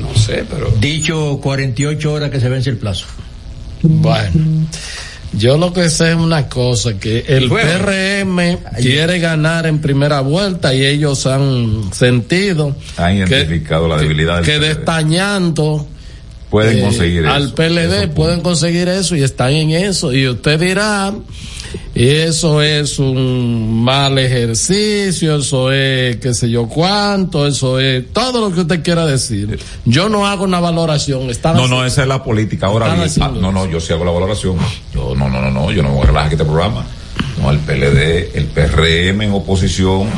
No 0.00 0.14
sé, 0.14 0.44
pero. 0.50 0.70
Dicho 0.80 1.38
48 1.42 2.12
horas 2.12 2.30
que 2.30 2.38
se 2.40 2.48
vence 2.48 2.70
el 2.70 2.76
plazo. 2.76 3.06
Bueno, 3.82 4.66
yo 5.38 5.56
lo 5.58 5.72
que 5.72 5.88
sé 5.90 6.10
es 6.10 6.16
una 6.16 6.48
cosa, 6.48 6.98
que 6.98 7.24
el. 7.28 7.48
PRM 7.48 8.58
quiere 8.80 9.18
ganar 9.18 9.66
en 9.66 9.80
primera 9.80 10.20
vuelta 10.20 10.74
y 10.74 10.84
ellos 10.84 11.26
han 11.26 11.92
sentido 11.92 12.74
Han 12.96 13.16
identificado 13.16 13.88
la 13.88 13.96
debilidad 13.98 14.36
del 14.36 14.44
que 14.44 14.58
destañando 14.58 15.86
Pueden 16.50 16.78
eh, 16.78 16.82
conseguir 16.82 17.24
eso. 17.24 17.32
al 17.32 17.52
PLD 17.54 18.08
pueden 18.14 18.40
conseguir 18.40 18.88
eso 18.88 19.16
y 19.16 19.22
están 19.22 19.52
en 19.52 19.70
eso 19.70 20.12
y 20.12 20.28
usted 20.28 20.60
dirá 20.60 21.12
eso 21.94 22.60
es 22.62 22.98
un 22.98 23.82
mal 23.82 24.18
ejercicio 24.18 25.36
eso 25.36 25.72
es 25.72 26.16
qué 26.16 26.34
sé 26.34 26.50
yo 26.50 26.66
cuánto 26.68 27.46
eso 27.46 27.80
es 27.80 28.12
todo 28.12 28.40
lo 28.48 28.54
que 28.54 28.60
usted 28.60 28.82
quiera 28.82 29.06
decir 29.06 29.58
yo 29.86 30.08
no 30.08 30.26
hago 30.26 30.44
una 30.44 30.60
valoración 30.60 31.30
están 31.30 31.54
No, 31.56 31.62
haciendo- 31.62 31.80
no, 31.82 31.86
esa 31.86 32.02
es 32.02 32.08
la 32.08 32.22
política. 32.22 32.66
Ahora 32.66 32.94
bien, 32.94 33.08
ah, 33.20 33.32
no, 33.40 33.50
no, 33.52 33.66
yo 33.70 33.80
sí 33.80 33.92
hago 33.92 34.04
la 34.04 34.10
valoración. 34.10 34.56
Yo, 34.94 35.14
no, 35.16 35.28
no, 35.28 35.40
no, 35.40 35.50
no, 35.50 35.70
yo 35.70 35.82
no 35.82 35.88
me 35.90 35.94
voy 35.96 36.04
a 36.04 36.06
relajar 36.08 36.32
este 36.32 36.44
programa. 36.44 36.84
No, 37.40 37.50
el 37.50 37.58
PLD, 37.58 38.36
el 38.36 38.46
PRM 38.46 39.22
en 39.22 39.32
oposición 39.32 40.08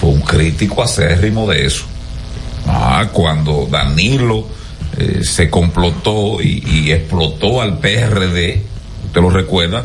fue 0.00 0.10
un 0.10 0.20
crítico 0.20 0.82
acérrimo 0.82 1.48
de 1.50 1.66
eso. 1.66 1.84
Ah, 2.66 3.08
cuando 3.12 3.66
Danilo 3.70 4.46
eh, 4.98 5.20
se 5.24 5.48
complotó 5.50 6.40
y, 6.42 6.62
y 6.66 6.92
explotó 6.92 7.60
al 7.62 7.78
PRD, 7.78 8.62
usted 9.06 9.20
lo 9.20 9.30
recuerda, 9.30 9.84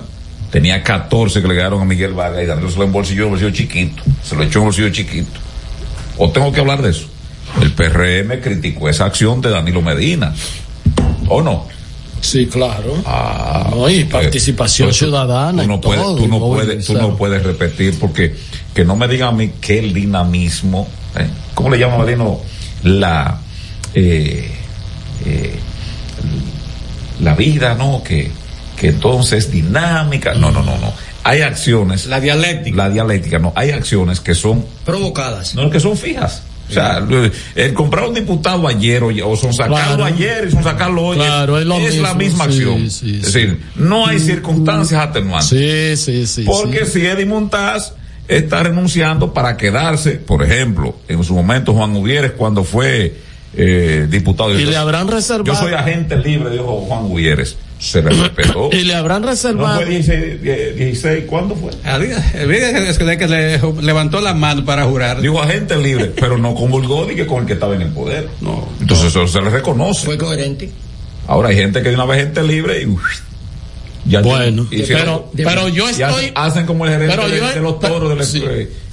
tenía 0.56 0.82
14 0.82 1.42
que 1.42 1.48
le 1.50 1.54
quedaron 1.54 1.82
a 1.82 1.86
Miguel 1.86 2.14
Vargas 2.14 2.42
y 2.42 2.46
Danilo 2.46 2.72
se 2.72 2.78
lo 2.78 2.86
embolsilló 2.86 3.26
en 3.26 3.30
bolsillo 3.32 3.52
chiquito, 3.52 4.02
se 4.24 4.38
lo 4.38 4.44
echó 4.44 4.60
en 4.60 4.66
bolsillo 4.66 4.90
chiquito. 4.90 5.38
¿O 6.18 6.30
tengo 6.30 6.50
que 6.54 6.62
hablar 6.62 6.82
de 6.82 6.92
eso? 6.92 7.08
El 7.62 7.74
PRM 7.74 8.40
criticó 8.42 8.88
esa 8.88 9.04
acción 9.04 9.42
de 9.42 9.50
Danilo 9.50 9.82
Medina. 9.82 10.34
¿O 11.28 11.42
no? 11.42 11.68
Sí, 12.22 12.48
claro. 12.48 12.96
Ah, 13.06 13.70
No, 13.70 13.90
y 13.90 14.06
participación 14.06 14.88
pues, 14.88 14.98
ciudadana 14.98 15.62
Tú 15.62 15.66
y 15.66 15.68
no, 15.68 15.82
puedes, 15.82 16.02
todo, 16.02 16.16
tú, 16.16 16.28
no 16.30 16.40
puedes, 16.40 16.86
tú 16.86 16.94
movilizar. 16.94 17.02
no 17.02 17.18
puedes 17.18 17.44
repetir 17.44 18.00
porque 18.00 18.34
que 18.74 18.86
no 18.86 18.96
me 18.96 19.10
digan 19.10 19.28
a 19.28 19.32
mí 19.34 19.52
que 19.60 19.80
el 19.80 19.94
dinamismo, 19.94 20.88
¿eh? 21.18 21.28
¿cómo 21.54 21.70
le 21.70 21.80
llama 21.80 22.06
Medino? 22.06 22.40
La, 22.84 23.42
eh, 23.94 24.52
eh, 25.26 25.56
la 27.20 27.36
vida, 27.36 27.76
¿no? 27.76 28.02
Que, 28.02 28.32
que 28.76 28.88
entonces 28.90 29.46
es 29.46 29.52
dinámica. 29.52 30.34
No, 30.34 30.52
no, 30.52 30.62
no, 30.64 30.78
no. 30.78 30.94
Hay 31.24 31.42
acciones. 31.42 32.06
La 32.06 32.20
dialéctica. 32.20 32.78
La 32.78 32.90
dialéctica, 32.90 33.40
no. 33.40 33.52
Hay 33.56 33.72
acciones 33.72 34.20
que 34.20 34.36
son 34.36 34.66
Provocadas. 34.86 35.56
no, 35.56 35.70
que 35.70 35.80
son 35.80 35.98
fijas. 35.98 36.44
O 36.68 36.74
sea, 36.74 37.06
el 37.56 37.74
comprar 37.76 38.08
un 38.08 38.16
diputado 38.16 38.68
ayer 38.68 39.04
o, 39.04 39.10
o 39.30 39.38
son 39.38 39.54
sacarlo 39.54 39.76
Claro. 39.98 40.06
ayer 40.06 40.46
y 40.48 40.52
son 40.52 40.64
sacarlo 40.64 41.04
hoy 41.04 41.18
Claro, 41.18 41.60
es 41.60 41.66
lo 41.66 41.78
la 41.78 42.14
mismo, 42.16 42.16
misma 42.16 42.46
sí, 42.46 42.50
acción. 42.50 42.78
sí, 42.78 43.20
es 43.22 43.32
sí. 43.32 43.40
decir, 43.42 43.62
no 43.76 44.08
hay 44.08 44.18
circunstancias 44.20 45.00
atenuantes. 45.00 45.48
Sí, 45.48 45.96
sí, 45.96 46.26
sí. 46.26 46.44
Porque 46.44 46.88
si 46.88 47.06
Eddie 47.06 47.28
Montaz 47.28 47.94
está 48.28 48.64
renunciando 48.64 49.32
para 49.32 49.58
quedarse, 49.58 50.14
por 50.14 50.42
ejemplo, 50.44 50.96
en 51.08 51.24
su 51.24 51.36
momento 51.36 51.72
Juan 51.76 51.96
Uvieres 51.96 52.32
cuando 52.32 52.64
fue 52.64 53.14
eh, 53.56 54.08
diputado. 54.10 54.52
Y 54.56 54.58
dijo, 54.58 54.72
le 54.72 54.78
habrán 54.78 55.08
reservado. 55.08 55.46
Yo 55.46 55.56
soy 55.56 55.74
agente 55.74 56.18
libre, 56.18 56.50
dijo 56.50 56.82
Juan 56.88 57.04
Uvieres. 57.06 57.58
Se 57.80 58.02
le 58.02 58.10
respetó. 58.10 58.70
Y 58.74 58.84
le 58.84 58.96
habrán 58.96 59.22
no 59.24 59.30
reservado. 59.30 59.82
fue 59.82 59.86
16, 59.90 60.42
16, 60.42 61.24
¿cuándo 61.28 61.56
fue? 61.56 61.72
El 61.84 62.02
día 62.02 62.74
que- 62.74 62.90
es 62.90 62.98
que- 62.98 63.18
que 63.18 63.28
le 63.28 63.60
levantó 63.82 64.22
la 64.22 64.34
mano 64.34 64.64
para 64.66 64.86
jurar. 64.86 65.22
Dijo 65.22 65.42
agente 65.42 65.76
libre, 65.78 66.12
pero 66.20 66.38
no 66.38 66.56
comulgó 66.56 67.06
ni 67.06 67.16
que 67.16 67.26
con 67.28 67.42
el 67.42 67.46
que 67.48 67.54
estaba 67.54 67.76
en 67.76 67.82
el 67.84 67.90
poder. 67.90 68.30
No. 68.42 68.68
Entonces 68.80 69.08
eso 69.08 69.28
se 69.28 69.42
le 69.42 69.50
reconoce. 69.50 70.06
Fue 70.06 70.18
coherente. 70.18 70.70
Ahora 71.28 71.50
hay 71.50 71.56
gente 71.56 71.82
que 71.82 71.90
de 71.90 71.96
una 71.96 72.06
vez 72.06 72.20
gente 72.24 72.44
libre 72.44 72.82
y 72.82 72.86
uf, 72.86 73.02
ya 74.08 74.22
Bueno, 74.22 74.68
pero, 74.70 75.32
pero 75.36 75.68
yo 75.68 75.90
estoy. 75.90 76.32
hacen 76.36 76.66
como 76.68 76.86
el 76.86 76.92
gerente 76.92 77.16
pero 77.16 77.28
de, 77.28 77.38
yo- 77.38 77.48
de 77.50 77.60
los 77.60 77.80
toros 77.80 78.16
del 78.16 78.24
sí. 78.26 78.40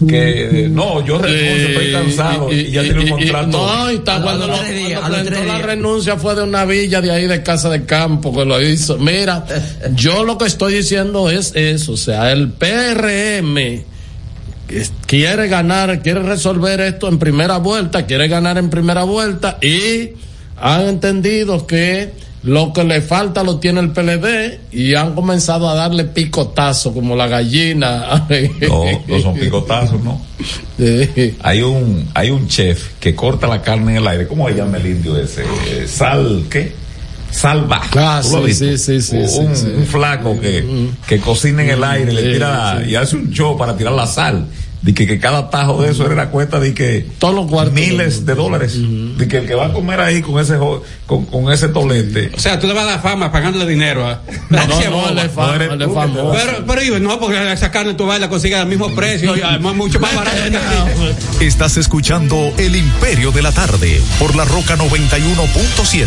que 0.09 0.65
eh, 0.65 0.69
no 0.71 1.05
yo 1.05 1.19
renuncio 1.19 1.69
estoy 1.69 1.93
cansado 1.93 2.51
y, 2.53 2.71
ya 2.71 2.83
tiene 2.83 3.01
un 3.01 3.09
contrato 3.11 3.49
no, 3.67 3.91
y 3.93 3.97
está, 3.97 4.17
A 4.17 4.23
cuando, 4.23 4.47
lo- 4.47 4.59
tres 4.59 4.75
días, 4.75 5.01
cuando 5.01 5.17
a 5.17 5.21
los 5.21 5.27
tres 5.29 5.39
presentó 5.39 5.53
la 5.53 5.55
días. 5.59 5.67
renuncia 5.67 6.17
fue 6.17 6.35
de 6.35 6.43
una 6.45 6.65
villa 6.65 7.01
de 7.03 7.11
ahí 7.11 7.27
de 7.27 7.43
casa 7.43 7.69
de 7.69 7.85
campo 7.85 8.33
que 8.35 8.45
lo 8.47 8.61
hizo. 8.63 8.97
Mira, 8.97 9.45
yo 9.95 10.25
lo 10.25 10.39
que 10.39 10.47
estoy 10.47 10.75
diciendo 10.75 11.29
es 11.29 11.53
eso, 11.55 11.93
o 11.93 11.97
sea, 11.99 12.33
el 12.33 12.49
PRM 12.53 13.85
quiere 15.07 15.49
ganar, 15.49 16.01
quiere 16.03 16.23
resolver 16.23 16.81
esto 16.81 17.09
en 17.09 17.19
primera 17.19 17.59
vuelta, 17.59 18.07
quiere 18.07 18.29
ganar 18.29 18.57
en 18.57 18.71
primera 18.71 19.05
vuelta 19.05 19.59
y 19.61 20.11
han 20.57 20.87
entendido 20.89 21.67
que 21.67 22.13
lo 22.45 22.73
que 22.73 22.83
le 22.83 23.01
falta 23.01 23.45
lo 23.45 23.59
tiene 23.59 23.81
el 23.81 23.91
PLD 23.93 24.59
y 24.73 24.95
han 24.95 25.15
comenzado 25.15 25.69
a 25.69 25.75
darle 25.77 26.05
picotazo 26.05 26.93
como 26.93 27.15
la 27.15 27.29
gallina. 27.29 28.27
no, 28.69 28.85
no 29.07 29.21
son 29.21 29.35
picotazos 29.35 30.03
no 30.03 30.21
Sí. 30.77 31.37
hay 31.41 31.63
un 31.63 32.09
hay 32.15 32.31
un 32.31 32.49
chef 32.49 32.95
que 32.99 33.15
corta 33.15 33.47
la 33.47 33.63
carne 33.63 33.93
en 33.93 33.99
el 33.99 34.09
aire 34.09 34.27
¿cómo 34.27 34.49
se 34.49 34.55
llama 34.57 34.79
el 34.79 34.87
indio 34.87 35.17
ese? 35.17 35.45
Sal 35.87 36.47
¿qué? 36.51 36.73
salva 37.31 37.81
Ah, 37.95 38.21
¿Tú 38.23 38.37
lo 38.37 38.45
has 38.45 38.57
sí, 38.57 38.77
sí, 38.77 39.01
sí, 39.01 39.27
sí, 39.29 39.39
un, 39.39 39.55
sí, 39.57 39.67
un 39.77 39.87
flaco 39.87 40.39
que, 40.41 40.89
que 41.07 41.19
cocina 41.21 41.63
en 41.63 41.71
el 41.71 41.85
aire 41.85 42.13
le 42.13 42.33
tira 42.33 42.83
y 42.87 42.97
hace 42.97 43.15
un 43.17 43.31
show 43.31 43.57
para 43.57 43.77
tirar 43.77 43.93
la 43.93 44.07
sal 44.07 44.47
de 44.83 44.95
que, 44.95 45.07
que 45.07 45.19
cada 45.19 45.49
tajo 45.49 45.83
de 45.83 45.91
eso 45.93 46.05
era 46.05 46.15
la 46.17 46.31
cuenta 46.31 46.59
de 46.59 46.75
que 46.75 47.07
Todos 47.19 47.35
los 47.35 47.47
cuartos 47.47 47.75
miles 47.75 48.27
de 48.27 48.35
dólares 48.35 48.77
de 49.17 49.29
que 49.29 49.39
el 49.39 49.47
que 49.47 49.55
va 49.55 49.67
a 49.67 49.73
comer 49.73 50.01
ahí 50.01 50.21
con 50.23 50.41
ese 50.41 50.59
con, 51.07 51.25
con 51.27 51.53
ese 51.53 51.69
tolete 51.69 52.33
O 52.37 52.41
sea, 52.41 52.59
tú 52.59 52.67
le 52.67 52.75
vas 52.75 52.85
a 52.85 52.91
dar 52.93 53.03
fama 53.03 53.31
pagándole 53.31 53.67
dinero 53.67 54.07
a. 54.07 54.23
No, 54.51 54.59
Gracias, 54.67 54.91
no, 54.91 55.03
fam- 55.07 55.37
No 55.37 55.55
eres 55.55 55.71
él 55.73 55.83
es 55.83 55.89
tú, 55.89 55.95
famoso. 55.95 56.33
Pero, 56.33 56.67
pero 56.67 56.99
no, 56.99 57.19
porque 57.21 57.53
esa 57.53 57.71
carne 57.71 57.95
tú 57.95 58.07
vas 58.07 58.19
y 58.19 58.21
la 58.21 58.29
consigues 58.29 58.59
al 58.59 58.67
mismo 58.67 58.95
precio 58.95 59.37
y 59.37 59.41
además 59.43 59.75
mucho 59.77 59.99
más 60.01 60.15
barato. 60.15 60.37
Estás 61.41 61.77
escuchando 61.77 62.53
El 62.59 62.77
Imperio 62.77 63.31
de 63.33 63.43
la 63.43 63.53
Tarde 63.53 64.01
por 64.19 64.35
la 64.35 64.45
Roca 64.45 64.77
91.7. 64.77 66.07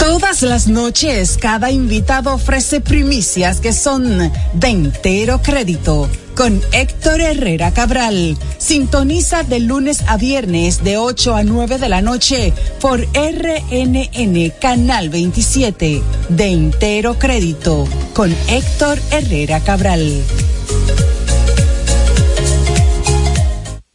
Todas 0.00 0.40
las 0.40 0.66
noches, 0.66 1.36
cada 1.36 1.70
invitado 1.70 2.32
ofrece 2.32 2.80
primicias 2.80 3.60
que 3.60 3.74
son 3.74 4.32
de 4.54 4.68
entero 4.68 5.42
crédito. 5.42 6.08
Con 6.34 6.58
Héctor 6.72 7.20
Herrera 7.20 7.72
Cabral. 7.72 8.38
Sintoniza 8.56 9.42
de 9.42 9.60
lunes 9.60 10.02
a 10.06 10.16
viernes 10.16 10.82
de 10.82 10.96
8 10.96 11.34
a 11.36 11.42
9 11.42 11.76
de 11.76 11.88
la 11.90 12.00
noche 12.00 12.54
por 12.80 13.00
RNN 13.12 14.52
Canal 14.58 15.10
27. 15.10 16.02
De 16.30 16.46
entero 16.46 17.18
crédito. 17.18 17.86
Con 18.14 18.34
Héctor 18.48 18.98
Herrera 19.10 19.60
Cabral. 19.60 20.22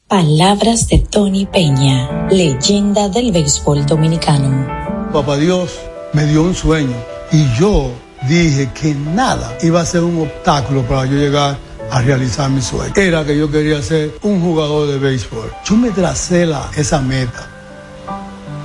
Palabras 0.07 0.88
de 0.88 0.99
Tony 0.99 1.48
Peña, 1.48 2.27
leyenda 2.30 3.10
del 3.10 3.32
béisbol 3.32 3.88
dominicano. 3.88 5.11
Papá 5.11 5.38
Dios 5.38 5.72
me 6.16 6.26
dio 6.26 6.44
un 6.44 6.56
sueño 6.56 6.96
y 7.32 7.46
yo 7.60 7.92
dije 8.28 8.70
que 8.74 8.96
nada 8.96 9.58
iba 9.62 9.82
a 9.82 9.86
ser 9.86 10.02
un 10.02 10.22
obstáculo 10.22 10.82
para 10.84 11.06
yo 11.06 11.18
llegar 11.18 11.58
a 11.92 12.02
realizar 12.02 12.50
mi 12.50 12.62
sueño. 12.62 12.94
Era 12.96 13.26
que 13.26 13.38
yo 13.38 13.52
quería 13.52 13.82
ser 13.82 14.18
un 14.24 14.42
jugador 14.42 14.88
de 14.88 14.98
béisbol. 14.98 15.52
Yo 15.66 15.76
me 15.76 15.92
tracé 15.92 16.46
la, 16.46 16.72
esa 16.78 17.02
meta. 17.02 17.50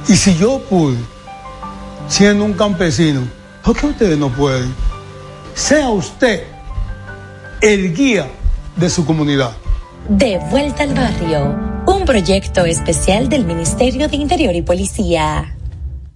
Y 0.09 0.15
si 0.15 0.37
yo 0.37 0.61
pude, 0.61 0.97
siendo 2.09 2.45
un 2.45 2.53
campesino, 2.53 3.23
¿por 3.65 3.77
qué 3.77 3.87
ustedes 3.87 4.17
no 4.17 4.29
pueden? 4.29 4.73
Sea 5.55 5.91
usted 5.91 6.45
el 7.61 7.93
guía 7.95 8.29
de 8.77 8.89
su 8.89 9.05
comunidad. 9.05 9.51
De 10.09 10.39
vuelta 10.51 10.85
al 10.85 10.95
barrio, 10.95 11.57
un 11.87 12.05
proyecto 12.05 12.65
especial 12.65 13.29
del 13.29 13.45
Ministerio 13.45 14.09
de 14.09 14.17
Interior 14.17 14.55
y 14.55 14.63
Policía. 14.63 15.57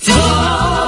骄 0.00 0.87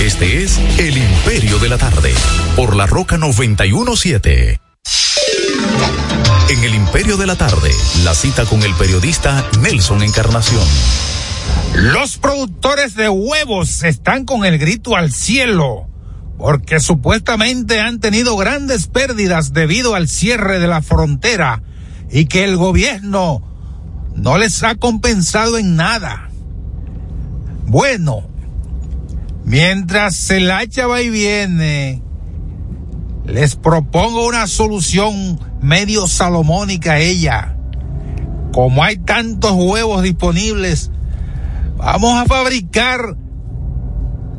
Este 0.00 0.44
es 0.44 0.58
El 0.78 0.96
Imperio 0.96 1.58
de 1.58 1.68
la 1.68 1.78
Tarde, 1.78 2.14
por 2.54 2.76
la 2.76 2.86
Roca 2.86 3.16
917. 3.18 4.60
En 6.48 6.62
El 6.62 6.74
Imperio 6.76 7.16
de 7.16 7.26
la 7.26 7.34
Tarde, 7.34 7.72
la 8.04 8.14
cita 8.14 8.44
con 8.44 8.62
el 8.62 8.72
periodista 8.74 9.44
Nelson 9.60 10.04
Encarnación. 10.04 10.62
Los 11.74 12.18
productores 12.18 12.94
de 12.94 13.08
huevos 13.08 13.82
están 13.82 14.24
con 14.24 14.44
el 14.44 14.58
grito 14.58 14.94
al 14.94 15.12
cielo 15.12 15.88
porque 16.38 16.78
supuestamente 16.78 17.80
han 17.80 17.98
tenido 17.98 18.36
grandes 18.36 18.86
pérdidas 18.86 19.52
debido 19.52 19.96
al 19.96 20.06
cierre 20.06 20.60
de 20.60 20.68
la 20.68 20.82
frontera 20.82 21.62
y 22.12 22.26
que 22.26 22.44
el 22.44 22.56
gobierno 22.56 23.42
no 24.14 24.38
les 24.38 24.62
ha 24.62 24.76
compensado 24.76 25.58
en 25.58 25.74
nada. 25.74 26.30
Bueno, 27.66 28.31
mientras 29.44 30.30
el 30.30 30.50
hacha 30.50 30.86
va 30.86 31.02
y 31.02 31.10
viene, 31.10 32.02
les 33.26 33.56
propongo 33.56 34.26
una 34.26 34.46
solución 34.46 35.38
medio 35.60 36.06
salomónica 36.06 36.92
a 36.92 36.98
ella. 36.98 37.56
Como 38.52 38.84
hay 38.84 38.96
tantos 38.96 39.52
huevos 39.52 40.02
disponibles, 40.02 40.90
vamos 41.76 42.14
a 42.20 42.26
fabricar 42.26 43.16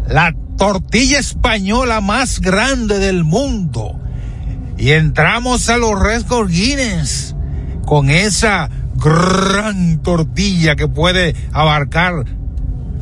la 0.08 0.36
tortilla 0.58 1.20
española 1.20 2.02
más 2.02 2.40
grande 2.40 3.00
del 3.00 3.24
mundo. 3.24 4.00
Y 4.78 4.92
entramos 4.92 5.70
a 5.70 5.78
los 5.78 6.00
récords 6.00 6.52
Guinness 6.52 7.36
con 7.86 8.10
esa 8.10 8.70
gran 8.96 10.00
tortilla 10.02 10.76
que 10.76 10.88
puede 10.88 11.36
abarcar 11.52 12.26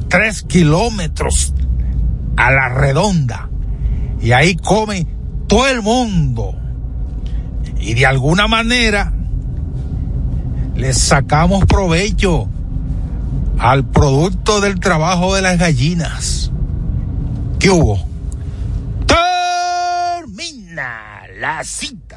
tres 0.10 0.44
kilómetros 0.44 1.54
a 2.42 2.52
la 2.52 2.70
redonda. 2.70 3.50
Y 4.20 4.32
ahí 4.32 4.56
come 4.56 5.06
todo 5.48 5.68
el 5.68 5.84
mundo. 5.84 6.56
Y 7.80 7.94
de 7.94 8.08
alguna 8.08 8.48
manera 8.48 9.14
les 10.76 10.98
sacamos 10.98 11.66
provecho 11.66 12.50
al 13.60 13.86
producto 13.86 14.60
del 14.60 14.80
trabajo 14.80 15.36
de 15.36 15.44
las 15.44 15.60
gallinas. 15.60 16.52
¿Qué 17.60 17.70
hubo? 17.70 18.00
Termina 19.06 21.22
la 21.40 21.64
cita. 21.64 22.11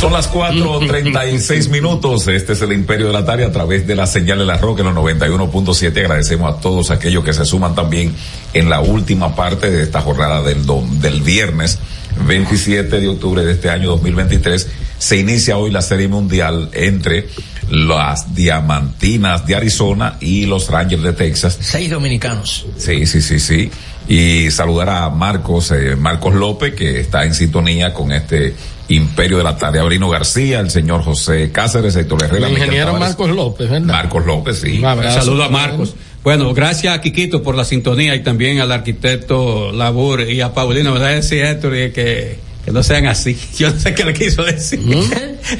Son 0.00 0.12
las 0.12 0.30
4.36 0.32 1.68
minutos. 1.70 2.28
Este 2.28 2.52
es 2.52 2.62
el 2.62 2.72
Imperio 2.72 3.08
de 3.08 3.12
la 3.12 3.24
Tarde 3.24 3.44
a 3.44 3.50
través 3.50 3.84
de 3.84 3.96
la 3.96 4.06
señal 4.06 4.38
de 4.38 4.46
la 4.46 4.56
Roca 4.56 4.82
en 4.82 4.94
los 4.94 5.04
91.7. 5.04 5.98
Agradecemos 5.98 6.54
a 6.54 6.60
todos 6.60 6.92
aquellos 6.92 7.24
que 7.24 7.32
se 7.32 7.44
suman 7.44 7.74
también 7.74 8.14
en 8.54 8.70
la 8.70 8.80
última 8.80 9.34
parte 9.34 9.72
de 9.72 9.82
esta 9.82 10.00
jornada 10.00 10.40
del, 10.42 10.64
del 11.00 11.20
viernes 11.22 11.80
27 12.26 13.00
de 13.00 13.08
octubre 13.08 13.44
de 13.44 13.52
este 13.52 13.70
año 13.70 13.88
2023. 13.88 14.68
Se 14.98 15.16
inicia 15.16 15.56
hoy 15.56 15.72
la 15.72 15.82
Serie 15.82 16.06
Mundial 16.06 16.70
entre 16.74 17.28
las 17.68 18.36
Diamantinas 18.36 19.46
de 19.46 19.56
Arizona 19.56 20.16
y 20.20 20.46
los 20.46 20.68
Rangers 20.70 21.02
de 21.02 21.12
Texas. 21.12 21.58
Seis 21.60 21.90
dominicanos. 21.90 22.66
Sí, 22.76 23.04
sí, 23.04 23.20
sí, 23.20 23.40
sí. 23.40 23.70
Y 24.08 24.50
saludar 24.50 24.88
a 24.88 25.10
Marcos, 25.10 25.70
eh, 25.70 25.94
Marcos 25.94 26.34
López, 26.34 26.74
que 26.74 27.00
está 27.00 27.24
en 27.24 27.34
sintonía 27.34 27.92
con 27.92 28.10
este 28.10 28.54
Imperio 28.88 29.38
de 29.38 29.44
la 29.44 29.56
Tarde. 29.56 29.80
Abrino 29.80 30.08
García, 30.08 30.60
el 30.60 30.70
señor 30.70 31.02
José 31.02 31.52
Cáceres, 31.52 31.94
Héctor 31.94 32.24
Herrera, 32.24 32.46
El 32.46 32.54
ingeniero 32.54 32.86
Tavares. 32.86 33.08
Marcos 33.08 33.36
López, 33.36 33.68
¿verdad? 33.68 33.86
Marcos 33.86 34.24
López, 34.24 34.60
sí. 34.60 34.80
Saludo 34.80 35.44
a 35.44 35.48
Marcos. 35.50 35.94
Bueno, 36.24 36.52
gracias 36.52 36.94
a 36.94 37.00
Quiquito 37.00 37.42
por 37.42 37.54
la 37.54 37.64
sintonía 37.64 38.14
y 38.14 38.22
también 38.22 38.60
al 38.60 38.72
arquitecto 38.72 39.72
Labur 39.72 40.22
y 40.22 40.40
a 40.40 40.52
Paulino, 40.52 40.92
¿verdad? 40.92 41.10
Decir 41.10 41.44
esto 41.44 41.68
y 41.68 41.90
que, 41.90 42.38
que 42.68 42.72
no 42.74 42.82
sean 42.82 43.06
así. 43.06 43.34
Yo 43.58 43.70
no 43.70 43.80
sé 43.80 43.94
qué 43.94 44.04
le 44.04 44.12
quiso 44.12 44.44
decir. 44.44 44.78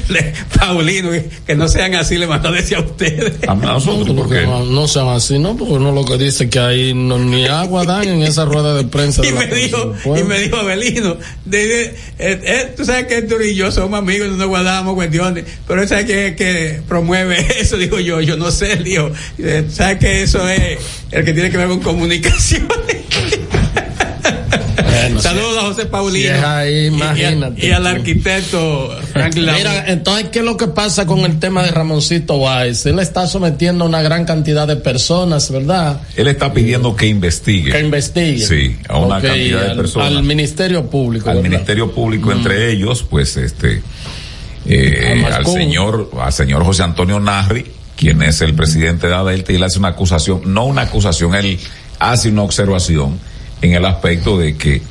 Le- 0.09 0.33
Paulino, 0.57 1.09
que, 1.09 1.27
que 1.47 1.55
no 1.55 1.67
sean 1.67 1.95
así, 1.95 2.17
le 2.19 2.27
mandó 2.27 2.49
a 2.49 2.51
decir 2.51 2.77
a 2.77 2.81
ustedes. 2.81 3.33
A 3.47 3.55
nosotros, 3.55 4.15
¿por 4.15 4.29
qué? 4.29 4.41
No, 4.43 4.63
no 4.63 4.87
sean 4.87 5.07
así, 5.07 5.39
¿no? 5.39 5.57
Porque 5.57 5.73
uno 5.73 5.91
lo 5.91 6.05
que 6.05 6.17
dice 6.17 6.49
que 6.49 6.59
ahí 6.59 6.93
no, 6.93 7.17
ni 7.17 7.47
agua 7.47 7.83
dan 7.85 8.07
en 8.07 8.21
esa 8.21 8.45
rueda 8.45 8.75
de 8.75 8.83
prensa. 8.83 9.23
Y 9.29 9.31
me 9.31 9.47
dijo, 9.47 9.95
y 10.17 10.23
me 10.23 10.39
dijo 10.39 10.57
Abelino, 10.57 11.17
de- 11.45 11.67
de- 11.67 11.85
eh, 11.85 11.95
eh, 12.19 12.73
tú 12.77 12.85
sabes 12.85 13.05
que 13.07 13.17
Héctor 13.17 13.43
y 13.43 13.55
yo 13.55 13.71
somos 13.71 13.97
amigos, 13.97 14.29
no 14.29 14.35
nos 14.37 14.47
guardamos 14.47 14.93
cuestiones, 14.93 15.45
pero 15.67 15.81
él 15.81 15.87
sabe 15.87 16.05
que, 16.05 16.35
que 16.35 16.81
promueve 16.87 17.43
eso, 17.59 17.77
digo 17.77 17.99
yo, 17.99 18.21
yo 18.21 18.37
no 18.37 18.51
sé, 18.51 18.75
digo, 18.77 19.11
eh, 19.39 19.65
sabes 19.71 19.97
que 19.97 20.21
eso 20.21 20.47
es 20.47 20.77
el 21.11 21.25
que 21.25 21.33
tiene 21.33 21.49
que 21.49 21.57
ver 21.57 21.67
con 21.67 21.99
comunicación. 24.91 25.21
Saludos 25.21 25.57
a 25.57 25.61
José 25.67 25.85
Paulino. 25.85 26.29
Si 26.29 26.33
es 26.35 26.43
ahí, 26.43 26.87
Y- 26.87 27.19
y 27.19 27.23
a- 27.23 27.51
Y, 27.57 27.71
al 27.71 27.87
arquitecto. 27.87 28.95
Mira, 29.35 29.85
entonces, 29.87 30.27
¿qué 30.31 30.39
es 30.39 30.45
lo 30.45 30.57
que 30.57 30.67
pasa 30.67 31.05
con 31.05 31.19
el 31.19 31.39
tema 31.39 31.63
de 31.63 31.71
Ramoncito 31.71 32.39
Báez? 32.39 32.85
Él 32.85 32.99
está 32.99 33.27
sometiendo 33.27 33.85
a 33.85 33.87
una 33.87 34.01
gran 34.01 34.25
cantidad 34.25 34.67
de 34.67 34.75
personas, 34.75 35.51
¿verdad? 35.51 36.01
Él 36.15 36.27
está 36.27 36.53
pidiendo 36.53 36.95
que 36.95 37.07
investigue. 37.07 37.71
Que 37.71 37.79
investigue. 37.79 38.45
Sí, 38.45 38.77
a 38.87 38.97
una 38.97 39.21
cantidad 39.21 39.61
de 39.63 39.69
al- 39.71 39.77
personas. 39.77 40.07
Al 40.09 40.23
Ministerio 40.23 40.89
Público. 40.89 41.29
al 41.29 41.37
¿verdad? 41.37 41.49
Ministerio 41.49 41.91
Público, 41.91 42.31
entre 42.31 42.71
ellos, 42.71 43.03
pues 43.09 43.37
este, 43.37 43.81
eh, 44.67 45.23
al 45.31 45.45
señor, 45.45 46.11
al 46.19 46.33
señor 46.33 46.63
José 46.63 46.83
Antonio 46.83 47.19
Narri, 47.19 47.65
quien 47.95 48.21
es 48.21 48.41
el 48.41 48.53
presidente 48.53 49.07
de 49.07 49.15
Adelta, 49.15 49.51
y 49.51 49.55
él 49.55 49.63
hace 49.63 49.79
una 49.79 49.89
acusación, 49.89 50.41
no 50.45 50.65
una 50.65 50.83
acusación, 50.83 51.35
él 51.35 51.59
hace 51.99 52.29
una 52.29 52.43
observación 52.43 53.19
en 53.61 53.73
el 53.73 53.85
aspecto 53.85 54.37
de 54.37 54.55
que 54.57 54.81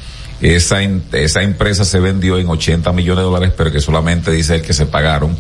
esa, 0.40 0.82
en- 0.82 1.02
esa 1.12 1.42
empresa 1.42 1.84
se 1.84 1.98
vendió 2.00 2.38
en 2.38 2.48
80 2.48 2.92
millones 2.92 3.18
de 3.18 3.30
dólares, 3.30 3.52
pero 3.56 3.72
que 3.72 3.80
solamente 3.80 4.30
dice 4.30 4.56
él 4.56 4.62
que 4.62 4.72
se 4.72 4.86
pagaron 4.86 5.36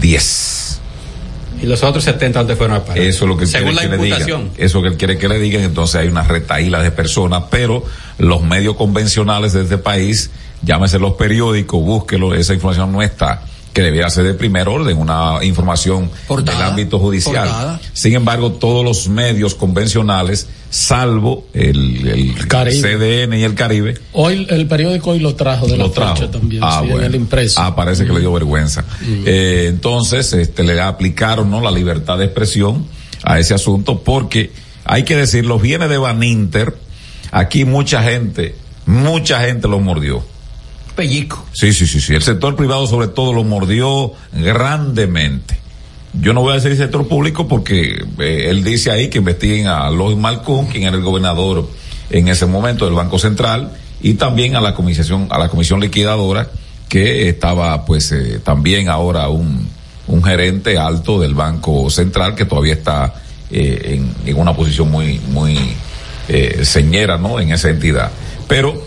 10. 0.00 0.80
Y 1.62 1.66
los 1.66 1.82
otros 1.82 2.04
70 2.04 2.38
¿dónde 2.38 2.56
fueron 2.56 2.76
a 2.76 2.84
parar? 2.84 3.02
Eso 3.02 3.24
es 3.24 3.28
lo 3.28 3.36
que 3.36 3.44
él 3.44 3.50
Según 3.50 3.72
quiere 3.74 3.88
la 3.88 3.90
que 3.90 3.96
le 3.98 4.02
digan. 4.04 4.20
imputación. 4.20 4.50
Eso 4.56 4.80
que 4.82 4.88
él 4.88 4.96
quiere 4.96 5.18
que 5.18 5.28
le 5.28 5.38
digan. 5.38 5.62
Entonces 5.62 5.96
hay 5.96 6.08
una 6.08 6.22
retaíla 6.22 6.82
de 6.82 6.90
personas, 6.90 7.44
pero 7.50 7.84
los 8.18 8.42
medios 8.42 8.76
convencionales 8.76 9.52
de 9.52 9.62
este 9.64 9.76
país, 9.76 10.30
llámese 10.62 10.98
los 10.98 11.14
periódicos, 11.14 11.82
búsquelo, 11.82 12.34
esa 12.34 12.54
información 12.54 12.92
no 12.92 13.02
está 13.02 13.42
que 13.72 13.82
debiera 13.82 14.10
ser 14.10 14.24
de 14.24 14.34
primer 14.34 14.68
orden, 14.68 14.98
una 14.98 15.38
información 15.44 16.10
Portada, 16.26 16.58
del 16.58 16.66
ámbito 16.68 16.98
judicial. 16.98 17.46
portada. 17.46 17.80
Sin 17.92 18.14
embargo, 18.14 18.52
todos 18.52 18.84
los 18.84 19.08
medios 19.08 19.54
convencionales, 19.54 20.48
salvo 20.70 21.46
el, 21.54 22.06
el 22.08 22.48
Caribe. 22.48 22.96
CDN 23.26 23.34
y 23.38 23.42
el 23.44 23.54
Caribe, 23.54 23.98
Hoy 24.12 24.46
el 24.50 24.66
periódico 24.66 25.10
hoy 25.10 25.20
lo 25.20 25.34
trajo 25.36 25.66
de 25.66 25.76
la 25.76 25.84
lo 25.84 25.90
trajo. 25.90 26.16
fecha 26.16 26.30
también, 26.30 26.62
Ah, 26.64 26.82
sí, 26.84 26.90
en 26.92 27.00
el 27.04 27.14
impreso. 27.14 27.60
Ah, 27.60 27.74
parece 27.76 28.04
que 28.04 28.12
le 28.12 28.20
dio 28.20 28.32
vergüenza. 28.32 28.84
Eh, 29.24 29.66
entonces, 29.68 30.32
este, 30.32 30.64
le 30.64 30.80
aplicaron, 30.80 31.50
¿no? 31.50 31.60
La 31.60 31.70
libertad 31.70 32.18
de 32.18 32.24
expresión 32.24 32.86
a 33.22 33.38
ese 33.38 33.54
asunto 33.54 34.00
porque 34.02 34.50
hay 34.84 35.04
que 35.04 35.14
decir, 35.16 35.44
los 35.46 35.62
bienes 35.62 35.90
de 35.90 35.98
Baninter, 35.98 36.74
aquí 37.30 37.64
mucha 37.64 38.02
gente, 38.02 38.56
mucha 38.86 39.40
gente 39.42 39.68
los 39.68 39.80
mordió. 39.80 40.24
Pellico. 40.94 41.46
Sí, 41.52 41.72
sí, 41.72 41.86
sí, 41.86 42.00
sí. 42.00 42.14
El 42.14 42.22
sector 42.22 42.56
privado 42.56 42.86
sobre 42.86 43.08
todo 43.08 43.32
lo 43.32 43.44
mordió 43.44 44.12
grandemente. 44.32 45.58
Yo 46.12 46.32
no 46.32 46.40
voy 46.40 46.52
a 46.52 46.54
decir 46.56 46.76
sector 46.76 47.06
público 47.06 47.46
porque 47.46 48.04
eh, 48.18 48.46
él 48.48 48.64
dice 48.64 48.90
ahí 48.90 49.08
que 49.08 49.18
investiguen 49.18 49.68
a 49.68 49.88
Lois 49.90 50.16
Malcón, 50.16 50.66
quien 50.66 50.84
era 50.84 50.96
el 50.96 51.02
gobernador 51.02 51.68
en 52.10 52.28
ese 52.28 52.46
momento 52.46 52.84
del 52.84 52.94
Banco 52.94 53.18
Central, 53.18 53.72
y 54.02 54.14
también 54.14 54.56
a 54.56 54.60
la 54.60 54.74
comisión, 54.74 55.28
a 55.30 55.38
la 55.38 55.48
comisión 55.48 55.78
liquidadora, 55.80 56.50
que 56.88 57.28
estaba 57.28 57.84
pues 57.84 58.10
eh, 58.10 58.40
también 58.42 58.88
ahora 58.88 59.28
un, 59.28 59.68
un 60.08 60.24
gerente 60.24 60.76
alto 60.76 61.20
del 61.20 61.34
Banco 61.34 61.88
Central 61.90 62.34
que 62.34 62.44
todavía 62.44 62.72
está 62.72 63.14
eh, 63.48 63.94
en, 63.94 64.28
en 64.28 64.36
una 64.36 64.54
posición 64.54 64.90
muy, 64.90 65.20
muy 65.28 65.56
señera, 66.62 67.18
¿no? 67.18 67.40
En 67.40 67.52
esa 67.52 67.70
entidad. 67.70 68.08
Pero 68.46 68.86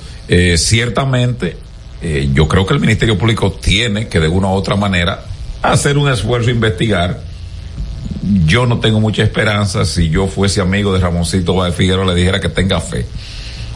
ciertamente 0.56 1.58
eh, 2.04 2.30
yo 2.34 2.50
creo 2.50 2.66
que 2.66 2.74
el 2.74 2.82
Ministerio 2.82 3.18
Público 3.18 3.52
tiene 3.54 4.10
que 4.10 4.20
de 4.20 4.28
una 4.28 4.50
u 4.50 4.52
otra 4.52 4.76
manera 4.76 5.24
hacer 5.62 5.98
un 5.98 6.12
esfuerzo 6.12 6.50
a 6.50 6.52
investigar. 6.52 7.22
Yo 8.46 8.66
no 8.66 8.80
tengo 8.80 9.00
mucha 9.00 9.24
esperanza. 9.24 9.86
Si 9.86 10.10
yo 10.10 10.28
fuese 10.28 10.60
amigo 10.60 10.94
de 10.94 11.00
Ramoncito 11.00 11.56
Báez 11.56 11.76
Figueroa, 11.76 12.06
le 12.06 12.16
dijera 12.16 12.42
que 12.42 12.50
tenga 12.50 12.82
fe. 12.82 13.06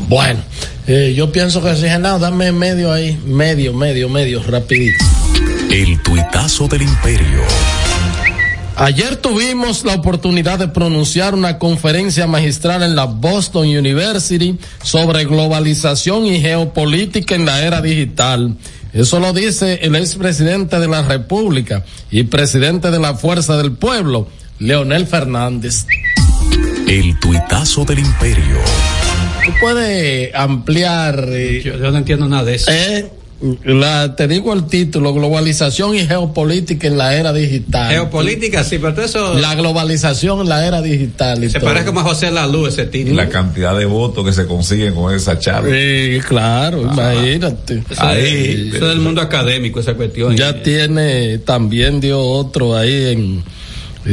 Bueno, 0.10 0.41
eh, 0.88 1.14
yo 1.16 1.32
pienso 1.32 1.64
que 1.64 1.76
si 1.76 1.88
no, 1.99 2.20
dame 2.20 2.52
medio 2.52 2.91
ahí, 2.91 3.18
medio, 3.26 3.74
medio, 3.74 4.10
medio, 4.10 4.44
rapidito. 4.44 5.04
El 5.72 6.02
tuitazo 6.04 6.68
del 6.68 6.82
imperio. 6.82 7.44
Ayer 8.80 9.16
tuvimos 9.16 9.84
la 9.86 9.95
oportunidad 9.95 10.60
de 10.60 10.68
pronunciar 10.68 11.34
una 11.34 11.58
conferencia 11.58 12.28
magistral 12.28 12.84
en 12.84 12.95
la 12.95 13.06
Boston 13.06 13.68
University 13.68 14.56
sobre 14.84 15.26
globalización 15.26 16.28
y 16.28 16.40
geopolítica 16.40 17.34
en 17.34 17.45
la 17.48 17.62
era 17.66 17.82
digital. 17.82 18.56
Eso 18.94 19.20
lo 19.20 19.34
dice 19.34 19.80
el 19.82 19.95
expresidente 19.95 20.80
de 20.80 20.88
la 20.88 21.02
República 21.02 21.84
y 22.12 22.24
presidente 22.24 22.91
de 22.91 22.99
la 22.99 23.16
Fuerza 23.16 23.58
del 23.58 23.72
Pueblo, 23.72 24.28
Leonel 24.60 25.08
Fernández. 25.08 25.86
El 26.88 27.20
tuitazo 27.20 27.84
del 27.84 27.99
imperio. 27.99 28.58
¿Tú 29.44 29.52
puedes 29.60 30.34
ampliar? 30.36 31.26
eh, 31.30 31.62
Yo, 31.64 31.78
yo 31.78 31.91
no 31.91 31.98
entiendo 31.98 32.28
nada 32.28 32.44
de 32.44 32.56
eso. 32.56 32.72
eh, 32.72 33.12
la, 33.64 34.15
te 34.15 34.27
digo 34.27 34.51
el 34.53 34.65
título, 34.65 35.14
globalización 35.14 35.95
y 35.95 35.99
geopolítica 36.07 36.88
en 36.88 36.97
la 36.97 37.15
era 37.15 37.31
digital. 37.34 37.91
Geopolítica, 37.91 38.64
sí, 38.64 38.77
pero 38.80 38.93
todo 38.95 39.05
eso 39.05 39.34
La 39.35 39.53
globalización 39.55 40.41
en 40.41 40.49
la 40.49 40.65
era 40.65 40.81
digital. 40.81 41.43
y 41.43 41.49
se 41.49 41.59
todo. 41.59 41.69
parece 41.69 41.85
como 41.85 41.99
a 41.99 42.03
José 42.03 42.31
Lalu 42.31 42.68
ese 42.68 42.84
Y 42.84 42.88
título. 42.88 43.15
la 43.15 43.30
cantidad 43.30 43.77
de 43.77 43.85
votos 43.85 44.26
que 44.26 44.34
se 44.34 44.45
consiguen 44.47 44.95
con 44.95 45.14
esa 45.14 45.38
charla. 45.38 45.69
Sí, 45.69 46.19
claro, 46.27 46.81
imagínate. 46.81 47.84
Eso, 47.89 48.03
Ahí. 48.03 48.68
es, 48.69 48.76
eso 48.76 48.85
es 48.85 48.89
del 48.89 48.99
mundo 49.01 49.22
académico, 49.22 49.80
esa 49.80 49.93
cuestión. 49.93 50.35
Ya 50.35 50.61
tiene, 50.64 51.38
también 51.39 51.99
dio 51.99 52.19
otro 52.19 52.76
ahí 52.76 53.05
en, 53.11 53.19
en, 53.19 53.43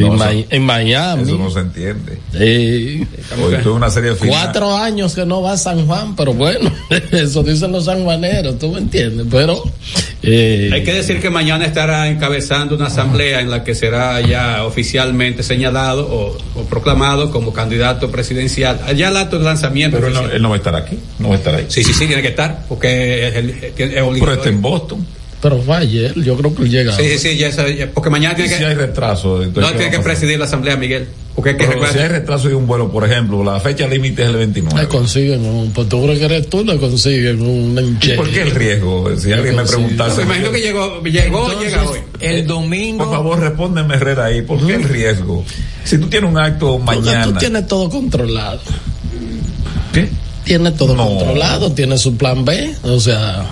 No, 0.00 0.12
Ma- 0.14 0.32
eso- 0.32 0.46
en 0.50 0.62
Miami. 0.64 1.22
Eso 1.22 1.38
no 1.38 1.50
se 1.50 1.60
entiende. 1.60 2.18
Sí. 2.32 3.06
Hoy 3.42 3.54
tuve 3.62 3.72
una 3.74 3.90
serie 3.90 4.14
final. 4.14 4.40
Cuatro 4.44 4.76
años 4.76 5.14
que 5.14 5.24
no 5.26 5.42
va 5.42 5.52
a 5.52 5.56
San 5.56 5.86
Juan, 5.86 6.14
pero 6.16 6.32
bueno, 6.34 6.70
eso 7.12 7.42
dicen 7.42 7.72
los 7.72 7.84
sanjuaneros, 7.86 8.58
tú 8.58 8.70
me 8.72 8.78
entiendes, 8.78 9.26
pero... 9.30 9.62
eh, 10.22 10.70
Hay 10.72 10.82
que 10.84 10.94
decir 10.94 11.20
que 11.20 11.30
mañana 11.30 11.64
estará 11.66 12.08
encabezando 12.08 12.74
una 12.76 12.86
asamblea 12.86 13.40
en 13.40 13.50
la 13.50 13.62
que 13.64 13.74
será 13.74 14.20
ya 14.20 14.64
oficialmente 14.64 15.42
señalado 15.42 16.06
o, 16.06 16.36
o 16.60 16.64
proclamado 16.64 17.30
como 17.30 17.52
candidato 17.52 18.10
presidencial. 18.10 18.80
Allá 18.86 19.08
el 19.08 19.16
acto 19.16 19.38
de 19.38 19.44
lanzamiento. 19.44 19.96
Pero 19.96 20.08
él 20.08 20.14
no, 20.14 20.20
oficial. 20.20 20.36
él 20.36 20.42
no 20.42 20.48
va 20.50 20.54
a 20.54 20.58
estar 20.58 20.76
aquí. 20.76 20.98
No 21.18 21.28
va 21.28 21.34
a 21.34 21.38
estar 21.38 21.54
ahí. 21.54 21.66
Sí, 21.68 21.84
sí, 21.84 21.92
sí, 21.92 22.06
tiene 22.06 22.22
que 22.22 22.28
estar, 22.28 22.64
porque 22.68 23.28
es, 23.28 23.34
el- 23.36 23.50
es 23.50 23.72
Pero 23.76 24.32
está 24.32 24.48
en 24.48 24.60
Boston. 24.62 25.06
Pero 25.44 25.60
fue 25.60 25.76
ayer, 25.76 26.14
yo 26.22 26.38
creo 26.38 26.54
que 26.54 26.64
llega. 26.70 26.96
Sí, 26.96 27.02
sí, 27.04 27.18
sí, 27.18 27.36
ya 27.36 27.50
ya- 27.50 27.90
porque 27.92 28.08
mañana 28.08 28.34
tiene 28.34 28.50
Si 28.50 28.56
que, 28.58 28.64
hay 28.64 28.74
retraso. 28.74 29.42
entonces, 29.42 29.62
no 29.62 29.68
¿qué 29.72 29.78
tiene 29.84 29.96
va 29.98 30.02
que 30.02 30.08
presidir 30.08 30.38
la 30.38 30.46
asamblea, 30.46 30.74
Miguel. 30.78 31.06
Porque 31.34 31.50
es 31.50 31.56
que 31.56 31.66
Pero 31.66 31.86
si 31.92 31.98
hay 31.98 32.08
retraso 32.08 32.48
de 32.48 32.54
un 32.54 32.66
vuelo, 32.66 32.90
por 32.90 33.04
ejemplo, 33.04 33.44
la 33.44 33.60
fecha 33.60 33.86
límite 33.86 34.22
es 34.22 34.28
el 34.30 34.36
29. 34.36 34.80
Le 34.80 34.88
consiguen 34.88 35.44
un, 35.44 35.70
pues 35.72 35.86
tú 35.90 36.02
crees 36.02 36.18
que 36.18 36.24
eres 36.24 36.48
tú, 36.48 36.64
le 36.64 36.78
consiguen 36.78 37.42
un 37.42 37.76
¿Y 37.78 37.98
cheque. 37.98 38.16
por 38.16 38.30
qué 38.30 38.40
el 38.40 38.52
riesgo? 38.52 39.14
Si 39.18 39.32
alguien 39.32 39.56
me 39.56 39.64
preguntase. 39.64 40.16
me 40.18 40.22
imagino 40.22 40.50
que 40.50 40.60
llegó, 40.62 41.02
llegó, 41.02 41.46
Entonces, 41.50 41.70
llega 41.72 41.90
hoy. 41.90 41.98
el 42.20 42.46
domingo. 42.46 43.04
Por 43.04 43.12
favor, 43.14 43.38
respóndeme, 43.40 43.96
Herrera, 43.96 44.24
ahí. 44.24 44.40
¿Por 44.40 44.66
qué 44.66 44.76
el 44.76 44.84
riesgo? 44.84 45.44
Si 45.84 45.98
tú 45.98 46.06
tienes 46.06 46.30
un 46.30 46.38
acto 46.38 46.78
mañana. 46.78 47.24
Tú 47.26 47.32
tienes 47.34 47.66
todo 47.66 47.90
controlado. 47.90 48.60
¿Qué? 49.92 50.08
Tiene 50.44 50.70
todo 50.72 50.94
No. 50.94 51.06
controlado, 51.06 51.70
tiene 51.72 51.98
su 51.98 52.16
plan 52.16 52.44
B, 52.46 52.74
o 52.82 52.98
sea, 53.00 53.44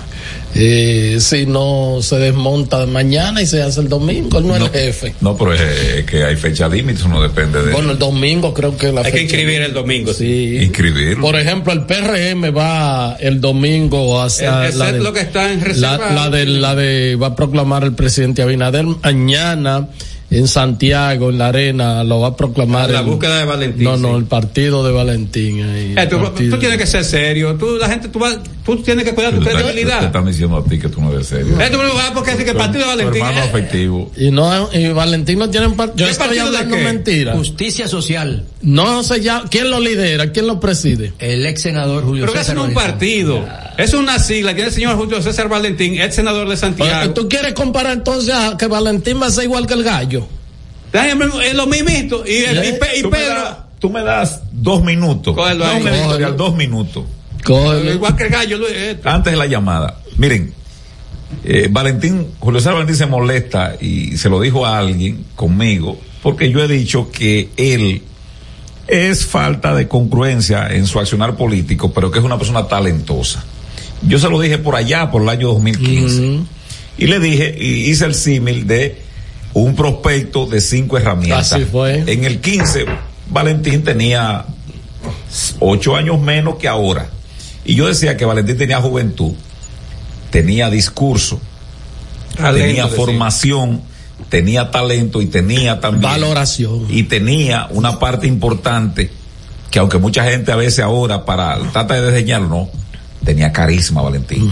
Eh, 0.55 1.17
si 1.19 1.45
no 1.47 1.97
se 2.01 2.17
desmonta 2.17 2.85
mañana 2.85 3.41
y 3.41 3.47
se 3.47 3.61
hace 3.63 3.81
el 3.81 3.89
domingo, 3.89 4.37
él 4.37 4.47
no, 4.47 4.55
es 4.55 4.61
el 4.63 4.69
jefe. 4.69 5.15
No, 5.21 5.35
pero 5.35 5.53
es, 5.53 5.61
es 5.61 6.05
que 6.05 6.23
hay 6.23 6.35
fecha 6.35 6.67
límite, 6.67 6.99
eso 6.99 7.07
no 7.07 7.21
depende 7.21 7.63
de. 7.63 7.71
Bueno, 7.71 7.91
el 7.91 7.97
domingo 7.99 8.53
creo 8.53 8.77
que 8.77 8.91
la 8.91 9.01
Hay 9.01 9.05
que 9.11 9.11
fecha- 9.19 9.23
inscribir 9.23 9.61
el 9.61 9.73
domingo. 9.73 10.13
Sí. 10.13 10.57
Inscribirlo. 10.61 11.21
Por 11.21 11.35
ejemplo, 11.37 11.73
el 11.73 11.85
PRM 11.85 12.51
va 12.55 13.15
el 13.19 13.41
domingo 13.41 14.21
hacia 14.21 14.67
El- 14.67 14.77
la 14.77 14.85
ese 14.85 14.91
de, 14.93 14.97
es 14.99 15.03
lo 15.03 15.13
que 15.13 15.21
está 15.21 15.51
en 15.51 15.59
la, 15.59 15.65
reserva. 15.97 16.11
la 16.13 16.29
de 16.29 16.45
la 16.45 16.75
de 16.75 17.15
va 17.15 17.27
a 17.27 17.35
proclamar 17.35 17.83
el 17.83 17.93
presidente 17.93 18.41
Abinader 18.43 18.85
mañana 18.85 19.87
en 20.29 20.47
Santiago 20.47 21.29
en 21.29 21.37
la 21.37 21.49
arena 21.49 22.03
lo 22.03 22.19
va 22.21 22.29
a 22.29 22.35
proclamar 22.35 22.89
La 22.89 23.01
el- 23.01 23.05
búsqueda 23.05 23.37
de 23.37 23.45
Valentín, 23.45 23.83
No, 23.83 23.97
no, 23.97 24.09
sí. 24.09 24.15
el 24.17 24.23
partido 24.25 24.83
de 24.83 24.91
Valentín. 24.91 25.61
ahí, 25.61 25.93
Eh, 25.95 26.07
tú, 26.09 26.17
partido. 26.19 26.55
tú 26.55 26.59
tienes 26.59 26.79
que 26.79 26.87
ser 26.87 27.03
serio. 27.05 27.53
Tú, 27.55 27.77
la 27.77 27.87
gente, 27.87 28.07
tú, 28.07 28.17
vas- 28.17 28.39
tú 28.65 28.77
tienes 28.81 29.03
que 29.05 29.13
cuidar 29.13 29.33
tu 29.33 29.39
están- 29.39 29.55
te 29.57 29.61
credibilidad. 29.63 30.03
están 30.05 30.25
diciendo 30.25 30.57
a 30.57 30.63
ti 30.63 30.79
que 30.79 30.89
tú 30.89 31.01
no 31.01 31.11
eres 31.13 31.27
serio. 31.27 31.53
Tú 31.71 31.77
me 31.77 31.83
lo 31.83 31.93
porque 32.13 32.31
es 32.31 32.37
que 32.43 32.49
el 32.51 32.55
partido 32.57 32.81
de 32.81 32.89
Valentín. 32.95 33.21
hermano 33.25 33.41
afectivo. 33.45 34.11
Y 34.17 34.31
no 34.31 34.69
y 34.73 34.87
Valentín 34.89 35.39
no 35.39 35.49
tiene 35.49 35.69
par- 35.71 35.89
yo 35.95 36.05
¿Qué 36.05 36.11
estoy 36.11 36.27
partido 36.27 36.51
de 36.51 36.57
hablando 36.57 36.77
mentira. 36.83 37.33
Justicia 37.33 37.87
social. 37.87 38.45
No 38.61 39.03
sé 39.03 39.21
ya 39.21 39.43
quién 39.49 39.69
lo 39.69 39.79
lidera, 39.79 40.31
quién 40.31 40.47
lo 40.47 40.59
preside. 40.59 41.13
El 41.19 41.45
ex 41.45 41.61
senador 41.61 42.03
Julio 42.03 42.23
Pero 42.23 42.33
que 42.33 42.39
eso 42.39 42.45
César 42.51 42.55
no 42.55 42.63
es 42.63 42.69
un 42.69 42.73
partido. 42.75 43.45
Es 43.77 43.93
una 43.93 44.19
sigla. 44.19 44.53
Tiene 44.53 44.69
el 44.69 44.73
señor 44.73 44.95
Julio 44.97 45.21
César 45.21 45.49
Valentín, 45.49 45.99
ex 45.99 46.15
senador 46.15 46.47
de 46.47 46.55
Santiago. 46.57 47.13
¿Tú 47.13 47.27
quieres 47.27 47.53
comparar 47.53 47.93
entonces 47.93 48.33
a 48.33 48.55
que 48.57 48.67
Valentín 48.67 49.21
va 49.21 49.27
a 49.27 49.31
ser 49.31 49.43
igual 49.45 49.67
que 49.67 49.73
el 49.73 49.83
gallo? 49.83 50.27
Déjame, 50.91 51.25
Es 51.45 51.55
lo 51.55 51.65
mismito. 51.67 52.23
Y, 52.25 52.31
y, 52.31 52.33
¿Eh? 52.43 52.79
Y 52.97 53.03
Pedro. 53.07 53.57
tú 53.79 53.89
me 53.89 54.03
das 54.03 54.41
dos 54.51 54.83
minutos. 54.83 55.35
No 55.35 55.43
un 55.43 55.87
editorial, 55.87 56.37
Cógelo. 57.43 57.63
dos 57.63 57.75
minutos. 57.75 57.95
Igual 57.95 58.15
que 58.15 58.23
el 58.23 58.29
gallo. 58.29 58.57
Luis, 58.57 58.71
eh. 58.73 58.99
Antes 59.03 59.33
de 59.33 59.37
la 59.37 59.45
llamada. 59.45 59.99
Miren, 60.17 60.53
eh, 61.43 61.67
Valentín, 61.69 62.27
Julio 62.39 62.59
César 62.59 62.73
Valentín 62.73 62.95
se 62.95 63.05
molesta 63.05 63.75
y 63.79 64.17
se 64.17 64.29
lo 64.29 64.39
dijo 64.39 64.65
a 64.65 64.77
alguien 64.77 65.25
conmigo, 65.35 65.99
porque 66.21 66.49
yo 66.49 66.63
he 66.63 66.67
dicho 66.67 67.11
que 67.11 67.49
él 67.57 68.01
es 68.87 69.25
falta 69.25 69.73
de 69.73 69.87
congruencia 69.87 70.67
en 70.73 70.85
su 70.87 70.99
accionar 70.99 71.35
político, 71.35 71.91
pero 71.93 72.11
que 72.11 72.19
es 72.19 72.25
una 72.25 72.37
persona 72.37 72.67
talentosa. 72.67 73.43
Yo 74.07 74.19
se 74.19 74.29
lo 74.29 74.39
dije 74.39 74.57
por 74.57 74.75
allá, 74.75 75.09
por 75.09 75.21
el 75.21 75.29
año 75.29 75.47
2015. 75.49 76.39
Y 76.97 77.07
le 77.07 77.19
dije, 77.19 77.55
y 77.57 77.89
hice 77.89 78.05
el 78.05 78.13
símil 78.13 78.67
de 78.67 78.97
un 79.53 79.75
prospecto 79.75 80.45
de 80.45 80.61
cinco 80.61 80.97
herramientas. 80.97 81.53
Así 81.53 81.65
fue. 81.65 82.03
En 82.07 82.23
el 82.23 82.39
15, 82.39 82.85
Valentín 83.29 83.83
tenía 83.83 84.45
ocho 85.59 85.95
años 85.95 86.19
menos 86.21 86.55
que 86.55 86.67
ahora. 86.67 87.09
Y 87.65 87.75
yo 87.75 87.87
decía 87.87 88.17
que 88.17 88.25
Valentín 88.25 88.57
tenía 88.57 88.81
juventud, 88.81 89.33
tenía 90.31 90.69
discurso, 90.69 91.39
Talento, 92.35 92.65
tenía 92.67 92.87
formación, 92.87 93.81
tenía 94.29 94.71
talento 94.71 95.21
y 95.21 95.27
tenía 95.27 95.79
también 95.79 96.11
Valoración. 96.11 96.87
y 96.89 97.03
tenía 97.03 97.67
una 97.69 97.99
parte 97.99 98.27
importante 98.27 99.11
que 99.69 99.79
aunque 99.79 99.97
mucha 99.97 100.23
gente 100.23 100.51
a 100.51 100.55
veces 100.55 100.79
ahora 100.79 101.25
para 101.25 101.57
trata 101.71 101.93
de 101.95 102.01
desdeñarlo, 102.01 102.47
no, 102.49 102.69
tenía 103.23 103.51
carisma 103.51 104.01
Valentín. 104.01 104.51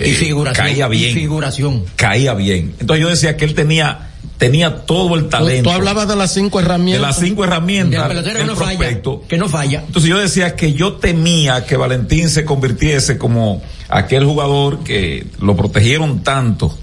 Eh, 0.00 0.08
Y 0.08 0.12
figuración. 0.14 0.66
Caía 0.66 0.86
Y 0.86 0.90
bien, 0.90 1.14
figuración. 1.14 1.84
caía 1.96 2.34
bien. 2.34 2.74
Entonces 2.80 3.02
yo 3.02 3.08
decía 3.10 3.36
que 3.36 3.44
él 3.44 3.54
tenía 3.54 4.10
tenía 4.38 4.84
todo 4.84 5.14
el 5.14 5.28
talento. 5.28 5.70
tú 5.70 5.74
hablabas 5.74 6.08
de 6.08 6.16
las 6.16 6.32
cinco 6.32 6.58
de 6.58 6.64
herramientas. 6.64 7.02
las 7.02 7.18
cinco 7.18 7.44
el 7.44 7.50
herramientas 7.50 8.08
del 8.08 8.46
no 8.46 8.56
falla. 8.56 9.02
Que 9.28 9.36
no 9.36 9.48
falla. 9.48 9.82
Entonces 9.86 10.10
yo 10.10 10.18
decía 10.18 10.56
que 10.56 10.72
yo 10.72 10.94
temía 10.94 11.64
que 11.64 11.76
Valentín 11.76 12.28
se 12.28 12.44
convirtiese 12.44 13.18
como 13.18 13.62
aquel 13.88 14.24
jugador 14.24 14.84
que 14.84 15.26
lo 15.40 15.56
protegieron 15.56 16.22
tanto 16.22 16.76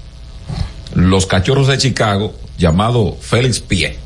los 0.94 1.26
cachorros 1.26 1.68
de 1.68 1.78
Chicago, 1.78 2.34
llamado 2.58 3.18
Félix 3.20 3.60
Pie, 3.60 3.98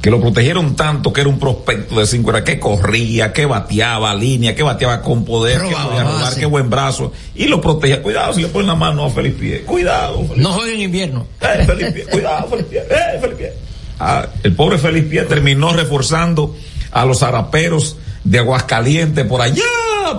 que 0.00 0.10
lo 0.10 0.20
protegieron 0.20 0.76
tanto 0.76 1.12
que 1.12 1.22
era 1.22 1.30
un 1.30 1.38
prospecto 1.40 1.98
de 1.98 2.06
cinco, 2.06 2.30
era 2.30 2.44
que 2.44 2.58
corría, 2.60 3.32
que 3.32 3.46
bateaba 3.46 4.14
línea, 4.14 4.54
que 4.54 4.62
bateaba 4.62 5.02
con 5.02 5.24
poder, 5.24 5.58
Robaba 5.60 5.78
que 5.82 5.88
podía 5.88 6.02
robar, 6.04 6.34
que 6.36 6.46
buen 6.46 6.70
brazo, 6.70 7.12
y 7.34 7.46
lo 7.46 7.60
protegía. 7.60 8.00
Cuidado 8.02 8.32
si 8.32 8.42
le 8.42 8.48
ponen 8.48 8.68
la 8.68 8.74
mano 8.76 9.04
a 9.04 9.10
Félix 9.10 9.36
Pie, 9.36 9.60
cuidado. 9.62 10.18
Félix 10.22 10.36
No 10.36 10.52
juega 10.52 10.72
en 10.72 10.80
invierno. 10.80 11.26
eh, 11.40 11.64
Feliz 11.66 11.92
Pie, 11.92 12.04
cuidado, 12.06 12.48
Feliz 12.48 12.66
Pie, 12.66 12.80
eh, 12.88 13.18
Feliz 13.20 13.36
Pie. 13.36 13.52
Ah, 13.98 14.26
el 14.44 14.54
pobre 14.54 14.78
Feliz 14.78 15.04
Pie 15.04 15.22
terminó 15.24 15.72
reforzando 15.72 16.54
a 16.92 17.04
los 17.04 17.24
araperos 17.24 17.96
de 18.22 18.38
Aguascalientes 18.38 19.24
por 19.26 19.42
allá, 19.42 19.62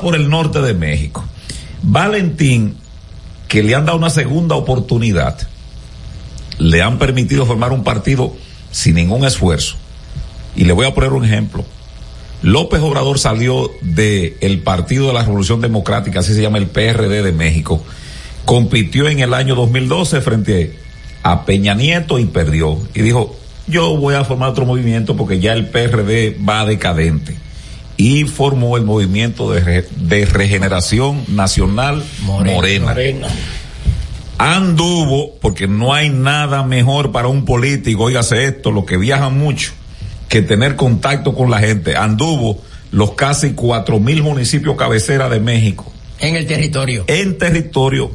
por 0.02 0.14
el 0.16 0.30
norte 0.30 0.62
de 0.62 0.74
México. 0.74 1.24
Valentín, 1.82 2.76
que 3.48 3.64
le 3.64 3.76
han 3.76 3.86
dado 3.86 3.98
una 3.98 4.10
segunda 4.10 4.56
oportunidad, 4.56 5.38
le 6.58 6.82
han 6.82 7.00
permitido 7.00 7.46
formar 7.46 7.72
un 7.72 7.84
partido 7.86 8.34
sin 8.72 8.96
ningún 8.96 9.26
esfuerzo. 9.26 9.76
Y 10.56 10.66
le 10.66 10.74
voy 10.74 10.86
a 10.86 10.94
poner 10.94 11.14
un 11.14 11.26
ejemplo. 11.26 11.66
López 12.42 12.80
Obrador 12.82 13.20
salió 13.20 13.70
del 13.82 14.60
Partido 14.64 15.08
de 15.08 15.14
la 15.14 15.24
Revolución 15.24 15.60
Democrática, 15.62 16.20
así 16.22 16.34
se 16.34 16.42
llama 16.42 16.58
el 16.58 16.68
PRD 16.68 17.22
de 17.22 17.32
México. 17.34 17.84
Compitió 18.46 19.08
en 19.10 19.20
el 19.20 19.34
año 19.34 19.56
2012 19.56 20.22
frente 20.22 20.78
a 21.24 21.46
Peña 21.46 21.74
Nieto 21.76 22.18
y 22.18 22.26
perdió. 22.26 22.80
Y 22.96 23.02
dijo, 23.02 23.36
yo 23.68 23.96
voy 23.98 24.16
a 24.16 24.24
formar 24.24 24.50
otro 24.50 24.66
movimiento 24.66 25.16
porque 25.18 25.40
ya 25.40 25.54
el 25.54 25.68
PRD 25.68 26.38
va 26.48 26.66
decadente. 26.66 27.36
Y 27.98 28.24
formó 28.24 28.78
el 28.78 28.86
movimiento 28.86 29.52
de, 29.52 29.60
Re- 29.60 29.88
de 29.98 30.26
regeneración 30.26 31.26
nacional 31.28 32.02
morena. 32.22 32.88
Morena. 32.88 33.28
Anduvo, 34.40 35.36
porque 35.42 35.68
no 35.68 35.94
hay 35.94 36.10
nada 36.10 36.64
mejor 36.64 37.12
para 37.12 37.28
un 37.28 37.44
político, 37.44 38.06
oígase 38.06 38.46
esto, 38.46 38.72
lo 38.72 38.86
que 38.86 38.96
viaja 38.96 39.30
mucho, 39.30 39.74
que 40.30 40.42
tener 40.42 40.78
contacto 40.78 41.36
con 41.36 41.52
la 41.52 41.60
gente. 41.60 41.98
Anduvo 41.98 42.62
los 42.92 43.12
casi 43.12 43.52
cuatro 43.52 44.00
mil 44.00 44.24
municipios 44.24 44.78
cabecera 44.78 45.30
de 45.30 45.40
México 45.40 45.92
En 46.20 46.36
el 46.36 46.48
territorio. 46.48 47.04
en 47.08 47.38
territorio 47.38 48.12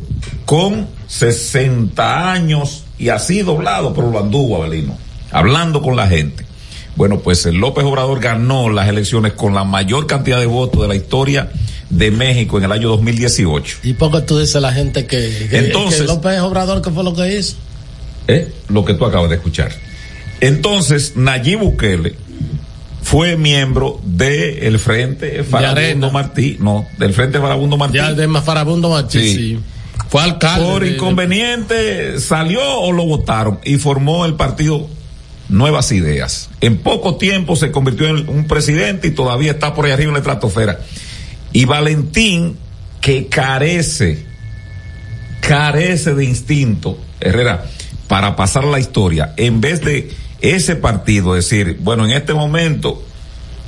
con 0.46 0.88
60 1.06 2.32
años 2.32 2.84
y 2.98 3.10
así 3.10 3.42
doblado, 3.42 3.94
pero 3.94 4.10
lo 4.10 4.18
anduvo 4.18 4.56
Abelino, 4.56 4.96
hablando 5.30 5.82
con 5.82 5.94
la 5.94 6.08
gente. 6.08 6.44
Bueno, 6.96 7.18
pues 7.18 7.44
el 7.44 7.56
López 7.56 7.84
Obrador 7.84 8.20
ganó 8.20 8.70
las 8.70 8.88
elecciones 8.88 9.32
con 9.34 9.52
la 9.54 9.64
mayor 9.64 10.06
cantidad 10.06 10.40
de 10.40 10.46
votos 10.46 10.80
de 10.80 10.88
la 10.88 10.94
historia 10.94 11.50
de 11.96 12.10
México 12.10 12.58
en 12.58 12.64
el 12.64 12.72
año 12.72 12.88
2018. 12.88 13.78
¿Y 13.84 13.92
por 13.94 14.10
qué 14.12 14.20
tú 14.22 14.38
dices 14.38 14.56
a 14.56 14.60
la 14.60 14.72
gente 14.72 15.06
que, 15.06 15.46
que, 15.50 15.58
Entonces- 15.58 16.00
que 16.02 16.06
López 16.06 16.40
Obrador, 16.40 16.82
¿qué 16.82 16.90
fue 16.90 17.04
lo 17.04 17.14
que 17.14 17.36
hizo? 17.38 17.56
¿eh? 18.26 18.52
lo 18.68 18.84
que 18.84 18.94
tú 18.94 19.04
acabas 19.04 19.28
de 19.30 19.36
escuchar. 19.36 19.70
Entonces, 20.40 21.12
Nayib 21.16 21.60
Bukele 21.60 22.14
fue 23.02 23.36
miembro 23.36 24.00
del 24.04 24.78
Frente 24.78 25.44
Farabundo. 25.44 26.10
Martí, 26.10 26.56
no, 26.60 26.86
del 26.98 27.12
Frente 27.12 27.38
Farabundo 27.38 27.76
Martí. 27.76 27.96
Ya 27.98 28.12
de 28.12 28.28
Farabundo 28.40 28.88
Martí, 28.90 29.20
Sí. 29.20 29.36
sí. 29.36 29.58
Fue 30.08 30.22
alcalde. 30.22 30.66
Por 30.66 30.86
inconveniente 30.86 32.18
salió 32.20 32.60
o 32.80 32.92
lo 32.92 33.04
votaron 33.04 33.58
y 33.64 33.76
formó 33.76 34.24
el 34.26 34.34
partido 34.34 34.88
Nuevas 35.48 35.92
Ideas. 35.92 36.48
En 36.60 36.78
poco 36.78 37.16
tiempo 37.16 37.56
se 37.56 37.70
convirtió 37.70 38.08
en 38.08 38.28
un 38.28 38.46
presidente 38.46 39.08
y 39.08 39.10
todavía 39.10 39.52
está 39.52 39.74
por 39.74 39.84
ahí 39.86 39.92
arriba 39.92 40.08
en 40.08 40.14
la 40.14 40.20
estratosfera. 40.20 40.80
Y 41.54 41.64
Valentín, 41.64 42.58
que 43.00 43.28
carece, 43.28 44.24
carece 45.40 46.14
de 46.14 46.24
instinto, 46.24 46.98
Herrera, 47.20 47.64
para 48.08 48.36
pasar 48.36 48.64
la 48.64 48.78
historia, 48.80 49.32
en 49.36 49.60
vez 49.60 49.80
de 49.82 50.10
ese 50.40 50.76
partido 50.76 51.34
decir, 51.34 51.78
bueno, 51.80 52.04
en 52.04 52.10
este 52.10 52.34
momento 52.34 53.02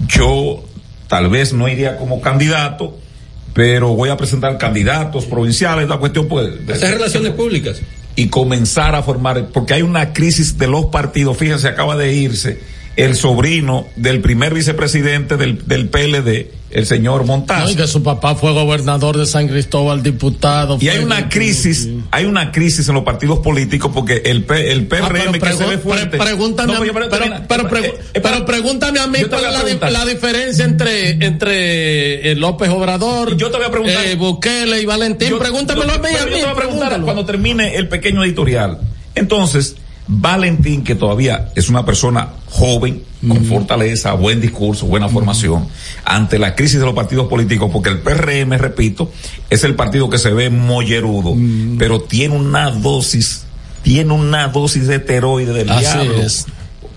yo 0.06 0.64
tal 1.08 1.30
vez 1.30 1.52
no 1.52 1.68
iría 1.68 1.96
como 1.96 2.20
candidato, 2.20 2.98
pero 3.54 3.94
voy 3.94 4.10
a 4.10 4.16
presentar 4.16 4.58
candidatos 4.58 5.24
provinciales, 5.24 5.88
la 5.88 5.96
cuestión 5.98 6.28
pues... 6.28 6.66
de- 6.66 6.74
Hacer 6.74 6.94
relaciones 6.94 7.32
públicas. 7.32 7.80
y 8.14 8.28
comenzar 8.28 8.94
a 8.94 9.02
formar, 9.02 9.48
porque 9.52 9.74
hay 9.74 9.82
una 9.82 10.12
crisis 10.12 10.58
de 10.58 10.66
los 10.66 10.86
partidos. 10.86 11.36
Fíjense, 11.38 11.68
acaba 11.68 11.96
de 11.96 12.12
irse 12.12 12.60
el 12.96 13.14
sobrino 13.14 13.86
del 13.96 14.20
primer 14.20 14.54
vicepresidente 14.54 15.36
del, 15.36 15.66
del 15.66 15.88
PLD, 15.88 16.50
el 16.70 16.86
señor 16.86 17.20
No, 17.20 17.26
Montaz. 17.26 17.70
y 17.70 17.76
que 17.76 17.86
su 17.86 18.02
papá 18.02 18.34
fue 18.34 18.52
gobernador 18.52 19.18
de 19.18 19.26
San 19.26 19.48
Cristóbal, 19.48 20.02
diputado. 20.02 20.78
Y 20.80 20.88
hay 20.88 21.04
una 21.04 21.28
crisis, 21.28 21.88
hay 22.10 22.24
una 22.24 22.52
crisis 22.52 22.88
en 22.88 22.94
los 22.94 23.04
partidos 23.04 23.40
políticos 23.40 23.90
porque 23.94 24.22
el, 24.24 24.44
P- 24.44 24.72
el 24.72 24.86
PRM 24.86 25.04
Ah, 25.04 25.28
pero 25.32 25.40
que 25.40 25.52
se 25.52 25.66
ve 25.66 25.78
fuerte. 25.78 26.16
pre- 26.16 26.18
pregúntame, 26.18 26.72
No, 26.72 26.78
a 26.78 26.80
mí- 26.82 26.90
pero- 27.48 27.68
pero, 27.68 27.84
Eh, 27.84 27.94
eh, 28.14 28.20
pero 28.20 28.44
pregúntame 28.46 28.98
a 28.98 29.06
mí 29.06 29.18
cuál 29.28 29.44
es 29.44 29.92
la, 29.92 30.04
diferencia 30.06 30.64
entre 30.64 31.10
entre 31.24 32.32
eh, 32.32 32.34
López 32.34 32.70
Obrador, 32.70 33.36
Yo 33.36 33.50
te 33.50 33.58
voy 33.58 33.66
a 33.66 33.70
preguntar. 33.70 34.06
eh, 34.06 34.16
Bukele 34.16 34.80
y 34.80 34.86
Valentín. 34.86 35.28
Yo- 35.28 35.38
Pregúntamelo 35.38 35.86
yo- 35.86 35.92
a 35.94 35.98
mí, 35.98 36.08
a 36.08 36.18
yo 36.20 36.24
mí, 36.26 36.32
te 36.32 36.40
voy 36.40 36.50
a 36.50 36.54
preguntar 36.54 36.58
pregúntalo. 36.88 37.04
cuando 37.04 37.24
termine 37.26 37.76
el 37.76 37.88
pequeño 37.88 38.24
editorial. 38.24 38.80
Entonces, 39.14 39.76
Valentín, 40.08 40.84
que 40.84 40.94
todavía 40.94 41.50
es 41.54 41.68
una 41.68 41.84
persona 41.84 42.28
joven, 42.50 43.02
con 43.26 43.44
fortaleza, 43.44 44.12
buen 44.12 44.40
discurso, 44.40 44.86
buena 44.86 45.08
formación, 45.08 45.66
ante 46.04 46.38
la 46.38 46.54
crisis 46.54 46.78
de 46.78 46.86
los 46.86 46.94
partidos 46.94 47.26
políticos, 47.26 47.70
porque 47.72 47.88
el 47.88 47.98
PRM, 47.98 48.52
repito, 48.58 49.10
es 49.50 49.64
el 49.64 49.74
partido 49.74 50.08
que 50.08 50.18
se 50.18 50.32
ve 50.32 50.48
mollerudo, 50.48 51.34
pero 51.78 52.02
tiene 52.02 52.36
una 52.36 52.70
dosis, 52.70 53.44
tiene 53.82 54.12
una 54.12 54.48
dosis 54.48 54.86
de 54.86 54.96
esteroide 54.96 55.52
del 55.52 55.70
Así 55.70 55.80
diablo. 55.80 56.22
es. 56.22 56.46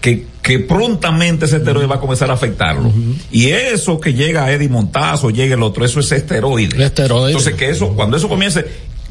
Que, 0.02 0.28
que 0.42 0.60
prontamente 0.60 1.46
ese 1.46 1.58
esteroide 1.58 1.88
va 1.88 1.96
a 1.96 2.00
comenzar 2.00 2.30
a 2.30 2.34
afectarlo. 2.34 2.94
Y 3.32 3.48
eso 3.48 4.00
que 4.00 4.14
llega 4.14 4.46
a 4.46 4.52
Eddie 4.52 4.70
Montazo, 4.70 5.30
llega 5.32 5.56
el 5.56 5.64
otro, 5.64 5.84
eso 5.84 6.00
es 6.00 6.12
esteroide. 6.12 6.76
Entonces 7.32 7.56
que 7.56 7.70
eso, 7.70 7.90
cuando 7.96 8.18
eso 8.18 8.30
comience, 8.30 8.66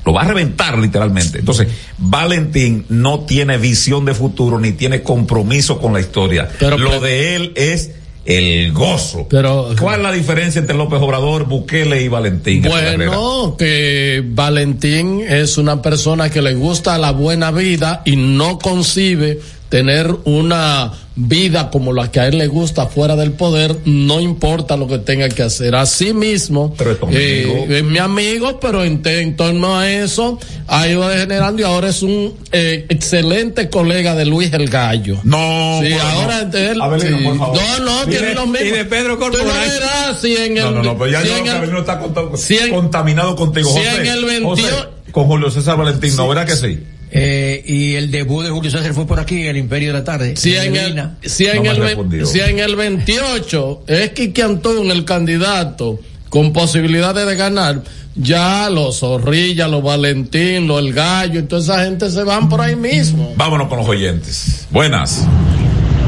lo 0.08 0.14
va 0.14 0.22
a 0.22 0.28
reventar 0.28 0.78
literalmente. 0.78 1.40
Entonces, 1.40 1.68
Valentín 1.98 2.86
no 2.88 3.26
tiene 3.26 3.58
visión 3.58 4.06
de 4.06 4.14
futuro 4.14 4.58
ni 4.58 4.72
tiene 4.72 5.02
compromiso 5.02 5.78
con 5.78 5.92
la 5.92 6.00
historia. 6.00 6.48
lo 6.60 6.98
de 6.98 7.36
él 7.36 7.52
es 7.56 7.90
el 8.24 8.72
gozo. 8.72 9.26
Pero, 9.28 9.74
¿Cuál 9.78 10.00
es 10.00 10.02
la 10.04 10.12
diferencia 10.12 10.60
entre 10.60 10.74
López 10.74 10.98
Obrador, 11.02 11.44
Bukele 11.44 12.00
y 12.00 12.08
Valentín? 12.08 12.62
Bueno, 12.62 13.54
que 13.58 14.24
Valentín 14.24 15.20
es 15.28 15.58
una 15.58 15.82
persona 15.82 16.30
que 16.30 16.40
le 16.40 16.54
gusta 16.54 16.96
la 16.96 17.12
buena 17.12 17.50
vida 17.50 18.00
y 18.06 18.16
no 18.16 18.58
concibe 18.58 19.40
tener 19.68 20.14
una 20.24 20.92
vida 21.20 21.68
como 21.70 21.92
la 21.92 22.10
que 22.12 22.20
a 22.20 22.28
él 22.28 22.38
le 22.38 22.46
gusta 22.46 22.86
fuera 22.86 23.16
del 23.16 23.32
poder, 23.32 23.76
no 23.84 24.20
importa 24.20 24.76
lo 24.76 24.86
que 24.86 24.98
tenga 24.98 25.28
que 25.28 25.42
hacer. 25.42 25.74
Así 25.74 26.14
mismo, 26.14 26.74
eh, 27.10 27.66
es 27.68 27.82
mi 27.84 27.98
amigo, 27.98 28.60
pero 28.60 28.84
en, 28.84 29.02
en 29.04 29.36
torno 29.36 29.76
a 29.76 29.90
eso 29.90 30.38
ha 30.68 30.86
ido 30.88 31.06
degenerando 31.08 31.60
y 31.60 31.64
ahora 31.64 31.88
es 31.88 32.02
un 32.02 32.34
eh, 32.52 32.86
excelente 32.88 33.68
colega 33.68 34.14
de 34.14 34.26
Luis 34.26 34.52
el 34.52 34.68
Gallo. 34.70 35.18
No, 35.24 35.80
sí, 35.82 35.88
bueno, 35.92 36.02
ahora 36.08 36.44
no. 36.44 36.58
él, 36.58 36.80
Abelino, 36.80 37.18
sí. 37.18 37.24
por 37.24 37.38
favor. 37.38 37.58
no, 37.80 37.84
no, 37.84 38.04
Y 38.04 38.10
tiene 38.10 38.26
de- 38.28 38.34
lo 38.34 38.46
mismo. 38.46 38.66
y 38.66 38.70
de 38.70 38.84
Pedro 38.84 39.14
Tú 39.14 39.20
Corporal. 39.20 39.46
verás 39.70 40.20
si 40.22 40.36
en 40.36 40.56
el, 40.56 40.64
No, 40.64 40.70
no, 40.70 40.82
no, 40.82 40.98
pero 40.98 41.10
ya 41.10 41.22
si 41.22 41.28
creo 41.28 41.62
el- 41.72 41.76
está 41.78 41.98
conta- 41.98 42.36
si 42.36 42.56
en- 42.58 42.70
contaminado 42.70 43.34
contigo, 43.34 43.68
si 43.70 43.78
José. 43.78 44.00
en 44.00 44.06
el 44.06 44.24
21 44.24 44.48
José, 44.50 44.64
con 45.10 45.24
Julio 45.26 45.50
César 45.50 45.76
Valentín, 45.76 46.14
¿no? 46.16 46.28
¿Verdad 46.28 46.46
que 46.46 46.54
sí? 46.56 46.78
Eh, 47.10 47.62
y 47.66 47.94
el 47.94 48.10
debut 48.10 48.44
de 48.44 48.50
Julio 48.50 48.70
César 48.70 48.92
fue 48.92 49.06
por 49.06 49.18
aquí, 49.18 49.46
el 49.46 49.56
Imperio 49.56 49.88
de 49.88 49.98
la 49.98 50.04
Tarde. 50.04 50.36
Si 50.36 50.54
en, 50.54 50.76
el, 50.76 51.10
si, 51.22 51.46
en 51.46 51.64
el, 51.64 52.26
si 52.26 52.40
en 52.40 52.58
el 52.58 52.76
28 52.76 53.84
es 53.86 54.10
Quique 54.10 54.42
Antón 54.42 54.90
el 54.90 55.04
candidato 55.04 55.98
con 56.28 56.52
posibilidades 56.52 57.26
de 57.26 57.36
ganar, 57.36 57.82
ya 58.14 58.68
los 58.68 58.98
Zorrilla, 58.98 59.68
los 59.68 59.82
Valentín, 59.82 60.66
los 60.66 60.80
El 60.80 60.92
Gallo, 60.92 61.40
y 61.40 61.42
toda 61.44 61.62
esa 61.62 61.84
gente 61.84 62.10
se 62.10 62.22
van 62.24 62.48
por 62.48 62.60
ahí 62.60 62.76
mismo. 62.76 63.32
Vámonos 63.36 63.68
con 63.68 63.78
los 63.78 63.88
oyentes. 63.88 64.66
Buenas. 64.70 65.26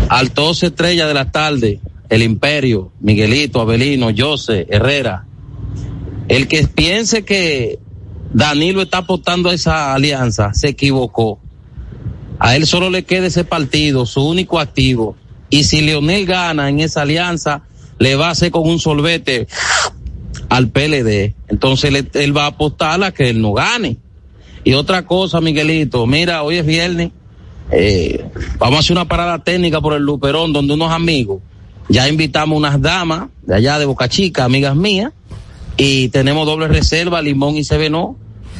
Altos 0.08 0.62
Estrella 0.62 1.06
de 1.06 1.14
la 1.14 1.30
Tarde, 1.30 1.80
El 2.08 2.22
Imperio, 2.22 2.92
Miguelito, 3.00 3.60
Abelino, 3.60 4.10
Jose, 4.16 4.66
Herrera. 4.68 5.24
El 6.28 6.48
que 6.48 6.66
piense 6.66 7.24
que 7.24 7.78
Danilo 8.32 8.82
está 8.82 8.98
apostando 8.98 9.48
a 9.48 9.54
esa 9.54 9.92
alianza 9.92 10.54
se 10.54 10.68
equivocó. 10.68 11.40
A 12.38 12.56
él 12.56 12.66
solo 12.66 12.88
le 12.88 13.04
queda 13.04 13.26
ese 13.26 13.44
partido, 13.44 14.06
su 14.06 14.26
único 14.26 14.58
activo. 14.58 15.16
Y 15.50 15.64
si 15.64 15.82
Leonel 15.82 16.26
gana 16.26 16.68
en 16.68 16.80
esa 16.80 17.02
alianza, 17.02 17.62
le 17.98 18.14
va 18.14 18.28
a 18.28 18.30
hacer 18.30 18.50
con 18.50 18.68
un 18.68 18.78
solvete 18.78 19.46
al 20.48 20.68
PLD. 20.68 21.34
Entonces 21.48 22.06
él 22.14 22.36
va 22.36 22.44
a 22.44 22.48
apostar 22.48 23.02
a 23.02 23.12
que 23.12 23.28
él 23.28 23.42
no 23.42 23.52
gane. 23.52 23.98
Y 24.64 24.74
otra 24.74 25.06
cosa, 25.06 25.40
Miguelito, 25.40 26.06
mira, 26.06 26.42
hoy 26.42 26.58
es 26.58 26.66
viernes. 26.66 27.10
Eh, 27.72 28.24
vamos 28.58 28.76
a 28.76 28.80
hacer 28.80 28.96
una 28.96 29.06
parada 29.06 29.42
técnica 29.42 29.80
por 29.80 29.94
el 29.94 30.02
Luperón, 30.02 30.52
donde 30.52 30.74
unos 30.74 30.92
amigos, 30.92 31.40
ya 31.88 32.08
invitamos 32.08 32.56
unas 32.56 32.80
damas 32.80 33.28
de 33.42 33.54
allá 33.54 33.78
de 33.78 33.84
Boca 33.84 34.08
Chica, 34.08 34.44
amigas 34.44 34.76
mías, 34.76 35.12
y 35.82 36.08
tenemos 36.10 36.44
doble 36.46 36.68
reserva, 36.68 37.22
limón 37.22 37.56
y 37.56 37.64
cebenó. 37.64 38.16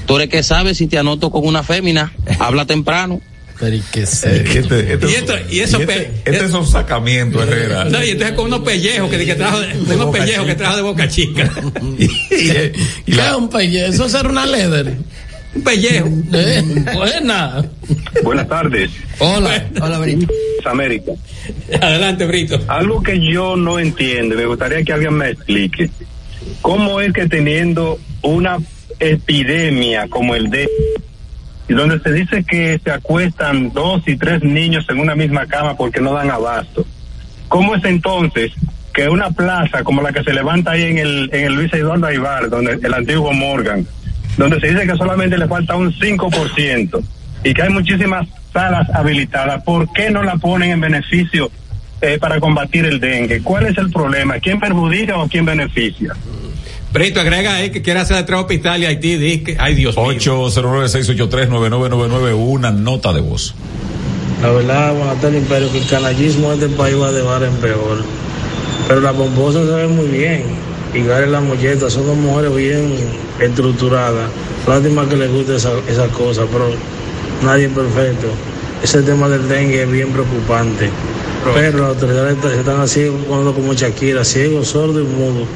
Tú 0.06 0.16
eres 0.16 0.28
que 0.30 0.42
sabes 0.42 0.78
si 0.78 0.86
te 0.86 0.96
anoto 0.98 1.30
con 1.30 1.46
una 1.46 1.62
fémina, 1.62 2.12
habla 2.38 2.64
temprano. 2.64 3.20
Pero 3.58 3.76
y 3.76 3.80
que 3.92 4.00
Eh, 4.04 4.44
que 4.50 4.58
este- 4.60 4.92
este- 4.94 5.10
Y 5.10 5.14
esto- 5.14 5.34
y 5.50 5.60
eso 5.60 5.80
este, 5.80 5.86
pe- 5.92 6.10
este 6.24 6.44
es 6.46 6.52
un 6.54 6.66
sacamiento, 6.66 7.42
Herrera. 7.42 7.84
No, 7.84 8.02
y 8.02 8.10
entonces 8.10 8.34
con 8.34 8.46
unos 8.46 8.60
pellejos 8.60 9.10
que, 9.10 9.24
que 9.26 9.34
trajo 9.34 9.60
de, 9.60 9.74
unos 9.94 10.16
pellejos 10.16 10.46
que 10.46 10.54
trajo 10.54 10.76
de 10.76 10.82
Boca 10.82 11.06
Chica. 11.08 11.50
¿Qué 12.30 12.72
es 13.06 13.32
un 13.36 13.50
pellejo? 13.50 13.92
Eso 13.92 14.08
será 14.08 14.30
una 14.30 14.46
leather. 14.46 14.96
Un 15.54 15.62
pellejo. 15.62 16.08
Eh, 16.32 16.62
buena. 16.94 17.64
Buenas 18.22 18.48
tardes. 18.48 18.90
Hola. 19.18 19.68
Hola, 19.82 19.98
Brito. 19.98 20.26
América. 20.64 21.12
Adelante, 21.82 22.24
Brito. 22.26 22.58
Algo 22.68 23.02
que 23.02 23.18
yo 23.32 23.56
no 23.56 23.78
entiendo, 23.78 24.36
me 24.36 24.46
gustaría 24.46 24.82
que 24.84 24.92
alguien 24.94 25.14
me 25.14 25.30
explique. 25.30 25.90
¿Cómo 26.62 27.00
es 27.00 27.12
que 27.12 27.26
teniendo 27.26 27.98
una 28.22 28.58
epidemia 28.98 30.08
como 30.08 30.34
el 30.34 30.50
de 30.50 30.68
donde 31.74 32.00
se 32.00 32.12
dice 32.12 32.44
que 32.44 32.80
se 32.82 32.90
acuestan 32.90 33.72
dos 33.72 34.02
y 34.06 34.16
tres 34.16 34.42
niños 34.42 34.86
en 34.88 34.98
una 34.98 35.14
misma 35.14 35.46
cama 35.46 35.76
porque 35.76 36.00
no 36.00 36.12
dan 36.12 36.30
abasto. 36.30 36.84
¿Cómo 37.48 37.74
es 37.74 37.84
entonces 37.84 38.52
que 38.92 39.08
una 39.08 39.30
plaza 39.30 39.84
como 39.84 40.02
la 40.02 40.12
que 40.12 40.24
se 40.24 40.32
levanta 40.32 40.72
ahí 40.72 40.82
en 40.82 40.98
el, 40.98 41.30
en 41.32 41.44
el 41.44 41.54
Luis 41.54 41.72
Eduardo 41.72 42.06
Aibar, 42.06 42.50
donde 42.50 42.72
el 42.82 42.94
antiguo 42.94 43.32
Morgan, 43.32 43.86
donde 44.36 44.60
se 44.60 44.68
dice 44.68 44.86
que 44.86 44.96
solamente 44.96 45.38
le 45.38 45.46
falta 45.46 45.76
un 45.76 45.92
5% 45.92 47.02
y 47.44 47.54
que 47.54 47.62
hay 47.62 47.70
muchísimas 47.70 48.26
salas 48.52 48.88
habilitadas, 48.90 49.62
¿por 49.62 49.92
qué 49.92 50.10
no 50.10 50.22
la 50.22 50.36
ponen 50.36 50.72
en 50.72 50.80
beneficio 50.80 51.50
eh, 52.00 52.18
para 52.20 52.40
combatir 52.40 52.84
el 52.84 52.98
dengue? 52.98 53.42
¿Cuál 53.42 53.66
es 53.66 53.78
el 53.78 53.90
problema? 53.90 54.40
¿Quién 54.40 54.58
perjudica 54.58 55.18
o 55.18 55.28
quién 55.28 55.44
beneficia? 55.44 56.14
Brito, 56.92 57.20
agrega 57.20 57.54
ahí 57.54 57.70
que 57.70 57.82
quiere 57.82 58.00
hacer 58.00 58.16
de 58.16 58.24
tres 58.24 58.40
hospitales 58.40 58.82
y 58.82 58.86
Haití, 58.86 59.14
dice 59.16 59.44
que, 59.44 59.56
ay 59.60 59.74
Dios 59.74 59.96
mío. 59.96 60.06
809-683-9999, 60.06 62.34
una 62.34 62.72
nota 62.72 63.12
de 63.12 63.20
voz. 63.20 63.54
La 64.42 64.50
verdad, 64.50 64.92
tardes, 65.20 65.42
Imperio, 65.42 65.70
que 65.70 65.78
el 65.78 65.86
canallismo 65.86 66.50
de 66.50 66.56
este 66.66 66.76
país 66.76 66.98
va 66.98 67.12
de 67.12 67.22
bar 67.22 67.44
en 67.44 67.54
peor. 67.56 68.02
Pero 68.88 69.00
la 69.02 69.12
pomposa 69.12 69.64
se 69.64 69.70
ve 69.70 69.86
muy 69.86 70.06
bien. 70.06 70.42
Y 70.92 71.04
Gary 71.04 71.30
la 71.30 71.40
molleta 71.40 71.88
son 71.88 72.06
dos 72.06 72.16
mujeres 72.16 72.52
bien 72.56 72.92
estructuradas. 73.38 74.28
Lástima 74.66 75.08
que 75.08 75.14
les 75.16 75.30
guste 75.30 75.54
esa, 75.56 75.70
esa 75.88 76.08
cosa, 76.08 76.42
pero 76.50 76.72
nadie 77.44 77.66
es 77.66 77.72
perfecto. 77.72 78.26
Ese 78.82 79.02
tema 79.02 79.28
del 79.28 79.46
dengue 79.48 79.82
es 79.82 79.90
bien 79.90 80.10
preocupante. 80.10 80.90
Pero 81.54 81.78
las 81.78 81.90
autoridades 81.90 82.36
se 82.42 82.58
están 82.58 82.80
así 82.80 83.08
cuando 83.28 83.54
como 83.54 83.74
Shakira, 83.74 84.24
ciego, 84.24 84.64
sordo 84.64 85.00
y 85.00 85.04
mudo. 85.04 85.46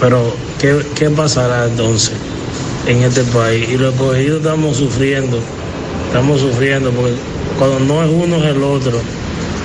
Pero, 0.00 0.34
¿qué, 0.62 0.78
qué 0.94 1.10
pasará 1.10 1.66
entonces 1.66 2.12
en 2.86 3.02
este 3.02 3.22
país? 3.24 3.68
Y 3.68 3.76
los 3.76 3.92
escogidos 3.92 4.38
estamos 4.38 4.76
sufriendo, 4.78 5.38
estamos 6.06 6.40
sufriendo 6.40 6.90
porque 6.92 7.12
cuando 7.58 7.80
no 7.80 8.02
es 8.02 8.10
uno 8.10 8.36
es 8.36 8.44
el 8.56 8.62
otro. 8.62 8.98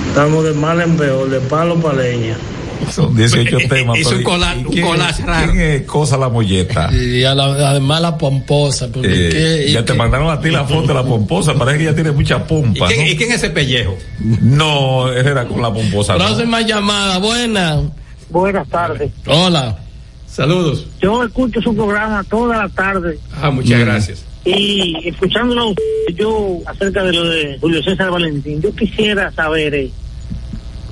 Estamos 0.08 0.44
de 0.44 0.52
mal 0.52 0.80
en 0.80 0.96
peor, 0.96 1.30
de 1.30 1.38
palo 1.40 1.76
para 1.76 2.02
leña. 2.02 2.36
Son 2.90 3.14
18 3.14 3.58
temas. 3.68 3.98
Pero 3.98 4.10
un 4.16 4.20
¿y- 4.20 4.24
cola- 4.24 4.54
y 4.56 4.64
un 4.64 4.72
quién- 4.72 4.86
collage 4.86 5.22
raro. 5.24 5.52
¿Quién 5.52 5.64
es 5.64 5.82
cosa 5.82 6.16
la 6.16 6.28
molleta? 6.28 6.90
Y 6.92 7.22
a 7.24 7.34
la- 7.34 7.68
además 7.70 8.00
la 8.00 8.16
pomposa. 8.18 8.88
Porque 8.92 9.28
Eh, 9.28 9.30
qué- 9.30 9.64
y 9.68 9.72
ya 9.72 9.84
te 9.84 9.94
mandaron 9.94 10.30
a 10.30 10.40
ti 10.40 10.50
la 10.50 10.64
foto 10.64 10.88
de 10.88 10.94
la 10.94 11.04
pomposa, 11.04 11.54
parece 11.54 11.78
que 11.78 11.84
ya 11.84 11.94
tiene 11.94 12.10
mucha 12.12 12.36
¿Y 12.36 12.40
pompa. 12.48 12.86
quién, 12.86 13.00
¿no? 13.04 13.10
y 13.12 13.16
quién 13.16 13.30
es 13.30 13.36
ese 13.38 13.50
pellejo? 13.50 13.96
No, 14.40 15.12
era 15.12 15.46
con 15.46 15.60
la 15.62 15.72
pomposa. 15.72 16.14
¿no? 16.14 16.24
Próxima 16.24 16.62
llamada, 16.62 17.18
buena. 17.18 17.80
Buenas 18.30 18.68
tardes. 18.68 19.10
Hola. 19.26 19.76
Saludos. 20.38 20.86
Yo 21.02 21.24
escucho 21.24 21.60
su 21.60 21.74
programa 21.74 22.22
toda 22.22 22.56
la 22.58 22.68
tarde 22.68 23.18
Ah, 23.42 23.50
muchas 23.50 23.80
gracias. 23.80 24.24
y 24.44 24.94
escuchándolo 25.08 25.74
yo 26.14 26.58
acerca 26.64 27.02
de 27.02 27.12
lo 27.12 27.28
de 27.28 27.58
Julio 27.60 27.82
César 27.82 28.12
Valentín, 28.12 28.62
yo 28.62 28.72
quisiera 28.72 29.32
saber 29.32 29.74
eh, 29.74 29.90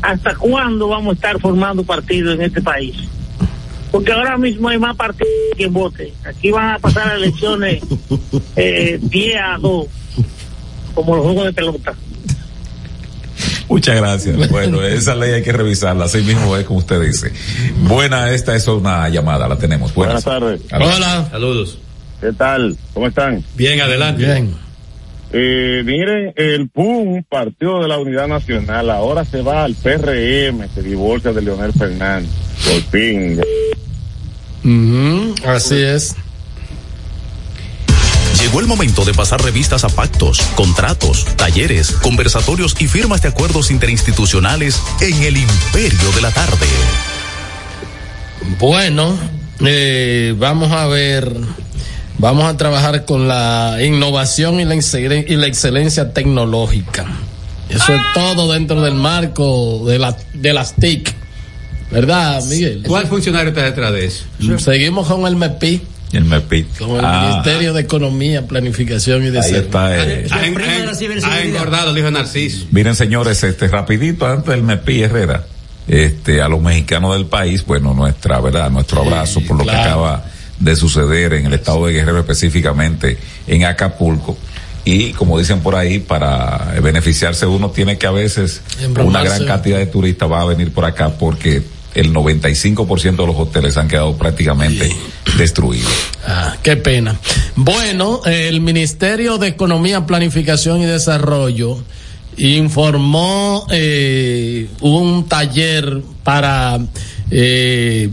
hasta 0.02 0.34
cuándo 0.34 0.88
vamos 0.88 1.12
a 1.12 1.14
estar 1.14 1.40
formando 1.40 1.84
partidos 1.84 2.34
en 2.34 2.42
este 2.42 2.60
país. 2.60 2.96
Porque 3.92 4.10
ahora 4.10 4.36
mismo 4.36 4.68
hay 4.68 4.78
más 4.80 4.96
partidos 4.96 5.30
que 5.56 5.68
vote. 5.68 6.12
Aquí 6.24 6.50
van 6.50 6.74
a 6.74 6.78
pasar 6.80 7.16
elecciones 7.16 7.84
eh, 8.56 8.98
10 9.02 9.40
a 9.40 9.58
2, 9.58 9.86
como 10.92 11.14
los 11.14 11.24
juegos 11.24 11.44
de 11.44 11.52
pelota. 11.52 11.94
Muchas 13.68 13.96
gracias. 13.96 14.50
Bueno, 14.50 14.82
esa 14.82 15.14
ley 15.14 15.32
hay 15.32 15.42
que 15.42 15.52
revisarla, 15.52 16.06
así 16.06 16.18
mismo 16.22 16.56
es 16.56 16.64
como 16.64 16.78
usted 16.78 17.00
dice. 17.00 17.32
Buena, 17.82 18.30
esta 18.30 18.54
es 18.54 18.66
una 18.68 19.08
llamada, 19.08 19.48
la 19.48 19.58
tenemos. 19.58 19.94
Buenas, 19.94 20.24
tardes. 20.24 20.60
Hola. 20.72 21.28
Saludos. 21.30 21.78
¿Qué 22.20 22.32
tal? 22.32 22.76
¿Cómo 22.94 23.06
están? 23.06 23.44
Bien, 23.54 23.80
adelante. 23.80 24.24
Bien. 24.24 24.54
Eh, 25.32 25.82
miren, 25.84 26.32
el 26.36 26.68
PUM, 26.68 27.24
Partido 27.24 27.82
de 27.82 27.88
la 27.88 27.98
Unidad 27.98 28.28
Nacional, 28.28 28.90
ahora 28.90 29.24
se 29.24 29.42
va 29.42 29.64
al 29.64 29.74
PRM, 29.74 30.68
se 30.72 30.82
divorcia 30.82 31.32
de 31.32 31.42
Leonel 31.42 31.72
Fernández. 31.72 32.30
Por 32.64 32.80
fin. 32.90 33.40
Así 35.44 35.76
es. 35.82 36.16
Llegó 38.46 38.60
el 38.60 38.68
momento 38.68 39.04
de 39.04 39.12
pasar 39.12 39.42
revistas 39.42 39.82
a 39.82 39.88
pactos, 39.88 40.38
contratos, 40.54 41.24
talleres, 41.34 41.90
conversatorios 41.90 42.76
y 42.78 42.86
firmas 42.86 43.20
de 43.20 43.26
acuerdos 43.30 43.72
interinstitucionales 43.72 44.80
en 45.00 45.20
el 45.24 45.36
imperio 45.36 46.12
de 46.14 46.20
la 46.22 46.30
tarde. 46.30 46.66
Bueno, 48.60 49.18
eh, 49.66 50.32
vamos 50.38 50.70
a 50.70 50.86
ver, 50.86 51.28
vamos 52.18 52.44
a 52.44 52.56
trabajar 52.56 53.04
con 53.04 53.26
la 53.26 53.78
innovación 53.82 54.60
y 54.60 54.64
la, 54.64 54.76
excelen- 54.76 55.24
y 55.28 55.34
la 55.34 55.48
excelencia 55.48 56.12
tecnológica. 56.12 57.04
Eso 57.68 57.94
es 57.94 58.00
todo 58.14 58.52
dentro 58.52 58.80
del 58.80 58.94
marco 58.94 59.82
de, 59.88 59.98
la, 59.98 60.16
de 60.34 60.52
las 60.52 60.76
TIC. 60.76 61.12
¿Verdad, 61.90 62.44
Miguel? 62.44 62.84
¿Cuál 62.86 63.08
funcionario 63.08 63.48
está 63.48 63.64
detrás 63.64 63.92
de 63.92 64.04
eso? 64.04 64.24
Seguimos 64.60 65.08
con 65.08 65.26
el 65.26 65.34
MEPI, 65.34 65.82
El 66.12 66.24
MEPIT. 66.24 66.78
con 66.78 66.90
el 66.98 67.04
Ah, 67.04 67.28
Ministerio 67.42 67.72
de 67.72 67.80
Economía, 67.82 68.46
Planificación 68.46 69.22
y 69.22 69.26
Ahí 69.26 69.32
Desarrollo. 69.32 69.58
está. 69.60 69.96
eh. 70.06 70.26
Ha, 70.30 70.36
ha- 70.36 71.32
ha 71.34 71.40
engordado, 71.42 71.92
dijo 71.94 72.10
Narciso. 72.10 72.66
Miren, 72.70 72.94
señores, 72.94 73.42
este 73.42 73.68
rapidito 73.68 74.26
antes 74.26 74.46
del 74.46 74.62
MEPI 74.62 75.02
Herrera, 75.02 75.44
este, 75.88 76.40
a 76.40 76.48
los 76.48 76.60
mexicanos 76.62 77.12
del 77.14 77.26
país, 77.26 77.64
bueno, 77.66 77.92
nuestra, 77.94 78.40
verdad, 78.40 78.70
nuestro 78.70 79.02
abrazo 79.02 79.40
por 79.46 79.58
lo 79.58 79.64
que 79.64 79.70
acaba 79.70 80.24
de 80.58 80.74
suceder 80.76 81.34
en 81.34 81.46
el 81.46 81.52
estado 81.54 81.86
de 81.86 81.92
Guerrero, 81.92 82.20
específicamente 82.20 83.18
en 83.46 83.64
Acapulco. 83.64 84.38
Y 84.84 85.12
como 85.14 85.38
dicen 85.38 85.60
por 85.60 85.74
ahí, 85.74 85.98
para 85.98 86.74
beneficiarse 86.80 87.44
uno 87.44 87.70
tiene 87.70 87.98
que 87.98 88.06
a 88.06 88.12
veces 88.12 88.62
una 89.04 89.22
gran 89.24 89.44
cantidad 89.44 89.78
de 89.78 89.86
turistas 89.86 90.30
va 90.30 90.40
a 90.42 90.44
venir 90.44 90.72
por 90.72 90.84
acá 90.84 91.10
porque 91.10 91.62
el 91.96 92.12
95% 92.12 93.16
de 93.16 93.26
los 93.26 93.36
hoteles 93.36 93.76
han 93.78 93.88
quedado 93.88 94.16
prácticamente 94.16 94.94
destruidos. 95.38 95.90
Ah, 96.26 96.56
qué 96.62 96.76
pena. 96.76 97.18
Bueno, 97.56 98.20
el 98.26 98.60
Ministerio 98.60 99.38
de 99.38 99.48
Economía, 99.48 100.04
Planificación 100.06 100.82
y 100.82 100.84
Desarrollo 100.84 101.78
informó 102.36 103.66
eh, 103.70 104.68
un 104.80 105.26
taller 105.26 106.02
para 106.22 106.78
eh, 107.30 108.10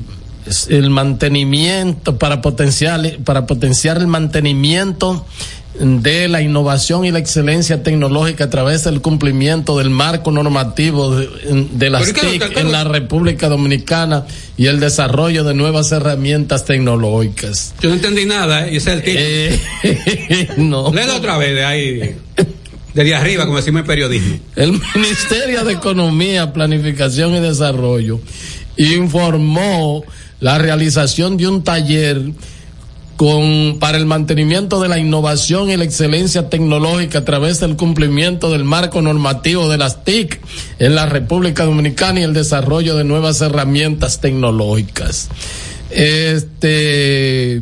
el 0.70 0.90
mantenimiento, 0.90 2.18
para 2.18 2.42
potenciar, 2.42 3.18
para 3.26 3.46
potenciar 3.46 3.98
el 3.98 4.08
mantenimiento 4.08 5.26
de 5.80 6.28
la 6.28 6.42
innovación 6.42 7.04
y 7.04 7.12
la 7.12 7.18
excelencia 7.20 7.82
tecnológica 7.82 8.44
a 8.44 8.50
través 8.50 8.84
del 8.84 9.02
cumplimiento 9.02 9.78
del 9.78 9.90
marco 9.90 10.32
normativo 10.32 11.16
de, 11.16 11.28
de 11.72 11.90
las 11.90 12.04
Pero, 12.12 12.22
¿qué- 12.30 12.40
TIC 12.40 12.58
en 12.58 12.72
la 12.72 12.84
República 12.84 13.50
Dominicana 13.50 14.26
y 14.56 14.68
el 14.68 14.80
desarrollo 14.80 15.44
de 15.44 15.56
nuevas 15.56 15.92
herramientas 15.92 16.66
tecnológicas. 16.66 17.74
Yo 17.82 17.90
no 17.90 17.96
entendí 17.96 18.26
nada, 18.26 18.68
¿eh? 18.68 18.74
y 18.74 18.78
ese 18.78 18.94
es 18.94 19.04
el 19.04 19.60
título. 20.52 20.54
no. 20.58 20.94
Léelo 20.94 21.16
otra 21.16 21.38
vez 21.38 21.56
de 21.56 21.66
ahí. 21.66 22.16
Desde 22.94 23.16
arriba, 23.16 23.46
como 23.46 23.58
decimos 23.58 23.82
en 23.82 23.88
periodismo. 23.88 24.38
El 24.56 24.74
Ministerio 24.94 25.64
de 25.66 25.74
Economía, 25.74 26.54
Planificación 26.54 27.34
y 27.36 27.40
Desarrollo 27.40 28.20
informó 28.78 30.04
la 30.40 30.58
realización 30.58 31.38
de 31.38 31.48
un 31.48 31.64
taller 31.64 32.22
con 33.16 33.78
para 33.80 33.98
el 33.98 34.06
mantenimiento 34.06 34.82
de 34.82 34.90
la 34.90 35.00
innovación 35.00 35.70
y 35.70 35.78
la 35.78 35.84
excelencia 35.84 36.50
tecnológica 36.50 37.20
a 37.20 37.26
través 37.26 37.60
del 37.60 37.76
cumplimiento 37.76 38.52
del 38.52 38.64
marco 38.64 39.02
normativo 39.02 39.70
de 39.70 39.78
las 39.78 40.04
TIC 40.04 40.40
en 40.80 40.96
la 40.96 41.06
República 41.06 41.66
Dominicana 41.66 42.20
y 42.20 42.24
el 42.24 42.34
desarrollo 42.34 42.96
de 42.96 43.04
nuevas 43.04 43.42
herramientas 43.42 44.20
tecnológicas. 44.20 45.30
Este 45.90 47.62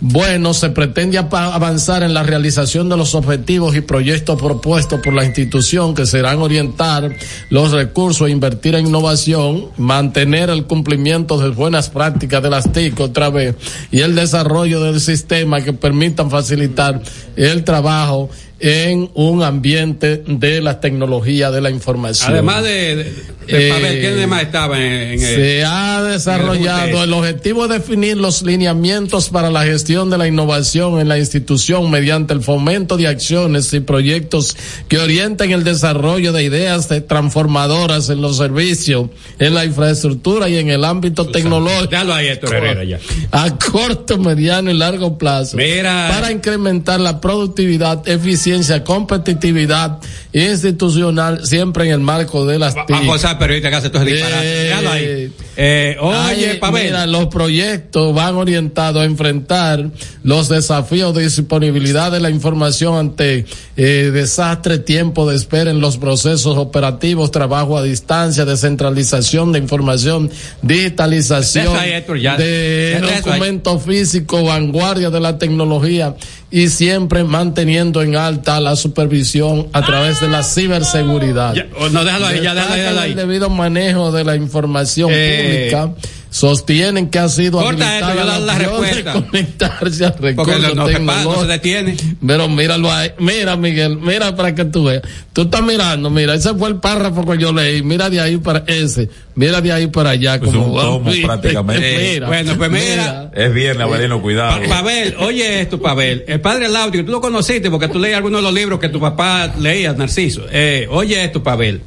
bueno, 0.00 0.54
se 0.54 0.70
pretende 0.70 1.18
avanzar 1.18 2.04
en 2.04 2.14
la 2.14 2.22
realización 2.22 2.88
de 2.88 2.96
los 2.96 3.16
objetivos 3.16 3.74
y 3.74 3.80
proyectos 3.80 4.40
propuestos 4.40 5.00
por 5.00 5.12
la 5.12 5.24
institución 5.24 5.94
que 5.94 6.06
serán 6.06 6.38
orientar 6.38 7.16
los 7.50 7.72
recursos 7.72 8.28
e 8.28 8.30
invertir 8.30 8.76
en 8.76 8.86
innovación, 8.86 9.66
mantener 9.76 10.50
el 10.50 10.66
cumplimiento 10.66 11.38
de 11.38 11.50
buenas 11.50 11.90
prácticas 11.90 12.42
de 12.42 12.50
las 12.50 12.72
TIC 12.72 13.00
otra 13.00 13.30
vez 13.30 13.56
y 13.90 14.00
el 14.02 14.14
desarrollo 14.14 14.80
del 14.82 15.00
sistema 15.00 15.62
que 15.62 15.72
permitan 15.72 16.30
facilitar 16.30 17.02
el 17.34 17.64
trabajo 17.64 18.30
en 18.60 19.10
un 19.14 19.42
ambiente 19.42 20.22
de 20.26 20.60
la 20.60 20.80
tecnología 20.80 21.50
de 21.50 21.60
la 21.60 21.70
información. 21.70 22.32
Además 22.32 22.64
de, 22.64 22.96
de, 22.96 23.04
de 23.04 23.12
Eh, 23.46 23.70
Pavel, 23.70 24.00
¿quién 24.00 24.16
demás 24.16 24.42
estaba 24.42 24.78
en, 24.84 24.92
en 25.12 25.20
se 25.20 25.60
el- 25.60 25.64
ha 25.66 26.00
en 26.00 26.06
el 26.06 26.12
desarrollado 26.12 27.04
el 27.04 27.12
objetivo 27.12 27.64
es 27.64 27.70
definir 27.70 28.16
los 28.16 28.42
lineamientos 28.42 29.28
para 29.30 29.50
la 29.50 29.64
gestión 29.64 30.10
de 30.10 30.18
la 30.18 30.26
innovación 30.26 31.00
en 31.00 31.08
la 31.08 31.18
institución 31.18 31.88
mediante 31.90 32.34
el 32.34 32.42
fomento 32.42 32.96
de 32.96 33.06
acciones 33.06 33.72
y 33.72 33.80
proyectos 33.80 34.56
que 34.88 34.98
orienten 34.98 35.52
el 35.52 35.62
desarrollo 35.64 36.32
de 36.32 36.42
ideas 36.44 36.88
de- 36.88 37.00
transformadoras 37.00 38.10
en 38.10 38.20
los 38.20 38.36
servicios, 38.38 39.08
en 39.38 39.54
la 39.54 39.64
infraestructura 39.64 40.48
y 40.48 40.56
en 40.56 40.68
el 40.68 40.84
ámbito 40.84 41.26
tecnológico. 41.28 41.86
Déjalo 41.90 42.12
ahí, 42.14 42.26
Héctor 42.26 42.54
Herrera, 42.56 42.84
ya. 42.84 42.98
A 43.30 43.56
corto, 43.56 44.18
mediano 44.18 44.70
y 44.70 44.74
largo 44.74 45.16
plazo. 45.16 45.56
Mira. 45.56 46.08
Para 46.12 46.32
incrementar 46.32 46.98
la 47.00 47.20
productividad, 47.20 48.06
eficiencia, 48.08 48.47
competitividad 48.84 49.98
institucional, 50.32 51.46
siempre 51.46 51.86
en 51.86 51.92
el 51.92 52.00
marco 52.00 52.46
de 52.46 52.58
las 52.58 52.74
TIC. 52.74 52.90
Vamos 52.90 53.24
a 53.24 53.38
periodista 53.38 53.70
que 53.70 53.76
hace 53.76 53.90
todo 53.90 54.02
ese 54.02 54.14
disparate. 54.14 54.46
Déjalo 54.46 54.90
ahí. 54.90 55.32
Eh, 55.56 55.96
oye, 56.00 56.54
Pavel. 56.56 56.84
mira, 56.84 57.06
los 57.06 57.26
proyectos 57.26 58.14
van 58.14 58.36
orientados 58.36 59.02
a 59.02 59.04
enfrentar 59.04 59.90
los 60.22 60.48
desafíos 60.48 61.14
de 61.14 61.24
disponibilidad 61.24 62.12
de 62.12 62.20
la 62.20 62.30
información 62.30 62.96
ante 62.96 63.44
eh, 63.76 64.10
desastre, 64.12 64.78
tiempo 64.78 65.28
de 65.28 65.36
espera 65.36 65.70
en 65.70 65.80
los 65.80 65.98
procesos 65.98 66.56
operativos, 66.56 67.30
trabajo 67.30 67.76
a 67.76 67.82
distancia, 67.82 68.44
descentralización 68.44 69.52
de 69.52 69.58
información, 69.58 70.30
digitalización 70.62 71.74
de 71.74 72.04
Deja 72.38 72.98
eso 72.98 73.08
ahí. 73.08 73.16
documento 73.16 73.78
físico, 73.78 74.44
vanguardia 74.44 75.10
de 75.10 75.20
la 75.20 75.38
tecnología 75.38 76.14
y 76.50 76.68
siempre 76.68 77.24
manteniendo 77.24 78.02
en 78.02 78.16
alta 78.16 78.58
la 78.60 78.74
supervisión 78.76 79.68
a 79.72 79.84
través 79.84 80.20
de 80.20 80.28
la 80.28 80.42
ciberseguridad. 80.42 81.54
Ya, 81.54 81.66
oh, 81.78 81.88
no, 81.90 82.04
déjalo 82.04 82.26
ahí, 82.26 82.40
ya, 82.42 82.54
déjalo 82.54 83.00
ahí. 83.00 83.10
El 83.10 83.16
debido 83.16 83.50
manejo 83.50 84.12
de 84.12 84.24
la 84.24 84.34
información 84.36 85.10
Eh, 85.12 85.68
pública 85.70 85.92
sostienen 86.30 87.08
que 87.08 87.18
ha 87.18 87.28
sido 87.28 87.58
Corta 87.60 87.98
esto, 87.98 88.08
yo 88.14 88.24
la- 88.24 88.38
la 88.38 88.52
opción 88.52 88.80
de 88.82 88.88
respuesta. 88.92 89.12
conectarse 89.12 90.04
a 90.06 90.10
recursos 90.10 90.60
no, 90.62 90.74
no 90.74 90.86
se 90.88 90.98
no 91.00 91.44
detiene. 91.44 91.96
Pero 92.26 92.48
míralo 92.48 92.92
ahí, 92.92 93.10
mira 93.18 93.56
Miguel, 93.56 93.96
mira 93.96 94.36
para 94.36 94.54
que 94.54 94.64
tú 94.66 94.84
veas. 94.84 95.02
Tú 95.32 95.42
estás 95.42 95.62
mirando, 95.62 96.10
mira, 96.10 96.34
ese 96.34 96.54
fue 96.54 96.68
el 96.68 96.76
párrafo 96.76 97.24
que 97.24 97.38
yo 97.38 97.52
leí, 97.52 97.82
mira 97.82 98.10
de 98.10 98.20
ahí 98.20 98.36
para 98.36 98.64
ese, 98.66 99.08
mira 99.34 99.60
de 99.60 99.72
ahí 99.72 99.86
para 99.86 100.10
allá. 100.10 100.38
Pues 100.38 100.50
como 100.52 100.66
un 100.74 100.80
tomo 100.80 101.10
prácticamente. 101.24 102.12
Mira, 102.14 102.26
Bueno, 102.28 102.54
pues 102.58 102.70
mira. 102.70 103.30
Es 103.34 103.54
viernes, 103.54 103.82
Avelino, 103.86 104.20
cuidado. 104.20 104.60
Pa- 104.68 104.68
Pavel, 104.82 105.14
oye 105.20 105.60
esto, 105.62 105.80
Pavel. 105.80 106.24
El 106.28 106.40
padre 106.40 106.68
Laudio, 106.68 107.04
tú 107.04 107.12
lo 107.12 107.20
conociste 107.20 107.70
porque 107.70 107.88
tú 107.88 107.98
leías 107.98 108.18
algunos 108.18 108.40
de 108.40 108.42
los 108.44 108.52
libros 108.54 108.78
que 108.78 108.88
tu 108.90 109.00
papá 109.00 109.52
leía, 109.58 109.92
Narciso. 109.94 110.42
Eh, 110.52 110.86
oye 110.90 111.24
esto, 111.24 111.42
Pavel. 111.42 111.80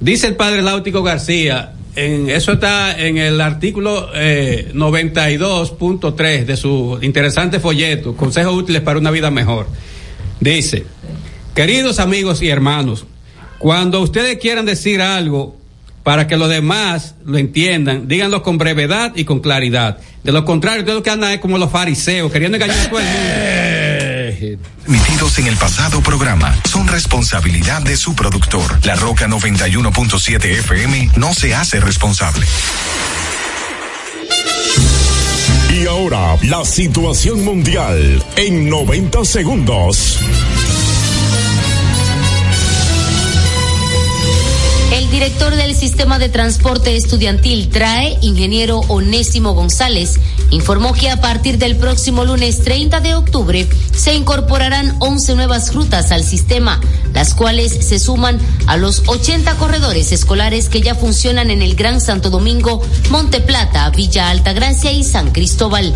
Dice 0.00 0.26
el 0.26 0.34
padre 0.36 0.60
Láutico 0.60 1.02
García, 1.02 1.72
en, 1.96 2.30
eso 2.30 2.52
está 2.52 2.98
en 2.98 3.18
el 3.18 3.40
artículo 3.40 4.10
eh, 4.14 4.70
92.3 4.74 6.44
de 6.44 6.56
su 6.56 6.98
interesante 7.02 7.60
folleto, 7.60 8.16
Consejos 8.16 8.54
útiles 8.54 8.82
para 8.82 8.98
una 8.98 9.10
vida 9.10 9.30
mejor. 9.30 9.66
Dice, 10.40 10.84
queridos 11.54 12.00
amigos 12.00 12.42
y 12.42 12.48
hermanos, 12.48 13.06
cuando 13.58 14.00
ustedes 14.00 14.38
quieran 14.38 14.66
decir 14.66 15.00
algo 15.00 15.56
para 16.02 16.26
que 16.26 16.36
los 16.36 16.48
demás 16.48 17.14
lo 17.24 17.38
entiendan, 17.38 18.08
díganlo 18.08 18.42
con 18.42 18.58
brevedad 18.58 19.12
y 19.14 19.24
con 19.24 19.40
claridad. 19.40 19.98
De 20.22 20.32
lo 20.32 20.44
contrario, 20.44 20.80
ustedes 20.80 20.96
lo 20.96 21.02
que 21.02 21.10
andan 21.10 21.32
es 21.32 21.40
como 21.40 21.58
los 21.58 21.70
fariseos, 21.70 22.30
queriendo 22.30 22.56
engañar 22.56 22.78
a 22.78 22.90
todo 22.90 23.00
el 23.00 23.06
mundo. 23.06 23.80
Emitidos 24.86 25.38
en 25.38 25.46
el 25.46 25.56
pasado 25.56 26.00
programa 26.00 26.54
son 26.64 26.88
responsabilidad 26.88 27.82
de 27.82 27.96
su 27.96 28.14
productor. 28.14 28.84
La 28.84 28.96
Roca 28.96 29.28
91.7 29.28 30.44
FM 30.44 31.10
no 31.16 31.34
se 31.34 31.54
hace 31.54 31.80
responsable. 31.80 32.46
Y 35.72 35.86
ahora, 35.86 36.36
la 36.42 36.64
situación 36.64 37.44
mundial 37.44 38.22
en 38.36 38.68
90 38.68 39.24
segundos. 39.24 40.18
El 44.92 45.10
director 45.10 45.56
del 45.56 45.74
Sistema 45.74 46.18
de 46.20 46.28
Transporte 46.28 46.96
Estudiantil 46.96 47.68
TRAE, 47.68 48.18
ingeniero 48.20 48.78
Onésimo 48.88 49.52
González, 49.52 50.20
informó 50.54 50.92
que 50.92 51.10
a 51.10 51.20
partir 51.20 51.58
del 51.58 51.76
próximo 51.76 52.24
lunes 52.24 52.62
30 52.62 53.00
de 53.00 53.14
octubre 53.14 53.68
se 53.94 54.14
incorporarán 54.14 54.96
11 55.00 55.34
nuevas 55.34 55.74
rutas 55.74 56.12
al 56.12 56.24
sistema, 56.24 56.80
las 57.12 57.34
cuales 57.34 57.72
se 57.72 57.98
suman 57.98 58.38
a 58.66 58.76
los 58.76 59.02
80 59.06 59.56
corredores 59.56 60.12
escolares 60.12 60.68
que 60.68 60.80
ya 60.80 60.94
funcionan 60.94 61.50
en 61.50 61.62
el 61.62 61.74
Gran 61.74 62.00
Santo 62.00 62.30
Domingo, 62.30 62.80
Monte 63.10 63.40
Plata, 63.40 63.90
Villa 63.90 64.30
Altagracia 64.30 64.92
y 64.92 65.04
San 65.04 65.32
Cristóbal. 65.32 65.92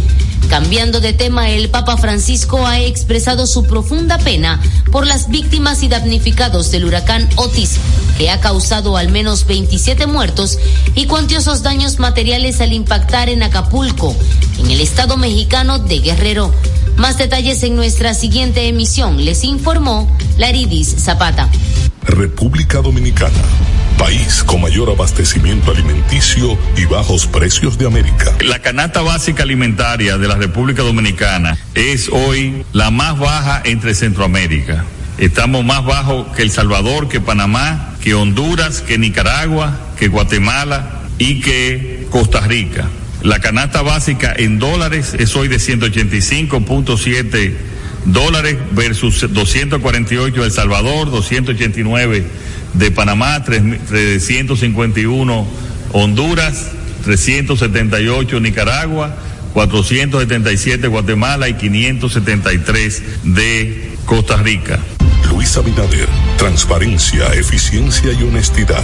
Cambiando 0.48 1.01
de 1.01 1.12
tema, 1.12 1.51
el 1.51 1.69
Papa 1.69 1.97
Francisco 1.97 2.66
ha 2.66 2.81
expresado 2.81 3.47
su 3.47 3.65
profunda 3.65 4.19
pena 4.19 4.60
por 4.90 5.06
las 5.06 5.28
víctimas 5.28 5.82
y 5.82 5.89
damnificados 5.89 6.70
del 6.70 6.86
huracán 6.86 7.28
Otis, 7.36 7.78
que 8.16 8.31
ha 8.31 8.40
causado 8.40 8.97
al 8.97 9.10
menos 9.10 9.47
27 9.47 10.06
muertos 10.06 10.59
y 10.94 11.06
cuantiosos 11.06 11.62
daños 11.62 11.98
materiales 11.98 12.60
al 12.60 12.73
impactar 12.73 13.28
en 13.28 13.43
Acapulco, 13.43 14.16
en 14.59 14.70
el 14.70 14.81
estado 14.81 15.16
mexicano 15.16 15.78
de 15.78 15.98
Guerrero. 16.01 16.55
Más 16.97 17.19
detalles 17.19 17.62
en 17.62 17.77
nuestra 17.77 18.15
siguiente 18.15 18.66
emisión, 18.66 19.24
les 19.24 19.44
informó 19.44 20.10
Laridis 20.36 20.97
Zapata. 20.98 21.48
República 22.02 22.81
Dominicana, 22.81 23.36
país 23.99 24.43
con 24.45 24.62
mayor 24.62 24.89
abastecimiento 24.89 25.73
alimenticio 25.73 26.57
y 26.77 26.85
bajos 26.87 27.27
precios 27.27 27.77
de 27.77 27.87
América. 27.87 28.33
La 28.41 28.61
canasta 28.61 29.03
básica 29.03 29.43
alimentaria 29.43 30.16
de 30.16 30.29
la 30.29 30.37
República 30.37 30.83
Dominicana 30.83 31.59
es 31.75 32.09
hoy 32.09 32.65
la 32.73 32.91
más 32.91 33.19
baja 33.19 33.61
entre 33.65 33.95
Centroamérica. 33.95 34.85
Estamos 35.19 35.65
más 35.65 35.85
bajos 35.85 36.29
que 36.37 36.43
El 36.43 36.51
Salvador, 36.51 37.09
que 37.09 37.20
Panamá, 37.20 37.97
que 38.01 38.15
Honduras, 38.15 38.81
que 38.81 38.97
Nicaragua, 38.99 39.77
que 39.99 40.09
Guatemala 40.09 41.03
y 41.19 41.41
que 41.41 42.07
Costa 42.11 42.41
Rica. 42.41 42.89
La 43.23 43.41
canasta 43.41 43.83
básica 43.83 44.33
en 44.35 44.61
dólares 44.61 45.15
es 45.19 45.35
hoy 45.35 45.49
de 45.49 45.57
185.7 45.57 47.55
dólares 48.05 48.57
versus 48.73 49.27
248 49.33 50.41
de 50.41 50.47
El 50.47 50.53
Salvador, 50.53 51.11
289 51.11 52.25
de 52.74 52.90
Panamá, 52.90 53.45
351 53.45 55.47
Honduras, 55.93 56.66
378 57.05 58.40
Nicaragua, 58.40 59.16
477 59.55 60.86
Guatemala 60.89 61.49
y 61.49 61.55
573 61.55 63.03
de 63.24 63.97
Costa 64.05 64.36
Rica. 64.36 64.78
Luis 65.31 65.57
Abinader, 65.57 66.09
transparencia, 66.36 67.32
eficiencia 67.35 68.12
y 68.12 68.23
honestidad. 68.23 68.82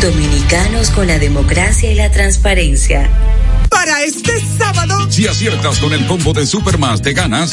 Dominicanos 0.00 0.90
con 0.90 1.06
la 1.06 1.18
democracia 1.18 1.92
y 1.92 1.94
la 1.94 2.10
transparencia. 2.10 3.08
Para 3.68 4.02
este 4.02 4.32
sábado, 4.58 5.10
si 5.10 5.26
aciertas 5.26 5.78
con 5.78 5.92
el 5.92 6.06
combo 6.06 6.32
de 6.32 6.46
Supermas, 6.46 7.02
te 7.02 7.12
ganas 7.12 7.52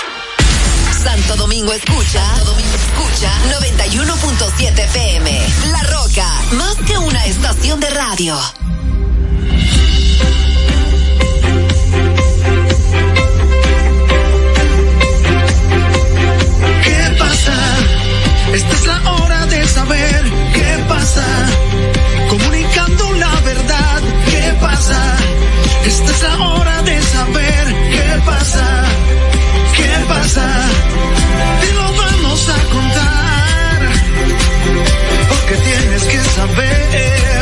Santo 1.03 1.35
Domingo 1.35 1.73
escucha, 1.73 2.23
escucha 2.75 3.31
91.7 3.59 4.87
PM. 4.93 5.41
La 5.71 5.83
Roca, 5.83 6.27
más 6.51 6.75
que 6.85 6.97
una 6.97 7.25
estación 7.25 7.79
de 7.79 7.89
radio. 7.89 8.37
¿Qué 16.83 17.15
pasa? 17.17 17.53
Esta 18.53 18.73
es 18.75 18.85
la 18.85 19.11
hora 19.11 19.45
de 19.47 19.67
saber 19.67 20.23
qué 20.53 20.85
pasa. 20.87 21.25
Comunicando 22.29 23.11
la 23.13 23.41
verdad, 23.41 24.01
¿qué 24.29 24.55
pasa? 24.61 25.17
Esta 25.85 26.11
es 26.11 26.21
la 26.21 26.47
hora 26.47 26.81
de 26.83 27.01
saber 27.01 27.75
qué 27.89 28.21
pasa. 28.23 28.85
¿Qué 29.75 30.05
pasa? 30.07 30.47
Te 31.61 31.73
lo 31.73 31.83
vamos 31.93 32.49
a 32.49 32.63
contar. 32.73 33.79
Porque 35.29 35.55
tienes 35.55 36.03
que 36.03 36.19
saber 36.19 37.40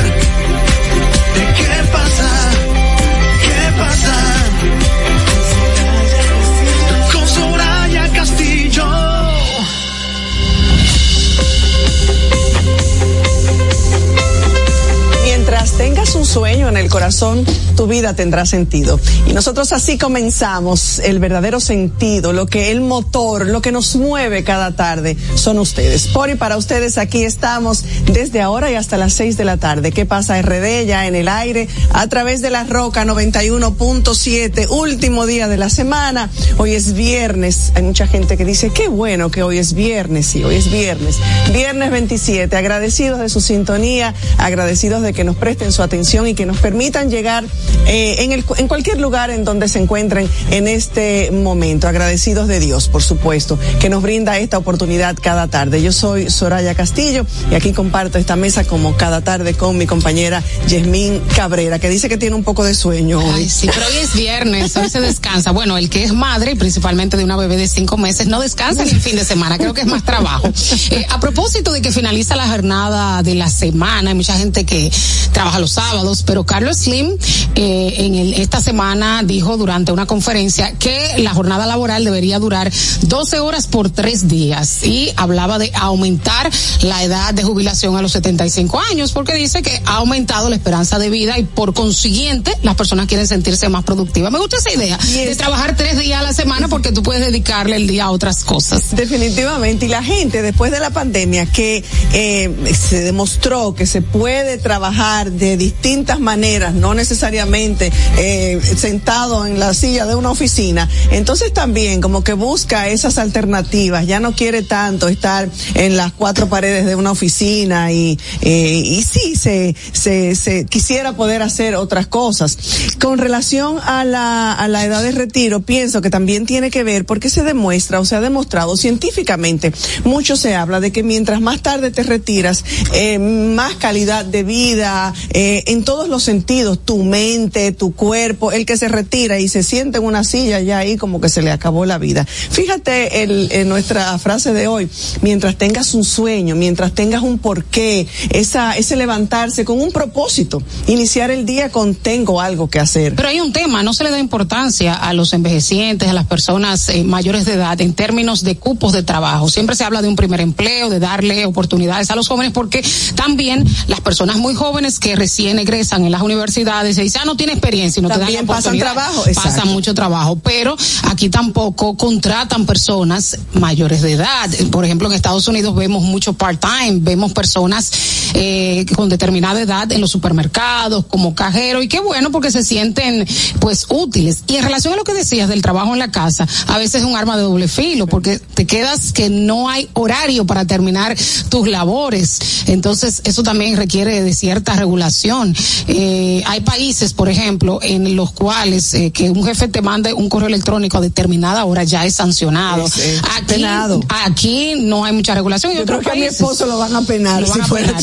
Un 16.16 16.26
sueño 16.26 16.68
en 16.68 16.76
el 16.76 16.90
corazón, 16.90 17.46
tu 17.78 17.86
vida 17.86 18.16
tendrá 18.16 18.46
sentido. 18.48 19.00
Y 19.28 19.34
nosotros 19.34 19.72
así 19.74 20.00
comenzamos 20.00 20.98
el 21.00 21.20
verdadero 21.20 21.60
sentido, 21.60 22.34
lo 22.34 22.48
que 22.48 22.72
el 22.72 22.82
motor, 22.82 23.46
lo 23.46 23.62
que 23.62 23.72
nos 23.72 23.96
mueve 23.96 24.44
cada 24.44 24.76
tarde 24.76 25.16
son 25.36 25.60
ustedes. 25.60 26.08
Por 26.08 26.32
y 26.32 26.36
para 26.36 26.58
ustedes 26.58 26.98
aquí 26.98 27.24
estamos 27.24 27.86
desde 28.06 28.42
ahora 28.42 28.72
y 28.72 28.76
hasta 28.76 28.98
las 28.98 29.14
seis 29.14 29.38
de 29.38 29.46
la 29.46 29.58
tarde. 29.58 29.92
¿Qué 29.92 30.08
pasa 30.08 30.42
RD 30.42 30.86
ya 30.88 31.06
en 31.06 31.16
el 31.16 31.28
aire 31.28 31.68
a 31.92 32.08
través 32.08 32.42
de 32.42 32.50
la 32.50 32.64
Roca 32.64 33.06
91.7, 33.06 34.68
último 34.72 35.28
día 35.28 35.48
de 35.48 35.58
la 35.58 35.70
semana. 35.70 36.32
Hoy 36.58 36.74
es 36.74 36.94
viernes. 36.94 37.72
Hay 37.76 37.84
mucha 37.84 38.08
gente 38.08 38.36
que 38.36 38.46
dice, 38.46 38.72
qué 38.72 38.88
bueno 38.88 39.30
que 39.30 39.44
hoy 39.44 39.60
es 39.60 39.74
viernes. 39.74 40.26
Sí, 40.26 40.44
hoy 40.44 40.56
es 40.56 40.72
viernes. 40.72 41.18
Viernes 41.54 41.92
27. 41.92 42.56
Agradecidos 42.58 43.20
de 43.20 43.30
su 43.30 43.42
sintonía, 43.42 44.16
agradecidos 44.38 45.04
de 45.04 45.14
que 45.14 45.24
nos 45.24 45.36
presten 45.36 45.72
su 45.72 45.84
atención 45.84 45.99
y 46.00 46.34
que 46.34 46.46
nos 46.46 46.58
permitan 46.58 47.10
llegar 47.10 47.44
eh, 47.86 48.16
en, 48.20 48.32
en 48.32 48.68
cualquier 48.68 49.00
lugar 49.00 49.30
en 49.30 49.44
donde 49.44 49.68
se 49.68 49.80
encuentren 49.80 50.30
en 50.50 50.68
este 50.68 51.32
momento. 51.32 51.88
Agradecidos 51.88 52.48
de 52.48 52.60
Dios, 52.60 52.88
por 52.88 53.04
supuesto, 53.04 53.60
que 53.80 53.90
nos 53.90 54.02
brinda 54.02 54.38
esta 54.38 54.58
oportunidad 54.58 55.16
cada 55.22 55.48
tarde. 55.48 55.82
Yo 55.82 55.92
soy 55.92 56.30
Soraya 56.30 56.74
Castillo 56.76 57.26
y 57.52 57.56
aquí 57.56 57.74
comparto 57.74 58.18
esta 58.18 58.36
mesa 58.36 58.64
como 58.64 58.96
cada 58.96 59.22
tarde 59.22 59.54
con 59.54 59.78
mi 59.78 59.86
compañera 59.86 60.42
Yasmín 60.68 61.22
Cabrera, 61.36 61.80
que 61.80 61.90
dice 61.90 62.08
que 62.08 62.18
tiene 62.18 62.36
un 62.36 62.44
poco 62.44 62.64
de 62.64 62.74
sueño 62.76 63.20
hoy. 63.20 63.34
Ay, 63.34 63.50
sí, 63.50 63.70
pero 63.74 63.86
hoy 63.88 63.98
es 64.02 64.14
viernes, 64.14 64.76
hoy 64.78 64.90
se 64.90 65.02
descansa. 65.02 65.52
Bueno, 65.52 65.78
el 65.78 65.90
que 65.90 66.04
es 66.04 66.14
madre, 66.14 66.56
principalmente 66.56 67.18
de 67.18 67.24
una 67.24 67.36
bebé 67.36 67.58
de 67.58 67.68
cinco 67.68 67.98
meses, 67.98 68.28
no 68.28 68.40
descansa 68.40 68.86
ni 68.86 68.92
el 68.92 69.02
fin 69.02 69.16
de 69.16 69.26
semana, 69.26 69.58
creo 69.58 69.74
que 69.74 69.82
es 69.82 69.88
más 69.88 70.04
trabajo. 70.04 70.50
Eh, 70.92 71.06
a 71.10 71.20
propósito 71.20 71.72
de 71.72 71.82
que 71.82 71.92
finaliza 71.92 72.36
la 72.36 72.48
jornada 72.48 73.22
de 73.24 73.36
la 73.36 73.50
semana, 73.50 74.12
hay 74.12 74.16
mucha 74.16 74.38
gente 74.38 74.66
que 74.66 74.92
trabaja 75.34 75.60
los 75.60 75.72
sábados 75.72 75.89
sábados, 75.90 76.24
pero 76.26 76.44
Carlos 76.44 76.78
Slim 76.78 77.18
eh, 77.56 77.94
en 77.98 78.16
el, 78.16 78.34
esta 78.36 78.62
semana 78.62 79.24
dijo 79.24 79.58
durante 79.58 79.92
una 79.92 80.06
conferencia 80.06 80.74
que 80.74 81.16
la 81.18 81.34
jornada 81.34 81.66
laboral 81.66 82.04
debería 82.04 82.38
durar 82.40 82.72
12 83.02 83.40
horas 83.40 83.68
por 83.68 83.90
tres 83.90 84.28
días 84.28 84.84
y 84.84 85.12
hablaba 85.16 85.58
de 85.58 85.72
aumentar 85.74 86.50
la 86.82 87.04
edad 87.04 87.34
de 87.34 87.44
jubilación 87.44 87.98
a 87.98 88.02
los 88.02 88.12
75 88.12 88.80
años 88.92 89.12
porque 89.14 89.34
dice 89.34 89.62
que 89.62 89.82
ha 89.86 89.96
aumentado 89.96 90.50
la 90.50 90.56
esperanza 90.56 91.00
de 91.00 91.10
vida 91.10 91.40
y 91.40 91.44
por 91.44 91.74
consiguiente 91.74 92.56
las 92.62 92.76
personas 92.76 93.08
quieren 93.08 93.28
sentirse 93.28 93.68
más 93.70 93.84
productivas. 93.84 94.32
Me 94.32 94.40
gusta 94.40 94.58
esa 94.58 94.72
idea 94.72 94.98
de 94.98 95.36
trabajar 95.36 95.76
tres 95.76 95.98
días 95.98 96.20
a 96.20 96.24
la 96.24 96.34
semana 96.34 96.68
porque 96.68 96.92
tú 96.92 97.02
puedes 97.02 97.26
dedicarle 97.26 97.76
el 97.78 97.88
día 97.88 98.06
a 98.06 98.12
otras 98.12 98.44
cosas. 98.44 98.96
Definitivamente. 98.96 99.88
Y 99.88 99.90
la 99.90 100.04
gente, 100.04 100.42
después 100.42 100.72
de 100.72 100.80
la 100.80 100.92
pandemia, 100.92 101.46
que 101.48 101.84
eh, 102.14 102.76
se 102.80 103.02
demostró 103.02 103.74
que 103.74 103.86
se 103.86 104.02
puede 104.02 104.58
trabajar 104.58 105.32
de 105.32 105.58
distintas 105.80 106.20
maneras, 106.20 106.74
no 106.74 106.94
necesariamente 106.94 107.90
eh, 108.18 108.60
sentado 108.76 109.46
en 109.46 109.60
la 109.60 109.74
silla 109.74 110.06
de 110.06 110.14
una 110.14 110.30
oficina, 110.30 110.90
entonces 111.10 111.54
también 111.54 112.02
como 112.02 112.22
que 112.22 112.34
busca 112.34 112.90
esas 112.90 113.18
alternativas, 113.18 114.06
ya 114.06 114.20
no 114.20 114.34
quiere 114.34 114.62
tanto 114.62 115.08
estar 115.08 115.50
en 115.76 115.96
las 115.96 116.12
cuatro 116.12 116.50
paredes 116.50 116.86
de 116.86 116.96
una 116.96 117.12
oficina 117.12 117.94
y, 117.94 118.20
eh, 118.42 118.82
y 118.84 119.04
sí, 119.04 119.38
se, 119.38 119.74
se, 119.94 120.36
se 120.36 120.66
quisiera 120.66 121.14
poder 121.14 121.42
hacer 121.42 121.76
otras 121.76 122.08
cosas. 122.08 122.58
Con 123.00 123.18
relación 123.18 123.80
a 123.82 124.04
la, 124.04 124.52
a 124.52 124.68
la 124.68 124.84
edad 124.84 125.02
de 125.02 125.14
retiro, 125.14 125.62
pienso 125.62 126.02
que 126.02 126.10
también 126.10 126.46
tiene 126.46 126.72
que 126.72 126.84
ver 126.84 127.06
porque 127.06 127.30
se 127.30 127.44
demuestra 127.44 128.02
o 128.02 128.06
se 128.06 128.18
ha 128.18 128.22
demostrado 128.22 128.76
científicamente, 128.76 129.72
mucho 130.04 130.36
se 130.36 130.56
habla 130.56 130.82
de 130.82 130.92
que 130.92 131.04
mientras 131.04 131.40
más 131.40 131.62
tarde 131.62 131.90
te 131.90 132.04
retiras, 132.04 132.66
eh, 132.94 133.18
más 133.18 133.76
calidad 133.76 134.26
de 134.26 134.44
vida, 134.44 135.14
eh, 135.30 135.64
en 135.70 135.84
todos 135.84 136.10
los 136.10 136.24
sentidos, 136.24 136.80
tu 136.84 137.04
mente, 137.04 137.72
tu 137.72 137.94
cuerpo, 137.94 138.52
el 138.52 138.66
que 138.66 138.76
se 138.76 138.88
retira 138.88 139.40
y 139.40 139.48
se 139.48 139.62
siente 139.62 140.00
en 140.00 140.04
una 140.04 140.24
silla 140.24 140.60
ya 140.62 140.80
ahí 140.80 140.98
como 140.98 141.22
que 141.22 141.30
se 141.30 141.44
le 141.44 141.52
acabó 141.52 141.86
la 141.86 142.00
vida. 142.00 142.26
Fíjate 142.26 143.22
el, 143.22 143.50
en 143.52 143.70
nuestra 143.70 144.18
frase 144.18 144.52
de 144.52 144.66
hoy, 144.68 144.90
mientras 145.22 145.58
tengas 145.58 145.94
un 145.94 146.04
sueño, 146.04 146.56
mientras 146.56 146.94
tengas 146.94 147.22
un 147.22 147.38
porqué, 147.38 148.08
esa, 148.32 148.78
ese 148.78 148.96
levantarse 148.96 149.64
con 149.64 149.80
un 149.80 149.92
propósito, 149.92 150.64
iniciar 150.88 151.30
el 151.30 151.46
día 151.46 151.70
con 151.70 151.94
tengo 151.94 152.42
algo 152.42 152.68
que 152.68 152.80
hacer. 152.80 153.14
Pero 153.14 153.30
hay 153.30 153.40
un 153.40 153.54
tema, 153.54 153.84
no 153.84 153.94
se 153.94 154.04
le 154.04 154.10
da 154.10 154.18
importancia 154.18 154.96
a 154.96 155.14
los 155.14 155.34
envejecientes, 155.34 156.10
a 156.10 156.14
las 156.14 156.26
personas 156.26 156.90
eh, 156.90 157.04
mayores 157.04 157.46
de 157.46 157.54
edad 157.54 157.80
en 157.80 157.94
términos 157.94 158.44
de 158.44 158.58
cupos 158.58 158.92
de 158.92 159.04
trabajo. 159.04 159.48
Siempre 159.50 159.76
se 159.76 159.84
habla 159.84 160.02
de 160.02 160.08
un 160.08 160.16
primer 160.16 160.42
empleo, 160.42 160.90
de 160.90 161.00
darle 161.00 161.46
oportunidades 161.46 162.10
a 162.10 162.16
los 162.16 162.28
jóvenes, 162.28 162.54
porque 162.54 162.84
también 163.14 163.64
las 163.86 164.02
personas 164.02 164.38
muy 164.38 164.56
jóvenes 164.56 165.00
que 165.00 165.16
recién 165.16 165.59
egresan 165.62 166.06
en 166.06 166.12
las 166.12 166.22
universidades 166.22 166.98
y 166.98 167.02
dicen, 167.02 167.22
ah, 167.24 167.26
no 167.26 167.36
tiene 167.36 167.54
experiencia 167.54 168.00
y 168.00 168.04
no 168.04 168.10
También 168.10 168.30
te 168.30 168.36
dan 168.38 168.46
pasan 168.48 168.78
trabajo, 168.78 169.24
Pasan 169.24 169.46
exacto. 169.46 169.66
mucho 169.68 169.94
trabajo, 169.94 170.36
pero 170.38 170.76
aquí 171.04 171.30
tampoco 171.30 171.96
contratan 171.98 172.66
personas 172.66 173.38
mayores 173.54 174.02
de 174.02 174.14
edad. 174.14 174.50
Por 174.72 174.86
ejemplo, 174.86 175.08
en 175.08 175.14
Estados 175.14 175.48
Unidos 175.48 175.76
vemos 175.76 176.04
mucho 176.04 176.34
part-time, 176.34 177.00
vemos 177.02 177.34
personas 177.34 177.92
eh, 178.34 178.86
con 178.96 179.10
determinada 179.10 179.62
edad 179.62 179.92
en 179.92 180.02
los 180.02 180.12
supermercados, 180.12 181.06
como 181.06 181.36
cajero, 181.36 181.82
y 181.82 181.88
qué 181.88 182.00
bueno 182.00 182.32
porque 182.32 182.52
se 182.52 182.64
sienten 182.64 183.26
pues 183.60 183.88
útiles. 183.90 184.44
Y 184.48 184.56
en 184.56 184.64
relación 184.64 184.94
a 184.94 184.98
lo 184.98 185.04
que 185.04 185.14
decías 185.14 185.50
del 185.50 185.62
trabajo 185.62 185.94
en 185.94 186.00
la 186.00 186.12
casa, 186.12 186.48
a 186.68 186.78
veces 186.78 187.02
es 187.02 187.08
un 187.08 187.16
arma 187.16 187.38
de 187.38 187.44
doble 187.44 187.68
filo, 187.68 188.08
porque 188.08 188.40
te 188.40 188.66
quedas 188.66 189.14
que 189.14 189.30
no 189.30 189.70
hay 189.70 189.90
horario 189.94 190.46
para 190.46 190.66
terminar 190.66 191.18
tus 191.50 191.68
labores. 191.68 192.40
Entonces, 192.68 193.22
eso 193.26 193.44
también 193.44 193.78
requiere 193.78 194.24
de 194.24 194.34
cierta 194.34 194.76
regulación. 194.76 195.49
Eh, 195.88 196.44
hay 196.46 196.62
países, 196.62 197.14
por 197.14 197.30
ejemplo, 197.30 197.80
en 197.82 198.16
los 198.16 198.32
cuales 198.32 198.94
eh, 198.94 199.12
que 199.12 199.30
un 199.30 199.44
jefe 199.44 199.68
te 199.68 199.82
mande 199.82 200.14
un 200.14 200.30
correo 200.30 200.48
electrónico 200.48 200.98
a 200.98 201.02
determinada 201.02 201.66
hora 201.66 201.84
ya 201.84 202.06
es 202.06 202.16
sancionado. 202.16 202.86
Es, 202.86 202.98
es 202.98 203.20
aquí, 203.38 203.46
penado. 203.56 204.00
aquí 204.26 204.74
no 204.78 205.06
hay 205.06 205.14
mucha 205.14 205.34
regulación. 205.36 205.74
y 205.74 205.76
Yo 205.78 205.86
creo 205.86 206.00
que 206.00 206.12
a 206.12 206.16
mi 206.16 206.24
esposo 206.24 206.66
lo 206.66 206.78
van 206.78 206.96
a 206.96 207.02
penar 207.02 207.44
van 207.44 207.54
si 207.54 207.60
a 207.60 207.66
fuera 207.66 207.98
penar. 207.98 208.02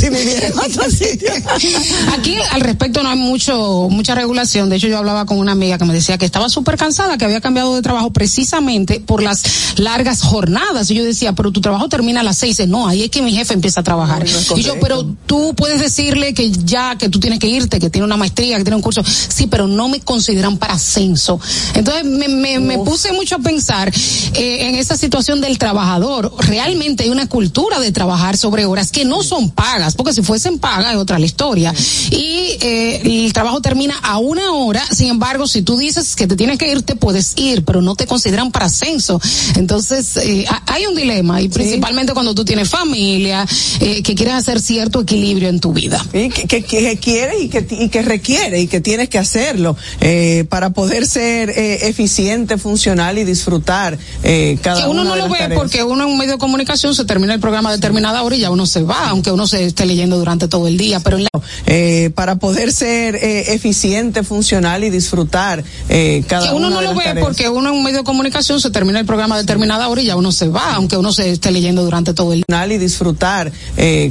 si. 0.91 1.07
Aquí 2.19 2.37
al 2.53 2.61
respecto 2.61 3.03
no 3.03 3.11
hay 3.11 3.19
mucho 3.19 3.89
mucha 3.91 4.15
regulación. 4.15 4.69
De 4.69 4.77
hecho, 4.77 4.89
yo 4.89 4.99
hablaba 4.99 5.27
con 5.27 5.39
una 5.39 5.53
amiga 5.53 5.79
que 5.79 5.85
me 5.85 5.95
decía 5.95 6.19
que 6.19 6.27
estaba 6.27 6.49
súper 6.49 6.77
cansada, 6.77 7.19
que 7.19 7.25
había 7.25 7.41
cambiado 7.41 7.75
de 7.75 7.83
trabajo 7.83 8.13
precisamente 8.13 9.01
por 9.01 9.23
las 9.23 9.79
largas 9.79 10.23
jornadas. 10.23 10.91
Y 10.91 10.95
yo 10.95 11.05
decía, 11.05 11.33
pero 11.35 11.51
tu 11.53 11.61
trabajo 11.61 11.89
termina 11.89 12.21
a 12.21 12.23
las 12.23 12.39
seis. 12.39 12.57
No, 12.67 12.87
ahí 12.87 13.05
es 13.05 13.11
que 13.11 13.23
mi 13.23 13.33
jefe 13.33 13.55
empieza 13.55 13.81
a 13.81 13.83
trabajar. 13.85 14.25
No, 14.25 14.31
no 14.33 14.39
es 14.39 14.51
y 14.57 14.63
yo, 14.63 14.75
pero 14.81 15.05
tú 15.27 15.55
puedes 15.57 15.81
decirle 15.81 16.35
que 16.35 16.51
ya, 16.51 16.97
que 16.97 17.09
tú 17.09 17.21
tienes 17.21 17.36
que 17.39 17.49
irte, 17.49 17.79
que 17.79 17.91
tiene 17.91 18.05
una 18.05 18.17
maestría, 18.17 18.57
que 18.59 18.65
tiene 18.65 18.77
un 18.77 18.83
curso. 18.83 19.03
Sí, 19.05 19.47
pero 19.47 19.67
no 19.67 19.89
me 19.89 20.01
consideran 20.01 20.59
para 20.59 20.75
ascenso. 20.75 21.41
Entonces 21.75 22.05
me, 22.05 22.29
me, 22.29 22.59
me 22.59 22.79
puse 22.79 23.13
mucho 23.13 23.37
a 23.37 23.39
pensar 23.39 23.93
eh, 24.35 24.69
en 24.69 24.75
esa 24.77 24.97
situación 24.97 25.41
del 25.41 25.59
trabajador. 25.59 26.33
Realmente 26.39 27.05
hay 27.05 27.11
una 27.11 27.29
cultura 27.29 27.79
de 27.79 27.93
trabajar 27.93 28.37
sobre 28.37 28.65
horas 28.67 28.91
que 28.91 29.05
no 29.05 29.23
son 29.23 29.51
pagas, 29.51 29.95
porque 29.95 30.13
si 30.13 30.23
fuesen 30.23 30.59
pagas 30.59 30.93
es 30.93 30.97
otra 30.99 31.19
la 31.19 31.27
historia. 31.27 31.75
Y 32.11 32.57
eh, 32.61 33.03
el 33.25 33.33
trabajo 33.33 33.61
termina 33.61 33.95
a 34.03 34.19
una 34.19 34.53
hora, 34.53 34.83
sin 34.93 35.09
embargo, 35.09 35.47
si 35.47 35.63
tú 35.63 35.77
dices 35.77 36.17
que 36.17 36.27
te 36.27 36.37
tienes 36.37 36.59
que 36.59 36.71
ir, 36.71 36.83
te 36.83 36.97
puedes 36.97 37.33
ir, 37.37 37.65
pero 37.65 37.83
no 37.83 37.95
te 37.95 38.07
consideran 38.07 38.51
para 38.51 38.67
ascenso. 38.67 39.21
Entonces, 39.57 40.17
eh, 40.19 40.45
ha- 40.49 40.63
hay 40.67 40.87
un 40.87 40.95
dilema, 40.95 41.41
y 41.41 41.49
principalmente 41.49 42.13
cuando 42.13 42.35
tú 42.35 42.45
tienes 42.45 42.69
familia, 42.69 43.47
eh, 43.81 44.03
que 44.03 44.15
quieres 44.15 44.35
hacer 44.35 44.61
cierto 44.61 45.01
equilibrio 45.01 45.49
en 45.49 45.61
tu 45.61 45.73
vida. 45.73 46.05
Que, 46.13 46.31
que, 46.31 46.63
que 46.63 46.91
quiere 47.27 47.43
y 47.45 47.49
que, 47.49 47.67
y 47.71 47.89
que 47.89 48.03
requiere 48.03 48.61
y 48.61 48.67
que 48.67 48.81
tienes 48.81 49.09
que 49.09 49.19
hacerlo 49.19 49.77
eh, 50.01 50.45
para 50.49 50.71
poder 50.71 51.07
ser 51.07 51.51
eh, 51.51 51.89
eficiente, 51.89 52.59
funcional 52.59 53.19
y 53.19 53.25
disfrutar 53.25 53.99
eh, 54.23 54.59
cada 54.63 54.83
que 54.83 54.89
uno 54.89 55.03
una 55.03 55.11
no 55.11 55.17
de 55.17 55.23
lo 55.23 55.29
ve 55.29 55.39
tareas. 55.39 55.59
porque 55.61 55.83
uno 55.83 56.05
en 56.05 56.11
un 56.11 56.19
medio 56.19 56.33
de 56.33 56.39
comunicación 56.39 56.95
se 56.95 57.05
termina 57.05 57.35
el 57.35 57.41
programa 57.41 57.71
a 57.71 57.73
determinada 57.73 58.23
hora 58.23 58.37
y 58.37 58.41
ya 58.41 58.51
uno 58.51 58.67
se 58.67 58.83
va, 58.83 59.09
aunque 59.09 59.31
uno 59.31 59.47
se 59.47 59.65
esté 59.67 59.87
leyendo 59.87 60.19
durante 60.19 60.49
todo 60.49 60.69
el 60.69 60.77
día, 60.77 61.01
pero 61.01 61.17
en 61.17 61.25
la 61.25 61.29
Eh, 61.67 62.11
para 62.15 62.37
poder 62.37 62.73
ser 62.73 63.17
eh, 63.17 63.53
eficiente, 63.55 64.23
funcional 64.23 64.85
y 64.85 64.91
disfrutar 64.91 65.65
eh, 65.89 66.23
cada 66.27 66.49
que 66.49 66.55
uno 66.55 66.69
una 66.69 66.77
no 66.77 66.81
de 66.81 66.87
lo 66.87 66.95
ve 66.95 67.05
tareas. 67.05 67.25
porque 67.25 67.49
uno 67.49 67.71
en 67.71 67.75
un 67.75 67.83
medio 67.83 67.99
de 67.99 68.05
comunicación 68.05 68.61
se 68.61 68.71
termina 68.71 69.01
el 69.01 69.07
programa 69.07 69.35
a 69.35 69.39
determinada 69.39 69.89
hora 69.89 70.01
y 70.01 70.07
ya 70.07 70.17
uno 70.17 70.33
se 70.33 70.49
va, 70.49 70.75
aunque 70.75 70.97
uno 70.97 71.13
se 71.13 71.31
esté 71.31 71.51
leyendo 71.51 71.83
durante 71.85 72.15
todo 72.15 72.33
el 72.33 72.45
día. 72.47 72.67
y 72.67 72.79
disfrutar 72.79 73.53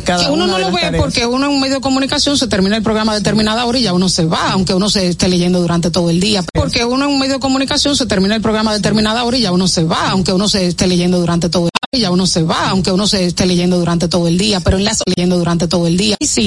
cada 0.05 0.25
que 0.25 0.31
uno 0.31 0.45
una 0.45 0.47
no 0.47 0.57
de 0.57 0.61
lo 0.63 0.71
ve 0.71 0.81
tareas. 0.81 1.01
porque 1.01 1.25
uno 1.25 1.47
en 1.47 1.51
un 1.53 1.61
medio 1.61 1.75
de 1.75 1.81
comunicación 1.81 2.37
se 2.37 2.47
termina 2.47 2.75
el 2.77 2.83
programa 2.83 2.94
a 2.97 3.15
determinada 3.15 3.65
hora 3.65 3.77
y 3.77 3.84
ya 3.84 3.93
uno 3.93 4.09
se 4.09 4.26
va, 4.26 4.51
aunque 4.51 4.73
uno 4.73 4.89
se 4.89 5.07
esté 5.07 5.27
leyendo 5.27 5.61
durante 5.61 5.91
todo 5.91 6.09
el 6.09 6.19
día. 6.19 6.43
Porque 6.53 6.85
uno 6.85 7.05
en 7.05 7.11
un 7.11 7.19
medio 7.19 7.35
de 7.35 7.39
comunicación 7.39 7.95
se 7.95 8.05
termina 8.05 8.35
el 8.35 8.41
programa 8.41 8.72
a 8.72 8.73
determinada 8.73 9.23
hora 9.23 9.38
y 9.38 9.41
ya 9.41 9.51
uno 9.51 9.67
se 9.67 9.84
va, 9.84 10.09
aunque 10.09 10.34
uno 10.34 10.47
se 10.47 10.67
esté 10.67 10.88
leyendo 10.88 11.19
durante 11.19 11.49
todo 11.49 11.65
el 11.65 11.69
día. 11.69 11.76
Y 11.91 12.01
ya 12.01 12.11
uno 12.11 12.27
se 12.27 12.43
va, 12.43 12.69
aunque 12.69 12.91
uno 12.91 13.07
se 13.07 13.26
esté 13.26 13.45
leyendo 13.45 13.80
durante 13.80 14.07
todo 14.07 14.27
el 14.27 14.38
día, 14.38 14.59
pero 14.59 14.77
en 14.77 14.84
la 14.84 14.91
leyendo 15.05 15.38
durante 15.38 15.67
todo 15.67 15.88
el 15.88 15.95
día. 15.95 16.17
Y 16.19 16.27
sí, 16.27 16.43